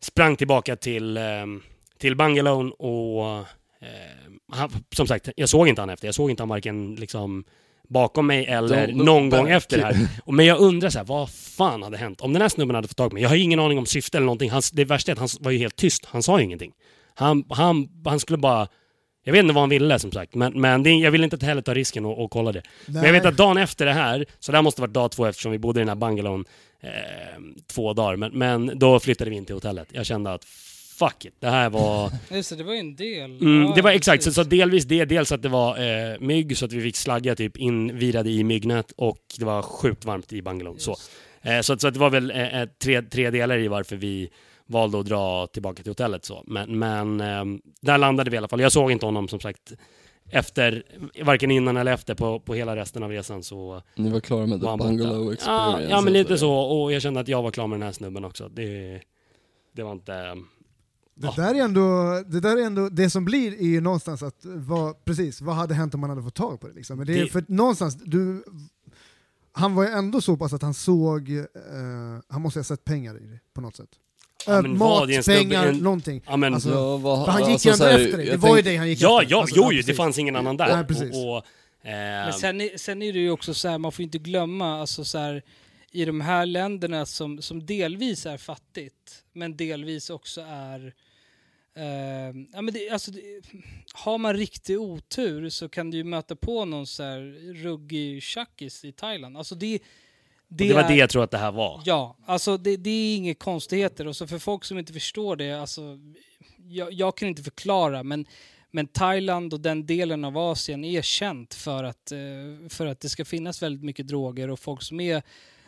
sprang 0.00 0.36
tillbaka 0.36 0.76
till, 0.76 1.16
eh, 1.16 1.46
till 1.98 2.16
bungalone 2.16 2.70
och 2.70 3.38
eh, 3.80 4.32
han, 4.52 4.70
som 4.94 5.06
sagt, 5.06 5.28
jag 5.36 5.48
såg 5.48 5.68
inte 5.68 5.82
han 5.82 5.90
efter. 5.90 6.08
Jag 6.08 6.14
såg 6.14 6.30
inte 6.30 6.42
han 6.42 6.48
varken 6.48 6.94
liksom 6.94 7.44
bakom 7.92 8.26
mig 8.26 8.46
eller 8.46 8.86
look 8.86 9.06
någon 9.06 9.30
gång 9.30 9.44
back. 9.44 9.52
efter 9.52 9.78
det 9.78 9.84
här. 9.84 10.08
Men 10.32 10.46
jag 10.46 10.58
undrar 10.58 10.90
så 10.90 10.98
här, 10.98 11.04
vad 11.04 11.30
fan 11.30 11.82
hade 11.82 11.96
hänt? 11.96 12.20
Om 12.20 12.32
den 12.32 12.42
här 12.42 12.48
snubben 12.48 12.74
hade 12.74 12.88
fått 12.88 12.96
tag 12.96 13.10
på 13.10 13.14
mig, 13.14 13.22
jag 13.22 13.30
har 13.30 13.36
ingen 13.36 13.60
aning 13.60 13.78
om 13.78 13.86
syfte 13.86 14.18
eller 14.18 14.24
någonting. 14.24 14.50
Han, 14.50 14.62
det 14.72 14.84
värsta 14.84 15.12
är 15.12 15.12
att 15.12 15.18
han 15.18 15.28
var 15.40 15.50
ju 15.50 15.58
helt 15.58 15.76
tyst, 15.76 16.06
han 16.06 16.22
sa 16.22 16.38
ju 16.38 16.44
ingenting. 16.44 16.72
Han, 17.14 17.44
han, 17.48 17.88
han 18.04 18.20
skulle 18.20 18.38
bara... 18.38 18.68
Jag 19.24 19.32
vet 19.32 19.40
inte 19.40 19.54
vad 19.54 19.62
han 19.62 19.70
ville 19.70 19.98
som 19.98 20.12
sagt, 20.12 20.34
men, 20.34 20.60
men 20.60 20.82
det, 20.82 20.90
jag 20.90 21.10
vill 21.10 21.24
inte 21.24 21.46
heller 21.46 21.62
ta 21.62 21.74
risken 21.74 22.04
och, 22.04 22.24
och 22.24 22.30
kolla 22.30 22.52
det. 22.52 22.62
Men 22.86 23.04
jag 23.04 23.12
vet 23.12 23.24
att 23.24 23.36
dagen 23.36 23.56
efter 23.56 23.86
det 23.86 23.92
här, 23.92 24.26
så 24.38 24.52
det 24.52 24.58
här 24.58 24.62
måste 24.62 24.80
varit 24.80 24.94
dag 24.94 25.10
två 25.10 25.26
eftersom 25.26 25.52
vi 25.52 25.58
bodde 25.58 25.80
i 25.80 25.82
den 25.82 25.88
här 25.88 25.96
bungalon 25.96 26.44
eh, 26.80 26.90
två 27.66 27.92
dagar, 27.92 28.16
men, 28.16 28.38
men 28.38 28.78
då 28.78 29.00
flyttade 29.00 29.30
vi 29.30 29.36
in 29.36 29.44
till 29.44 29.54
hotellet. 29.54 29.88
Jag 29.92 30.06
kände 30.06 30.32
att 30.32 30.44
fuck 30.98 31.24
it, 31.24 31.34
det 31.40 31.48
här 31.50 31.70
var... 31.70 32.10
Just 32.36 32.50
det, 32.50 32.56
det 32.56 32.64
var 32.64 32.72
ju 32.72 32.78
en 32.78 32.96
del. 32.96 33.30
Mm, 33.40 33.62
Ja, 33.62 33.72
det 33.74 33.82
var 33.82 33.90
exakt, 33.90 34.22
så, 34.24 34.32
så 34.32 34.42
delvis 34.42 34.84
det, 34.84 35.04
dels 35.04 35.32
att 35.32 35.42
det 35.42 35.48
var 35.48 35.78
eh, 35.78 36.18
mygg 36.20 36.56
så 36.58 36.64
att 36.64 36.72
vi 36.72 36.82
fick 36.82 36.96
slagga 36.96 37.34
typ 37.36 37.56
invirade 37.56 38.30
i 38.30 38.44
myggnät 38.44 38.92
och 38.96 39.18
det 39.38 39.44
var 39.44 39.62
sjukt 39.62 40.04
varmt 40.04 40.32
i 40.32 40.42
bungalon. 40.42 40.78
Så, 40.78 40.96
eh, 41.42 41.60
så, 41.60 41.72
att- 41.72 41.80
så 41.80 41.88
att 41.88 41.94
det 41.94 42.00
var 42.00 42.10
väl 42.10 42.30
eh, 42.30 42.60
eh, 42.60 42.68
tre, 42.82 43.02
tre 43.02 43.30
delar 43.30 43.58
i 43.58 43.68
varför 43.68 43.96
vi 43.96 44.30
valde 44.66 44.98
att 45.00 45.06
dra 45.06 45.46
tillbaka 45.46 45.82
till 45.82 45.90
hotellet. 45.90 46.24
Så. 46.24 46.44
Men, 46.46 46.78
men 46.78 47.20
eh, 47.20 47.44
där 47.82 47.98
landade 47.98 48.30
vi 48.30 48.34
i 48.34 48.38
alla 48.38 48.48
fall. 48.48 48.60
Jag 48.60 48.72
såg 48.72 48.92
inte 48.92 49.06
honom 49.06 49.28
som 49.28 49.40
sagt 49.40 49.72
efter, 50.30 50.82
varken 51.24 51.50
innan 51.50 51.76
eller 51.76 51.92
efter 51.92 52.14
på, 52.14 52.40
på 52.40 52.54
hela 52.54 52.76
resten 52.76 53.02
av 53.02 53.10
resan. 53.10 53.42
Så 53.42 53.82
Ni 53.94 54.10
var 54.10 54.20
klara 54.20 54.46
med 54.46 54.60
the 54.60 54.66
bungalow 54.66 55.26
Ja, 55.26 55.32
experience? 55.32 55.86
ja, 55.90 56.00
men 56.00 56.12
lite 56.12 56.28
eller? 56.28 56.36
så. 56.36 56.52
Och 56.54 56.92
jag 56.92 57.02
kände 57.02 57.20
att 57.20 57.28
jag 57.28 57.42
var 57.42 57.50
klar 57.50 57.66
med 57.66 57.78
den 57.78 57.86
här 57.86 57.92
snubben 57.92 58.24
också. 58.24 58.48
Det, 58.48 59.00
det 59.76 59.82
var 59.82 59.92
inte... 59.92 60.36
Det 61.14 61.32
där, 61.36 61.54
är 61.54 61.58
ändå, 61.64 62.22
det 62.26 62.40
där 62.40 62.56
är 62.56 62.62
ändå, 62.66 62.88
det 62.88 63.10
som 63.10 63.24
blir 63.24 63.52
är 63.54 63.66
ju 63.66 63.80
någonstans 63.80 64.22
att, 64.22 64.36
vad, 64.42 65.04
precis, 65.04 65.40
vad 65.40 65.54
hade 65.54 65.74
hänt 65.74 65.94
om 65.94 66.00
man 66.00 66.10
hade 66.10 66.22
fått 66.22 66.34
tag 66.34 66.60
på 66.60 66.68
det? 66.68 66.74
Liksom? 66.74 66.98
Men 66.98 67.06
det 67.06 67.18
är 67.18 67.22
Det- 67.24 67.28
för 67.30 67.44
någonstans, 67.48 67.94
du, 68.04 68.44
han 69.52 69.74
var 69.74 69.82
ju 69.84 69.88
ändå 69.90 70.20
så 70.20 70.36
pass 70.36 70.52
att 70.52 70.62
han 70.62 70.74
såg, 70.74 71.30
eh, 71.30 71.44
han 72.28 72.42
måste 72.42 72.58
ha 72.58 72.64
sett 72.64 72.84
pengar 72.84 73.16
i 73.16 73.26
det 73.26 73.38
på 73.54 73.60
något 73.60 73.76
sätt. 73.76 73.88
Ja, 74.46 74.62
men 74.62 74.78
vad, 74.78 75.00
Mat, 75.00 75.08
det 75.08 75.26
pengar, 75.26 75.66
en- 75.66 75.76
någonting. 75.76 76.22
Ja, 76.26 76.36
men, 76.36 76.54
Alltså, 76.54 76.70
Ja, 76.70 76.96
vad, 76.96 77.28
han 77.28 77.40
gick 77.42 77.50
alltså, 77.52 77.68
ju 77.68 77.72
ändå 77.72 77.84
så 77.84 77.90
här, 77.90 77.98
efter 77.98 78.16
dig, 78.16 78.26
det 78.26 78.32
jag 78.32 78.38
var 78.38 78.48
ju 78.48 78.54
tänk- 78.54 78.64
det 78.64 78.76
han 78.76 78.88
gick 78.88 79.00
ja, 79.00 79.22
efter. 79.22 79.34
ja, 79.34 79.40
Alltså, 79.40 79.56
jo, 79.56 79.62
ja, 79.62 79.72
ju, 79.72 79.82
det 79.82 79.94
fanns 79.94 80.18
ingen 80.18 80.36
annan 80.36 80.56
där. 80.56 80.76
Nej, 80.76 80.84
precis. 80.86 81.14
Och, 81.16 81.36
och, 81.36 81.44
eh, 81.86 82.24
Men 82.24 82.32
sen, 82.32 82.60
är- 82.60 82.78
sen 82.78 83.02
är 83.02 83.12
det 83.12 83.18
ju 83.18 83.30
också 83.30 83.54
så 83.54 83.68
här, 83.68 83.78
man 83.78 83.92
får 83.92 84.02
inte 84.02 84.18
glömma, 84.18 84.80
alltså 84.80 85.04
så 85.04 85.18
här, 85.18 85.42
i 85.92 86.04
de 86.04 86.20
här 86.20 86.46
länderna 86.46 87.06
som, 87.06 87.42
som 87.42 87.66
delvis 87.66 88.26
är 88.26 88.36
fattigt, 88.36 89.24
men 89.32 89.56
delvis 89.56 90.10
också 90.10 90.40
är... 90.48 90.94
Eh, 91.76 92.36
ja, 92.52 92.62
men 92.62 92.74
det, 92.74 92.90
alltså 92.90 93.10
det, 93.10 93.20
har 93.92 94.18
man 94.18 94.34
riktig 94.36 94.80
otur 94.80 95.48
så 95.48 95.68
kan 95.68 95.90
du 95.90 95.96
ju 95.96 96.04
möta 96.04 96.36
på 96.36 96.64
någon 96.64 96.86
så 96.86 97.02
här 97.02 97.54
ruggig 97.54 98.22
tjackis 98.22 98.84
i 98.84 98.92
Thailand. 98.92 99.36
Alltså 99.36 99.54
det, 99.54 99.78
det, 100.48 100.68
det 100.68 100.74
var 100.74 100.82
är- 100.82 100.88
det 100.88 100.94
jag 100.94 101.10
tror 101.10 101.24
att 101.24 101.30
det 101.30 101.38
här 101.38 101.52
var. 101.52 101.82
Ja, 101.84 102.16
alltså 102.26 102.56
det, 102.56 102.76
det 102.76 102.90
är 102.90 103.16
inga 103.16 103.34
konstigheter. 103.34 104.06
Och 104.06 104.16
så 104.16 104.26
för 104.26 104.38
folk 104.38 104.64
som 104.64 104.78
inte 104.78 104.92
förstår 104.92 105.36
det, 105.36 105.52
alltså, 105.52 105.98
jag, 106.68 106.92
jag 106.92 107.16
kan 107.16 107.28
inte 107.28 107.42
förklara, 107.42 108.02
men, 108.02 108.26
men 108.70 108.86
Thailand 108.86 109.54
och 109.54 109.60
den 109.60 109.86
delen 109.86 110.24
av 110.24 110.38
Asien 110.38 110.84
är 110.84 111.02
känt 111.02 111.54
för 111.54 111.84
att, 111.84 112.12
eh, 112.12 112.68
för 112.68 112.86
att 112.86 113.00
det 113.00 113.08
ska 113.08 113.24
finnas 113.24 113.62
väldigt 113.62 113.84
mycket 113.84 114.08
droger 114.08 114.50
och 114.50 114.60
folk 114.60 114.82
som 114.82 115.00
är 115.00 115.22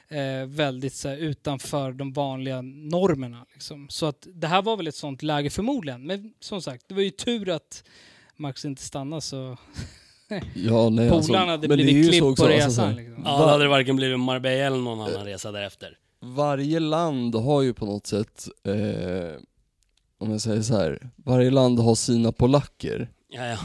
eh, 0.09 0.47
väldigt 0.47 0.95
så 0.95 1.09
här, 1.09 1.17
utanför 1.17 1.93
de 1.93 2.13
vanliga 2.13 2.63
normerna. 2.63 3.47
Liksom. 3.53 3.89
Så 3.89 4.07
att 4.07 4.27
det 4.35 4.47
här 4.47 4.63
var 4.63 4.77
väl 4.77 4.87
ett 4.87 4.95
sånt 4.95 5.23
läge 5.23 5.51
förmodligen. 5.51 6.07
Men 6.07 6.35
som 6.41 6.63
sagt, 6.63 6.85
det 6.89 6.95
var 6.95 7.03
ju 7.03 7.11
tur 7.11 7.49
att 7.49 7.85
Max 8.37 8.65
inte 8.65 8.83
stannade 8.83 9.23
så 9.23 9.57
Ja, 10.55 10.89
nej, 10.89 11.09
alltså, 11.09 11.33
polarna 11.33 11.51
hade 11.51 11.67
är 11.67 11.77
ju 11.77 11.85
blivit 11.85 12.11
klippt 12.11 12.25
också, 12.25 12.47
på 12.47 12.53
alltså, 12.53 12.69
resan. 12.69 12.89
här, 12.89 12.97
liksom. 12.97 13.23
Ja, 13.25 13.39
då 13.39 13.47
hade 13.47 13.65
det 13.65 13.69
varken 13.69 13.97
blivit 13.97 14.21
Marbella 14.21 14.67
eller 14.67 14.77
någon 14.77 15.01
annan 15.01 15.25
resa 15.25 15.53
därefter. 15.53 15.99
Varje 16.21 16.81
land 16.81 17.35
har 17.35 17.63
ju 17.63 17.75
på 17.75 17.87
något 17.87 18.07
sätt, 18.07 18.49
eh, 18.65 19.41
om 20.19 20.31
jag 20.31 20.41
säger 20.41 20.63
så 20.63 20.77
här, 20.77 21.11
varje 21.17 21.51
land 21.51 21.79
har 21.79 21.95
sina 21.95 22.33
polacker. 22.33 23.09
Ja, 23.29 23.47
ja. 23.47 23.59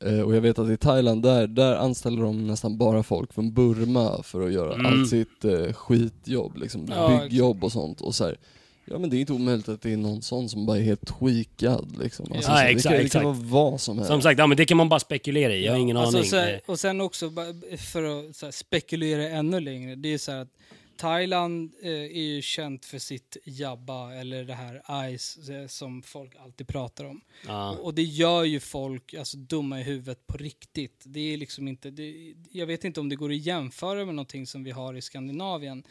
Eh, 0.00 0.20
och 0.20 0.36
jag 0.36 0.40
vet 0.40 0.58
att 0.58 0.70
i 0.70 0.76
Thailand, 0.76 1.22
där, 1.22 1.46
där 1.46 1.74
anställer 1.76 2.22
de 2.22 2.46
nästan 2.46 2.78
bara 2.78 3.02
folk 3.02 3.32
från 3.32 3.52
Burma 3.52 4.22
för 4.22 4.46
att 4.46 4.52
göra 4.52 4.74
Mm. 4.74 4.86
allt 4.86 5.08
sitt 5.08 5.44
eh, 5.44 5.72
skitjobb, 5.72 6.56
liksom 6.56 6.86
Ja, 6.90 7.20
byggjobb 7.28 7.64
och 7.64 7.72
sånt. 7.72 8.00
Och 8.00 8.14
så 8.14 8.24
här, 8.24 8.36
ja 8.84 8.98
men 8.98 9.10
det 9.10 9.16
är 9.16 9.20
inte 9.20 9.32
omöjligt 9.32 9.68
att 9.68 9.82
det 9.82 9.92
är 9.92 9.96
någon 9.96 10.22
sån 10.22 10.48
som 10.48 10.66
bara 10.66 10.76
är 10.78 10.82
helt 10.82 11.18
tweakad 11.18 11.96
liksom. 12.02 12.26
Alltså, 12.32 12.50
Ja, 12.50 12.56
så 12.56 12.62
exakt, 12.64 12.82
det, 12.84 12.96
kan, 12.96 13.02
det 13.04 13.08
kan 13.08 13.24
vara 13.24 13.36
vad 13.70 13.80
som 13.80 13.96
helst. 13.96 14.10
Som 14.10 14.22
sagt, 14.22 14.38
ja, 14.38 14.46
men 14.46 14.56
det 14.56 14.64
kan 14.66 14.76
man 14.76 14.88
bara 14.88 15.00
spekulera 15.00 15.54
i. 15.54 15.64
Jag 15.64 15.72
har 15.72 15.78
ingen 15.78 15.96
alltså, 15.96 16.16
aning. 16.18 16.30
Så 16.30 16.36
Eh, 16.36 16.42
här, 16.42 16.60
och 16.66 16.80
sen 16.80 17.00
också, 17.00 17.30
för 17.78 18.02
att 18.28 18.36
så 18.36 18.46
här, 18.46 18.52
spekulera 18.52 19.22
ännu 19.28 19.60
längre, 19.60 19.94
det 19.94 20.14
är 20.14 20.18
så 20.18 20.32
här 20.32 20.38
att 20.40 20.48
Thailand 20.96 21.72
eh, 21.82 21.90
är 21.90 22.34
ju 22.34 22.42
känt 22.42 22.84
för 22.84 22.98
sitt 22.98 23.36
jabba, 23.44 24.14
eller 24.14 24.44
det 24.44 24.54
här 24.54 24.82
ice 25.18 25.48
eh, 25.48 25.66
som 25.66 26.02
folk 26.02 26.36
alltid 26.44 26.68
pratar 26.68 27.04
om. 27.04 27.20
ja. 27.46 27.70
Och 27.82 27.94
det 27.94 28.02
gör 28.02 28.44
ju 28.44 28.60
folk 28.60 29.14
alltså, 29.14 29.36
dumma 29.36 29.80
i 29.80 29.82
huvudet 29.82 30.26
på 30.26 30.36
riktigt. 30.36 31.02
Det 31.04 31.32
är 31.32 31.36
liksom 31.36 31.68
inte, 31.68 31.90
det, 31.90 32.34
jag 32.50 32.66
vet 32.66 32.84
inte 32.84 33.00
om 33.00 33.08
det 33.08 33.16
går 33.16 33.30
att 33.30 33.46
jämföra 33.46 34.04
med 34.04 34.14
någonting 34.14 34.46
som 34.46 34.64
vi 34.64 34.70
har 34.70 34.94
i 34.94 35.02
Skandinavien. 35.02 35.82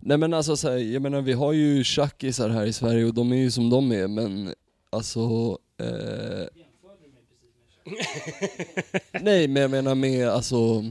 Nej 0.00 0.18
men 0.18 0.34
alltså 0.34 0.56
så 0.56 0.70
här, 0.70 0.76
jag 0.76 1.02
menar 1.02 1.20
vi 1.20 1.32
har 1.32 1.52
ju 1.52 1.84
tjackisar 1.84 2.48
här 2.48 2.66
i 2.66 2.72
Sverige 2.72 3.04
och 3.04 3.14
de 3.14 3.32
är 3.32 3.36
ju 3.36 3.50
som 3.50 3.70
de 3.70 3.92
är 3.92 4.08
men 4.08 4.54
alltså 4.90 5.58
eh... 5.78 6.46
Nej 9.20 9.48
men 9.48 9.62
jag 9.62 9.70
menar 9.70 9.94
med 9.94 10.28
alltså 10.28 10.84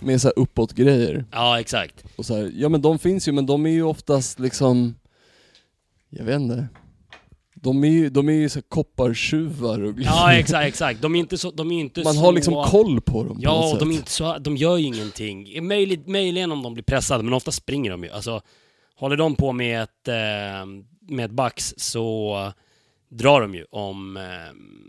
med 0.00 0.20
så 0.20 0.28
här 0.28 0.38
uppåt 0.38 0.72
grejer 0.72 1.24
ja, 1.32 1.60
exakt. 1.60 2.04
och 2.16 2.26
så 2.26 2.36
här, 2.36 2.50
ja 2.54 2.68
men 2.68 2.82
de 2.82 2.98
finns 2.98 3.28
ju 3.28 3.32
men 3.32 3.46
de 3.46 3.66
är 3.66 3.70
ju 3.70 3.82
oftast 3.82 4.38
liksom 4.38 4.94
Jag 6.10 6.24
vet 6.24 6.40
inte 6.40 6.68
De 7.54 7.84
är 7.84 7.88
ju, 7.88 8.08
de 8.10 8.28
är 8.28 8.32
ju 8.32 8.48
så 8.48 8.62
koppartjuvar 8.62 9.82
och 9.82 9.94
Ja, 9.98 10.32
exakt, 10.34 10.66
exakt. 10.68 11.02
De 11.02 11.14
är 11.14 11.18
inte 11.18 11.38
så... 11.38 11.50
De 11.50 11.72
är 11.72 11.80
inte 11.80 12.02
Man 12.04 12.14
så... 12.14 12.20
har 12.20 12.32
liksom 12.32 12.64
koll 12.64 13.00
på 13.00 13.24
dem 13.24 13.36
på 13.36 13.42
Ja, 13.42 13.60
något 13.60 13.72
och 13.72 13.78
de, 13.78 13.88
är 13.90 13.92
sätt. 13.92 14.00
inte 14.00 14.10
så, 14.10 14.38
de 14.38 14.56
gör 14.56 14.76
ju 14.76 14.86
ingenting. 14.86 15.66
Möjligt, 15.66 16.06
möjligen 16.06 16.52
om 16.52 16.62
de 16.62 16.74
blir 16.74 16.84
pressade, 16.84 17.22
men 17.24 17.32
ofta 17.32 17.52
springer 17.52 17.90
de 17.90 18.04
ju. 18.04 18.10
Alltså, 18.10 18.40
håller 18.96 19.16
de 19.16 19.34
på 19.34 19.52
med 19.52 19.82
ett, 19.82 20.08
eh, 20.08 20.66
med 21.08 21.24
ett 21.24 21.30
bax 21.30 21.74
så 21.76 22.36
drar 23.08 23.40
de 23.40 23.54
ju 23.54 23.64
om, 23.70 24.16
eh, 24.16 24.22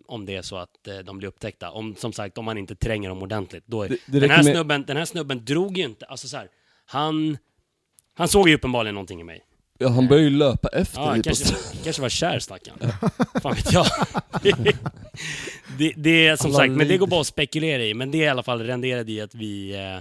om 0.07 0.25
det 0.25 0.35
är 0.35 0.41
så 0.41 0.55
att 0.57 0.87
eh, 0.87 0.97
de 0.97 1.17
blir 1.17 1.27
upptäckta. 1.27 1.71
Om, 1.71 1.95
som 1.95 2.13
sagt, 2.13 2.37
om 2.37 2.45
man 2.45 2.57
inte 2.57 2.75
tränger 2.75 3.09
dem 3.09 3.23
ordentligt. 3.23 3.63
Då 3.67 3.83
är, 3.83 3.89
Det- 3.89 3.97
det 4.05 4.19
den, 4.19 4.29
här 4.29 4.43
med- 4.43 4.53
snubben, 4.53 4.83
den 4.87 4.97
här 4.97 5.05
snubben 5.05 5.45
drog 5.45 5.77
ju 5.77 5.83
inte... 5.83 6.05
Alltså 6.05 6.27
så 6.27 6.37
här, 6.37 6.47
han, 6.85 7.37
han 8.13 8.27
såg 8.27 8.49
ju 8.49 8.55
uppenbarligen 8.55 8.95
någonting 8.95 9.21
i 9.21 9.23
mig. 9.23 9.43
Ja 9.81 9.89
han 9.89 10.07
börjar 10.07 10.23
ju 10.23 10.29
löpa 10.29 10.67
efter 10.69 11.01
Ja, 11.01 11.15
kanske, 11.23 11.55
kanske 11.83 12.01
var 12.01 12.09
kär 12.09 12.39
stackaren. 12.39 12.79
Fan 13.41 13.55
vet 13.55 13.71
jag. 13.73 13.85
det, 15.77 15.93
det 15.97 16.27
är 16.27 16.35
som 16.35 16.49
Alla 16.51 16.57
sagt, 16.57 16.71
men 16.71 16.87
det 16.87 16.97
går 16.97 17.07
bara 17.07 17.21
att 17.21 17.27
spekulera 17.27 17.83
i. 17.83 17.93
Men 17.93 18.11
det 18.11 18.17
i 18.17 18.27
alla 18.27 18.43
fall 18.43 18.61
renderade 18.63 19.11
i 19.11 19.21
att 19.21 19.35
vi 19.35 19.75
eh, 19.75 19.97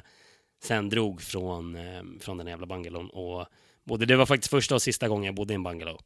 sen 0.62 0.88
drog 0.88 1.22
från, 1.22 1.76
eh, 1.76 2.02
från 2.20 2.38
den 2.38 2.46
jävla 2.46 2.66
bungalon. 2.66 3.10
Och 3.10 3.46
både, 3.84 4.06
det 4.06 4.16
var 4.16 4.26
faktiskt 4.26 4.50
första 4.50 4.74
och 4.74 4.82
sista 4.82 5.08
gången 5.08 5.24
jag 5.24 5.34
bodde 5.34 5.52
i 5.52 5.54
en 5.54 5.62
bungalow. 5.62 6.00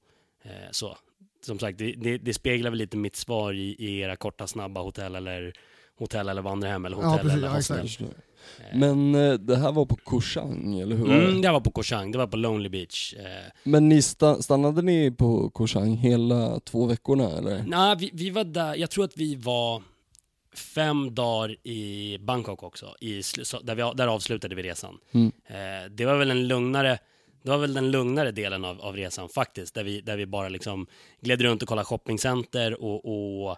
Eh, 0.44 0.50
så, 0.70 0.96
som 1.42 1.58
sagt, 1.58 1.78
det, 1.78 1.92
det, 1.92 2.18
det 2.18 2.34
speglar 2.34 2.70
väl 2.70 2.78
lite 2.78 2.96
mitt 2.96 3.16
svar 3.16 3.52
i, 3.52 3.76
i 3.78 4.00
era 4.00 4.16
korta, 4.16 4.46
snabba 4.46 4.80
hotell 4.80 5.14
eller 5.14 5.52
hotell 5.98 6.28
eller 6.28 6.42
vandrarhem 6.42 6.84
eller 6.84 6.96
Ja, 6.96 7.02
hotell 7.08 7.20
precis, 7.26 7.36
eller 7.36 7.48
ja, 7.48 7.54
hostel. 7.54 7.84
exakt. 7.84 8.02
Eh, 8.60 8.78
Men 8.78 9.14
eh, 9.14 9.32
det 9.34 9.56
här 9.56 9.72
var 9.72 9.84
på 9.86 9.96
Koh 9.96 10.20
Chang, 10.20 10.78
eller 10.80 10.96
hur? 10.96 11.10
Mm, 11.10 11.42
det 11.42 11.50
var 11.52 11.60
på 11.60 11.70
Koh 11.70 11.82
Chang, 11.84 12.12
det 12.12 12.18
var 12.18 12.26
på 12.26 12.36
Lonely 12.36 12.68
Beach. 12.68 13.14
Eh, 13.14 13.52
Men 13.64 13.88
ni 13.88 14.00
sta- 14.00 14.40
stannade 14.42 14.82
ni 14.82 15.10
på 15.10 15.50
Koh 15.50 15.66
Chang 15.66 15.96
hela 15.96 16.60
två 16.60 16.86
veckorna 16.86 17.30
eller? 17.38 17.64
Nej, 17.66 17.96
vi, 17.98 18.10
vi 18.12 18.30
var 18.30 18.44
där, 18.44 18.74
jag 18.74 18.90
tror 18.90 19.04
att 19.04 19.16
vi 19.16 19.34
var 19.36 19.82
fem 20.54 21.14
dagar 21.14 21.56
i 21.66 22.18
Bangkok 22.20 22.62
också, 22.62 22.94
i, 23.00 23.12
där, 23.62 23.74
vi, 23.74 23.92
där 23.96 24.06
avslutade 24.08 24.54
vi 24.54 24.62
resan. 24.62 24.98
Mm. 25.12 25.32
Eh, 25.46 25.90
det 25.90 26.04
var 26.04 26.16
väl 26.16 26.30
en 26.30 26.48
lugnare, 26.48 26.98
det 27.42 27.50
var 27.50 27.58
väl 27.58 27.74
den 27.74 27.90
lugnare 27.90 28.30
delen 28.30 28.64
av, 28.64 28.80
av 28.80 28.96
resan 28.96 29.28
faktiskt, 29.28 29.74
där 29.74 29.84
vi, 29.84 30.00
där 30.00 30.16
vi 30.16 30.26
bara 30.26 30.48
liksom 30.48 30.86
gled 31.20 31.40
runt 31.40 31.62
och 31.62 31.68
kollade 31.68 31.86
shoppingcenter 31.86 32.82
och, 32.82 33.04
och, 33.04 33.56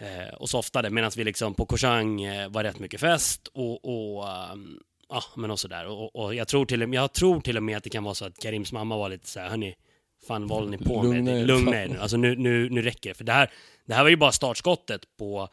eh, 0.00 0.34
och 0.34 0.50
softade, 0.50 0.90
medan 0.90 1.10
vi 1.16 1.24
liksom 1.24 1.54
på 1.54 1.66
Koh 1.66 1.78
Chang 1.78 2.22
eh, 2.22 2.48
var 2.48 2.64
rätt 2.64 2.78
mycket 2.78 3.00
fest 3.00 3.48
och, 3.54 3.84
och 3.84 4.28
ehm, 4.28 4.78
ja, 5.08 5.22
men 5.36 5.50
och 5.50 5.60
sådär. 5.60 5.86
Och, 5.86 6.16
och 6.16 6.34
jag, 6.34 6.48
tror 6.48 6.66
till, 6.66 6.92
jag 6.92 7.12
tror 7.12 7.40
till 7.40 7.56
och 7.56 7.62
med 7.62 7.76
att 7.76 7.84
det 7.84 7.90
kan 7.90 8.04
vara 8.04 8.14
så 8.14 8.24
att 8.24 8.38
Karims 8.38 8.72
mamma 8.72 8.96
var 8.96 9.08
lite 9.08 9.28
så 9.28 9.40
här, 9.40 9.48
hörni, 9.48 9.74
fan 10.28 10.46
vad 10.46 10.58
håller 10.58 10.70
ni 10.70 10.78
på 10.78 11.02
Lugna 11.02 11.22
med? 11.22 11.40
er, 11.40 11.44
Lugna 11.44 11.72
fan." 11.72 11.80
er 11.80 11.88
nu, 11.88 11.98
alltså 11.98 12.16
nu, 12.16 12.36
nu, 12.36 12.68
nu 12.70 12.82
räcker 12.82 13.10
det. 13.10 13.14
För 13.14 13.24
det 13.24 13.32
här, 13.32 13.50
det 13.86 13.94
här 13.94 14.02
var 14.02 14.10
ju 14.10 14.16
bara 14.16 14.32
startskottet 14.32 15.16
på 15.18 15.48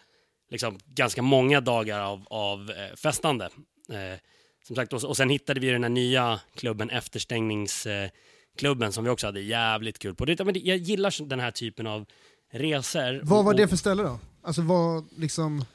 liksom 0.50 0.80
ganska 0.86 1.22
många 1.22 1.62
dagar 1.62 2.00
av, 2.00 2.28
av 2.30 2.72
eh, 2.72 2.96
festande. 2.96 3.46
Eh, 3.90 4.20
som 4.68 4.76
sagt, 4.76 4.94
och, 4.94 5.04
och 5.04 5.18
sen 5.18 5.30
hittade 5.30 5.60
vi 5.60 5.70
den 5.70 5.84
här 5.84 5.90
nya 5.90 6.40
klubben, 6.56 6.90
efterstängningsklubben, 6.90 8.92
som 8.92 9.04
vi 9.04 9.10
också 9.10 9.28
hade 9.28 9.42
jävligt 9.42 10.00
kul 10.00 10.16
på. 10.16 10.26
Det, 10.26 10.46
men 10.46 10.56
jag 10.64 10.78
gillar 10.78 11.26
den 11.28 11.40
här 11.40 11.52
typen 11.52 11.88
av 11.88 12.06
resor. 12.52 13.20
Vad 13.24 13.46
var 13.46 13.54
Och- 13.54 13.58
det 13.58 13.68
för 13.68 13.76
ställe 13.76 14.04
då? 14.04 14.20
Alltså 14.42 14.62
vad 14.62 15.06
liksom... 15.18 15.66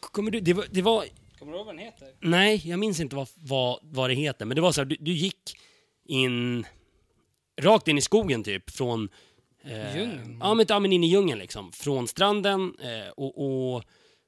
Kommer 0.00 0.30
du, 0.30 0.40
det, 0.40 0.52
var, 0.52 0.64
det 0.70 0.82
var 0.82 1.04
Kommer 1.38 1.52
du 1.52 1.58
ihåg 1.58 1.66
vad 1.66 1.74
den 1.74 1.84
heter? 1.84 2.08
Nej, 2.20 2.62
jag 2.64 2.78
minns 2.78 3.00
inte 3.00 3.16
vad, 3.16 3.28
vad, 3.34 3.78
vad 3.82 4.10
det 4.10 4.14
heter. 4.14 4.44
Men 4.44 4.54
det 4.54 4.60
var 4.60 4.72
så 4.72 4.80
här, 4.80 4.86
du, 4.86 4.96
du 5.00 5.12
gick 5.12 5.56
in... 6.04 6.66
Rakt 7.60 7.88
in 7.88 7.98
i 7.98 8.00
skogen 8.00 8.44
typ, 8.44 8.70
från... 8.70 9.08
Eh, 9.64 9.96
Djungeln? 9.96 10.38
Ja 10.40 10.54
men, 10.54 10.66
ja, 10.68 10.80
men 10.80 10.92
in 10.92 11.04
i 11.04 11.06
djungeln 11.06 11.38
liksom. 11.38 11.72
Från 11.72 12.08
stranden 12.08 12.74
eh, 12.80 13.08
och, 13.16 13.74
och 13.74 13.82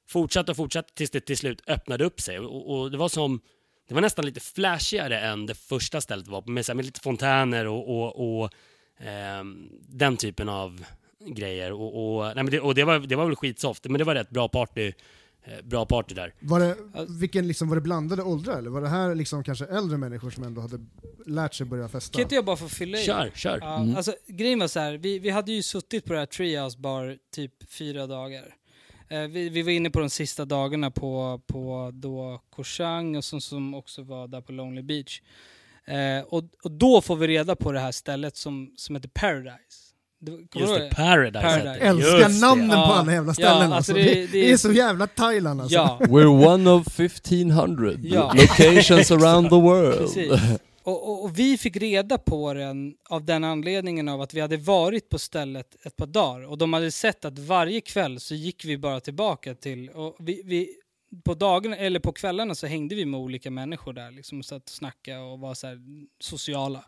fortsatte 0.09 0.51
och 0.51 0.57
fortsatte 0.57 0.93
tills 0.93 1.11
det 1.11 1.19
till 1.21 1.37
slut 1.37 1.61
öppnade 1.67 2.05
upp 2.05 2.21
sig. 2.21 2.39
Och, 2.39 2.79
och 2.79 2.91
det 2.91 2.97
var 2.97 3.09
som... 3.09 3.41
Det 3.89 3.95
var 3.95 4.01
nästan 4.01 4.25
lite 4.25 4.39
flashigare 4.39 5.19
än 5.19 5.45
det 5.45 5.53
första 5.55 6.01
stället 6.01 6.27
var 6.27 6.41
på, 6.41 6.49
med, 6.51 6.75
med 6.75 6.85
lite 6.85 6.99
fontäner 6.99 7.67
och, 7.67 7.89
och, 7.89 8.41
och 8.43 8.49
ehm, 8.99 9.69
den 9.87 10.17
typen 10.17 10.49
av 10.49 10.85
grejer. 11.27 11.71
Och, 11.71 12.17
och, 12.17 12.23
nej, 12.25 12.35
men 12.35 12.45
det, 12.45 12.59
och 12.59 12.75
det, 12.75 12.83
var, 12.83 12.99
det 12.99 13.15
var 13.15 13.25
väl 13.25 13.35
skitsoft, 13.35 13.85
men 13.85 13.97
det 13.97 14.03
var 14.03 14.15
rätt 14.15 14.29
bra 14.29 14.47
party, 14.47 14.93
eh, 15.43 15.61
bra 15.63 15.85
party 15.85 16.15
där. 16.15 16.33
Var 16.39 16.59
det, 16.59 16.75
vilken 17.19 17.47
liksom, 17.47 17.69
var 17.69 17.75
det 17.75 17.81
blandade 17.81 18.23
åldrar 18.23 18.57
eller 18.57 18.69
var 18.69 18.81
det 18.81 18.87
här 18.89 19.15
liksom 19.15 19.43
kanske 19.43 19.65
äldre 19.65 19.97
människor 19.97 20.29
som 20.29 20.43
ändå 20.43 20.61
hade 20.61 20.85
lärt 21.25 21.53
sig 21.53 21.65
börja 21.65 21.89
festa? 21.89 22.13
Kan 22.13 22.21
inte 22.21 22.35
jag 22.35 22.45
bara 22.45 22.57
få 22.57 22.69
fylla 22.69 22.97
i? 22.97 23.03
Kör, 23.03 23.31
kör. 23.35 23.59
Ja, 23.61 23.75
Mm. 23.81 23.95
alltså, 23.95 24.13
grejen 24.27 24.59
var 24.59 24.67
så 24.67 24.79
här, 24.79 24.93
vi, 24.93 25.19
vi 25.19 25.29
hade 25.29 25.51
ju 25.51 25.63
suttit 25.63 26.05
på 26.05 26.13
det 26.13 26.19
här 26.19 26.25
Treehouse 26.25 26.79
bar 26.79 27.17
typ 27.35 27.71
fyra 27.71 28.07
dagar. 28.07 28.55
Eh, 29.09 29.19
vi, 29.21 29.49
vi 29.49 29.61
var 29.61 29.71
inne 29.71 29.89
på 29.89 29.99
de 29.99 30.09
sista 30.09 30.45
dagarna 30.45 30.91
på, 30.91 31.41
på 31.47 31.91
då 31.93 32.41
Koh 32.55 32.63
Chang 32.65 33.17
och 33.17 33.23
som, 33.23 33.41
som 33.41 33.73
också 33.73 34.01
var 34.03 34.27
där 34.27 34.41
på 34.41 34.51
Lonely 34.51 34.81
Beach. 34.81 35.21
Eh, 35.85 36.23
och, 36.27 36.43
och 36.63 36.71
då 36.71 37.01
får 37.01 37.15
vi 37.15 37.27
reda 37.27 37.55
på 37.55 37.71
det 37.71 37.79
här 37.79 37.91
stället 37.91 38.37
som, 38.37 38.73
som 38.75 38.95
heter 38.95 39.09
Paradise. 39.09 39.85
Det, 40.21 40.31
Just 40.59 40.75
det, 40.75 40.89
Paradise. 40.95 41.41
Paradise. 41.47 41.63
det. 41.79 41.87
Älskar 41.87 42.17
Just 42.19 42.41
det. 42.41 42.47
namnen 42.47 42.69
på 42.69 42.75
Ja. 42.75 42.93
alla 42.95 43.13
jävla 43.13 43.29
Ja, 43.29 43.33
ställen 43.33 43.73
alltså 43.73 43.75
alltså. 43.75 43.93
det- 43.93 44.03
Det, 44.03 44.13
det- 44.13 44.27
det 44.41 44.51
är 44.51 44.57
så 44.57 44.71
jävla 44.71 45.07
Thailand 45.07 45.61
alltså. 45.61 45.75
Ja, 45.75 45.97
We're 46.01 46.47
one 46.53 46.69
of 46.69 46.87
1500 46.99 47.91
Ja. 48.03 48.33
locations 48.35 49.11
around 49.11 49.49
the 49.49 49.55
world. 49.61 49.97
precis. 49.97 50.31
Och, 50.89 51.09
och, 51.09 51.23
och 51.23 51.39
vi 51.39 51.57
fick 51.57 51.77
reda 51.77 52.17
på 52.17 52.53
den 52.53 52.95
av 53.09 53.25
den 53.25 53.43
anledningen 53.43 54.09
av 54.09 54.21
att 54.21 54.33
vi 54.33 54.41
hade 54.41 54.57
varit 54.57 55.09
på 55.09 55.19
stället 55.19 55.85
ett 55.85 55.95
par 55.95 56.07
dagar 56.07 56.47
och 56.47 56.57
de 56.57 56.73
hade 56.73 56.91
sett 56.91 57.25
att 57.25 57.39
varje 57.39 57.81
kväll 57.81 58.19
så 58.19 58.35
gick 58.35 58.65
vi 58.65 58.77
bara 58.77 58.99
tillbaka 58.99 59.55
till, 59.55 59.89
och 59.89 60.15
vi, 60.19 60.41
vi, 60.45 60.75
på 61.23 61.33
dagarna, 61.33 61.75
eller 61.75 61.99
på 61.99 62.11
kvällarna 62.11 62.55
så 62.55 62.67
hängde 62.67 62.95
vi 62.95 63.05
med 63.05 63.19
olika 63.19 63.51
människor 63.51 63.93
där 63.93 64.11
liksom 64.11 64.39
och 64.39 64.45
satt 64.45 64.63
och 64.63 64.69
snackade 64.69 65.19
och 65.19 65.39
var 65.39 65.53
så 65.53 65.67
här 65.67 65.79
sociala. 66.19 66.85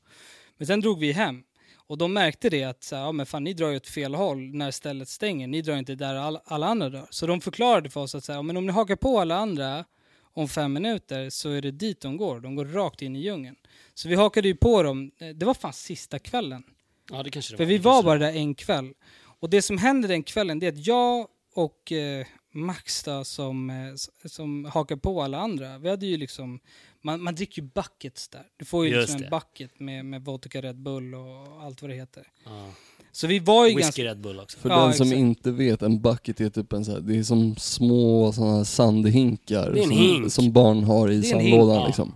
Men 0.58 0.68
sen 0.68 0.82
drog 0.82 1.00
vi 1.00 1.12
hem 1.12 1.44
och 1.76 1.98
de 1.98 2.14
märkte 2.14 2.50
det 2.50 2.64
att 2.64 2.84
så 2.84 2.96
här, 2.96 3.04
ja, 3.04 3.12
men 3.12 3.26
fan, 3.26 3.44
ni 3.44 3.54
drar 3.54 3.70
ju 3.70 3.76
åt 3.76 3.88
fel 3.88 4.16
håll 4.16 4.56
när 4.56 4.72
stället 4.72 5.10
stänger, 5.10 5.48
ni 5.48 5.62
drar 5.62 5.78
inte 5.78 5.96
där 5.96 6.16
alla, 6.16 6.42
alla 6.46 6.68
andra 6.68 6.90
drar. 6.90 7.08
Så 7.10 7.28
de 7.28 7.42
förklarade 7.42 7.90
för 7.90 8.02
oss 8.02 8.16
att 8.16 8.24
så 8.24 8.32
här, 8.32 8.40
ja, 8.40 8.44
men 8.44 8.58
om 8.58 8.66
ni 8.66 8.72
hakar 8.72 8.96
på 8.96 9.20
alla 9.20 9.36
andra 9.36 9.86
om 10.34 10.48
fem 10.48 10.74
minuter 10.74 11.30
så 11.30 11.50
är 11.50 11.62
det 11.62 11.72
dit 11.72 12.02
de 12.02 12.18
går, 12.18 12.40
de 12.40 12.56
går 12.56 12.66
rakt 12.66 13.02
in 13.02 13.16
i 13.16 13.20
djungeln. 13.20 13.56
Så 13.94 14.10
vi 14.10 14.16
hakade 14.16 14.48
ju 14.48 14.56
på 14.56 14.84
dem, 14.84 15.12
Eh, 15.22 15.30
det 15.30 15.46
var 15.46 15.54
fan 15.54 15.74
sista 15.74 16.20
kvällen. 16.20 16.64
Ja, 17.12 17.24
det 17.24 17.30
kanske 17.30 17.54
det 17.54 17.58
För 17.58 17.66
vi 17.66 17.78
var 17.78 18.04
bara 18.04 18.20
där 18.20 18.34
en 18.34 18.56
kväll. 18.56 18.94
Och 19.40 19.50
det 19.50 19.62
som 19.62 19.78
hände 19.78 20.08
den 20.08 20.24
kvällen 20.24 20.60
det 20.60 20.68
är 20.68 20.72
att 20.72 20.88
jag 20.88 21.28
och 21.54 21.92
eh, 21.92 22.26
Max 22.52 23.04
då, 23.04 23.24
som, 23.24 23.70
eh, 23.70 23.94
som 24.26 24.66
hakar 24.66 24.96
på 24.96 25.22
alla 25.22 25.38
andra, 25.38 25.78
vi 25.78 25.90
hade 25.90 26.06
ju 26.06 26.18
liksom, 26.18 26.60
man, 27.02 27.24
man 27.24 27.36
dricker 27.36 27.62
ju 27.62 27.68
buckets 27.68 28.28
där. 28.28 28.48
Du 28.58 28.66
får 28.66 28.86
ju 28.86 28.92
Just 28.92 29.10
liksom 29.10 29.24
en 29.24 29.30
bucket 29.30 29.80
med, 29.80 30.06
med 30.06 30.26
vodka, 30.26 30.62
Red 30.62 30.78
Bull 30.78 31.16
och 31.16 31.64
allt 31.64 31.82
vad 31.82 31.92
det 31.92 31.96
heter. 31.96 32.28
Ja. 32.46 32.72
Så 33.12 33.28
vi 33.28 33.40
var 33.40 33.66
ju 33.68 33.76
Whisky 33.76 33.82
ganska... 33.84 34.04
Red 34.04 34.22
Bull 34.22 34.40
också. 34.40 34.60
För 34.60 34.70
Ja, 34.70 34.84
den 34.84 34.94
som 34.94 35.08
exakt. 35.08 35.20
inte 35.20 35.52
vet, 35.52 35.82
en 35.82 36.02
bucket 36.02 36.42
är 36.42 36.50
typ 36.50 36.74
en 36.74 36.86
så 36.86 36.92
här, 36.92 37.00
det 37.00 37.18
är 37.18 37.24
som 37.24 37.56
små 37.56 38.32
såna 38.34 38.58
här 38.58 38.64
sandhinkar 38.64 39.76
som, 39.76 39.92
hink. 39.92 40.32
som 40.34 40.52
barn 40.52 40.84
har 40.84 41.10
i 41.10 41.16
en 41.16 41.22
hink, 41.24 41.34
sandlådan 41.34 41.76
ja. 41.76 41.86
liksom. 41.88 42.16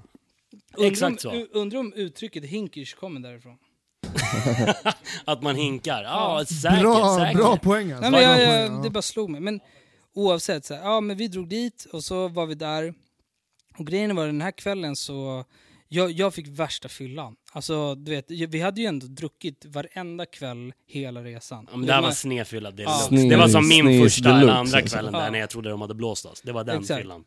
Exakt 0.80 1.26
undrar 1.26 1.42
om, 1.42 1.48
så. 1.54 1.60
Undrar 1.60 1.80
om 1.80 1.94
uttrycket 1.94 2.44
hinkish 2.44 2.96
kommer 2.96 3.20
därifrån. 3.20 3.58
Att 5.26 5.42
man 5.44 5.56
hinkar. 5.56 6.04
Ja, 6.04 6.40
Ja. 6.40 6.46
säkert, 6.46 6.82
bra, 6.82 7.18
säkert. 7.20 7.38
bra 7.38 7.58
poäng 7.58 7.92
alltså. 7.92 8.10
Nej, 8.10 8.12
men 8.12 8.42
jag, 8.42 8.64
jag, 8.64 8.84
det 8.84 8.90
bara 8.90 9.02
slog 9.02 9.30
mig. 9.30 9.42
Men 9.42 9.60
oavsett, 10.16 10.66
så 10.66 10.74
här, 10.74 10.82
ja 10.82 11.02
men 11.02 11.18
vi 11.18 11.28
drog 11.28 11.50
dit 11.50 11.88
och 11.92 12.04
så 12.04 12.28
var 12.28 12.46
vi 12.46 12.56
där. 12.56 12.94
Och 13.78 13.88
grejen 13.88 14.16
var 14.16 14.26
den 14.26 14.42
här 14.42 14.52
kvällen 14.52 14.96
så, 14.96 15.46
jag, 15.88 16.12
jag 16.12 16.34
fick 16.34 16.48
värsta 16.48 16.90
fyllan. 16.90 17.36
Alltså 17.56 17.96
du 17.96 18.12
vet, 18.12 18.32
vi 18.32 18.60
hade 18.62 18.82
ju 18.82 18.88
ändå 18.88 19.08
druckit 19.08 19.66
varenda 19.66 20.26
kväll 20.26 20.74
hela 20.88 21.24
resan. 21.24 21.68
Ja, 21.72 21.78
men 21.78 21.88
det 21.88 21.94
här 21.94 22.02
var 22.02 22.08
Man- 22.08 22.16
snedfylla 22.16 22.74
Ja. 22.78 23.08
Sne- 23.12 23.30
Det 23.30 23.38
var 23.38 23.48
som 23.48 23.68
min 23.68 24.04
första 24.04 24.30
eller 24.30 24.54
andra 24.54 24.78
alltså. 24.80 24.96
kvällen 24.96 25.14
där 25.14 25.24
Ja. 25.26 25.30
när 25.32 25.40
jag 25.40 25.50
trodde 25.50 25.70
de 25.70 25.82
hade 25.82 25.94
blåst 25.96 26.26
oss. 26.26 26.42
Det 26.42 26.52
var 26.52 26.64
den 26.64 26.80
Exakt. 26.80 27.02
fyllan. 27.02 27.24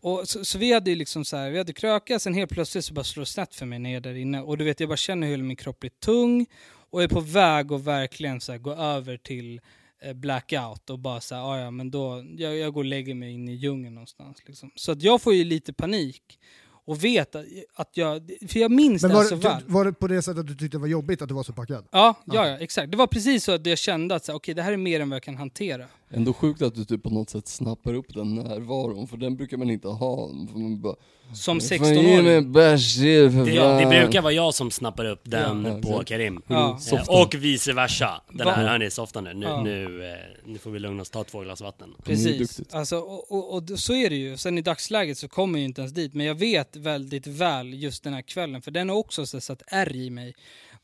Och 0.00 0.28
så, 0.28 0.44
så 0.44 0.58
vi 0.58 0.72
hade 0.72 0.90
ju 0.90 0.96
liksom 0.96 1.24
så 1.24 1.36
här, 1.36 1.50
vi 1.50 1.58
hade 1.58 1.72
krökat, 1.72 2.22
sen 2.22 2.34
helt 2.34 2.50
plötsligt 2.50 2.84
så 2.84 2.94
bara 2.94 3.04
slår 3.04 3.20
det 3.22 3.26
snett 3.26 3.54
för 3.54 3.66
mig 3.66 3.78
ner 3.78 4.00
där 4.00 4.14
inne. 4.14 4.40
Och 4.42 4.58
du 4.58 4.64
vet, 4.64 4.80
jag 4.80 4.88
bara 4.88 4.96
känner 4.96 5.26
hur 5.26 5.36
min 5.38 5.56
kropp 5.56 5.80
blir 5.80 5.90
tung 5.90 6.46
och 6.90 7.02
är 7.02 7.08
på 7.08 7.20
väg 7.20 7.72
att 7.72 7.80
verkligen 7.84 8.40
så 8.40 8.52
här, 8.52 8.58
gå 8.58 8.72
över 8.74 9.16
till 9.16 9.60
eh, 10.02 10.12
blackout 10.12 10.90
och 10.90 10.98
bara 10.98 11.20
så 11.20 11.34
här, 11.34 11.42
"Ah, 11.42 11.58
ja 11.60 11.70
men 11.70 11.90
då, 11.90 12.24
jag, 12.36 12.56
jag 12.56 12.72
går 12.72 12.80
och 12.80 12.84
lägger 12.84 13.14
mig 13.14 13.32
in 13.32 13.48
i 13.48 13.54
djungeln 13.54 13.94
någonstans. 13.94 14.36
Liksom. 14.46 14.70
Så 14.74 14.92
att 14.92 15.02
jag 15.02 15.22
får 15.22 15.34
ju 15.34 15.44
lite 15.44 15.72
panik 15.72 16.38
och 16.86 17.04
vet 17.04 17.34
att, 17.74 17.96
jag, 17.96 18.30
för 18.48 18.58
jag 18.60 18.70
minns 18.70 19.02
det 19.02 19.08
här 19.08 19.24
så 19.24 19.34
det- 19.34 19.48
väl. 19.48 19.62
var 19.66 19.84
det 19.84 19.92
på 19.92 20.08
det 20.08 20.22
sättet 20.22 20.40
att 20.40 20.46
du 20.46 20.54
tyckte 20.54 20.76
det 20.76 20.80
var 20.80 20.86
jobbigt 20.88 21.22
att 21.22 21.28
du 21.28 21.34
var 21.34 21.42
så 21.42 21.52
packad? 21.52 21.84
Ja, 21.90 22.14
ja, 22.24 22.48
ja, 22.48 22.58
exakt. 22.58 22.90
Det 22.90 22.96
var 22.96 23.06
precis 23.06 23.44
så 23.44 23.52
att 23.52 23.66
jag 23.66 23.78
kände 23.78 24.14
att 24.14 24.24
så 24.24 24.34
okej, 24.34 24.54
det 24.54 24.62
här 24.62 24.72
är 24.72 24.76
mer 24.76 25.00
än 25.00 25.08
vad 25.10 25.16
jag 25.16 25.22
kan 25.22 25.36
hantera. 25.36 25.84
Ändå 26.12 26.32
sjukt 26.32 26.62
att 26.62 26.74
du 26.74 26.84
typ 26.84 27.02
på 27.02 27.10
något 27.10 27.30
sätt 27.30 27.48
snappar 27.48 27.94
upp 27.94 28.14
den 28.14 28.34
närvaron, 28.34 29.06
för 29.08 29.16
den 29.16 29.36
brukar 29.36 29.56
man 29.56 29.70
inte 29.70 29.88
ha. 29.88 30.28
Man 30.54 30.80
bara, 30.80 30.94
Som 31.34 31.60
"Fan, 31.60 31.78
Ge 31.78 31.78
mig 31.78 31.94
16-åring. 31.94 32.52
bärs, 32.52 32.96
ge 32.96 33.30
för 33.30 33.38
Det, 33.44 33.50
det 33.50 33.56
fan." 33.58 33.88
brukar 33.90 34.22
vara 34.22 34.32
jag 34.32 34.54
som 34.54 34.70
snappar 34.70 35.04
upp 35.04 35.20
den 35.24 35.64
Ja, 35.64 35.80
på. 35.98 36.04
Karim. 36.04 36.42
Ja. 36.48 36.70
Eh, 36.70 36.78
Softa. 36.78 37.22
Och 37.22 37.34
vice 37.34 37.72
versa. 37.72 38.22
Den 38.32 38.48
här, 38.48 38.68
hörni, 38.68 38.90
softa 38.90 39.20
nu. 39.20 39.34
Nu, 39.34 39.46
Ja. 39.46 39.62
nu, 39.62 40.06
eh, 40.10 40.16
nu 40.46 40.58
får 40.58 40.70
vi 40.70 40.78
lugna 40.78 41.02
oss, 41.02 41.10
ta 41.10 41.24
två 41.24 41.40
glas 41.40 41.60
vatten. 41.60 41.94
Det 41.96 42.02
Precis. 42.04 42.60
Alltså, 42.70 42.96
och, 42.98 43.32
och, 43.32 43.54
och 43.54 43.78
så 43.78 43.94
är 43.94 44.10
det 44.10 44.16
ju. 44.16 44.36
Sen 44.36 44.58
i 44.58 44.62
dagsläget 44.62 45.18
så 45.18 45.28
kommer 45.28 45.58
jag 45.58 45.60
ju 45.60 45.66
inte 45.66 45.80
ens 45.80 45.92
dit. 45.94 46.14
Men 46.14 46.26
jag 46.26 46.34
vet 46.34 46.76
väldigt 46.76 47.26
väl 47.26 47.74
just 47.82 48.04
den 48.04 48.12
här 48.14 48.22
kvällen. 48.22 48.62
För 48.62 48.70
den 48.70 48.88
har 48.88 48.96
också 48.96 49.26
så 49.26 49.40
satt 49.40 49.62
ärr 49.66 49.96
i 49.96 50.10
mig. 50.10 50.34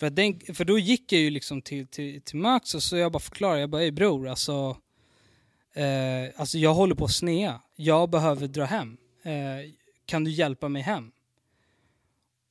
För, 0.01 0.11
den, 0.11 0.41
för 0.55 0.65
då 0.65 0.79
gick 0.79 1.13
jag 1.13 1.21
ju 1.21 1.31
liksom 1.31 1.63
till, 1.63 1.87
till, 1.87 2.23
till 2.23 2.37
Max 2.37 2.75
och 2.75 2.83
så 2.83 2.97
jag 2.97 3.13
bara 3.13 3.19
förklarade. 3.21 3.61
Jag 3.61 3.71
bara, 3.71 3.83
ey 3.83 3.91
bror, 3.91 4.29
alltså, 4.29 4.77
eh, 5.79 6.31
alltså 6.37 6.59
jag 6.59 6.75
håller 6.75 6.95
på 6.95 7.05
att 7.05 7.11
snea. 7.11 7.61
Jag 7.77 8.11
behöver 8.11 8.49
dra 8.49 8.65
hem. 8.65 8.97
Eh, 9.23 9.71
kan 10.07 10.25
du 10.25 10.31
hjälpa 10.31 10.69
mig 10.69 10.83
hem? 10.83 11.11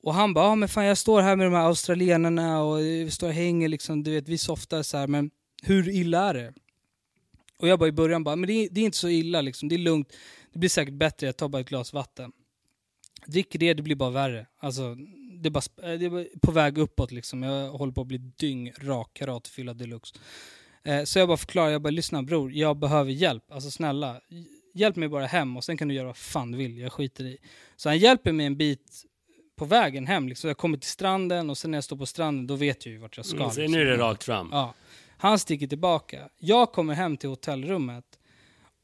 Och 0.02 0.14
han 0.14 0.34
bara, 0.34 0.44
ja 0.44 0.54
men 0.54 0.68
fan 0.68 0.84
jag 0.84 0.98
står 0.98 1.20
här 1.20 1.36
med 1.36 1.46
de 1.46 1.54
här 1.54 1.66
australienarna 1.66 2.62
och 2.62 2.78
vi 2.78 3.10
står 3.10 3.26
och 3.26 3.32
hänger 3.32 3.68
liksom, 3.68 4.02
du 4.02 4.10
vet 4.10 4.28
vi 4.28 4.38
softar 4.38 4.82
så 4.82 4.96
här, 4.96 5.06
men 5.06 5.30
hur 5.62 5.88
illa 5.88 6.28
är 6.28 6.34
det? 6.34 6.52
Och 7.58 7.68
jag 7.68 7.78
bara 7.78 7.88
i 7.88 7.92
början 7.92 8.24
bara, 8.24 8.36
men 8.36 8.46
det 8.46 8.52
är, 8.52 8.68
det 8.70 8.80
är 8.80 8.84
inte 8.84 8.98
så 8.98 9.08
illa 9.08 9.40
liksom, 9.40 9.68
det 9.68 9.74
är 9.74 9.78
lugnt. 9.78 10.12
Det 10.52 10.58
blir 10.58 10.70
säkert 10.70 10.94
bättre, 10.94 11.26
jag 11.26 11.36
tar 11.36 11.48
bara 11.48 11.60
ett 11.60 11.68
glas 11.68 11.92
vatten. 11.92 12.32
Dricker 13.26 13.58
det, 13.58 13.74
det 13.74 13.82
blir 13.82 13.96
bara 13.96 14.10
värre. 14.10 14.46
Alltså, 14.58 14.96
det 15.32 15.48
är, 15.48 15.50
bara, 15.50 15.92
eh, 15.92 15.98
det 15.98 16.06
är 16.06 16.38
på 16.38 16.52
väg 16.52 16.78
uppåt 16.78 17.12
liksom. 17.12 17.42
Jag 17.42 17.70
håller 17.70 17.92
på 17.92 18.00
att 18.00 18.06
bli 18.06 18.18
dyngrak 18.18 19.10
karatefylla 19.14 19.74
deluxe. 19.74 20.14
Eh, 20.84 21.04
så 21.04 21.18
jag 21.18 21.28
bara 21.28 21.36
förklarar, 21.36 21.70
jag 21.70 21.82
bara 21.82 21.90
lyssna 21.90 22.22
bror, 22.22 22.52
jag 22.52 22.76
behöver 22.76 23.10
hjälp. 23.10 23.52
Alltså 23.52 23.70
snälla, 23.70 24.20
hjälp 24.74 24.96
mig 24.96 25.08
bara 25.08 25.26
hem 25.26 25.56
och 25.56 25.64
sen 25.64 25.76
kan 25.76 25.88
du 25.88 25.94
göra 25.94 26.06
vad 26.06 26.16
fan 26.16 26.50
du 26.50 26.58
vill, 26.58 26.78
jag 26.78 26.92
skiter 26.92 27.24
i. 27.24 27.38
Så 27.76 27.88
han 27.88 27.98
hjälper 27.98 28.32
mig 28.32 28.46
en 28.46 28.56
bit 28.56 29.04
på 29.58 29.64
vägen 29.64 30.06
hem. 30.06 30.28
Liksom. 30.28 30.48
Jag 30.48 30.56
kommer 30.56 30.78
till 30.78 30.90
stranden 30.90 31.50
och 31.50 31.58
sen 31.58 31.70
när 31.70 31.76
jag 31.76 31.84
står 31.84 31.96
på 31.96 32.06
stranden 32.06 32.46
då 32.46 32.54
vet 32.54 32.86
jag 32.86 32.92
ju 32.92 32.98
vart 32.98 33.16
jag 33.16 33.26
ska. 33.26 33.36
Mm, 33.36 33.50
så 33.50 33.60
liksom. 33.60 33.80
är 33.80 33.84
det 33.84 33.96
rakt 33.96 34.24
fram. 34.24 34.48
Ja. 34.52 34.74
Han 35.18 35.38
sticker 35.38 35.66
tillbaka. 35.66 36.28
Jag 36.38 36.72
kommer 36.72 36.94
hem 36.94 37.16
till 37.16 37.28
hotellrummet 37.28 38.04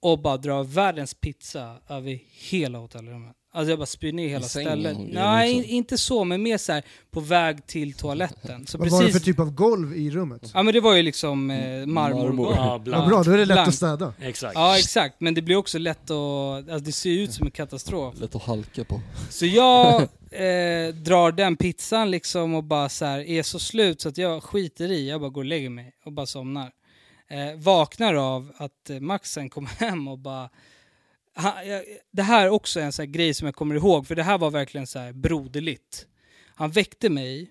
och 0.00 0.18
bara 0.18 0.36
drar 0.36 0.64
världens 0.64 1.14
pizza 1.14 1.76
över 1.88 2.20
hela 2.50 2.78
hotellrummet. 2.78 3.36
Alltså 3.54 3.70
jag 3.70 3.78
bara 3.78 3.86
spyr 3.86 4.12
ner 4.12 4.28
hela 4.28 4.46
stället. 4.46 4.96
Nej, 5.12 5.58
också. 5.58 5.70
inte 5.70 5.98
så, 5.98 6.24
men 6.24 6.42
mer 6.42 6.58
så 6.58 6.72
här 6.72 6.82
på 7.10 7.20
väg 7.20 7.66
till 7.66 7.92
toaletten. 7.94 8.66
Så 8.66 8.78
Vad 8.78 8.88
var 8.90 8.98
det 8.98 9.06
precis... 9.06 9.20
för 9.20 9.24
typ 9.24 9.40
av 9.40 9.50
golv 9.54 9.96
i 9.96 10.10
rummet? 10.10 10.50
Ja 10.54 10.62
men 10.62 10.74
det 10.74 10.80
var 10.80 10.94
ju 10.94 11.02
liksom 11.02 11.50
eh, 11.50 11.86
marmor. 11.86 12.22
Marmor. 12.24 12.52
Ja, 12.56 12.82
Ja, 12.86 13.06
bra, 13.08 13.22
då 13.22 13.30
är 13.30 13.38
det 13.38 13.44
lätt 13.44 13.54
Blank. 13.56 13.68
att 13.68 13.74
städa. 13.74 14.12
Exakt. 14.20 14.54
Ja 14.54 14.78
exakt, 14.78 15.20
men 15.20 15.34
det 15.34 15.42
blir 15.42 15.56
också 15.56 15.78
lätt 15.78 16.10
att... 16.10 16.70
Alltså 16.70 16.78
det 16.78 16.92
ser 16.92 17.10
ut 17.10 17.32
som 17.32 17.46
en 17.46 17.50
katastrof. 17.50 18.14
Lätt 18.20 18.34
att 18.34 18.42
halka 18.42 18.84
på. 18.84 19.00
Så 19.30 19.46
jag 19.46 19.94
eh, 20.30 20.94
drar 20.94 21.32
den 21.32 21.56
pizzan 21.56 22.10
liksom 22.10 22.54
och 22.54 22.64
bara 22.64 22.88
så 22.88 23.04
här 23.04 23.18
är 23.20 23.42
så 23.42 23.58
slut 23.58 24.00
så 24.00 24.08
att 24.08 24.18
jag 24.18 24.42
skiter 24.42 24.90
i. 24.92 25.08
Jag 25.08 25.20
bara 25.20 25.30
går 25.30 25.40
och 25.40 25.44
lägger 25.44 25.70
mig 25.70 25.92
och 26.04 26.12
bara 26.12 26.26
somnar. 26.26 26.70
Eh, 27.30 27.60
vaknar 27.60 28.14
av 28.14 28.52
att 28.56 28.90
eh, 28.90 29.00
Maxen 29.00 29.48
kom 29.50 29.66
hem 29.66 30.08
och 30.08 30.18
bara... 30.18 30.48
Han, 31.34 31.68
jag, 31.68 31.84
det 32.12 32.22
här 32.22 32.44
är 32.44 32.50
också 32.50 32.80
en 32.80 32.92
sån 32.92 33.12
grej 33.12 33.34
som 33.34 33.46
jag 33.46 33.54
kommer 33.54 33.74
ihåg, 33.74 34.06
för 34.06 34.14
det 34.14 34.22
här 34.22 34.38
var 34.38 34.50
verkligen 34.50 34.86
så 34.86 34.98
här 34.98 35.12
broderligt. 35.12 36.06
Han 36.54 36.70
väckte 36.70 37.10
mig 37.10 37.50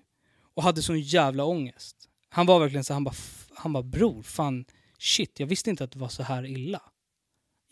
och 0.54 0.62
hade 0.62 0.82
sån 0.82 1.00
jävla 1.00 1.44
ångest. 1.44 1.96
Han 2.28 2.46
var 2.46 2.60
verkligen 2.60 2.84
så 2.84 2.92
här, 2.92 2.96
han 2.96 3.04
bara, 3.04 3.14
han 3.54 3.72
bara 3.72 3.82
bror, 3.82 4.22
fan, 4.22 4.64
shit, 4.98 5.40
jag 5.40 5.46
visste 5.46 5.70
inte 5.70 5.84
att 5.84 5.92
det 5.92 5.98
var 5.98 6.08
så 6.08 6.22
här 6.22 6.46
illa. 6.46 6.82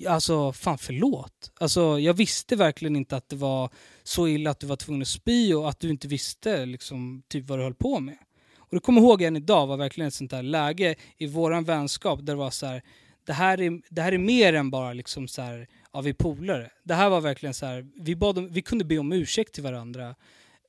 Alltså, 0.08 0.52
fan 0.52 0.78
förlåt. 0.78 1.52
Alltså, 1.60 1.98
jag 1.98 2.14
visste 2.14 2.56
verkligen 2.56 2.96
inte 2.96 3.16
att 3.16 3.28
det 3.28 3.36
var 3.36 3.70
så 4.02 4.28
illa 4.28 4.50
att 4.50 4.60
du 4.60 4.66
var 4.66 4.76
tvungen 4.76 5.02
att 5.02 5.08
spy 5.08 5.54
och 5.54 5.68
att 5.68 5.80
du 5.80 5.90
inte 5.90 6.08
visste 6.08 6.66
liksom, 6.66 7.22
typ 7.28 7.48
vad 7.48 7.58
du 7.58 7.62
höll 7.62 7.74
på 7.74 8.00
med. 8.00 8.18
Och 8.56 8.76
det 8.76 8.80
kommer 8.80 9.00
jag 9.00 9.08
ihåg 9.08 9.22
än 9.22 9.36
idag 9.36 9.66
var 9.66 9.76
verkligen 9.76 10.08
ett 10.08 10.14
sånt 10.14 10.30
där 10.30 10.42
läge 10.42 10.94
i 11.18 11.26
våran 11.26 11.64
vänskap 11.64 12.18
där 12.18 12.32
det 12.32 12.38
var 12.38 12.50
så 12.50 12.66
här, 12.66 12.82
det 13.26 13.32
här 13.32 13.60
är, 13.60 13.82
det 13.88 14.02
här 14.02 14.12
är 14.12 14.18
mer 14.18 14.52
än 14.52 14.70
bara 14.70 14.92
liksom 14.92 15.28
så 15.28 15.42
här, 15.42 15.68
ja 15.92 16.00
vi 16.00 16.10
är 16.10 16.14
polare. 16.14 16.70
Det 16.84 16.94
här 16.94 17.08
var 17.10 17.20
verkligen 17.20 17.54
så 17.54 17.66
här, 17.66 17.86
vi, 18.00 18.16
bad 18.16 18.38
om, 18.38 18.48
vi 18.52 18.62
kunde 18.62 18.84
be 18.84 18.98
om 18.98 19.12
ursäkt 19.12 19.52
till 19.54 19.62
varandra. 19.62 20.14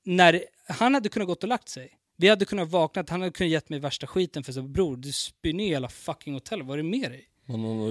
När 0.05 0.43
han 0.67 0.93
hade 0.93 1.09
kunnat 1.09 1.27
gått 1.27 1.43
och 1.43 1.49
lagt 1.49 1.69
sig. 1.69 1.89
Vi 2.17 2.27
hade 2.29 2.45
kunnat 2.45 2.69
vakna, 2.69 3.03
han 3.09 3.21
hade 3.21 3.31
kunnat 3.31 3.51
gett 3.51 3.69
mig 3.69 3.79
värsta 3.79 4.07
skiten 4.07 4.43
för 4.43 4.51
så 4.53 4.61
bror 4.61 4.97
du 4.97 5.11
spyr 5.11 5.53
ner 5.53 5.67
hela 5.67 5.89
fucking 5.89 6.33
hotellet, 6.33 6.65
vad 6.67 6.79
är 6.79 6.83
det 6.83 6.89
med 6.89 7.11
dig? 7.11 7.25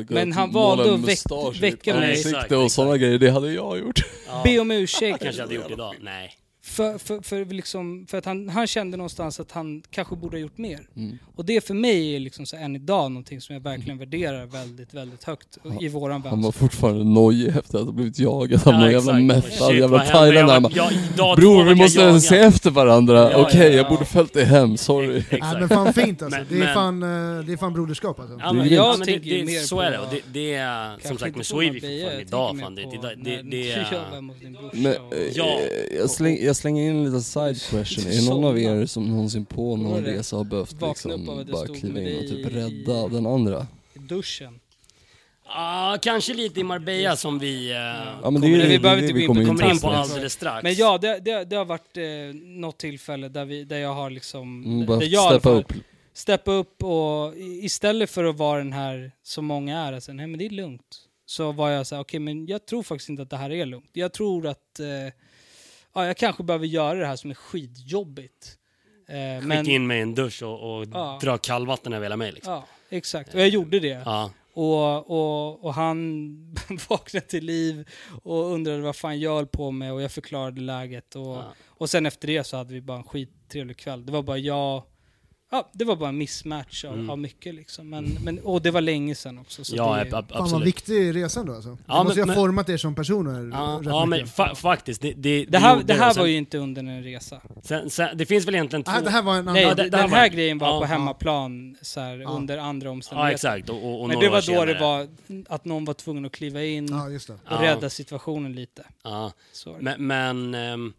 Men 0.09 0.33
han 0.33 0.53
valde 0.53 0.95
att 0.95 1.01
väck- 1.01 1.61
väcka 1.63 1.95
mig. 1.95 2.11
ansikte 2.11 2.57
och 2.57 2.73
sådana 2.73 2.97
grejer, 2.97 3.19
det 3.19 3.31
hade 3.31 3.53
jag 3.53 3.79
gjort. 3.79 4.01
Ja, 4.27 4.41
Be 4.45 4.59
om 4.59 4.71
ursäkt. 4.71 5.19
kanske 5.23 5.41
jag 5.41 5.47
hade 5.47 5.55
gjort 5.55 5.71
idag. 5.71 5.95
Nej. 6.01 6.33
För, 6.65 6.99
för, 6.99 7.21
för, 7.23 7.45
liksom, 7.45 8.07
för 8.09 8.19
att 8.19 8.25
han, 8.25 8.49
han 8.49 8.67
kände 8.67 8.97
någonstans 8.97 9.41
att 9.41 9.53
han 9.53 9.83
kanske 9.91 10.17
borde 10.17 10.37
ha 10.37 10.41
gjort 10.41 10.59
mer. 10.59 10.81
Mm. 10.97 11.19
Och 11.37 11.45
det 11.45 11.67
för 11.67 11.75
mig 11.75 12.17
är 12.17 12.21
liksom 12.21 12.47
så 12.47 12.57
än 12.57 12.77
idag 12.77 13.11
någonting 13.11 13.41
som 13.41 13.55
jag 13.55 13.63
verkligen 13.63 13.99
värderar 13.99 14.47
väldigt, 14.47 14.95
väldigt 14.95 15.25
högt 15.25 15.59
i 15.81 15.89
våran 15.89 16.23
Han 16.23 16.43
var 16.43 16.53
fortfarande 16.53 17.05
nojig 17.05 17.49
efter 17.49 17.79
att 17.79 17.85
ha 17.85 17.93
blivit 17.93 18.19
jagad 18.19 18.69
av 18.69 18.75
någon 18.75 18.91
jävla 18.93 19.43
Shit, 19.43 19.61
jävla 19.79 20.05
thailändare. 20.07 20.73
Jag 20.75 20.93
jag- 21.17 21.37
Bror 21.39 21.63
vi 21.65 21.69
jag 21.71 21.79
måste 21.79 22.01
jagad." 22.01 22.23
se 22.23 22.37
efter 22.39 22.71
varandra, 22.71 23.31
Ja, 23.33 23.37
okej 23.47 23.61
ja, 23.61 23.67
ja. 23.69 23.73
jag 23.77 23.89
borde 23.89 24.05
följt 24.05 24.33
dig 24.35 24.45
hem, 24.45 24.77
sorry. 24.77 25.23
Ja, 25.31 25.55
men 25.61 25.69
fan 25.69 25.93
fint 25.93 26.23
alltså. 26.23 26.39
Men- 26.39 26.47
det, 26.49 26.55
är 26.55 26.59
men- 26.59 26.75
fan, 26.75 27.03
eh, 27.03 27.45
det 27.47 27.53
är 27.53 27.57
fan 27.57 27.73
broderskap 27.73 28.21
alltså. 28.21 28.37
Ja, 28.41 28.47
Det 28.49 28.55
men, 28.55 28.67
är 28.67 28.71
ja, 28.71 28.75
jag 28.75 28.99
men 28.99 29.07
det, 29.07 29.19
det, 29.19 29.45
mer 29.45 29.61
så 29.61 29.77
på- 29.77 29.83
är 29.83 29.91
det. 29.91 29.99
Och 29.99 30.07
det, 30.11 30.21
det 30.33 30.55
är 30.55 31.09
som 31.09 31.19
sagt 31.19 31.37
på 31.37 31.45
så 31.45 31.63
är 31.63 31.71
vi 31.71 31.81
fortfarande 31.81 32.13
jag 32.13 32.21
idag. 32.21 32.59
Fan, 32.61 32.75
det, 32.75 32.83
det, 32.83 33.43
det, 33.43 33.43
Men, 34.73 34.93
eh, 34.93 34.99
Ja. 35.35 35.59
jag, 35.99 36.11
släng, 36.11 36.52
jag 36.53 36.57
slänger 36.57 36.91
in 36.91 36.97
en 36.97 37.05
liten 37.05 37.23
side 37.23 37.61
question, 37.71 38.07
är 38.07 38.17
det 38.17 38.29
någon 38.31 38.45
av 38.45 38.59
er 38.59 38.87
som 38.87 39.09
någonsin 39.09 39.45
på 39.45 39.77
någon 39.77 40.05
resa 40.05 40.37
har 40.37 40.45
behövt 40.45 40.73
liksom 40.83 41.27
bara 41.53 41.67
kliva 41.67 42.01
in 42.01 42.17
och 42.19 42.23
typ 42.29 42.47
i- 42.47 42.55
rädda 42.57 43.09
den 43.09 43.27
andra? 43.27 43.67
i 43.95 43.99
duschen. 43.99 44.59
Ah, 45.55 45.99
kanske 45.99 46.35
lite 46.35 46.61
i 46.61 46.65
Marbella 46.65 47.17
som 47.17 47.39
vi 47.39 47.71
eh, 47.71 47.77
Ja 47.77 48.31
men 48.31 48.35
det 48.35 48.41
kommer, 48.41 48.59
är 48.59 48.69
vi 48.69 48.79
behöver 48.79 49.03
inte 49.03 49.15
vi 49.15 49.21
gå 49.21 49.21
in 49.21 49.27
på 49.27 49.35
kommer 49.35 49.51
in 49.53 49.59
kommer 49.59 49.71
in 49.75 49.81
på 49.81 49.89
alldeles 49.91 50.33
strax. 50.33 50.63
Men 50.63 50.75
ja, 50.75 50.99
det, 50.99 51.19
det, 51.19 51.45
det 51.45 51.57
har 51.57 51.65
varit 51.65 51.97
eh, 51.97 52.03
något 52.35 52.79
tillfälle 52.79 53.29
där, 53.29 53.45
vi, 53.45 53.65
där 53.65 53.79
jag 53.79 53.95
har 53.95 54.11
liksom... 54.11 54.65
Mm, 54.65 54.87
där 54.87 55.07
jag 55.07 55.31
steppa 55.33 55.41
fall- 55.41 55.59
upp. 55.59 55.73
steppa 56.13 56.53
upp 56.53 56.83
och 56.85 57.35
istället 57.37 58.11
för 58.11 58.25
att 58.25 58.37
vara 58.37 58.59
den 58.59 58.73
här 58.73 59.13
som 59.23 59.45
många 59.47 59.79
är, 59.79 59.93
alltså, 59.93 60.13
nej 60.13 60.27
men 60.27 60.39
det 60.39 60.47
är 60.47 60.51
lugnt. 60.51 60.99
Så 61.27 61.53
var 61.53 61.71
jag 61.71 61.87
så 61.87 61.95
här, 61.95 62.03
okej 62.03 62.21
men 62.21 62.47
jag 62.47 62.67
tror 62.67 62.83
faktiskt 62.83 63.09
inte 63.09 63.23
att 63.23 63.31
det 63.31 63.37
här 63.37 63.51
är 63.53 63.67
lugnt. 63.67 63.91
Jag 63.93 64.13
tror 64.13 64.47
att 64.47 64.81
eh, 64.81 64.87
ja, 65.95 66.07
jag 66.07 66.17
kanske 66.17 66.43
behöver 66.43 66.67
göra 66.67 66.99
det 66.99 67.07
här 67.07 67.17
som 67.17 67.31
är 67.31 67.35
skitjobbigt. 67.35 68.59
Eh, 69.09 69.41
Skicka 69.49 69.71
in 69.71 69.87
mig 69.87 69.99
i 69.99 70.03
en 70.03 70.15
dusch 70.15 70.43
och, 70.43 70.77
och 70.79 70.87
Ja. 70.93 71.19
dra 71.23 71.39
kallvatten 71.39 71.93
över 71.93 72.05
hela 72.05 72.17
mig 72.17 72.33
liksom. 72.33 72.53
Ja, 72.53 72.67
exakt. 72.91 73.35
Och 73.35 73.41
jag 73.41 73.49
gjorde 73.49 73.81
det. 73.81 74.03
Ja. 74.05 74.31
Och, 74.55 75.11
och, 75.11 75.65
och 75.65 75.75
han 75.75 76.37
vaknade 76.89 77.27
till 77.27 77.45
liv 77.45 77.89
och 78.23 78.53
undrade 78.53 78.81
vad 78.83 78.97
fan 78.97 79.21
jag 79.21 79.35
höll 79.37 79.47
på 79.47 79.71
med 79.71 79.93
och 79.93 80.03
jag 80.03 80.13
förklarade 80.13 80.61
läget. 80.61 81.15
Och, 81.17 81.23
Ja. 81.27 81.53
och 81.67 81.91
sen 81.91 82.07
efter 82.07 82.27
det 82.29 82.45
så 82.45 82.57
hade 82.57 82.75
vi 82.75 82.81
bara 82.81 82.97
en 82.99 83.05
skittrevlig 83.05 83.77
kväll. 83.77 84.07
Det 84.07 84.13
var 84.13 84.23
bara 84.23 84.39
jag... 84.39 84.83
Ja, 85.55 85.71
det 85.73 85.85
var 85.85 85.97
bara 85.97 86.09
en 86.09 86.19
mismatch 86.19 86.85
av, 86.85 86.93
Mm. 86.95 87.11
av 87.11 87.19
mycket 87.19 87.55
liksom. 87.55 87.91
Men, 87.91 88.19
men, 88.25 88.39
och 88.39 88.63
det 88.63 88.71
var 88.71 88.81
länge 88.81 89.15
sedan 89.15 89.39
också. 89.39 89.65
Så 89.65 89.77
Ja, 89.77 89.95
det, 89.95 90.01
ab- 90.01 90.15
ab- 90.15 90.29
Fan 90.29 90.39
vad 90.39 90.43
absolut. 90.43 90.67
viktig 90.67 91.17
resan 91.17 91.47
då 91.47 91.55
alltså. 91.55 91.71
Det 91.71 91.79
Ja, 91.87 92.05
måste 92.05 92.09
men- 92.09 92.17
ju 92.17 92.23
ha 92.23 92.27
men- 92.27 92.35
format 92.37 92.69
er 92.69 92.77
som 92.77 92.95
personer 92.95 93.51
Ja, 93.53 93.81
ja 93.85 94.07
men 94.07 94.27
fa 94.27 94.55
faktiskt. 94.55 95.03
Det, 95.03 95.13
det, 95.13 95.45
det 95.45 95.59
här, 95.59 95.83
det 95.85 95.95
här 95.95 96.13
sen, 96.13 96.21
var 96.21 96.27
ju 96.27 96.37
inte 96.37 96.59
under 96.59 96.83
en 96.83 97.03
resa. 97.03 97.41
Sen, 97.63 97.91
sen, 97.91 98.17
det 98.19 98.27
finns 98.27 98.47
väl 98.47 98.55
egentligen 98.55 98.83
två... 98.85 98.93
Ah, 98.93 99.01
det 99.01 99.11
här 99.11 99.23
var 99.23 99.33
en 99.33 99.39
annan... 99.39 99.55
Nej, 99.55 99.63
Ja, 99.63 99.75
det- 99.75 99.83
den 99.83 99.91
det 99.91 99.97
här 99.97 100.09
här, 100.09 100.21
var- 100.29 100.35
grejen 100.35 100.59
var 100.59 100.69
ja, 100.69 100.79
på 100.79 100.85
ja. 100.85 100.89
hemmaplan 100.89 101.77
så 101.83 102.01
här, 102.01 102.17
Ja. 102.19 102.29
under 102.29 102.59
andra 102.59 102.87
Ja, 102.87 102.91
omständigheter. 102.93 103.35
exakt. 103.35 103.69
Och, 103.69 103.85
och, 103.85 104.03
och 104.03 104.09
Men 104.09 104.19
det 104.21 104.29
var 104.29 104.55
då 104.59 104.65
det 104.65 104.81
var 104.81 105.09
att 105.49 105.65
någon 105.65 105.85
var 105.85 105.95
tvungen 105.95 106.25
att 106.25 106.33
kliva 106.33 106.63
in 106.65 106.87
Ja, 106.91 107.09
just 107.09 107.27
det. 107.27 107.33
och 107.33 107.41
Ja. 107.49 107.63
rädda 107.63 107.91
situationen 107.91 108.53
lite. 108.53 108.85
Ja. 109.05 109.33
Var 109.67 109.79
det. 109.79 109.83
Men, 109.99 110.07
men 110.07 110.55
ehm, 110.55 110.93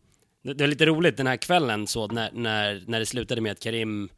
det, 0.44 0.54
det 0.54 0.64
är 0.64 0.68
lite 0.68 0.86
roligt 0.86 1.18
den 1.18 1.28
här 1.28 1.38
kvällen 1.38 1.88
så 1.88 2.08
när, 2.08 2.30
när, 2.34 2.84
när 2.88 3.00
det 3.00 3.06
slutade 3.06 3.42
med 3.42 3.52
att 3.52 3.60
Karim 3.60 4.10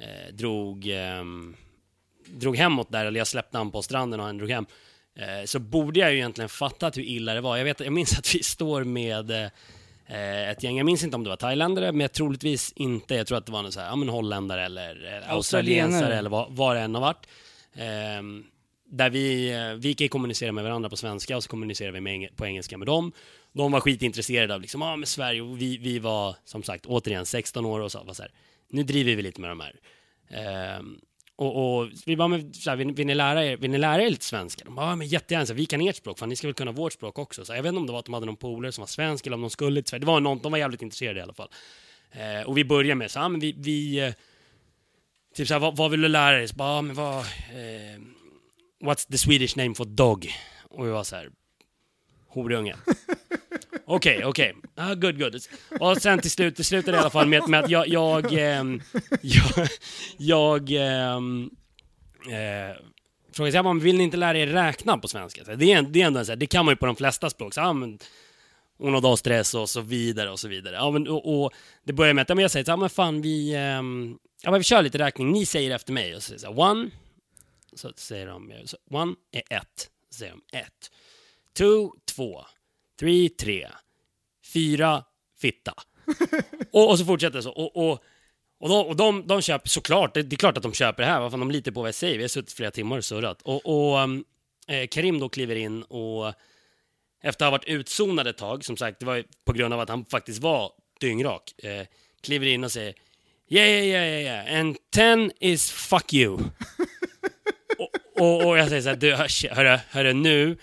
eh, 0.00 0.34
drog, 0.34 0.86
ehm, 0.86 1.56
drog 2.26 2.56
hemåt 2.56 2.92
där, 2.92 3.06
eller 3.06 3.20
jag 3.20 3.26
släppte 3.26 3.58
han 3.58 3.70
på 3.70 3.82
stranden 3.82 4.20
och 4.20 4.26
han 4.26 4.38
drog 4.38 4.50
hem. 4.50 4.66
Eh, 5.14 5.44
så 5.44 5.58
borde 5.58 6.00
jag 6.00 6.12
ju 6.12 6.16
egentligen 6.16 6.48
fattat 6.48 6.96
hur 6.96 7.02
illa 7.02 7.34
det 7.34 7.40
var. 7.40 7.56
Jag, 7.56 7.64
vet, 7.64 7.80
jag 7.80 7.92
minns 7.92 8.18
att 8.18 8.34
vi 8.34 8.42
står 8.42 8.84
med 8.84 9.30
eh, 9.30 10.50
ett 10.50 10.62
gäng, 10.62 10.76
jag 10.76 10.86
minns 10.86 11.04
inte 11.04 11.16
om 11.16 11.24
det 11.24 11.30
var 11.30 11.36
thailändare, 11.36 11.92
men 11.92 12.00
jag 12.00 12.12
troligtvis 12.12 12.72
inte. 12.76 13.14
Jag 13.14 13.26
tror 13.26 13.38
att 13.38 13.46
det 13.46 13.52
var 13.52 13.62
någon 13.62 13.72
så 13.72 13.80
här, 13.80 13.86
ja 13.86 13.96
men 13.96 14.08
holländare 14.08 14.64
eller 14.64 15.22
eh, 15.22 15.32
australiensare 15.32 16.16
eller 16.16 16.30
vad, 16.30 16.52
vad 16.52 16.76
det 16.76 16.80
än 16.80 16.94
har 16.94 17.02
varit. 17.02 17.26
Ehm, 17.74 18.44
där 18.90 19.10
vi, 19.10 19.52
eh, 19.52 19.74
vi 19.74 19.94
kan 19.94 20.08
kommunicera 20.08 20.52
med 20.52 20.64
varandra 20.64 20.90
på 20.90 20.96
svenska 20.96 21.36
och 21.36 21.42
så 21.42 21.50
kommunicerar 21.50 21.92
vi 21.92 22.00
med, 22.00 22.36
på 22.36 22.46
engelska 22.46 22.78
med 22.78 22.86
dem. 22.86 23.12
De 23.52 23.72
var 23.72 23.80
skitintresserade 23.80 24.54
av 24.54 24.60
liksom, 24.60 24.82
ah, 24.82 24.96
med 24.96 25.08
Sverige 25.08 25.40
och 25.40 25.60
vi, 25.60 25.76
vi 25.76 25.98
var 25.98 26.36
som 26.44 26.62
sagt 26.62 26.86
återigen 26.86 27.26
16 27.26 27.66
år 27.66 27.80
och 27.80 27.92
så, 27.92 28.02
var 28.04 28.14
så 28.14 28.22
här, 28.22 28.32
nu 28.70 28.82
driver 28.82 29.16
vi 29.16 29.22
lite 29.22 29.40
med 29.40 29.50
de 29.50 29.60
här. 29.60 29.80
Eh, 30.30 30.82
och, 31.36 31.80
och 31.80 31.90
vi 32.06 32.16
bara, 32.16 32.28
men, 32.28 32.54
så 32.54 32.70
här, 32.70 32.76
vill, 32.76 32.92
vill, 32.92 33.06
ni 33.06 33.14
lära 33.14 33.44
er, 33.44 33.56
vill 33.56 33.70
ni 33.70 33.78
lära 33.78 34.02
er 34.02 34.10
lite 34.10 34.24
svenska? 34.24 34.64
De 34.64 34.74
bara, 34.74 34.86
ja, 34.86 34.96
men 34.96 35.06
jättegärna, 35.06 35.46
så 35.46 35.52
här, 35.52 35.58
vi 35.58 35.66
kan 35.66 35.80
ert 35.80 35.96
språk, 35.96 36.18
fan 36.18 36.28
ni 36.28 36.36
ska 36.36 36.46
väl 36.46 36.54
kunna 36.54 36.72
vårt 36.72 36.92
språk 36.92 37.18
också. 37.18 37.44
Så 37.44 37.52
här, 37.52 37.58
jag 37.58 37.62
vet 37.62 37.68
inte 37.68 37.80
om 37.80 37.86
det 37.86 37.92
var 37.92 37.98
att 37.98 38.04
de 38.04 38.14
hade 38.14 38.26
någon 38.26 38.36
polare 38.36 38.72
som 38.72 38.82
var 38.82 38.86
svensk 38.86 39.26
eller 39.26 39.34
om 39.34 39.40
de 39.40 39.50
skulle 39.50 39.82
till 39.82 39.90
Sverige. 39.90 40.00
Det 40.00 40.06
var 40.06 40.20
någon, 40.20 40.38
de 40.38 40.52
var 40.52 40.58
jävligt 40.58 40.82
intresserade 40.82 41.20
i 41.20 41.22
alla 41.22 41.34
fall. 41.34 41.48
Eh, 42.12 42.46
och 42.46 42.58
vi 42.58 42.64
börjar 42.64 42.94
med 42.94 43.10
så 43.10 43.20
här, 43.20 43.28
men 43.28 43.40
vi, 43.40 43.54
vi 43.58 43.98
eh, 43.98 44.12
typ 45.34 45.48
så 45.48 45.54
här, 45.54 45.60
vad, 45.60 45.76
vad 45.76 45.90
vill 45.90 46.00
du 46.00 46.08
lära 46.08 46.36
dig? 46.36 46.48
Så 46.48 46.56
bara, 46.56 46.82
men 46.82 46.96
vad, 46.96 47.18
eh, 47.18 48.00
what's 48.80 49.10
the 49.10 49.18
Swedish 49.18 49.56
name 49.56 49.74
for 49.74 49.84
dog? 49.84 50.32
Och 50.62 50.86
vi 50.86 50.90
var 50.90 51.04
så 51.04 51.16
här, 51.16 51.30
horunge. 52.30 52.74
Okej, 53.86 54.24
okej. 54.24 54.54
Ah, 54.74 54.94
good, 54.94 55.18
good. 55.18 55.36
Och 55.80 55.96
sen 55.96 56.18
till 56.20 56.30
slut, 56.30 56.56
det 56.56 56.64
slutade 56.64 56.96
i 56.96 57.00
alla 57.00 57.10
fall 57.10 57.28
med, 57.28 57.48
med 57.48 57.64
att 57.64 57.70
jag, 57.70 57.88
jag, 57.88 58.32
eh, 58.32 58.64
jag, 59.20 59.68
jag 60.16 60.70
ehm, 60.70 61.50
eh, 62.26 62.76
frågade 63.32 63.56
jag 63.56 63.64
bara, 63.64 63.74
vill 63.74 63.96
ni 63.96 64.04
inte 64.04 64.16
lära 64.16 64.38
er 64.38 64.46
räkna 64.46 64.98
på 64.98 65.08
svenska? 65.08 65.44
Så 65.44 65.54
det, 65.54 65.72
är, 65.72 65.82
det 65.82 66.02
är 66.02 66.06
ändå 66.06 66.18
en 66.18 66.26
så 66.26 66.32
här, 66.32 66.36
det 66.36 66.46
kan 66.46 66.64
man 66.64 66.72
ju 66.72 66.76
på 66.76 66.86
de 66.86 66.96
flesta 66.96 67.30
språk. 67.30 67.54
Så, 67.54 67.60
ah, 67.60 67.72
men, 67.72 67.98
uno, 68.78 69.00
dos, 69.00 69.20
stress 69.20 69.54
och 69.54 69.70
så 69.70 69.80
vidare 69.80 70.30
och 70.30 70.40
så 70.40 70.48
vidare. 70.48 70.74
Ja, 70.74 70.90
men, 70.90 71.08
och, 71.08 71.42
och 71.42 71.52
det 71.84 71.92
börjar 71.92 72.14
med 72.14 72.22
att 72.22 72.28
ja, 72.28 72.34
men 72.34 72.42
jag 72.42 72.50
säger 72.50 72.64
så 72.64 72.70
här, 72.70 72.76
ah, 72.76 72.80
men 72.80 72.90
fan 72.90 73.22
vi, 73.22 73.54
ehm, 73.54 74.18
ja, 74.42 74.50
men 74.50 74.60
vi 74.60 74.64
kör 74.64 74.82
lite 74.82 74.98
räkning, 74.98 75.32
ni 75.32 75.46
säger 75.46 75.74
efter 75.74 75.92
mig. 75.92 76.16
Och 76.16 76.22
så 76.22 76.26
säger 76.26 76.46
jag 76.46 76.56
så 76.56 76.62
här, 76.62 76.70
one, 76.70 76.90
så 77.72 77.92
säger 77.96 78.26
de, 78.26 78.52
så, 78.64 78.76
one 78.90 79.14
är 79.32 79.56
ett, 79.56 79.90
så 80.10 80.18
säger 80.18 80.32
de 80.32 80.58
ett. 80.58 80.90
Two, 81.58 81.90
två. 82.14 82.44
Three, 83.00 83.28
tre. 83.28 83.68
Fyra, 84.52 85.04
fitta. 85.40 85.74
och, 86.72 86.90
och 86.90 86.98
så 86.98 87.04
fortsätter 87.04 87.36
det 87.36 87.42
så. 87.42 87.50
Och, 87.50 87.76
och, 87.76 88.02
och, 88.60 88.68
de, 88.68 88.86
och 88.86 88.96
de, 88.96 89.26
de 89.26 89.42
köper 89.42 89.68
såklart, 89.68 90.14
det, 90.14 90.22
det 90.22 90.34
är 90.34 90.38
klart 90.38 90.56
att 90.56 90.62
de 90.62 90.72
köper 90.72 91.02
det 91.02 91.08
här, 91.08 91.20
vad 91.20 91.30
fan, 91.30 91.40
de 91.40 91.50
litar 91.50 91.72
på 91.72 91.80
vad 91.80 91.88
jag 91.88 91.94
säger. 91.94 92.16
Vi 92.16 92.24
har 92.24 92.28
suttit 92.28 92.52
flera 92.52 92.70
timmar 92.70 92.98
och 92.98 93.04
surrat. 93.04 93.42
Och, 93.42 93.66
och 93.66 93.98
um, 93.98 94.24
eh, 94.68 94.86
Karim 94.86 95.20
då 95.20 95.28
kliver 95.28 95.56
in 95.56 95.82
och 95.82 96.34
efter 97.22 97.46
att 97.46 97.52
ha 97.52 97.58
varit 97.58 97.68
utzonad 97.68 98.26
ett 98.26 98.36
tag, 98.36 98.64
som 98.64 98.76
sagt, 98.76 99.00
det 99.00 99.06
var 99.06 99.24
på 99.44 99.52
grund 99.52 99.74
av 99.74 99.80
att 99.80 99.88
han 99.88 100.04
faktiskt 100.04 100.42
var 100.42 100.72
dyngrak, 101.00 101.64
eh, 101.64 101.86
kliver 102.20 102.46
in 102.46 102.64
och 102.64 102.72
säger 102.72 102.94
Yeah, 103.52 103.68
yeah, 103.68 103.86
yeah, 103.86 104.06
yeah, 104.06 104.22
yeah. 104.22 104.60
and 104.60 104.76
ten 104.90 105.32
is 105.40 105.70
fuck 105.70 106.12
you. 106.14 106.32
och, 107.78 107.90
och, 108.20 108.46
och 108.46 108.58
jag 108.58 108.68
säger 108.68 108.82
så 108.82 108.88
här, 108.88 108.96
du, 108.96 109.14
hör- 109.14 109.54
hörru, 109.54 109.78
hörru 109.90 110.12
nu, 110.12 110.56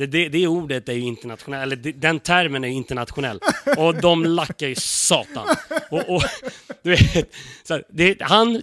det, 0.00 0.06
det, 0.06 0.28
det 0.28 0.46
ordet 0.46 0.88
är 0.88 0.92
ju 0.92 1.00
internationellt, 1.00 1.62
eller 1.62 1.76
det, 1.76 1.92
den 1.92 2.20
termen 2.20 2.64
är 2.64 2.68
ju 2.68 2.74
internationell. 2.74 3.40
Och 3.76 3.94
de 3.94 4.24
lackar 4.24 4.66
ju 4.66 4.74
satan. 4.74 5.46
Och, 5.90 6.08
och 6.08 6.22
du 6.82 6.90
vet, 6.90 7.34
så 7.62 7.80
det, 7.88 8.22
han, 8.22 8.62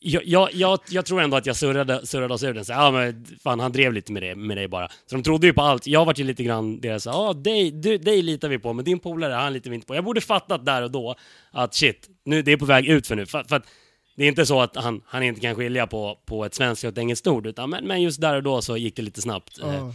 jag, 0.00 0.22
jag, 0.52 0.80
jag, 0.88 1.06
tror 1.06 1.20
ändå 1.20 1.36
att 1.36 1.46
jag 1.46 1.56
surrade, 1.56 2.06
surrade 2.06 2.34
oss 2.34 2.42
ur 2.42 2.54
den. 2.54 2.64
Så, 2.64 2.72
ja, 2.72 2.90
men 2.90 3.26
fan, 3.42 3.60
han 3.60 3.72
drev 3.72 3.92
lite 3.92 4.12
med 4.12 4.22
det, 4.22 4.34
med 4.34 4.56
det 4.56 4.68
bara. 4.68 4.88
Så 4.88 5.16
de 5.16 5.22
trodde 5.22 5.46
ju 5.46 5.52
på 5.52 5.62
allt. 5.62 5.86
Jag 5.86 6.04
var 6.04 6.14
ju 6.16 6.24
lite 6.24 6.44
grann 6.44 6.80
deras, 6.80 7.06
ja, 7.06 7.32
dig, 7.32 7.70
du, 7.70 7.98
dig 7.98 8.22
litar 8.22 8.48
vi 8.48 8.58
på, 8.58 8.72
men 8.72 8.84
din 8.84 8.98
polare, 8.98 9.32
han 9.32 9.52
litar 9.52 9.70
vi 9.70 9.74
inte 9.74 9.86
på. 9.86 9.94
Jag 9.94 10.04
borde 10.04 10.20
fattat 10.20 10.66
där 10.66 10.82
och 10.82 10.90
då 10.90 11.14
att 11.50 11.74
shit, 11.74 12.08
nu, 12.24 12.42
det 12.42 12.52
är 12.52 12.56
på 12.56 12.64
väg 12.64 12.86
ut 12.86 13.06
för 13.06 13.16
nu. 13.16 13.26
För, 13.26 13.44
för 13.44 13.56
att 13.56 13.66
Det 14.16 14.24
är 14.24 14.28
inte 14.28 14.46
så 14.46 14.60
att 14.60 14.76
han, 14.76 15.02
han 15.06 15.22
inte 15.22 15.40
kan 15.40 15.54
skilja 15.54 15.86
på, 15.86 16.18
på 16.26 16.44
ett 16.44 16.54
svenskt 16.54 16.84
och 16.84 16.90
ett 16.90 16.98
engelskt 16.98 17.26
ord, 17.26 17.46
utan 17.46 17.70
men, 17.70 17.86
men 17.86 18.02
just 18.02 18.20
där 18.20 18.36
och 18.36 18.42
då 18.42 18.62
så 18.62 18.76
gick 18.76 18.96
det 18.96 19.02
lite 19.02 19.22
snabbt. 19.22 19.58
Oh. 19.58 19.92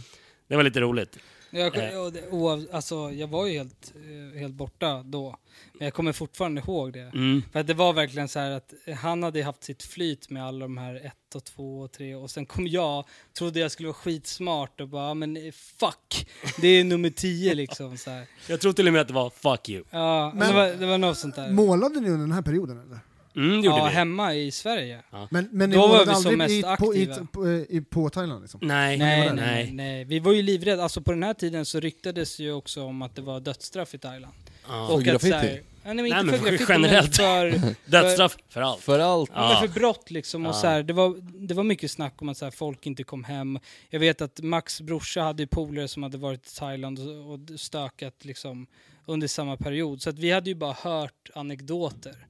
Det 0.50 0.56
var 0.56 0.62
lite 0.62 0.80
roligt. 0.80 1.18
Jag, 1.50 1.76
Eh. 1.76 2.10
oav, 2.30 2.66
alltså, 2.72 3.10
jag 3.10 3.28
var 3.28 3.46
ju 3.46 3.58
helt, 3.58 3.92
eh, 4.34 4.38
helt 4.40 4.54
borta 4.54 5.02
då, 5.02 5.36
men 5.78 5.84
jag 5.86 5.94
kommer 5.94 6.12
fortfarande 6.12 6.60
ihåg 6.60 6.92
det. 6.92 7.00
Mm. 7.14 7.42
För 7.52 7.60
att 7.60 7.66
det 7.66 7.74
var 7.74 7.92
verkligen 7.92 8.28
så 8.28 8.38
här 8.38 8.50
att 8.50 8.74
han 8.98 9.22
hade 9.22 9.42
haft 9.42 9.64
sitt 9.64 9.82
flyt 9.82 10.30
med 10.30 10.44
alla 10.46 10.58
de 10.58 10.78
här 10.78 10.94
ett 10.94 11.34
och 11.34 11.44
två 11.44 11.80
och 11.80 11.92
tre 11.92 12.14
och 12.14 12.30
sen 12.30 12.46
kom 12.46 12.66
jag, 12.66 13.04
trodde 13.38 13.60
jag 13.60 13.70
skulle 13.70 13.86
vara 13.88 13.94
skitsmart 13.94 14.80
och 14.80 14.88
bara, 14.88 15.08
"Ja, 15.08 15.14
men 15.14 15.36
eh, 15.36 15.52
fuck, 15.52 16.28
det 16.60 16.68
är 16.68 16.84
nummer 16.84 17.10
tio 17.10 17.54
liksom 17.54 17.96
så 17.98 18.10
här. 18.10 18.26
Jag 18.48 18.60
tror 18.60 18.72
till 18.72 18.86
och 18.86 18.92
med 18.92 19.02
att 19.02 19.08
det 19.08 19.14
var 19.14 19.30
'fuck 19.30 19.68
you' 19.68 19.84
Ja, 19.90 20.32
Men- 20.34 20.48
det, 20.48 20.54
var, 20.54 20.66
det 20.68 20.86
var 20.86 20.98
något 20.98 21.18
sånt 21.18 21.36
där. 21.36 21.50
Målade 21.50 22.00
ni 22.00 22.08
under 22.10 22.20
den 22.26 22.32
här 22.32 22.42
perioden 22.42 22.80
eller? 22.80 22.98
Mm, 23.36 23.50
det 23.50 23.66
gjorde 23.66 23.78
Ja, 23.78 23.84
vi. 23.84 23.90
hemma 23.92 24.34
i 24.34 24.50
Sverige. 24.50 25.02
Men, 25.30 25.48
men 25.52 25.70
ni 25.70 25.76
Då 25.76 25.86
var 25.86 26.06
vi 26.06 26.14
som 26.14 26.34
mest 26.38 26.52
i, 26.52 26.62
på, 26.62 26.68
aktiva. 26.68 27.14
i, 27.14 27.26
på, 27.32 27.48
i, 27.50 27.80
på 27.90 28.10
Thailand 28.10 28.40
liksom? 28.42 28.60
Nej, 28.62 28.98
Nej, 28.98 29.32
nej, 29.34 29.70
nej. 29.72 30.04
Vi 30.04 30.18
var 30.18 30.32
ju 30.32 30.42
livrädda. 30.42 30.82
Alltså 30.82 31.00
på 31.00 31.12
den 31.12 31.22
här 31.22 31.34
tiden 31.34 31.64
så 31.64 31.80
ryktades 31.80 32.38
ju 32.38 32.52
också 32.52 32.82
om 32.84 33.02
att 33.02 33.16
det 33.16 33.22
var 33.22 33.40
dödsstraff 33.40 33.94
i 33.94 33.98
Thailand. 33.98 34.34
Ja. 34.68 34.88
Och 34.88 34.98
att 34.98 35.04
graffiti? 35.04 35.30
så 35.30 35.36
här- 35.36 35.62
nej, 35.84 35.94
men 35.94 36.06
inte 36.06 36.16
Nej, 36.16 36.24
men 36.24 36.38
för 36.38 36.46
graffiti, 36.50 36.64
generellt. 36.72 37.18
men 37.18 37.52
för, 37.60 37.74
Dödsstraff 37.90 38.36
för 38.48 38.60
allt. 38.62 38.80
För 38.80 38.98
allt. 38.98 39.30
Ja. 39.34 39.42
Ja. 39.52 39.60
Men 39.60 39.68
för 39.72 39.80
brott 39.80 40.10
liksom. 40.10 40.46
Och 40.46 40.54
Ja. 40.54 40.60
så 40.60 40.66
här, 40.66 40.82
det, 40.82 40.92
var, 40.92 41.14
det 41.46 41.54
var 41.54 41.62
mycket 41.64 41.90
snack 41.90 42.22
om 42.22 42.28
att 42.28 42.36
så 42.36 42.44
här, 42.44 42.52
folk 42.52 42.86
inte 42.86 43.02
kom 43.04 43.24
hem. 43.24 43.58
Jag 43.90 44.00
vet 44.00 44.20
att 44.20 44.40
Max 44.40 44.80
brorsa 44.80 45.22
hade 45.22 45.42
ju 45.42 45.46
polare 45.46 45.88
som 45.88 46.02
hade 46.02 46.18
varit 46.18 46.46
i 46.52 46.56
Thailand 46.58 46.98
och, 46.98 47.32
och 47.34 47.60
stökat 47.60 48.24
liksom 48.24 48.66
under 49.06 49.26
samma 49.28 49.56
period. 49.56 50.02
Så 50.02 50.10
att 50.10 50.18
vi 50.18 50.30
hade 50.30 50.50
ju 50.50 50.54
bara 50.56 50.72
hört 50.82 51.30
anekdoter. 51.34 52.26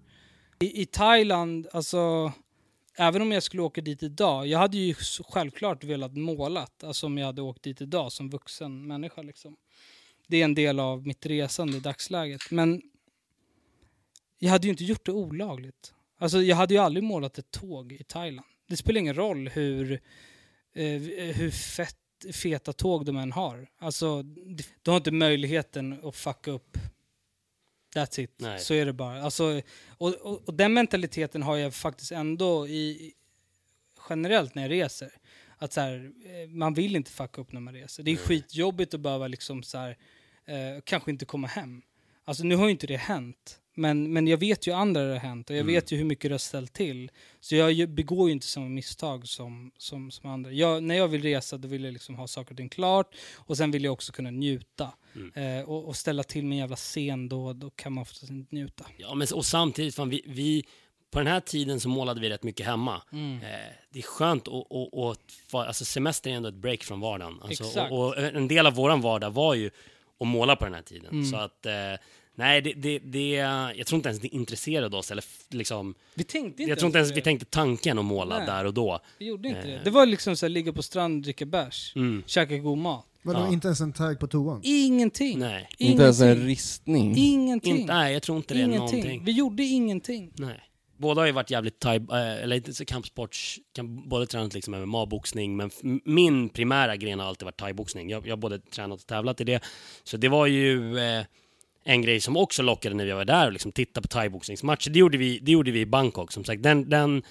I, 0.63 0.83
I 0.83 0.87
Thailand, 0.87 1.69
alltså, 1.73 2.33
även 2.97 3.23
om 3.23 3.33
jag 3.33 3.43
skulle 3.43 3.63
åka 3.63 3.81
dit 3.81 4.03
idag, 4.03 4.47
jag 4.47 4.59
hade 4.59 4.77
ju 4.77 4.95
självklart 5.29 5.85
velat 5.85 6.17
målat, 6.17 6.85
alltså 6.85 7.07
om 7.07 7.19
jag 7.19 7.27
hade 7.27 7.43
åkt 7.43 7.63
dit 7.63 7.81
idag 7.81 8.13
som 8.13 8.31
vuxen 8.31 8.87
människa 8.87 9.23
liksom. 9.23 9.57
Det 10.27 10.41
är 10.41 10.45
en 10.45 10.55
del 10.55 10.81
av 10.81 11.07
mitt 11.07 11.27
resande 11.27 11.77
i 11.77 11.81
dagsläget. 11.81 12.51
Men 12.51 12.83
jag 14.39 14.51
hade 14.51 14.67
ju 14.67 14.71
inte 14.71 14.85
gjort 14.85 15.07
det 15.07 15.13
olagligt. 15.13 15.95
Alltså 16.19 16.43
jag 16.43 16.57
hade 16.57 16.75
ju 16.75 16.81
aldrig 16.81 17.05
målat 17.05 17.39
ett 17.39 17.51
tåg 17.51 17.93
i 17.93 18.05
Thailand. 18.05 18.49
Det 18.67 18.77
spelar 18.77 19.01
ingen 19.01 19.17
roll 19.17 19.49
hur, 19.49 19.93
eh, 20.73 21.01
hur 21.35 21.51
fett, 21.51 21.97
feta 22.33 22.73
tåg 22.73 23.05
de 23.05 23.17
än 23.17 23.33
har. 23.33 23.71
Alltså, 23.79 24.23
de 24.83 24.91
har 24.91 24.97
inte 24.97 25.11
möjligheten 25.11 26.01
att 26.09 26.17
fucka 26.17 26.51
upp. 26.51 26.79
That's 27.95 28.21
it. 28.21 28.35
Nej. 28.37 28.59
Så 28.59 28.75
är 28.75 28.87
det 28.87 28.93
bara. 28.93 29.23
Alltså, 29.23 29.63
och, 29.89 30.15
och, 30.15 30.49
och 30.49 30.55
den 30.55 30.73
mentaliteten 30.75 31.43
har 31.43 31.57
jag 31.57 31.75
faktiskt 31.75 32.13
ändå 32.13 32.69
i, 32.69 33.13
generellt 34.09 34.55
när 34.55 34.63
jag 34.63 34.71
reser. 34.71 35.13
Att 35.59 35.73
så 35.73 35.81
här, 35.81 36.13
eh, 36.25 36.49
man 36.49 36.75
vill 36.75 36.97
inte 36.97 37.11
fucka 37.11 37.41
upp 37.41 37.53
när 37.53 37.61
man 37.61 37.75
reser. 37.75 38.03
Det 38.03 38.11
är 38.11 38.17
skitjobbigt 38.17 38.95
att 38.95 39.01
behöva 39.01 39.29
liksom 39.29 39.63
så 39.63 39.79
här, 39.79 39.97
eh, 40.45 40.81
kanske 40.85 41.11
inte 41.11 41.25
komma 41.25 41.47
hem. 41.47 41.83
Alltså 42.25 42.45
nu 42.45 42.57
har 42.57 42.65
ju 42.65 42.71
inte 42.71 42.87
det 42.87 42.97
hänt. 42.97 43.61
Men, 43.81 44.13
men 44.13 44.27
jag 44.27 44.39
vet 44.39 44.67
ju 44.67 44.73
andra 44.73 45.03
det 45.03 45.13
har 45.13 45.19
hänt 45.19 45.51
och 45.51 45.57
jag 45.57 45.61
Mm. 45.61 45.75
vet 45.75 45.93
ju 45.93 45.97
hur 45.97 46.05
mycket 46.05 46.29
det 46.31 46.35
har 46.35 46.39
ställt 46.39 46.73
till. 46.73 47.11
Så 47.41 47.55
jag 47.55 47.89
begår 47.89 48.29
ju 48.29 48.33
inte 48.33 48.47
samma 48.47 48.69
misstag 48.69 49.29
som, 49.29 49.73
som, 49.79 50.11
som 50.11 50.31
andra. 50.31 50.53
Jag, 50.53 50.83
när 50.83 50.95
jag 50.95 51.09
vill 51.09 51.23
resa 51.23 51.57
då 51.59 51.69
vill 51.69 51.85
jag 51.85 51.93
liksom 51.93 52.15
ha 52.15 52.27
saker 52.27 52.51
och 52.53 52.57
ting 52.57 52.69
klart 52.69 53.15
och 53.37 53.57
sen 53.57 53.71
vill 53.71 53.85
jag 53.85 53.93
också 53.93 54.13
kunna 54.13 54.31
njuta. 54.31 54.93
Mm. 55.15 55.59
Eh, 55.59 55.69
och, 55.69 55.89
och 55.89 55.97
ställa 55.97 56.23
till 56.23 56.45
med 56.47 56.53
en 56.57 56.59
jävla 56.59 56.77
scen 56.77 57.29
då, 57.29 57.53
då 57.53 57.71
kan 57.71 57.93
man 57.93 58.03
oftast 58.03 58.31
inte 58.31 58.55
njuta. 58.55 58.87
Ja, 58.97 59.15
men, 59.15 59.27
och 59.35 59.47
samtidigt, 59.47 59.95
fan, 59.95 60.09
vi, 60.09 60.23
vi, 60.27 60.65
på 61.11 61.19
den 61.19 61.27
här 61.27 61.41
tiden 61.41 61.81
så 61.81 61.89
målade 61.89 62.21
vi 62.21 62.29
rätt 62.31 62.43
mycket 62.43 62.67
hemma. 62.67 63.03
Mm. 63.13 63.35
Eh, 63.43 63.49
det 63.91 63.99
är 63.99 64.03
skönt 64.03 64.49
och 64.49 65.17
fa- 65.53 65.67
alltså 65.67 65.85
semester 65.85 66.31
är 66.31 66.35
ändå 66.35 66.49
ett 66.49 66.55
break 66.55 66.83
från 66.85 67.01
vardagen. 67.01 67.39
Alltså, 67.43 67.81
och, 67.91 68.07
och 68.07 68.19
en 68.19 68.49
del 68.49 68.67
av 68.67 68.75
våran 68.75 69.01
vardag 69.01 69.31
var 69.31 69.55
ju 69.55 69.71
att 70.21 70.27
måla 70.27 70.57
på 70.57 70.65
den 70.65 70.75
här 70.75 70.83
tiden. 70.83 71.11
Mm. 71.13 71.25
Så 71.25 71.37
att, 71.37 71.67
eh, 71.67 71.73
nej, 72.41 72.61
det, 72.63 72.73
det, 72.73 72.99
det, 72.99 73.29
jag 73.77 73.87
tror 73.87 73.97
inte 73.97 74.09
ens 74.09 74.21
det 74.21 74.29
intresserade 74.29 74.97
oss. 74.97 75.11
Eller 75.11 75.25
liksom, 75.51 75.95
Vi 76.15 76.25
tänkte 76.25 76.63
inte 76.63 76.71
jag 76.71 76.79
tror 76.79 76.87
inte 76.87 76.99
ens 76.99 77.11
vi 77.11 77.15
det. 77.15 77.21
tänkte 77.21 77.47
tanken 77.47 77.99
att 77.99 78.05
måla 78.05 78.37
Nej. 78.39 78.47
där 78.47 78.65
och 78.65 78.75
då. 78.75 79.01
Vi 79.19 79.27
gjorde 79.27 79.49
inte 79.49 79.67
det. 79.67 79.75
Eh. 79.77 79.85
Det 79.85 79.91
var 79.91 80.07
liksom 80.07 80.37
så 80.37 80.47
här, 80.47 80.51
ligga 80.51 80.73
på 80.73 80.83
strand, 80.83 81.23
dricka 81.23 81.45
bärs, 81.47 81.93
Mm. 81.97 82.23
käka 82.27 82.59
god 82.59 82.79
mat. 82.79 83.07
Vadå, 83.23 83.41
Ja. 83.41 83.53
inte 83.53 83.69
ens 83.69 83.81
en 83.81 83.93
tag 83.93 84.19
på 84.21 84.27
toan? 84.27 84.61
Ingenting. 84.65 85.39
Nej. 85.39 85.69
Inte 85.79 86.03
ens 86.03 86.21
en 86.21 86.27
Ingenting. 86.27 86.47
ristning. 86.49 87.15
Ingenting. 87.17 87.77
Inte, 87.79 87.95
nej, 87.95 88.13
jag 88.13 88.23
tror 88.23 88.37
inte 88.37 88.55
det 88.55 88.61
är 88.61 88.65
ingenting. 88.65 88.99
någonting. 88.99 89.25
Vi 89.25 89.33
gjorde 89.33 89.63
ingenting. 89.63 90.33
Nej. 90.37 90.61
Båda 90.97 91.21
har 91.21 91.27
ju 91.27 91.33
varit 91.33 91.51
jävligt 91.51 91.79
thai, 91.79 91.97
eh, 91.97 92.43
eller 92.43 92.57
inte 92.57 92.75
så 92.75 92.85
kampsports, 92.85 93.59
kan 93.75 94.09
både 94.09 94.27
tränat 94.27 94.55
liksom 94.55 94.75
MMA-boxning, 94.75 95.57
men 95.57 95.71
min 96.05 96.49
primära 96.49 96.97
gren 96.97 97.19
har 97.21 97.27
alltid 97.27 97.45
varit 97.45 97.57
thaiboxning. 97.57 98.11
Jag, 98.11 98.27
jag 98.27 98.33
har 98.33 98.37
både 98.37 98.59
tränat 98.59 99.01
och 99.01 99.07
tävlat 99.07 99.41
i 99.41 99.45
det. 99.45 99.61
Så 100.05 100.17
det 100.17 100.29
var 100.29 100.47
ju 100.47 100.99
eh, 100.99 101.25
en 101.85 102.03
grej 102.03 102.21
som 102.21 102.37
också 102.37 102.63
lockade 102.63 102.95
när 102.95 103.05
vi 103.05 103.13
var 103.13 103.25
där 103.25 103.47
och 103.47 103.53
liksom 103.53 103.73
titta 103.73 104.03
på 104.03 104.09
thaiboxningsmatcher. 104.09 104.91
Det 104.91 104.99
gjorde 104.99 105.19
vi, 105.19 105.39
det 105.39 105.53
gjorde 105.53 105.71
vi 105.71 105.81
i 105.81 105.87
Bangkok. 105.87 106.33
Som 106.33 106.45
sagt, 106.45 106.63
den, 106.63 106.91
den, 106.91 107.23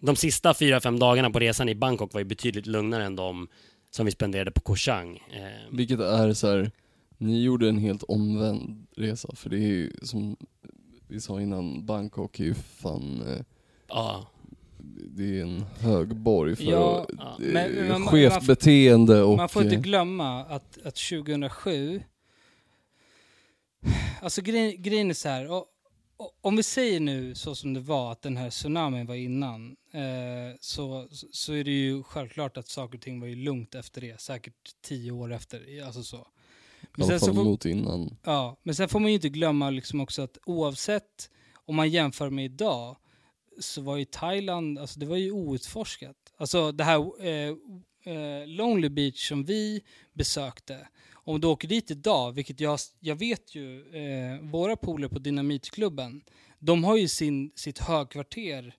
de 0.00 0.16
sista 0.16 0.54
fyra, 0.54 0.80
fem 0.80 0.98
dagarna 0.98 1.30
på 1.30 1.38
resan 1.38 1.68
i 1.68 1.74
Bangkok 1.74 2.12
var 2.12 2.20
ju 2.20 2.24
betydligt 2.24 2.66
lugnare 2.66 3.04
än 3.04 3.16
de 3.16 3.48
som 3.90 4.06
vi 4.06 4.12
spenderade 4.12 4.50
på 4.50 4.60
Koh 4.60 4.76
Chang. 4.76 5.16
Eh, 5.16 5.76
Vilket 5.76 6.00
är 6.00 6.32
så 6.32 6.48
här. 6.48 6.70
ni 7.18 7.42
gjorde 7.42 7.68
en 7.68 7.78
helt 7.78 8.02
omvänd 8.02 8.86
resa 8.96 9.28
för 9.34 9.50
det 9.50 9.56
är 9.56 9.68
ju 9.68 9.92
som 10.02 10.36
vi 11.08 11.20
sa 11.20 11.40
innan, 11.40 11.86
Bangkok 11.86 12.40
är 12.40 12.44
ju 12.44 12.54
fan, 12.54 13.22
eh, 13.28 13.44
ja, 13.88 14.30
det 15.16 15.38
är 15.38 15.42
en 15.42 15.64
högborg 15.80 16.56
för 16.56 16.64
Ja, 16.64 17.06
ja. 17.18 18.06
skevt 18.06 18.46
beteende 18.46 19.22
och... 19.22 19.36
Man 19.36 19.48
får 19.48 19.62
inte 19.62 19.74
eh, 19.74 19.80
glömma 19.80 20.44
att, 20.44 20.78
att 20.84 20.96
2007... 20.96 22.02
Alltså 24.22 24.42
grejen, 24.42 24.82
grejen 24.82 25.10
är 25.10 25.14
så 25.14 25.28
här. 25.28 25.50
Och, 25.50 25.66
och, 26.16 26.38
om 26.40 26.56
vi 26.56 26.62
säger 26.62 27.00
nu 27.00 27.34
så 27.34 27.54
som 27.54 27.74
det 27.74 27.80
var, 27.80 28.12
att 28.12 28.22
den 28.22 28.36
här 28.36 28.50
tsunamin 28.50 29.06
var 29.06 29.14
innan, 29.14 29.76
eh, 29.92 30.56
så, 30.60 31.08
så 31.32 31.52
är 31.52 31.64
det 31.64 31.70
ju 31.70 32.02
självklart 32.02 32.56
att 32.56 32.68
saker 32.68 32.98
och 32.98 33.02
ting 33.02 33.20
var 33.20 33.26
ju 33.26 33.36
lugnt 33.36 33.74
efter 33.74 34.00
det. 34.00 34.20
Säkert 34.20 34.74
tio 34.82 35.12
år 35.12 35.32
efter. 35.32 35.84
Alltså 35.86 36.02
så. 36.02 36.26
Men 36.96 37.06
sen, 37.06 37.20
så 37.20 37.34
får, 37.34 37.66
innan. 37.66 38.16
ja, 38.24 38.56
men 38.62 38.74
sen 38.74 38.88
får 38.88 39.00
man 39.00 39.10
ju 39.10 39.14
inte 39.14 39.28
glömma 39.28 39.70
liksom 39.70 40.00
också 40.00 40.22
att 40.22 40.38
oavsett 40.44 41.30
om 41.54 41.76
man 41.76 41.90
jämför 41.90 42.30
med 42.30 42.44
idag 42.44 42.96
så 43.60 43.82
var 43.82 43.96
ju 43.96 44.04
Thailand, 44.04 44.78
alltså 44.78 45.00
det 45.00 45.06
var 45.06 45.16
ju 45.16 45.30
outforskat. 45.30 46.16
Alltså 46.36 46.72
det 46.72 46.84
här 46.84 47.24
eh, 47.26 47.54
eh, 48.14 48.46
Lonely 48.46 48.88
Beach 48.88 49.28
som 49.28 49.44
vi 49.44 49.82
besökte, 50.12 50.88
om 51.24 51.40
du 51.40 51.46
åker 51.48 51.68
dit 51.68 51.90
idag, 51.90 52.32
vilket 52.32 52.60
jag, 52.60 52.78
jag 53.00 53.16
vet 53.16 53.54
ju, 53.54 53.80
eh, 53.94 54.40
våra 54.50 54.76
polare 54.76 55.08
på 55.08 55.18
Dynamitklubben, 55.18 56.22
de 56.58 56.84
har 56.84 56.96
ju 56.96 57.08
sin, 57.08 57.52
sitt 57.54 57.78
högkvarter, 57.78 58.74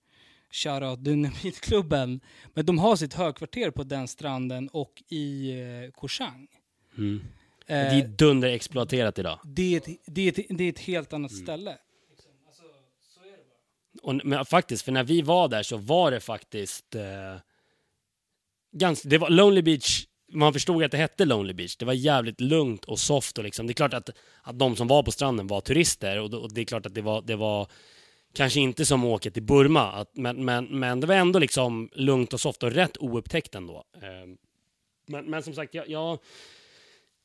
shoutout 0.52 1.04
Dynamitklubben, 1.04 2.22
men 2.54 2.66
de 2.66 2.80
har 2.80 2.96
sitt 2.96 3.14
högkvarter 3.14 3.72
på 3.72 3.84
den 3.84 4.08
stranden 4.08 4.70
och 4.70 5.04
i 5.10 5.52
eh, 5.52 5.92
Koh 5.92 6.08
Chang. 6.10 6.48
mm. 6.98 7.22
Eh, 7.68 7.76
det 7.76 7.96
är 8.02 8.08
dunderexploaterat 8.08 9.20
idag. 9.20 9.40
det, 9.44 9.74
är 9.74 9.78
ett, 9.78 10.00
det, 10.06 10.22
är 10.22 10.40
ett, 10.40 10.46
det 10.58 10.64
är 10.64 10.70
ett 10.70 10.80
helt 10.80 11.14
annat 11.14 11.32
Mm. 11.32 11.44
ställe. 11.44 11.78
Och, 14.04 14.22
men 14.24 14.46
faktiskt, 14.46 14.84
för 14.86 14.92
när 14.92 15.04
vi 15.04 15.22
var 15.22 15.48
där 15.48 15.64
så 15.64 15.78
var 15.78 16.12
det 16.12 16.20
faktiskt 16.20 16.96
eh, 16.96 17.04
ganska, 18.72 19.10
det 19.10 19.18
var 19.18 19.30
Lonely 19.30 19.62
Beach, 19.62 20.08
man 20.32 20.54
förstod 20.54 20.84
att 20.84 20.92
det 20.92 20.98
hette 20.98 21.26
Lonely 21.26 21.54
Beach. 21.54 21.76
Det 21.76 21.86
var 21.86 21.94
jävligt 21.94 22.42
lugnt 22.42 22.86
och 22.86 23.00
soft 23.00 23.38
och 23.38 23.44
liksom, 23.44 23.68
det 23.68 23.72
är 23.72 23.76
klart 23.76 23.94
att, 23.94 24.10
att 24.42 24.60
de 24.60 24.76
som 24.76 24.88
var 24.88 25.04
på 25.04 25.12
stranden 25.12 25.48
var 25.48 25.62
turister 25.62 26.20
och, 26.20 26.34
och 26.34 26.54
det 26.54 26.62
är 26.62 26.66
klart 26.66 26.86
att 26.86 26.94
det 26.94 27.02
var, 27.02 27.22
det 27.22 27.36
var 27.36 27.68
kanske 28.34 28.60
inte 28.60 28.86
som 28.86 29.06
åket 29.06 29.34
till 29.34 29.44
Burma, 29.44 29.92
att, 29.92 30.18
men, 30.18 30.46
men, 30.46 30.66
men 30.66 31.00
det 31.00 31.08
var 31.08 31.16
ändå 31.16 31.40
liksom 31.40 31.90
lugnt 31.94 32.34
och 32.34 32.40
soft 32.40 32.64
och 32.64 32.72
rätt 32.72 32.98
oupptäckt 32.98 33.56
ändå. 33.56 33.84
Eh, 34.02 34.38
men, 35.08 35.26
men 35.26 35.44
som 35.44 35.54
sagt, 35.54 35.74
jag, 35.74 35.90
jag, 35.90 36.20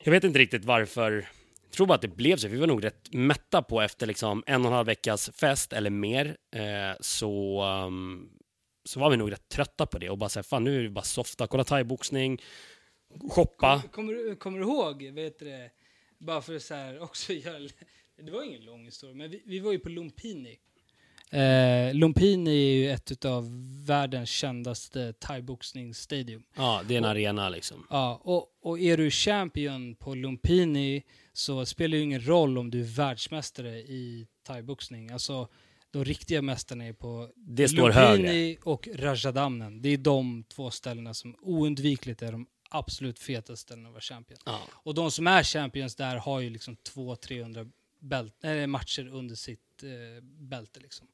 jag 0.03 0.11
vet 0.11 0.23
inte 0.23 0.39
riktigt 0.39 0.65
varför 0.65 1.27
jag 1.63 1.71
tror 1.71 1.87
bara 1.87 1.95
att 1.95 2.01
det 2.01 2.07
blev 2.07 2.37
så. 2.37 2.47
Vi 2.47 2.57
var 2.57 2.67
nog 2.67 2.83
rätt 2.83 3.13
mätta 3.13 3.61
på 3.61 3.81
efter 3.81 4.07
liksom 4.07 4.43
en 4.47 4.61
och 4.61 4.67
en 4.67 4.75
halv 4.75 4.85
veckas 4.85 5.29
fest 5.33 5.73
eller 5.73 5.89
mer. 5.89 6.37
Eh, 6.55 6.97
så, 6.99 7.63
um, 7.63 8.29
så 8.85 8.99
var 8.99 9.09
vi 9.09 9.17
nog 9.17 9.31
rätt 9.31 9.49
trötta 9.49 9.85
på 9.85 9.97
det 9.97 10.09
och 10.09 10.17
bara 10.17 10.29
säga 10.29 10.43
fan 10.43 10.63
nu 10.63 10.79
är 10.79 10.83
det 10.83 10.89
bara 10.89 11.05
softa, 11.05 11.47
kolla 11.47 11.63
thaiboxning, 11.63 12.41
shoppa. 13.29 13.81
Kom, 13.81 13.89
kommer, 13.89 14.13
du, 14.13 14.35
kommer 14.35 14.59
du 14.59 14.65
ihåg, 14.65 15.03
vet 15.03 15.39
du 15.39 15.69
bara 16.17 16.41
för 16.41 16.55
att 16.55 16.61
så 16.61 16.73
här 16.73 16.99
också 17.01 17.33
göra, 17.45 17.69
det 18.21 18.31
var 18.31 18.43
ingen 18.43 18.65
lång 18.65 18.85
historia, 18.85 19.15
men 19.15 19.29
vi, 19.29 19.41
vi 19.45 19.59
var 19.59 19.71
ju 19.71 19.79
på 19.79 19.89
Lumpini. 19.89 20.59
Eh, 21.31 21.93
Lumpini 21.93 22.51
är 22.51 22.75
ju 22.75 22.91
ett 22.91 23.25
av 23.25 23.45
världens 23.85 24.29
kändaste 24.29 25.13
thaiboxningsstadium. 25.13 26.43
Ja, 26.55 26.81
det 26.87 26.93
är 26.93 26.97
en 26.97 27.05
arena 27.05 27.49
liksom. 27.49 27.87
Ja, 27.89 28.21
och, 28.23 28.47
och 28.61 28.79
är 28.79 28.97
du 28.97 29.11
champion 29.11 29.95
på 29.95 30.15
Lumpini 30.15 31.03
så 31.33 31.65
spelar 31.65 31.91
det 31.91 31.97
ju 31.97 32.03
ingen 32.03 32.27
roll 32.27 32.57
om 32.57 32.71
du 32.71 32.79
är 32.79 32.95
världsmästare 32.95 33.77
i 33.77 34.27
thaiboxning. 34.47 35.11
Alltså, 35.11 35.47
de 35.91 36.05
riktiga 36.05 36.41
mästarna 36.41 36.85
är 36.85 36.93
på 36.93 37.29
Det 37.35 37.67
står 37.67 37.89
högre. 37.89 38.17
Lumpini 38.17 38.57
och 38.63 38.87
Rajadamnen. 38.95 39.81
Det 39.81 39.89
är 39.89 39.97
de 39.97 40.43
två 40.43 40.71
ställena 40.71 41.13
som 41.13 41.35
oundvikligt 41.41 42.21
är 42.21 42.31
de 42.31 42.47
absolut 42.69 43.19
fetaste 43.19 43.57
ställena 43.57 43.87
att 43.89 43.93
vara 43.93 44.01
champion. 44.01 44.37
Ja. 44.45 44.59
Och 44.71 44.93
de 44.93 45.11
som 45.11 45.27
är 45.27 45.43
champions 45.43 45.95
där 45.95 46.15
har 46.17 46.39
ju 46.39 46.49
liksom 46.49 46.75
200-300 46.95 47.71
bält- 47.99 48.43
äh, 48.43 48.67
matcher 48.67 49.07
under 49.07 49.35
sitt 49.35 49.83
eh, 49.83 50.23
bälte. 50.23 50.79
Liksom. 50.79 51.07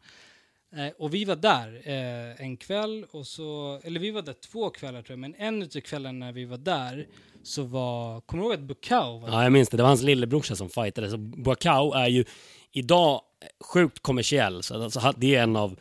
Eh, 0.75 0.87
och 0.99 1.13
vi 1.13 1.25
var 1.25 1.35
där 1.35 1.81
eh, 1.83 2.41
en 2.41 2.57
kväll, 2.57 3.05
och 3.11 3.27
så, 3.27 3.79
eller 3.83 3.99
vi 3.99 4.11
var 4.11 4.21
där 4.21 4.33
två 4.33 4.69
kvällar 4.69 5.01
tror 5.01 5.11
jag, 5.13 5.19
men 5.19 5.35
en 5.35 5.63
utav 5.63 5.79
kvällarna 5.79 6.25
när 6.25 6.31
vi 6.31 6.45
var 6.45 6.57
där 6.57 7.07
så 7.43 7.63
var, 7.63 8.21
kommer 8.21 8.43
du 8.43 8.49
ihåg 8.49 8.59
att 8.59 8.67
Bukau 8.67 9.19
var 9.19 9.27
där? 9.29 9.35
Ja, 9.37 9.43
jag 9.43 9.51
minns 9.51 9.69
det. 9.69 9.77
Det 9.77 9.83
var 9.83 9.87
hans 9.87 10.01
lillebrorsa 10.01 10.55
som 10.55 10.69
fightade. 10.69 11.09
Så 11.09 11.17
Boakau 11.17 11.91
är 11.93 12.07
ju 12.07 12.25
idag 12.71 13.21
sjukt 13.59 13.99
kommersiell. 13.99 14.63
Så 14.63 14.83
alltså, 14.83 15.13
det 15.17 15.35
är 15.35 15.43
en 15.43 15.55
av, 15.55 15.79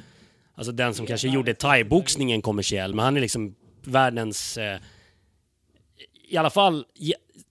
alltså 0.55 0.73
den 0.73 0.95
som 0.95 1.07
kanske 1.07 1.29
gjorde 1.29 1.55
thaiboxningen 1.55 2.43
kommersiell. 2.43 2.95
Men 2.95 3.05
han 3.05 3.17
är 3.17 3.21
liksom 3.21 3.55
världens, 3.83 4.59
eh, 4.59 4.81
i 6.33 6.37
alla 6.37 6.51
fall 6.51 6.85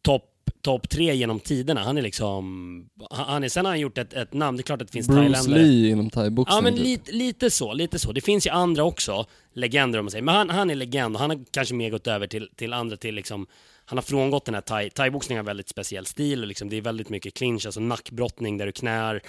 topp 0.02 0.28
top 0.62 0.90
tre 0.90 1.16
genom 1.16 1.40
tiderna. 1.40 1.84
Han 1.84 1.98
är 1.98 2.02
liksom, 2.02 2.90
han 3.12 3.44
är, 3.44 3.50
sen 3.50 3.66
har 3.66 3.72
han 3.72 3.80
gjort 3.80 3.98
ett, 3.98 4.14
ett 4.14 4.34
namn. 4.34 4.58
Det 4.58 4.62
är 4.62 4.64
klart 4.64 4.82
att 4.82 4.88
det 4.88 4.92
finns 4.92 5.08
Bruce 5.08 5.22
thailändare. 5.22 5.62
Lee 5.62 5.92
inom 5.92 6.10
thaiboxning 6.10 6.56
Ja 6.56 6.62
men 6.62 6.74
typ. 6.74 6.84
lite, 6.84 7.12
lite 7.12 7.50
så, 7.50 7.74
lite 7.74 8.00
så. 8.00 8.12
Det 8.12 8.22
finns 8.22 8.48
ju 8.48 8.50
andra 8.50 8.84
också, 8.84 9.26
legender 9.54 10.00
om 10.00 10.06
man 10.06 10.12
säger. 10.12 10.24
Men 10.24 10.36
han, 10.36 10.50
han 10.50 10.70
är 10.70 10.76
legend 10.76 11.16
och 11.16 11.22
han 11.22 11.30
har 11.30 11.40
kanske 11.52 11.76
mer 11.76 11.90
gått 11.90 12.08
över 12.08 12.28
till, 12.28 12.50
till 12.56 12.74
andra, 12.74 12.98
till 12.98 13.16
liksom 13.16 13.48
han 13.86 13.98
har 13.98 14.04
frångått 14.04 14.46
den 14.46 14.54
här 14.54 14.62
thai, 14.62 14.90
thaiboxning 14.90 15.38
har 15.38 15.46
väldigt 15.46 15.70
speciell 15.70 16.06
stil 16.06 16.42
och 16.42 16.48
liksom, 16.48 16.70
det 16.70 16.78
är 16.78 16.82
väldigt 16.82 17.10
mycket 17.10 17.34
clinch, 17.34 17.66
alltså 17.66 17.80
nackbrottning 17.80 18.58
där 18.58 18.66
du 18.66 18.72
knär 18.72 19.22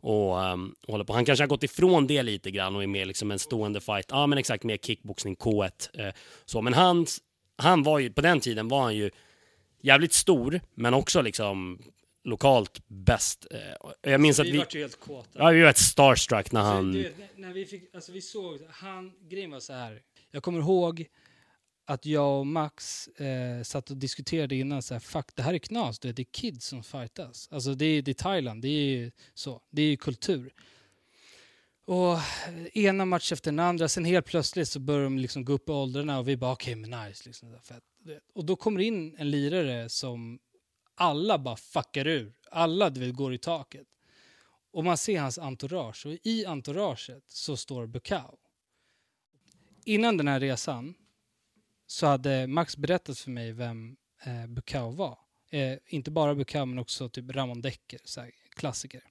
och, 0.00 0.38
um, 0.38 0.74
håller 0.88 1.04
på. 1.04 1.12
Han 1.12 1.24
kanske 1.24 1.42
har 1.42 1.48
gått 1.48 1.62
ifrån 1.62 2.06
det 2.06 2.22
lite 2.22 2.50
grann 2.50 2.76
och 2.76 2.82
är 2.82 2.86
mer 2.86 3.04
liksom 3.04 3.30
en 3.30 3.38
stående 3.38 3.80
fight. 3.80 4.06
Ja 4.08 4.26
men 4.26 4.38
exakt, 4.38 4.64
mer 4.64 4.76
kickboxning, 4.76 5.36
K1. 5.36 5.70
Eh, 6.06 6.14
så. 6.44 6.62
Men 6.62 6.74
hans, 6.74 7.20
han 7.60 7.82
var 7.82 7.98
ju, 7.98 8.12
på 8.12 8.20
den 8.20 8.40
tiden 8.40 8.68
var 8.68 8.82
han 8.82 8.96
ju 8.96 9.10
jävligt 9.80 10.12
stor, 10.12 10.60
men 10.74 10.94
också 10.94 11.22
liksom 11.22 11.82
lokalt 12.24 12.82
bäst. 12.88 13.46
Eh, 13.50 14.10
jag 14.12 14.20
minns 14.20 14.40
att 14.40 14.46
vi 14.46 14.50
vi, 14.50 14.58
vart 14.58 14.74
ju 14.74 14.80
helt 14.80 15.00
kåta. 15.00 15.28
ja, 15.32 15.50
vi 15.50 15.62
var 15.62 15.70
ett 15.70 15.78
starstruck 15.78 16.52
när 16.52 16.60
Så, 16.60 16.66
han... 16.66 16.92
du 16.92 17.14
när 17.36 17.52
vi, 17.52 17.66
fick, 17.66 17.94
alltså 17.94 18.12
vi 18.12 18.20
såg, 18.20 18.58
han, 18.70 19.12
grejen 19.28 19.50
var 19.50 19.60
så 19.60 19.72
här. 19.72 20.02
Jag 20.30 20.42
kommer 20.42 20.60
ihåg 20.60 21.06
att 21.86 22.06
jag 22.06 22.38
och 22.38 22.46
Max 22.46 23.08
eh, 23.08 23.62
satt 23.62 23.90
och 23.90 23.96
diskuterade 23.96 24.54
innan 24.54 24.82
så 24.82 24.94
här, 24.94 25.00
fuck 25.00 25.26
det 25.34 25.42
här 25.42 25.54
är 25.54 25.58
knas, 25.58 25.98
du 25.98 26.08
vet, 26.08 26.16
det 26.16 26.22
är 26.22 26.32
kids 26.32 26.66
som 26.66 26.82
fightas. 26.82 27.48
Alltså 27.52 27.74
det 27.74 27.84
är, 27.84 28.02
det 28.02 28.10
är 28.10 28.14
Thailand, 28.14 28.62
det 28.62 28.68
är 28.68 28.96
ju 28.96 29.10
så, 29.34 29.62
det 29.70 29.82
är 29.82 29.86
ju 29.86 29.96
kultur. 29.96 30.52
Och 31.90 32.18
ena 32.72 33.04
match 33.04 33.32
efter 33.32 33.50
den 33.50 33.58
andra, 33.58 33.88
sen 33.88 34.04
helt 34.04 34.26
plötsligt 34.26 34.68
så 34.68 34.80
börjar 34.80 35.04
de 35.04 35.18
liksom 35.18 35.44
gå 35.44 35.52
upp 35.52 35.68
i 35.68 35.72
åldrarna 35.72 36.18
och 36.18 36.28
vi 36.28 36.36
bara 36.36 36.52
okej 36.52 36.74
men 36.74 36.90
nice, 36.90 37.22
liksom, 37.26 37.58
fett. 37.62 37.84
Och 38.34 38.44
då 38.44 38.56
kommer 38.56 38.80
in 38.80 39.16
en 39.18 39.30
lirare 39.30 39.88
som 39.88 40.38
alla 40.94 41.38
bara 41.38 41.56
fuckar 41.56 42.06
ur. 42.06 42.32
Alla 42.50 42.90
du 42.90 43.00
vet, 43.00 43.14
går 43.14 43.34
i 43.34 43.38
taket. 43.38 43.86
Och 44.72 44.84
man 44.84 44.96
ser 44.96 45.20
hans 45.20 45.38
entourage 45.38 46.06
och 46.06 46.12
i 46.22 46.44
entouraget 46.46 47.24
så 47.26 47.56
står 47.56 47.86
Bukau. 47.86 48.38
Innan 49.84 50.16
den 50.16 50.28
här 50.28 50.40
resan 50.40 50.94
så 51.86 52.06
hade 52.06 52.46
Max 52.46 52.76
berättat 52.76 53.18
för 53.18 53.30
mig 53.30 53.52
vem 53.52 53.96
eh, 54.24 54.46
Bukau 54.46 54.90
var. 54.90 55.18
Eh, 55.50 55.78
inte 55.86 56.10
bara 56.10 56.34
Bukau 56.34 56.64
men 56.64 56.78
också 56.78 57.08
typ 57.08 57.30
Ramon 57.30 57.62
Decker, 57.62 58.00
så 58.04 58.20
här, 58.20 58.30
klassiker. 58.50 59.02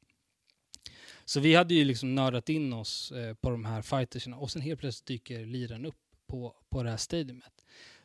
Så 1.29 1.39
vi 1.39 1.55
hade 1.55 1.73
ju 1.73 1.85
liksom 1.85 2.15
nördat 2.15 2.49
in 2.49 2.73
oss 2.73 3.11
eh, 3.11 3.33
på 3.33 3.49
de 3.49 3.65
här 3.65 3.81
fightersarna 3.81 4.37
och 4.37 4.51
sen 4.51 4.61
helt 4.61 4.79
plötsligt 4.79 5.07
dyker 5.07 5.45
liran 5.45 5.85
upp 5.85 5.95
på, 6.27 6.53
på 6.71 6.83
det 6.83 6.89
här 6.89 6.97
stadiumet. 6.97 7.53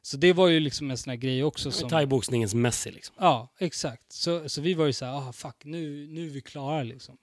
Så 0.02 0.16
det 0.16 0.32
var 0.32 0.48
ju 0.48 0.60
liksom 0.60 0.90
en 0.90 0.96
sån 0.96 1.10
här 1.10 1.16
grej 1.16 1.44
också 1.44 1.70
som... 1.70 1.90
Thaiboxningens 1.90 2.54
Messi 2.54 2.90
liksom. 2.90 3.14
Ja, 3.18 3.52
exakt. 3.58 4.12
Så, 4.12 4.48
så 4.48 4.60
vi 4.60 4.74
var 4.74 4.86
ju 4.86 4.92
så 4.92 5.04
här, 5.04 5.12
ah 5.12 5.32
fuck, 5.32 5.54
nu, 5.64 6.06
nu 6.10 6.26
är 6.26 6.30
vi 6.30 6.40
klara 6.40 6.82
liksom. 6.82 7.16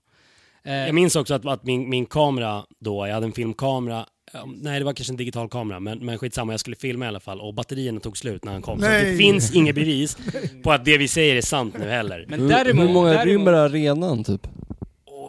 Eh, 0.63 0.73
Jag 0.73 0.95
minns 0.95 1.15
också 1.15 1.33
att, 1.33 1.45
att 1.45 1.63
min, 1.63 1.89
min 1.89 2.05
kamera 2.05 2.65
då, 2.79 3.07
jag 3.07 3.13
hade 3.13 3.25
en 3.25 3.33
filmkamera, 3.33 4.05
nej 4.45 4.79
det 4.79 4.85
var 4.85 4.93
kanske 4.93 5.13
en 5.13 5.17
digital 5.17 5.49
kamera, 5.49 5.79
men, 5.79 6.05
men 6.05 6.17
skitsamma, 6.17 6.53
jag 6.53 6.59
skulle 6.59 6.75
filma 6.75 7.05
i 7.05 7.07
alla 7.07 7.19
fall 7.19 7.41
och 7.41 7.53
batterierna 7.53 7.99
tog 7.99 8.17
slut 8.17 8.45
när 8.45 8.51
han 8.51 8.61
kom. 8.61 8.79
Så 8.79 8.87
Nej. 8.87 9.11
det 9.11 9.17
finns 9.17 9.55
inget 9.55 9.75
bevis 9.75 10.17
på 10.63 10.71
att 10.71 10.85
det 10.85 10.97
vi 10.97 11.07
säger 11.07 11.35
är 11.35 11.41
sant 11.41 11.75
nu 11.79 11.89
heller. 11.89 12.25
men 12.29 12.39
hur, 12.39 12.49
däremot, 12.49 12.89
hur 12.89 12.93
många 12.93 13.09
däremot, 13.09 13.25
rymmer 13.25 13.53
arenan 13.53 14.23
typ? 14.23 14.47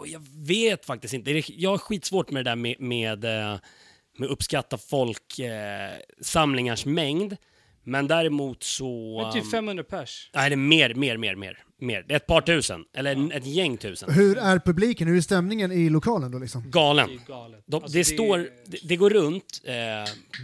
Jag 0.07 0.23
vet 0.47 0.85
faktiskt 0.85 1.15
inte, 1.15 1.33
Det 1.33 1.39
är- 1.39 1.45
jag 1.49 1.71
har 1.71 1.79
skitsvårt 1.79 2.31
med 2.31 2.45
det 2.45 2.51
där 2.51 2.57
med, 2.57 2.81
med, 2.81 3.25
eh, 3.25 3.59
med 4.19 4.29
uppskatta 4.29 4.79
folk, 4.79 5.39
eh, 5.39 5.91
samlingars 6.21 6.87
mängd. 6.87 7.37
Men 7.85 8.07
däremot 8.07 8.63
så... 8.63 9.21
Men 9.23 9.33
typ 9.33 9.45
um, 9.45 9.51
500 9.51 9.85
pers. 9.85 10.31
Nej, 10.35 10.51
det 10.51 10.55
är 10.55 10.57
mer, 10.57 10.95
mer, 10.95 11.17
mer, 11.17 11.35
mer. 11.37 11.59
mer. 11.81 12.05
Det 12.09 12.15
är 12.15 12.17
ett 12.17 12.27
par 12.27 12.41
tusen, 12.41 12.85
eller 12.97 13.13
en- 13.13 13.33
ett 13.33 13.47
gäng 13.47 13.77
tusen. 13.77 14.11
Hur 14.13 14.39
är 14.39 14.59
publiken? 14.59 15.09
Hur 15.09 15.17
är 15.17 15.21
stämningen 15.21 15.73
i 15.73 15.89
lokalen 15.91 16.31
då 16.31 16.39
liksom? 16.39 16.71
Galen. 16.71 17.09
Det. 17.09 17.23
De, 17.67 17.83
Alltså, 17.83 17.93
det, 17.95 18.01
är- 18.01 18.05
står, 18.05 18.39
det, 18.67 18.79
det 18.89 18.97
går 18.97 19.11
runt 19.11 19.61
eh, 19.65 19.75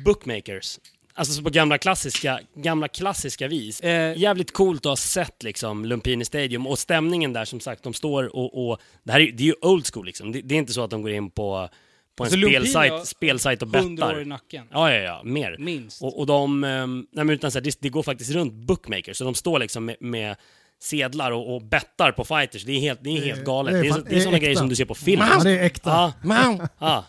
bookmakers. 0.05 0.79
Alltså 1.19 1.35
så 1.35 1.43
på 1.43 1.51
gamla 1.51 1.79
klassiska, 1.79 2.41
gamla 2.55 2.89
klassiska 2.89 3.49
vis. 3.49 3.81
Eh, 3.81 4.19
Jävligt 4.19 4.53
coolt 4.53 4.81
att 4.81 4.91
ha 4.91 4.97
sett 4.97 5.43
liksom 5.43 5.85
Lumpini 5.85 6.25
Stadium 6.25 6.67
och 6.67 6.79
stämningen 6.79 7.33
där 7.33 7.45
som 7.45 7.61
sagt, 7.61 7.83
de 7.83 7.95
står 7.95 8.37
och, 8.37 8.71
och 8.71 8.79
det 9.05 9.13
här 9.13 9.21
är, 9.21 9.33
det 9.33 9.43
är 9.43 9.47
ju 9.47 9.55
old 9.61 9.87
school 9.93 10.07
liksom. 10.07 10.33
Det, 10.33 10.41
det 10.41 10.55
är 10.55 10.59
inte 10.59 10.73
så 10.73 10.85
att 10.85 10.91
de 10.91 11.03
går 11.03 11.11
in 11.11 11.31
på, 11.31 11.69
på 12.17 12.25
en 12.25 12.27
Alltså, 12.27 12.37
Lumpini 12.37 12.57
har 12.59 12.65
spelsajt, 12.65 13.07
spelsajt 13.07 13.63
och 13.63 13.75
100 13.75 14.07
år 14.07 14.13
i 14.13 14.15
bettar. 14.15 14.25
nacken. 14.29 14.67
Ja, 14.71 14.95
ja, 14.95 15.01
ja, 15.01 15.23
mer. 15.25 15.57
Minst. 15.59 16.03
Och, 16.03 16.19
och 16.19 16.27
de, 16.27 16.65
ehm, 16.65 17.07
nej 17.13 17.25
men 17.25 17.35
utan 17.35 17.51
så 17.51 17.59
här, 17.59 17.65
det, 17.65 17.77
det 17.81 17.89
går 17.89 18.03
faktiskt 18.03 18.31
runt 18.31 18.53
bookmakers, 18.53 19.17
så 19.17 19.25
de 19.25 19.35
står 19.35 19.59
liksom 19.59 19.85
med, 19.85 19.97
med 20.01 20.37
sedlar 20.83 21.31
och, 21.33 21.55
och 21.55 21.63
bettar 21.63 22.13
på 22.13 22.25
fighters. 22.25 22.65
Det 22.65 22.73
är 22.73 22.81
helt, 22.81 23.05
det 23.05 23.11
är 23.11 23.21
helt 23.21 23.45
galet. 23.45 23.73
det 23.73 23.79
är 23.79 23.83
Det 23.83 23.89
är, 23.89 24.11
det 24.11 24.17
är 24.17 24.21
sådana 24.21 24.39
grejer 24.39 24.57
som 24.57 24.69
du 24.69 24.77
ser 24.77 24.85
på 24.85 24.95
film. 24.95 25.23
Ja, 25.31 25.43
det 25.45 25.51
är 25.51 25.65
äkta. 25.65 26.13
Ja, 26.25 26.69
ja. 26.79 27.05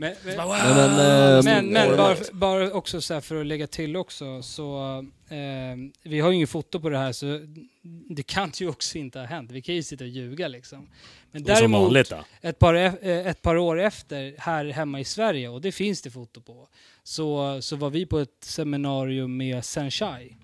Men, 0.00 0.14
men, 0.24 0.36
Men, 0.36 0.48
men, 0.48 1.36
eh, 1.38 1.44
men, 1.44 1.66
men 1.66 1.88
får 1.88 1.96
bara, 1.96 2.16
bara 2.32 2.72
också 2.72 3.00
så 3.00 3.14
här 3.14 3.20
för 3.20 3.40
att 3.40 3.46
lägga 3.46 3.66
till 3.66 3.96
också 3.96 4.42
så 4.42 4.98
eh, 5.28 5.36
vi 6.02 6.20
har 6.20 6.30
ju 6.30 6.36
inget 6.36 6.50
foto 6.50 6.80
på 6.80 6.88
det 6.88 6.98
här 6.98 7.12
så 7.12 7.40
det 8.08 8.22
kan 8.22 8.52
ju 8.54 8.68
också 8.68 8.98
inte 8.98 9.18
ha 9.18 9.26
hänt. 9.26 9.50
Vi 9.50 9.62
kan 9.62 9.74
ju 9.74 9.82
sitta 9.82 10.04
och 10.04 10.10
ljuga 10.10 10.48
liksom. 10.48 10.88
Men 11.30 11.42
däremot 11.42 11.82
vanligt 11.82 12.12
ett 12.40 12.58
par, 12.58 12.74
eh, 12.74 12.94
ett 13.02 13.42
par 13.42 13.56
år 13.56 13.80
efter 13.80 14.34
här 14.38 14.64
hemma 14.64 15.00
i 15.00 15.04
Sverige 15.04 15.48
och 15.48 15.60
det 15.60 15.72
finns 15.72 16.02
det 16.02 16.10
foto 16.10 16.40
på 16.40 16.68
så, 17.02 17.58
så 17.62 17.76
var 17.76 17.90
vi 17.90 18.06
på 18.06 18.18
ett 18.18 18.36
seminarium 18.40 19.36
med 19.36 19.64
Senshai. 19.64 20.36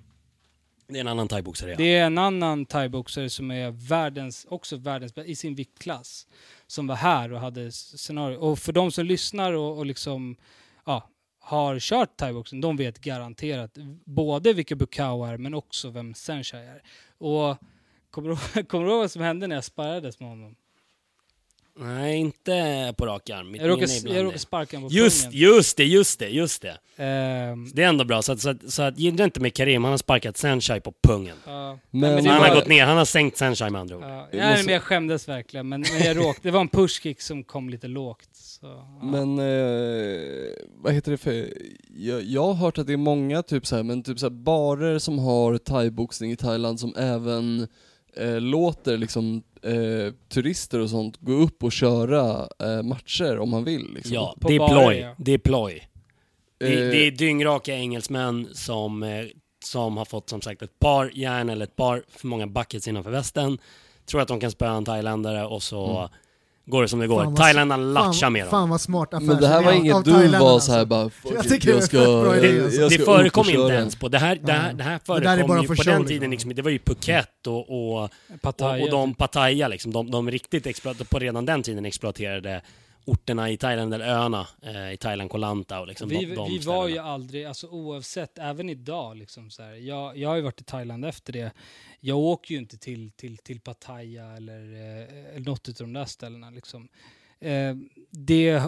Det 0.87 0.97
är 0.97 1.01
en 1.01 1.09
annan 1.09 1.29
thaiboxare 1.29 1.71
ja. 1.71 1.77
Det 1.77 1.97
är 1.97 2.07
en 2.07 2.19
annan 2.19 2.67
thaiboxare 2.67 3.31
som 3.31 3.51
är 3.51 3.71
världens, 3.71 4.47
också 4.49 4.77
världens 4.77 5.19
i 5.19 5.37
sin 5.37 5.55
viktklass 5.55 6.27
som 6.67 6.87
var 6.87 6.97
här 6.97 7.33
och 7.33 7.41
hade 7.41 7.73
scenario. 7.73 8.37
Och 8.37 8.59
för 8.59 8.73
de 8.73 8.93
som 8.93 9.07
lyssnar 9.07 9.53
och, 9.53 9.79
och 9.79 9.87
liksom 9.87 10.37
ja, 10.87 11.09
har 11.41 11.79
kört 11.79 12.17
thaiboxen, 12.17 12.61
de 12.61 12.77
vet 12.77 13.01
garanterat 13.01 13.79
både 14.05 14.53
vilka 14.53 14.77
Bukau 14.77 15.25
är 15.25 15.37
men 15.37 15.55
också 15.55 15.91
vem 15.91 16.15
Senshai 16.15 16.67
är. 16.67 16.83
Och 17.19 17.57
kommer 18.11 18.29
du, 18.29 18.65
kommer 18.65 18.85
du 18.85 18.91
ihåg 18.91 19.01
vad 19.01 19.11
som 19.11 19.23
hände 19.23 19.47
när 19.47 19.57
jag 19.57 19.65
sparrades 19.65 20.21
med 20.21 20.29
honom? 20.29 20.57
Nej, 21.77 22.17
inte 22.17 22.95
på 22.99 23.07
rak 23.07 23.31
arm. 23.31 23.51
Mitt 23.51 23.61
Jag 23.63 23.71
råkade, 23.71 23.93
jag 24.05 24.25
råkade 24.25 24.39
sparka 24.39 24.81
på 24.81 24.89
Just, 24.91 25.25
pungen. 25.25 25.39
just 25.41 25.77
det, 25.77 25.85
just 25.85 26.19
det, 26.19 26.29
just 26.29 26.63
det. 26.63 26.77
Ehm, 26.97 27.71
Det 27.75 27.83
är 27.83 27.89
ändå 27.89 28.05
bra. 28.05 28.23
Så 28.23 28.33
att, 28.33 28.41
så 28.41 28.51
att, 28.51 28.73
så 28.73 28.83
att 28.83 28.99
gilla 28.99 29.25
inte 29.25 29.41
med 29.41 29.55
Karim, 29.55 29.85
han 29.85 29.91
har 29.91 29.99
sparkat 29.99 30.37
Senshai 30.37 30.81
på 30.81 30.93
pungen. 31.03 31.37
ja. 31.47 31.79
Men- 31.91 32.25
det 32.25 32.31
han 32.31 32.41
var- 32.41 32.49
har 32.49 32.55
gått 32.55 32.69
ner, 32.69 32.85
han 32.85 32.97
har 32.97 33.05
sänkt 33.05 33.37
Senshai 33.37 33.71
med 33.71 33.81
andra 33.81 33.97
ord. 33.97 34.03
Vi 34.33 34.39
nej, 34.39 34.51
måste- 34.51 34.65
men 34.67 34.73
jag 34.75 34.83
skämdes 34.83 35.29
verkligen, 35.29 35.69
men, 35.69 35.81
men 35.81 36.03
jag 36.07 36.17
råkade, 36.17 36.39
det 36.43 36.51
var 36.51 36.61
en 36.61 36.69
pushkick 36.69 37.21
som 37.21 37.45
kom 37.45 37.69
lite 37.71 37.89
lågt. 37.89 38.29
Så, 38.33 38.67
ja. 38.67 39.01
Men, 39.03 39.39
eh, 39.39 40.51
vad 40.77 40.93
heter 40.93 41.11
det 41.11 41.17
för, 41.19 41.49
jag, 41.97 42.23
jag 42.23 42.45
har 42.45 42.55
hört 42.55 42.79
att 42.79 42.87
det 42.87 42.93
är 42.93 42.97
många 42.97 43.43
typ 43.43 43.67
så 43.67 43.77
här, 43.77 43.83
men 43.83 44.03
typ 44.03 44.19
så 44.19 44.27
här 44.27 44.31
barer 44.31 44.99
som 44.99 45.19
har 45.19 45.59
thaiboxning 45.59 46.33
i 46.33 46.37
Thailand 46.37 46.81
som 46.81 46.95
även 46.97 47.69
eh, 48.17 48.41
låter 48.41 48.97
liksom 48.97 49.43
eh, 49.63 50.13
turister 50.29 50.81
och 50.81 50.91
sånt 50.91 51.17
gå 51.21 51.33
upp 51.33 51.65
och 51.65 51.73
köra 51.73 52.49
eh, 52.63 52.83
matcher 52.83 53.39
om 53.39 53.51
man 53.51 53.65
vill 53.65 53.95
liksom. 53.95 54.15
Ja, 54.15 54.37
På 54.41 54.49
det 54.49 54.55
är 54.55 54.69
ploj. 54.69 54.97
ja. 54.99 55.15
Det 55.19 55.33
är 55.33 55.39
ploj. 55.39 55.89
Det, 56.59 56.67
Eh, 56.67 56.91
det 56.91 57.07
är 57.07 57.11
dyngraka 57.11 57.75
engelsmän 57.77 58.49
som, 58.53 59.03
eh, 59.03 59.25
som 59.65 59.97
har 59.97 60.05
fått 60.05 60.29
som 60.31 60.41
sagt 60.41 60.63
ett 60.63 60.79
par 60.79 61.11
järn 61.15 61.49
eller 61.51 61.65
ett 61.65 61.77
par 61.77 62.03
för 62.09 62.27
många 62.27 62.47
buckets 62.47 62.89
innanför 62.89 63.11
västen. 63.11 63.59
Tror 64.07 64.21
att 64.21 64.29
de 64.29 64.41
kan 64.41 64.51
spöa 64.51 64.73
en 64.73 64.85
thailändare 64.85 65.47
och 65.47 65.63
så 65.63 65.97
Mm. 65.99 66.09
Går 66.67 66.83
det 66.83 66.89
som 66.89 66.99
det 67.01 67.07
går. 67.07 67.17
Fan 67.25 67.33
vad- 67.33 67.37
Thailändarna 67.43 67.83
latchar 67.85 68.13
fan, 68.21 68.33
med 68.33 68.43
dem. 68.43 68.51
fan 68.51 68.69
vad 68.71 68.81
smart 68.81 69.15
affär. 69.15 69.27
men 69.27 69.41
det 69.41 69.49
här 69.49 69.63
var 69.63 69.73
av- 69.73 69.79
inget 69.79 69.95
av 69.95 70.03
du 70.05 70.13
var 70.29 70.61
så 70.61 70.73
här 70.73 70.79
alltså. 70.79 70.87
bara 70.87 71.11
fuck 71.11 71.33
Jag 71.37 71.45
it, 71.45 71.51
tycker 71.51 71.67
det 71.67 71.73
är 71.73 71.77
jag 71.77 71.85
ska, 71.85 71.99
fett 71.99 72.07
bra 72.07 72.37
idé, 72.37 72.47
jag 72.57 72.65
alltså. 72.65 72.77
ska 72.79 72.89
det 72.89 72.99
upp 72.99 73.05
förekom 73.05 73.49
inte 73.51 73.75
ens 73.75 73.97
på, 73.97 74.09
det 74.09 74.19
här, 74.19 74.39
det 74.43 74.53
här, 74.53 74.73
det 74.73 74.83
här 74.85 75.01
Det 75.07 75.13
där 75.21 75.21
är 75.21 75.37
förekom 75.37 75.49
bara 75.49 75.63
ju 75.63 75.69
för 75.69 75.75
på 75.77 75.83
show, 75.83 75.93
den 75.93 76.01
liksom. 76.03 76.09
tiden 76.17 76.31
liksom, 76.31 76.55
det 76.55 76.63
var 76.63 76.71
ju 76.71 76.79
Phuket 76.79 77.47
och, 77.47 78.01
och, 78.03 78.11
Pattaya, 78.43 78.83
och, 78.83 78.89
och 78.89 78.91
de 78.91 79.11
typ. 79.11 79.19
Pattaya 79.19 79.69
liksom, 79.69 79.93
de, 79.93 80.11
de 80.11 80.31
riktigt 80.31 80.67
exploaterade, 80.67 81.05
på 81.11 81.19
redan 81.19 81.47
den 81.47 81.63
tiden 81.63 81.85
exploaterade 81.85 82.61
orterna 83.05 83.51
i 83.51 83.57
Thailand, 83.57 83.95
eller 83.95 84.09
öarna 84.09 84.47
eh, 84.63 84.93
i 84.93 84.97
Thailand, 84.97 85.31
Koh 85.31 85.41
Lanta 85.41 85.81
och 85.81 85.87
liksom 85.87 86.09
vi, 86.09 86.25
de, 86.25 86.35
de 86.35 86.49
vi 86.49 86.59
var 86.59 86.89
ju 86.89 86.99
aldrig, 86.99 87.45
alltså 87.45 87.67
oavsett, 87.67 88.39
även 88.39 88.71
idag 88.71 89.17
liksom 89.17 89.51
så 89.51 89.63
här, 89.63 89.75
jag, 89.75 90.17
jag 90.17 90.29
har 90.29 90.37
ju 90.37 90.43
varit 90.43 90.61
i 90.61 90.65
Thailand 90.65 91.05
efter 91.05 91.33
det. 91.33 91.53
Jag 92.01 92.19
åker 92.19 92.55
ju 92.55 92.59
inte 92.59 92.79
till, 92.79 93.11
till, 93.11 93.39
till 93.39 93.61
Pattaya 93.61 94.37
eller, 94.37 94.73
eh, 94.73 95.35
eller 95.35 95.47
något 95.47 95.69
av 95.69 95.75
de 95.75 95.93
där 95.93 96.05
ställena 96.05 96.51
liksom. 96.51 96.89
Eh, 97.41 97.77
det, 98.11 98.63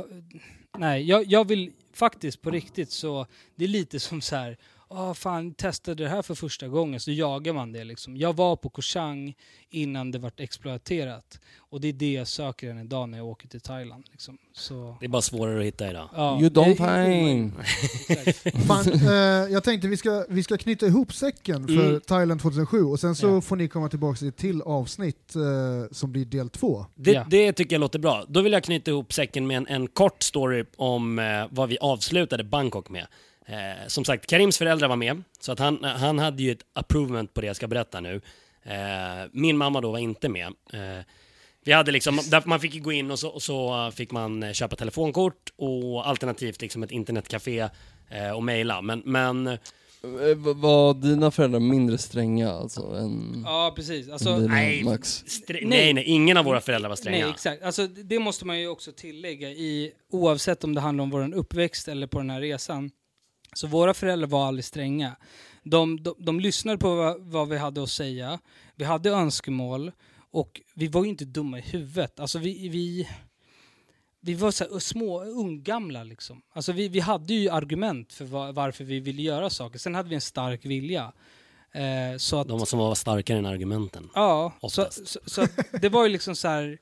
nej, 0.79 1.03
jag, 1.03 1.25
jag 1.25 1.49
vill 1.49 1.73
faktiskt 1.93 2.43
på 2.43 2.51
riktigt 2.51 2.91
så, 2.91 3.27
det 3.55 3.65
är 3.65 3.69
lite 3.69 4.01
som 4.01 4.21
så 4.21 4.37
här, 4.37 4.57
ah 4.89 5.15
fan, 5.15 5.55
testade 5.55 6.03
det 6.05 6.09
här 6.11 6.23
för 6.23 6.35
första 6.35 6.69
gången, 6.69 7.01
så 7.01 7.11
jagar 7.11 7.53
man 7.53 7.73
det 7.73 7.85
liksom. 7.85 8.17
Jag 8.17 8.37
var 8.37 8.57
på 8.57 8.69
Koh 8.69 8.83
Chang 8.83 9.35
innan 9.71 10.11
det 10.11 10.19
vart 10.19 10.41
exploaterat. 10.41 11.41
Och 11.71 11.81
det 11.81 11.89
är 11.89 11.93
det 11.93 12.13
jag 12.13 12.29
söker 12.29 12.71
än 12.71 12.79
idag 12.79 13.09
när 13.09 13.19
jag 13.19 13.27
åker 13.27 13.49
till 13.49 13.61
Thailand. 13.61 14.05
Liksom. 14.11 14.39
Så, 14.53 14.97
Det 15.01 15.07
är 15.07 15.09
bara 15.11 15.23
svårare 15.23 15.59
att 15.61 15.65
hitta 15.67 15.91
idag. 15.91 16.09
ja, 16.15 16.41
You 16.41 16.51
don't 16.51 16.77
find. 16.77 17.53
Fan, 18.67 18.93
eh, 18.93 19.53
jag 19.53 19.65
tänkte 19.65 19.89
vi 19.89 19.97
ska, 19.97 20.25
vi 20.29 20.43
ska 20.43 20.57
knyta 20.57 20.87
ihop 20.87 21.13
säcken 21.15 21.67
för 21.69 21.89
Mm. 21.89 22.01
Thailand 22.01 22.41
2007 22.43 22.83
och 22.85 23.01
sen 23.01 23.15
så 23.15 23.27
Ja. 23.27 23.41
får 23.41 23.57
ni 23.57 23.69
komma 23.69 23.89
tillbaka 23.89 24.19
till 24.19 24.29
ett 24.29 24.37
till 24.37 24.63
avsnitt 24.63 25.37
eh, 25.37 25.43
som 25.91 26.13
blir 26.13 26.25
del 26.25 26.49
två. 26.51 26.87
Det, 26.95 27.13
Ja. 27.13 27.27
det 27.31 27.53
tycker 27.53 27.75
jag 27.75 27.81
låter 27.81 27.99
bra. 27.99 28.25
Då 28.29 28.41
vill 28.43 28.53
jag 28.53 28.65
knyta 28.65 28.91
ihop 28.91 29.13
säcken 29.13 29.47
med 29.47 29.57
en, 29.57 29.67
en 29.67 29.87
kort 29.89 30.23
story 30.23 30.65
om 30.77 31.19
eh, 31.19 31.25
vad 31.51 31.69
vi 31.69 31.79
avslutade 31.81 32.45
Bangkok 32.45 32.89
med. 32.91 33.07
Eh, 33.47 33.86
som 33.86 34.05
sagt, 34.05 34.27
Karims 34.27 34.59
föräldrar 34.59 34.89
var 34.89 34.97
med, 34.97 35.23
så 35.40 35.52
att 35.52 35.59
han, 35.59 35.85
han 35.85 36.18
hade 36.18 36.43
ju 36.43 36.52
ett 36.52 36.62
approvement 36.73 37.35
på 37.35 37.40
det 37.40 37.47
jag 37.47 37.56
ska 37.56 37.66
berätta 37.66 38.01
nu. 38.01 38.20
Eh, 38.62 39.28
min 39.32 39.56
mamma 39.56 39.81
då 39.81 39.93
var 39.93 39.98
inte 39.98 40.28
med. 40.28 40.47
Eh, 40.73 41.05
vi 41.64 41.73
hade 41.73 41.93
liksom, 41.93 42.20
man 42.44 42.60
fick 42.60 42.82
gå 42.82 42.93
in 42.93 43.10
och 43.10 43.18
så, 43.18 43.28
och 43.28 43.43
så 43.43 43.90
fick 43.94 44.10
man 44.10 44.43
eh, 44.43 44.52
köpa 44.52 44.77
telefonkort 44.77 45.52
och 45.56 46.09
alternativt 46.09 46.62
liksom 46.62 46.82
ett 46.82 46.90
internetcafé 46.90 47.68
eh, 48.10 48.31
och 48.31 48.43
mejla. 48.43 48.82
Men, 48.82 49.02
men 49.05 49.59
Eh, 50.06 50.36
Var 50.55 50.94
dina 50.94 51.31
föräldrar 51.31 51.60
mindre 51.60 51.98
stränga 51.98 52.51
alltså 52.51 52.81
än, 52.82 53.43
Ja, 53.47 53.73
precis. 53.77 54.09
Alltså, 54.09 54.39
nej, 54.39 54.85
Max? 54.85 55.24
Nej. 55.48 55.93
nej, 55.94 56.05
ingen 56.05 56.36
av 56.36 56.44
våra 56.44 56.60
föräldrar 56.60 56.89
var 56.89 56.97
stränga. 56.97 57.24
Nej, 57.24 57.31
exakt. 57.35 57.62
Alltså, 57.62 57.86
det 57.86 58.02
det 58.02 58.18
måste 58.18 58.47
man 58.47 58.60
ju 58.60 58.68
också 58.68 58.93
tillägga 58.93 59.51
i, 59.51 59.93
oavsett 60.12 60.64
om 60.64 60.74
det 60.74 60.81
handlar 60.81 61.02
om 61.02 61.10
vår 61.10 61.35
uppväxt 61.35 61.89
eller 61.89 62.06
på 62.06 62.18
den 62.18 62.31
här 62.31 62.40
resan. 62.40 62.90
Så 63.57 63.66
våra 63.66 63.95
föräldrar 63.95 64.28
var 64.28 64.47
aldrig 64.47 64.65
stränga. 64.65 65.16
De, 65.62 66.03
de, 66.03 66.15
de 66.19 66.41
lyssnade 66.41 66.78
på 66.78 66.95
vad, 66.95 67.20
vad 67.20 67.49
vi 67.49 67.59
hade 67.59 67.83
att 67.83 67.91
säga. 67.91 68.39
Vi 68.74 68.85
hade 68.85 69.11
önskemål 69.11 69.93
och 70.31 70.61
vi 70.74 70.89
var 70.89 71.05
ju 71.05 71.11
inte 71.11 71.24
dumma 71.24 71.59
i 71.59 71.61
huvudet. 71.61 72.20
Alltså 72.20 72.39
vi, 72.39 72.69
vi, 72.69 73.09
vi 74.20 74.35
var 74.35 74.51
så 74.51 74.81
små, 74.81 75.20
unggamla 75.24 76.03
liksom. 76.05 76.43
Alltså 76.53 76.73
vi, 76.73 76.89
vi 76.89 77.01
hade 77.01 77.35
ju 77.35 77.49
argument 77.49 78.12
för 78.12 78.24
va- 78.24 78.53
varför 78.53 78.85
vi 78.85 79.01
ville 79.01 79.23
göra 79.23 79.51
saker. 79.51 79.78
Sen 79.78 79.95
hade 79.95 80.09
vi 80.09 80.15
en 80.15 80.20
stark 80.20 80.65
vilja. 80.65 81.12
Eh, 81.73 82.16
så 82.19 82.41
att, 82.41 82.49
De 82.49 82.66
som 82.66 82.78
var 82.78 82.95
starkare 82.95 83.39
än 83.39 83.47
argumenten. 83.47 84.11
Ja, 84.15 84.53
så, 84.61 84.66
Oftast. 84.66 85.09
så, 85.09 85.20
så 85.27 85.43
att 85.43 85.51
det 85.83 85.89
var 85.89 86.03
ju 86.07 86.09
liksom 86.12 86.37
så 86.37 86.49
här. 86.49 86.78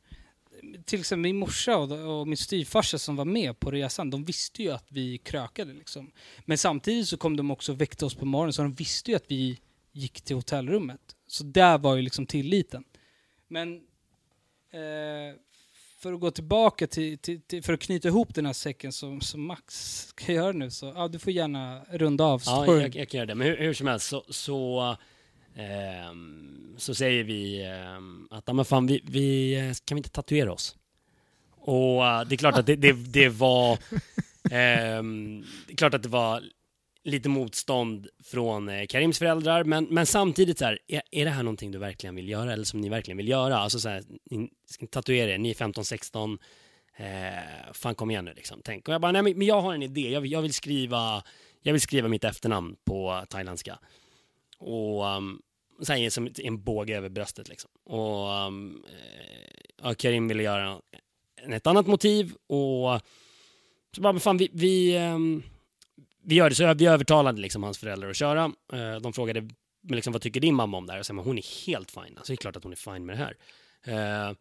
Till 0.85 1.01
exempel 1.01 1.23
min 1.23 1.37
morsa 1.37 1.77
och, 1.77 2.21
och 2.21 2.29
min 2.29 2.37
styvfarsa 2.37 2.99
som 2.99 3.17
var 3.17 3.25
med 3.25 3.61
på 3.61 3.71
resan, 3.71 4.11
de 4.11 4.25
visste 4.25 4.63
ju 4.63 4.71
att 4.71 4.87
vi 4.89 5.19
krökade 5.19 5.73
liksom. 5.73 6.11
Men 6.45 6.59
samtidigt 6.59 7.09
så 7.09 7.17
kom 7.17 7.37
de 7.37 7.51
också 7.51 7.73
och 7.73 7.81
väckte 7.81 8.05
oss 8.05 8.15
på 8.15 8.25
morgonen, 8.25 8.53
så 8.53 8.63
de 8.63 8.73
visste 8.73 9.11
ju 9.11 9.17
att 9.17 9.25
vi 9.29 9.61
gick 9.93 10.21
till 10.21 10.37
hotellrummet. 10.37 11.17
Så 11.27 11.45
där 11.45 11.79
var 11.79 11.97
ju 11.97 12.03
liksom 12.03 12.27
tilliten. 12.27 12.85
Men 13.49 13.75
eh, 14.71 15.39
för 16.05 16.13
att 16.13 16.21
gå 16.21 16.31
tillbaka 16.31 16.87
till, 16.87 17.19
till, 17.19 17.41
till, 17.41 17.63
för 17.63 17.73
att 17.73 17.81
knyta 17.81 18.09
ihop 18.09 18.35
den 18.35 18.47
här 18.47 18.53
säcken 18.53 18.93
som, 18.93 19.21
som 19.21 19.47
Max 19.47 20.07
ska 20.07 20.33
göra 20.33 20.53
nu, 20.53 20.71
så 20.71 20.93
ja, 20.97 21.09
du 21.09 21.19
får 21.19 21.33
gärna 21.33 21.85
runda 21.91 22.25
av 22.25 22.43
Ja, 22.47 22.67
jag, 22.67 22.97
jag 22.97 23.09
kan 23.09 23.19
göra 23.19 23.27
det. 23.27 23.35
Men 23.35 23.47
hur, 23.47 23.57
hur 23.57 23.75
som 23.75 23.87
helst 23.87 24.09
så, 24.09 24.25
så, 24.29 24.97
så 26.77 26.95
säger 26.95 27.25
vi 27.25 27.65
ehm, 27.65 28.29
att, 28.31 28.55
men 28.57 28.65
fan, 28.65 28.87
vi, 28.87 29.03
vi, 29.05 29.75
kan 29.85 29.97
vi 29.97 29.99
inte 29.99 30.11
tatuera 30.11 30.53
oss? 30.53 30.77
Och 31.51 32.07
eh, 32.07 32.25
det 32.25 32.35
är 32.35 32.37
klart 32.37 32.59
att 32.59 32.67
det, 32.67 32.77
det, 32.77 32.93
det 32.93 33.29
var, 33.29 33.73
ehm, 34.51 35.45
det 35.67 35.73
är 35.73 35.77
klart 35.77 35.95
att 35.95 36.03
det 36.03 36.09
var 36.09 36.43
lite 37.05 37.29
motstånd 37.29 38.09
från 38.25 38.69
eh, 38.69 38.87
Karims 38.87 39.19
föräldrar, 39.19 39.65
men, 39.65 39.85
men 39.85 40.07
samtidigt 40.07 40.59
så 40.59 40.65
här, 40.65 40.79
är, 40.89 41.03
är 41.11 41.25
det 41.25 41.31
här 41.31 41.43
någonting 41.43 41.71
du 41.71 41.79
verkligen 41.79 42.15
vill 42.15 42.29
göra 42.29 42.53
eller 42.53 42.65
som 42.65 42.81
ni 42.81 42.89
verkligen 42.89 43.17
vill 43.17 43.29
göra? 43.29 43.59
Alltså 43.59 43.81
så 43.81 43.89
här, 43.89 44.05
ni 44.31 44.51
ska 44.67 44.87
tatuera 44.87 45.31
er, 45.31 45.39
ni 45.39 45.51
är 45.51 45.55
15-16, 45.55 46.39
eh, 46.97 47.73
fan 47.73 47.95
kom 47.95 48.11
igen 48.11 48.25
nu 48.25 48.35
liksom, 48.35 48.61
tänk. 48.65 48.89
Och 48.89 48.95
jag 48.95 49.01
bara, 49.01 49.13
nej 49.13 49.23
men 49.23 49.39
men 49.39 49.47
jag 49.47 49.61
har 49.61 49.75
en 49.75 49.83
idé, 49.83 50.11
jag 50.13 50.21
vill, 50.21 50.33
jag 50.33 50.43
vill 50.43 50.55
skriva 50.55 51.23
jag 51.67 51.73
vill 51.73 51.83
skriva 51.83 52.09
mitt 52.09 52.25
efternamn 52.25 52.77
på 52.85 53.25
thailändska. 53.29 53.79
Och 54.65 55.05
um, 55.05 55.43
sen 55.83 56.11
som 56.11 56.29
en 56.39 56.63
båge 56.63 56.97
över 56.97 57.09
bröstet 57.09 57.49
liksom. 57.49 57.71
Och 57.85 58.47
um, 58.47 58.85
eh, 58.89 59.75
ja, 59.83 59.95
Karim 59.95 60.29
ville 60.29 60.43
göra 60.43 60.81
ett 61.49 61.67
annat 61.67 61.87
motiv 61.87 62.35
och 62.47 63.01
så 63.95 64.01
bara, 64.01 64.13
men 64.13 64.21
fan 64.21 64.37
vi, 64.37 64.51
vi, 64.53 64.99
um, 64.99 65.43
vi 66.23 66.35
gör 66.35 66.49
det. 66.49 66.55
Så 66.55 66.75
vi 66.75 66.87
övertalade 66.87 67.41
liksom 67.41 67.63
hans 67.63 67.79
föräldrar 67.79 68.11
att 68.11 68.17
köra. 68.17 68.45
Uh, 68.73 68.97
de 69.03 69.13
frågade 69.13 69.41
men 69.83 69.97
liksom, 69.97 70.13
vad 70.13 70.23
tycker 70.23 70.41
din 70.41 70.55
mamma 70.55 70.77
om 70.77 70.87
det 70.87 70.93
här? 70.93 71.01
Och 71.01 71.07
sen, 71.07 71.17
men 71.17 71.25
hon 71.25 71.39
är 71.39 71.67
helt 71.67 71.91
fine. 71.91 72.15
Alltså 72.17 72.33
det 72.33 72.35
är 72.35 72.37
klart 72.37 72.57
att 72.57 72.63
hon 72.63 72.73
är 72.73 72.77
fine 72.77 73.07
med 73.07 73.19
det 73.19 73.25
här. 73.25 74.29
Uh, 74.29 74.37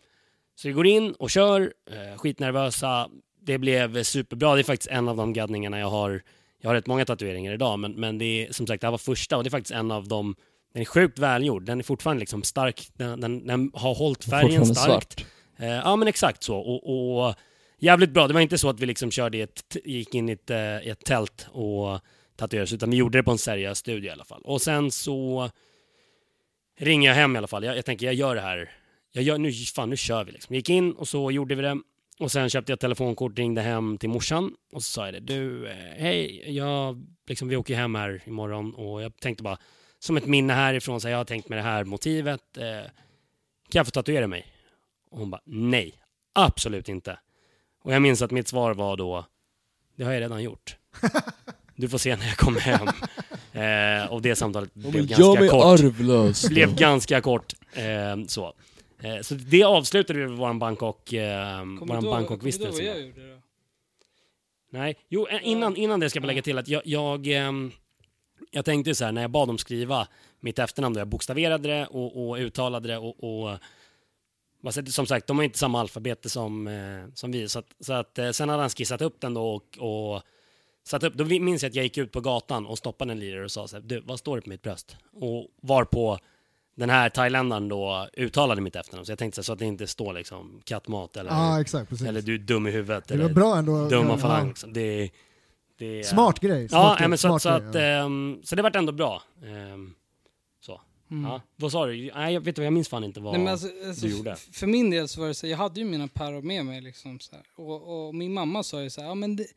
så 0.55 0.67
vi 0.67 0.73
går 0.73 0.87
in 0.87 1.11
och 1.11 1.29
kör, 1.29 1.61
uh, 1.61 2.17
skitnervösa. 2.17 3.09
Det 3.41 3.57
blev 3.57 4.03
superbra. 4.03 4.55
Det 4.55 4.61
är 4.61 4.63
faktiskt 4.63 4.91
en 4.91 5.07
av 5.07 5.17
de 5.17 5.33
gaddningarna 5.33 5.79
jag 5.79 5.89
har 5.89 6.23
jag 6.64 6.69
har 6.69 6.76
rätt 6.76 6.88
många 6.88 7.06
tatueringar 7.06 7.53
idag, 7.53 7.80
men, 7.80 7.91
men 7.91 8.18
det 8.18 8.26
är 8.26 8.53
som 8.53 8.68
sagt, 8.68 8.81
det 8.81 8.88
här 8.88 8.91
var 8.91 8.98
första 8.98 9.38
och 9.38 9.44
det 9.44 9.48
är 9.48 9.52
faktiskt 9.52 9.72
en 9.72 9.91
av 9.91 10.07
dem 10.07 10.35
den 10.73 10.81
är 10.81 10.85
sjukt 10.85 11.19
välgjord, 11.19 11.65
den 11.65 11.80
är 11.80 11.84
fortfarande 11.84 12.19
liksom 12.19 12.44
stark, 12.44 12.90
den, 12.94 13.22
den, 13.22 13.48
den 13.48 13.72
har 13.73 13.95
hållit 13.95 14.26
färgen 14.26 14.65
starkt. 14.65 15.19
svart. 15.19 15.26
Eh, 15.60 15.68
ja 15.68 15.95
men 15.95 16.07
exakt 16.07 16.44
så, 16.44 16.57
och, 16.57 17.26
och 17.27 17.35
jävligt 17.77 18.10
bra. 18.10 18.27
Det 18.27 18.34
var 18.34 18.41
inte 18.41 18.57
så 18.57 18.69
att 18.69 18.80
vi 18.80 18.85
liksom 18.85 19.11
körde 19.11 19.38
i 19.38 19.41
ett, 19.41 19.77
gick 19.84 20.15
in 20.15 20.30
i 20.30 20.31
ett, 20.31 20.49
eh, 20.49 20.57
i 20.57 20.90
ett 20.90 21.06
tält 21.06 21.48
och 21.52 21.99
tatuerade 22.35 22.64
oss, 22.64 22.73
utan 22.73 22.90
vi 22.90 22.98
gjorde 22.98 23.19
det 23.19 23.23
på 23.23 23.31
en 23.31 23.38
seriös 23.38 23.77
studio 23.77 24.10
i 24.10 24.11
alla 24.11 24.26
fall. 24.26 24.41
Och 24.41 24.61
sen 24.61 24.91
så 24.91 25.49
ringer 26.80 27.10
jag 27.10 27.15
hem 27.15 27.35
i 27.35 27.38
alla 27.38 27.48
fall. 27.48 27.64
Jag, 27.64 27.77
jag 27.77 27.85
tänker, 27.85 28.06
jag 28.06 28.15
gör 28.15 28.35
det 28.35 28.41
här. 28.41 28.72
Jag 29.11 29.23
gör, 29.23 29.38
nu, 29.38 29.52
fan, 29.52 29.90
nu 29.90 29.98
kör 29.98 30.23
vi 30.23 30.31
liksom. 30.31 30.56
Gick 30.56 30.69
in 30.69 30.91
och 30.91 31.07
så 31.07 31.31
gjorde 31.31 31.56
vi 31.56 31.61
det. 31.61 31.77
Och 32.23 32.31
sen 32.31 32.49
köpte 32.49 32.71
jag 32.71 32.79
telefonkort, 32.79 33.37
ringde 33.37 33.61
hem 33.61 33.97
till 33.97 34.09
morsan 34.09 34.51
och 34.73 34.83
så 34.83 34.91
sa 34.91 35.05
jag 35.05 35.13
det. 35.13 35.19
Du, 35.19 35.67
eh, 35.67 35.75
hej, 35.97 36.43
jag, 36.55 37.05
liksom, 37.27 37.47
vi 37.47 37.55
åker 37.55 37.75
hem 37.75 37.95
här 37.95 38.21
imorgon 38.25 38.73
och 38.75 39.01
jag 39.01 39.17
tänkte 39.19 39.43
bara 39.43 39.57
som 39.99 40.17
ett 40.17 40.25
minne 40.25 40.53
härifrån, 40.53 41.01
så 41.01 41.07
här, 41.07 41.11
jag 41.11 41.19
har 41.19 41.25
tänkt 41.25 41.49
med 41.49 41.57
det 41.57 41.61
här 41.61 41.83
motivet. 41.83 42.57
Eh, 42.57 42.81
kan 43.69 43.79
jag 43.79 43.85
få 43.85 43.91
tatuera 43.91 44.27
mig? 44.27 44.45
Och 45.11 45.19
hon 45.19 45.29
bara, 45.29 45.41
nej, 45.45 45.93
absolut 46.33 46.89
inte. 46.89 47.19
Och 47.83 47.93
jag 47.93 48.01
minns 48.01 48.21
att 48.21 48.31
mitt 48.31 48.47
svar 48.47 48.73
var 48.73 48.97
då, 48.97 49.25
det 49.95 50.03
har 50.03 50.11
jag 50.11 50.21
redan 50.21 50.43
gjort. 50.43 50.77
Du 51.75 51.89
får 51.89 51.97
se 51.97 52.15
när 52.15 52.27
jag 52.27 52.37
kommer 52.37 52.59
hem. 52.59 52.87
Eh, 53.53 54.11
och 54.11 54.21
det 54.21 54.35
samtalet 54.35 54.73
blev 54.73 55.07
ganska 55.07 55.49
kort 55.49 55.65
arvlös. 55.65 56.49
blev 56.49 56.75
ganska 56.75 57.21
kort. 57.21 57.53
Eh, 57.73 58.25
så. 58.27 58.53
Eh, 59.03 59.21
så 59.21 59.34
det 59.35 59.63
avslutade 59.63 60.19
vi 60.19 60.25
vår 60.25 60.53
Bangkok, 60.53 61.13
eh, 61.13 61.57
våran 61.57 61.65
du 61.65 61.71
ihåg- 61.73 61.80
kommer 61.80 62.01
du 62.01 62.07
ihåg 62.07 62.13
Bangkok-vistelse 62.15 62.84
vad 62.84 62.95
jag 62.95 63.01
gjorde 63.01 63.31
då? 63.34 63.39
Nej, 64.69 64.95
jo, 65.09 65.27
eh, 65.27 65.39
innan, 65.47 65.75
innan 65.75 65.99
det 65.99 66.09
ska 66.09 66.19
jag 66.19 66.25
lägga 66.25 66.41
till 66.41 66.57
att 66.57 66.67
jag, 66.67 66.81
jag, 66.85 67.27
ehm, 67.27 67.71
jag 68.51 68.65
tänkte 68.65 68.95
så 68.95 69.05
här 69.05 69.11
när 69.11 69.21
jag 69.21 69.31
bad 69.31 69.47
dem 69.47 69.57
skriva 69.57 70.07
mitt 70.39 70.59
efternamn, 70.59 70.93
då 70.93 70.99
jag 70.99 71.07
bokstaverade 71.07 71.67
det 71.69 71.88
och, 71.88 72.30
och 72.30 72.35
uttalade 72.38 72.88
det 72.88 72.97
och, 72.97 73.23
och 73.23 73.57
som 74.88 75.05
sagt, 75.05 75.27
de 75.27 75.38
har 75.38 75.43
inte 75.43 75.57
samma 75.59 75.80
alfabet 75.80 76.31
som, 76.31 76.67
eh, 76.67 77.13
som 77.13 77.31
vi. 77.31 77.49
Så 77.49 77.59
att, 77.59 77.75
så 77.80 77.93
att, 77.93 78.19
sen 78.31 78.49
hade 78.49 78.61
han 78.61 78.69
skissat 78.69 79.01
upp 79.01 79.21
den 79.21 79.34
då 79.34 79.47
och, 79.55 79.77
och 79.80 80.21
satt 80.84 81.03
upp, 81.03 81.13
då 81.13 81.25
minns 81.25 81.63
jag 81.63 81.69
att 81.69 81.75
jag 81.75 81.84
gick 81.84 81.97
ut 81.97 82.11
på 82.11 82.21
gatan 82.21 82.65
och 82.65 82.77
stoppade 82.77 83.11
en 83.11 83.19
lirare 83.19 83.43
och 83.43 83.51
sa 83.51 83.67
så 83.67 83.75
här, 83.75 83.84
du, 83.84 83.99
vad 83.99 84.19
står 84.19 84.35
det 84.35 84.41
på 84.41 84.49
mitt 84.49 84.61
bröst? 84.61 84.97
Och 85.13 85.47
var 85.61 85.84
på 85.85 86.19
den 86.75 86.89
här 86.89 87.09
thailändaren 87.09 87.69
då 87.69 88.07
uttalade 88.13 88.61
mitt 88.61 88.75
efternamn, 88.75 89.05
så 89.05 89.11
jag 89.11 89.19
tänkte 89.19 89.43
så, 89.43 89.53
att 89.53 89.59
det 89.59 89.65
inte 89.65 89.87
står 89.87 90.13
liksom 90.13 90.61
kattmat 90.65 91.17
eller, 91.17 91.31
Ja, 91.31 91.61
exakt. 91.61 92.01
Eller 92.01 92.21
du 92.21 92.33
är 92.33 92.39
dum 92.39 92.67
i 92.67 92.71
huvudet 92.71 93.11
eller 93.11 93.29
bra 93.29 93.57
ändå. 93.57 93.89
dum 93.89 94.07
ja, 94.07 94.17
falang. 94.17 94.47
Liksom. 94.47 94.73
Det, 94.73 95.09
det, 95.77 96.03
Smart 96.03 96.39
grej. 96.39 96.69
Smart 96.69 96.81
Ja, 96.81 96.89
grej, 96.89 96.97
nej, 96.99 97.09
men 97.09 97.17
så, 97.17 97.27
smart 97.27 97.41
så, 97.41 97.49
grej, 97.49 97.69
att, 97.69 97.75
ja. 97.75 97.81
ehm, 97.81 98.39
så 98.43 98.55
det 98.55 98.61
vart 98.61 98.75
ändå 98.75 98.91
bra. 98.91 99.21
Ehm, 99.45 99.93
så. 100.61 100.81
Mm. 101.11 101.31
Ja. 101.31 101.41
Vad 101.55 101.71
sa 101.71 101.85
du? 101.85 102.11
Nej, 102.15 102.33
jag 102.33 102.41
vet 102.41 102.57
vad 102.57 102.65
jag 102.65 102.73
minns 102.73 102.89
fan 102.89 103.03
inte 103.03 103.19
vad 103.19 103.33
Nej, 103.33 103.43
men 103.43 103.51
alltså, 103.51 103.67
alltså, 103.87 104.05
du 104.05 104.17
gjorde. 104.17 104.35
För 104.35 104.67
min 104.67 104.89
del 104.89 105.07
så 105.07 105.21
var 105.21 105.27
det 105.27 105.33
så, 105.33 105.47
jag 105.47 105.57
hade 105.57 105.79
ju 105.79 105.85
mina 105.85 106.07
pärror 106.07 106.41
med 106.41 106.65
mig 106.65 106.81
liksom 106.81 107.19
så 107.19 107.35
här. 107.35 107.45
Och, 107.55 108.07
och 108.07 108.15
min 108.15 108.33
mamma 108.33 108.63
sa 108.63 108.81
ju 108.81 108.89
så 108.89 109.01
här, 109.01 109.07
ja 109.07 109.15
men 109.15 109.35
det, 109.35 109.47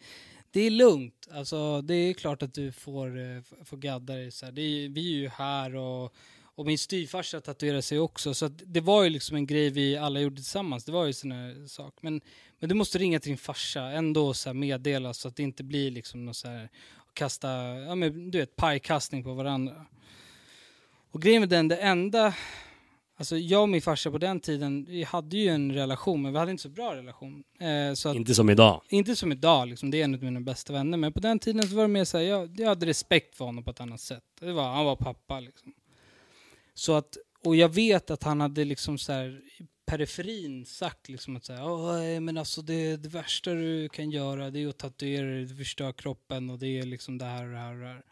det 0.50 0.60
är 0.60 0.70
lugnt. 0.70 1.28
Alltså 1.32 1.82
det 1.82 1.94
är 1.94 2.12
klart 2.14 2.42
att 2.42 2.54
du 2.54 2.72
får, 2.72 3.18
eh, 3.18 3.42
får 3.64 3.76
gadda 3.76 4.14
dig 4.14 4.30
så 4.30 4.44
här. 4.44 4.52
Det 4.52 4.62
är, 4.62 4.88
vi 4.88 5.14
är 5.14 5.18
ju 5.18 5.28
här 5.28 5.74
och, 5.76 6.14
Och 6.56 6.66
min 6.66 6.78
styvfarsa 6.78 7.40
tatuerade 7.40 7.82
sig 7.82 7.98
också, 7.98 8.34
så 8.34 8.48
det 8.48 8.80
var 8.80 9.04
ju 9.04 9.10
liksom 9.10 9.36
en 9.36 9.46
grej 9.46 9.70
vi 9.70 9.96
alla 9.96 10.20
gjorde 10.20 10.36
tillsammans. 10.36 10.84
Det 10.84 10.92
var 10.92 11.04
ju 11.06 11.12
sån 11.12 11.32
här 11.32 11.66
sak. 11.68 11.94
Men, 12.00 12.20
men 12.58 12.68
du 12.68 12.74
måste 12.74 12.98
ringa 12.98 13.20
till 13.20 13.30
din 13.30 13.38
farsa, 13.38 13.82
ändå 13.82 14.34
så 14.34 14.48
här 14.48 14.54
meddela 14.54 15.14
så 15.14 15.28
att 15.28 15.36
det 15.36 15.42
inte 15.42 15.64
blir 15.64 15.90
liksom 15.90 16.24
något 16.24 16.36
så 16.36 16.48
här, 16.48 16.68
kasta, 17.12 17.48
ja 17.78 17.94
men 17.94 18.30
du 18.30 18.38
vet, 18.38 18.56
pajkastning 18.56 19.24
på 19.24 19.34
varandra. 19.34 19.86
Och 21.10 21.22
grejen 21.22 21.40
med 21.42 21.48
den, 21.48 21.68
det 21.68 21.76
enda, 21.76 22.34
alltså 23.16 23.36
jag 23.36 23.62
och 23.62 23.68
min 23.68 23.82
farsa 23.82 24.10
på 24.10 24.18
den 24.18 24.40
tiden, 24.40 24.86
vi 24.88 25.02
hade 25.04 25.36
ju 25.36 25.48
en 25.48 25.72
relation, 25.72 26.22
men 26.22 26.32
vi 26.32 26.38
hade 26.38 26.50
inte 26.50 26.62
så 26.62 26.68
bra 26.68 26.94
relation. 26.96 27.44
Eh, 27.60 27.94
så 27.94 28.08
att, 28.08 28.16
Inte 28.16 28.34
som 28.34 28.50
idag. 28.50 28.82
inte 28.88 29.16
som 29.16 29.32
idag, 29.32 29.68
liksom, 29.68 29.90
det 29.90 30.00
är 30.00 30.04
en 30.04 30.14
av 30.14 30.22
mina 30.22 30.40
bästa 30.40 30.72
vänner, 30.72 30.98
men 30.98 31.12
på 31.12 31.20
den 31.20 31.38
tiden 31.38 31.68
så 31.68 31.76
var 31.76 31.82
det 31.82 31.88
mer 31.88 32.04
så 32.04 32.18
här, 32.18 32.24
jag, 32.24 32.60
jag 32.60 32.68
hade 32.68 32.86
respekt 32.86 33.36
för 33.36 33.44
honom 33.44 33.64
på 33.64 33.70
ett 33.70 33.80
annat 33.80 34.00
sätt. 34.00 34.24
Det 34.40 34.52
var, 34.52 34.74
han 34.74 34.84
var 34.84 34.96
pappa 34.96 35.40
liksom. 35.40 35.72
Så 36.78 36.94
att, 36.94 37.16
och 37.44 37.56
jag 37.56 37.68
vet 37.68 38.10
att 38.10 38.22
han 38.22 38.40
hade 38.40 38.64
liksom 38.64 38.98
så 38.98 39.12
här 39.12 39.42
i 39.58 39.66
periferin 39.86 40.66
sagt 40.66 41.08
liksom 41.08 41.36
att 41.36 41.44
så 41.44 41.52
här, 41.52 42.20
men 42.20 42.36
alltså 42.36 42.62
det, 42.62 42.96
det 42.96 43.08
värsta 43.08 43.54
du 43.54 43.88
kan 43.88 44.10
göra 44.10 44.50
det 44.50 44.62
är 44.62 44.68
att 44.68 44.78
tatuera 44.78 45.26
dig, 45.26 45.44
du 45.44 45.56
förstör 45.56 45.92
kroppen 45.92 46.50
och 46.50 46.58
det 46.58 46.78
är 46.78 46.82
liksom 46.82 47.18
det 47.18 47.24
här 47.24 47.44
och 47.44 47.50
det 47.52 47.58
här 47.58 47.74
och 47.74 47.80
det 47.80 47.86
här. 47.86 48.02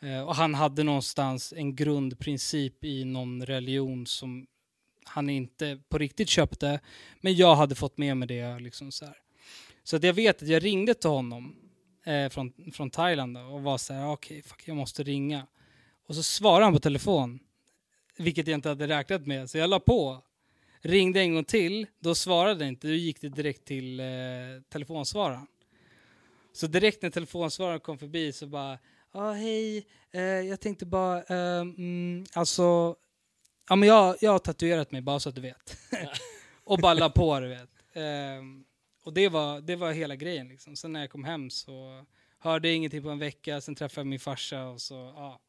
Eh, 0.00 0.22
och 0.22 0.34
han 0.34 0.54
hade 0.54 0.82
någonstans 0.82 1.52
en 1.56 1.76
grundprincip 1.76 2.84
i 2.84 3.04
någon 3.04 3.46
religion 3.46 4.06
som 4.06 4.46
han 5.04 5.30
inte 5.30 5.80
på 5.88 5.98
riktigt 5.98 6.28
köpte, 6.28 6.80
men 7.20 7.34
jag 7.34 7.56
hade 7.56 7.74
fått 7.74 7.98
med 7.98 8.16
mig 8.16 8.28
det. 8.28 8.58
Liksom 8.58 8.92
så 8.92 9.04
här. 9.04 9.16
så 9.84 9.96
att 9.96 10.02
jag 10.02 10.14
vet 10.14 10.42
att 10.42 10.48
jag 10.48 10.64
ringde 10.64 10.94
till 10.94 11.10
honom 11.10 11.56
eh, 12.04 12.28
från, 12.28 12.52
från 12.72 12.90
Thailand 12.90 13.36
då, 13.36 13.40
och 13.40 13.62
var 13.62 13.78
så 13.78 13.92
här, 13.92 14.08
okej, 14.08 14.42
fuck, 14.42 14.62
jag 14.68 14.76
måste 14.76 15.02
ringa. 15.02 15.46
Och 16.06 16.14
så 16.14 16.22
svarade 16.22 16.64
han 16.64 16.72
på 16.74 16.80
telefon, 16.80 17.40
vilket 18.18 18.46
jag 18.46 18.54
inte 18.54 18.68
hade 18.68 18.88
räknat 18.88 19.26
med, 19.26 19.50
så 19.50 19.58
jag 19.58 19.70
la 19.70 19.80
på. 19.80 20.22
Ringde 20.80 21.20
en 21.20 21.34
gång 21.34 21.44
till, 21.44 21.86
då 21.98 22.14
svarade 22.14 22.58
det 22.58 22.68
inte, 22.68 22.86
då 22.86 22.94
gick 22.94 23.20
det 23.20 23.28
direkt 23.28 23.64
till 23.64 24.00
eh, 24.00 24.06
telefonsvararen. 24.68 25.46
Så 26.52 26.66
direkt 26.66 27.02
när 27.02 27.10
telefonsvararen 27.10 27.80
kom 27.80 27.98
förbi 27.98 28.32
så 28.32 28.46
bara, 28.46 28.78
ja 29.12 29.32
hej, 29.32 29.86
eh, 30.10 30.22
jag 30.22 30.60
tänkte 30.60 30.86
bara, 30.86 31.16
eh, 31.18 31.60
mm, 31.60 32.24
alltså, 32.32 32.96
ja 33.68 33.76
men 33.76 33.88
jag, 33.88 34.16
jag 34.20 34.32
har 34.32 34.38
tatuerat 34.38 34.92
mig 34.92 35.00
bara 35.00 35.20
så 35.20 35.28
att 35.28 35.34
du 35.34 35.40
vet. 35.40 35.76
och 36.64 36.78
bara 36.78 36.94
la 36.94 37.10
på 37.10 37.40
du 37.40 37.48
vet. 37.48 37.70
Ehm, 37.92 38.64
och 39.04 39.12
det 39.12 39.28
var, 39.28 39.60
det 39.60 39.76
var 39.76 39.92
hela 39.92 40.16
grejen 40.16 40.48
liksom. 40.48 40.76
Sen 40.76 40.92
när 40.92 41.00
jag 41.00 41.10
kom 41.10 41.24
hem 41.24 41.50
så 41.50 42.04
hörde 42.38 42.68
jag 42.68 42.76
ingenting 42.76 43.02
på 43.02 43.10
en 43.10 43.18
vecka, 43.18 43.60
sen 43.60 43.74
träffade 43.74 44.00
jag 44.00 44.06
min 44.06 44.20
farsa 44.20 44.64
och 44.64 44.80
så, 44.80 44.94
ja. 44.94 45.40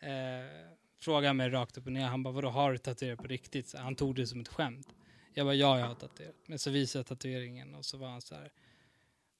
Eh, 0.00 0.72
frågade 1.02 1.34
mig 1.34 1.50
rakt 1.50 1.78
upp 1.78 1.86
och 1.86 1.92
ner, 1.92 2.06
han 2.06 2.22
bara 2.22 2.34
vadå 2.34 2.48
har 2.48 2.72
du 2.72 2.78
tatuerat 2.78 3.18
på 3.18 3.26
riktigt? 3.26 3.68
Så 3.68 3.78
han 3.78 3.94
tog 3.94 4.14
det 4.14 4.26
som 4.26 4.40
ett 4.40 4.48
skämt. 4.48 4.88
Jag 5.34 5.46
bara 5.46 5.54
ja, 5.54 5.78
jag 5.78 5.86
har 5.86 5.94
tatuerat. 5.94 6.34
Men 6.46 6.58
så 6.58 6.70
visade 6.70 6.98
jag 6.98 7.06
tatueringen 7.06 7.74
och 7.74 7.84
så 7.84 7.96
var 7.96 8.08
han 8.08 8.22
så 8.22 8.34
här, 8.34 8.52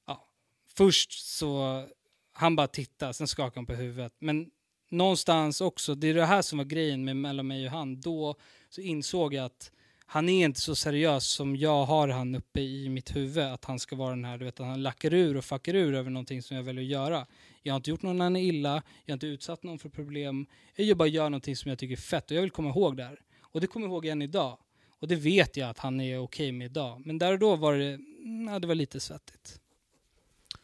ja. 0.07 0.27
Först 0.67 1.11
så, 1.11 1.83
han 2.31 2.55
bara 2.55 2.67
tittade, 2.67 3.13
sen 3.13 3.27
skakade 3.27 3.57
han 3.57 3.65
på 3.65 3.73
huvudet. 3.73 4.13
Men 4.19 4.51
någonstans 4.89 5.61
också, 5.61 5.95
det 5.95 6.07
är 6.07 6.13
det 6.13 6.25
här 6.25 6.41
som 6.41 6.57
var 6.57 6.65
grejen 6.65 7.05
med 7.05 7.15
mellan 7.15 7.47
mig 7.47 7.65
och 7.65 7.71
han. 7.71 8.01
Då 8.01 8.35
så 8.69 8.81
insåg 8.81 9.33
jag 9.33 9.45
att 9.45 9.71
han 10.13 10.29
är 10.29 10.45
inte 10.45 10.61
så 10.61 10.75
seriös 10.75 11.25
som 11.25 11.55
jag 11.55 11.85
har 11.85 12.07
han 12.07 12.35
uppe 12.35 12.61
i 12.61 12.89
mitt 12.89 13.15
huvud. 13.15 13.43
Att 13.43 13.65
han 13.65 13.79
ska 13.79 13.95
vara 13.95 14.09
den 14.09 14.25
här, 14.25 14.37
du 14.37 14.45
vet, 14.45 14.59
att 14.59 14.65
han 14.65 14.83
lackar 14.83 15.13
ur 15.13 15.37
och 15.37 15.45
fuckar 15.45 15.75
ur 15.75 15.93
över 15.93 16.09
någonting 16.09 16.41
som 16.41 16.57
jag 16.57 16.63
väljer 16.63 16.83
att 16.83 16.89
göra. 16.89 17.27
Jag 17.63 17.73
har 17.73 17.75
inte 17.75 17.89
gjort 17.89 18.01
någon 18.01 18.21
annan 18.21 18.35
illa, 18.35 18.83
jag 19.05 19.11
har 19.11 19.15
inte 19.15 19.27
utsatt 19.27 19.63
någon 19.63 19.79
för 19.79 19.89
problem. 19.89 20.45
Jag 20.75 20.87
gör 20.87 20.95
bara 20.95 21.07
gör 21.07 21.29
någonting 21.29 21.55
som 21.55 21.69
jag 21.69 21.79
tycker 21.79 21.95
är 21.95 22.01
fett 22.01 22.31
och 22.31 22.37
jag 22.37 22.41
vill 22.41 22.51
komma 22.51 22.69
ihåg 22.69 22.97
det 22.97 23.03
här. 23.03 23.19
Och 23.41 23.61
det 23.61 23.67
kommer 23.67 23.85
jag 23.85 23.93
ihåg 23.93 24.05
än 24.05 24.21
idag. 24.21 24.57
Och 24.99 25.07
det 25.07 25.15
vet 25.15 25.57
jag 25.57 25.69
att 25.69 25.79
han 25.79 26.01
är 26.01 26.17
okej 26.17 26.51
med 26.51 26.65
idag. 26.65 27.01
Men 27.05 27.17
där 27.17 27.33
och 27.33 27.39
då 27.39 27.55
var 27.55 27.73
det, 27.73 27.93
mm, 27.93 28.47
ja, 28.53 28.59
det 28.59 28.67
var 28.67 28.75
lite 28.75 28.99
svettigt. 28.99 29.59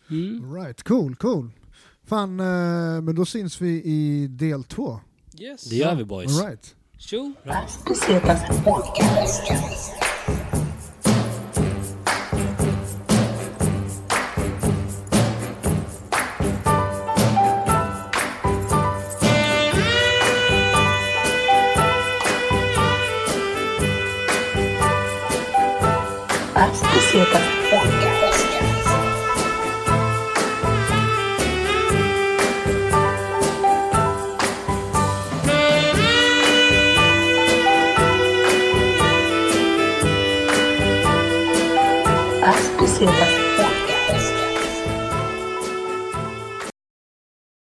Mm. 0.10 0.54
Right, 0.54 0.84
cool, 0.84 1.16
cool. 1.16 1.52
Fan, 2.04 2.40
eh, 2.40 3.02
men 3.02 3.16
då 3.16 3.26
syns 3.26 3.62
vi 3.62 3.84
i 3.84 4.28
del 4.28 4.64
två. 4.64 5.00
Yes. 5.40 5.64
Det 5.64 5.76
gör 5.76 5.96
vi 5.96 6.06
boys. 6.06 6.40
All 6.42 6.48
right. 6.48 6.76
Tjo! 7.00 7.32
Specitas 7.66 8.44
podcast. 8.62 9.48
Specitas 9.48 9.72
podcast. 27.14 27.59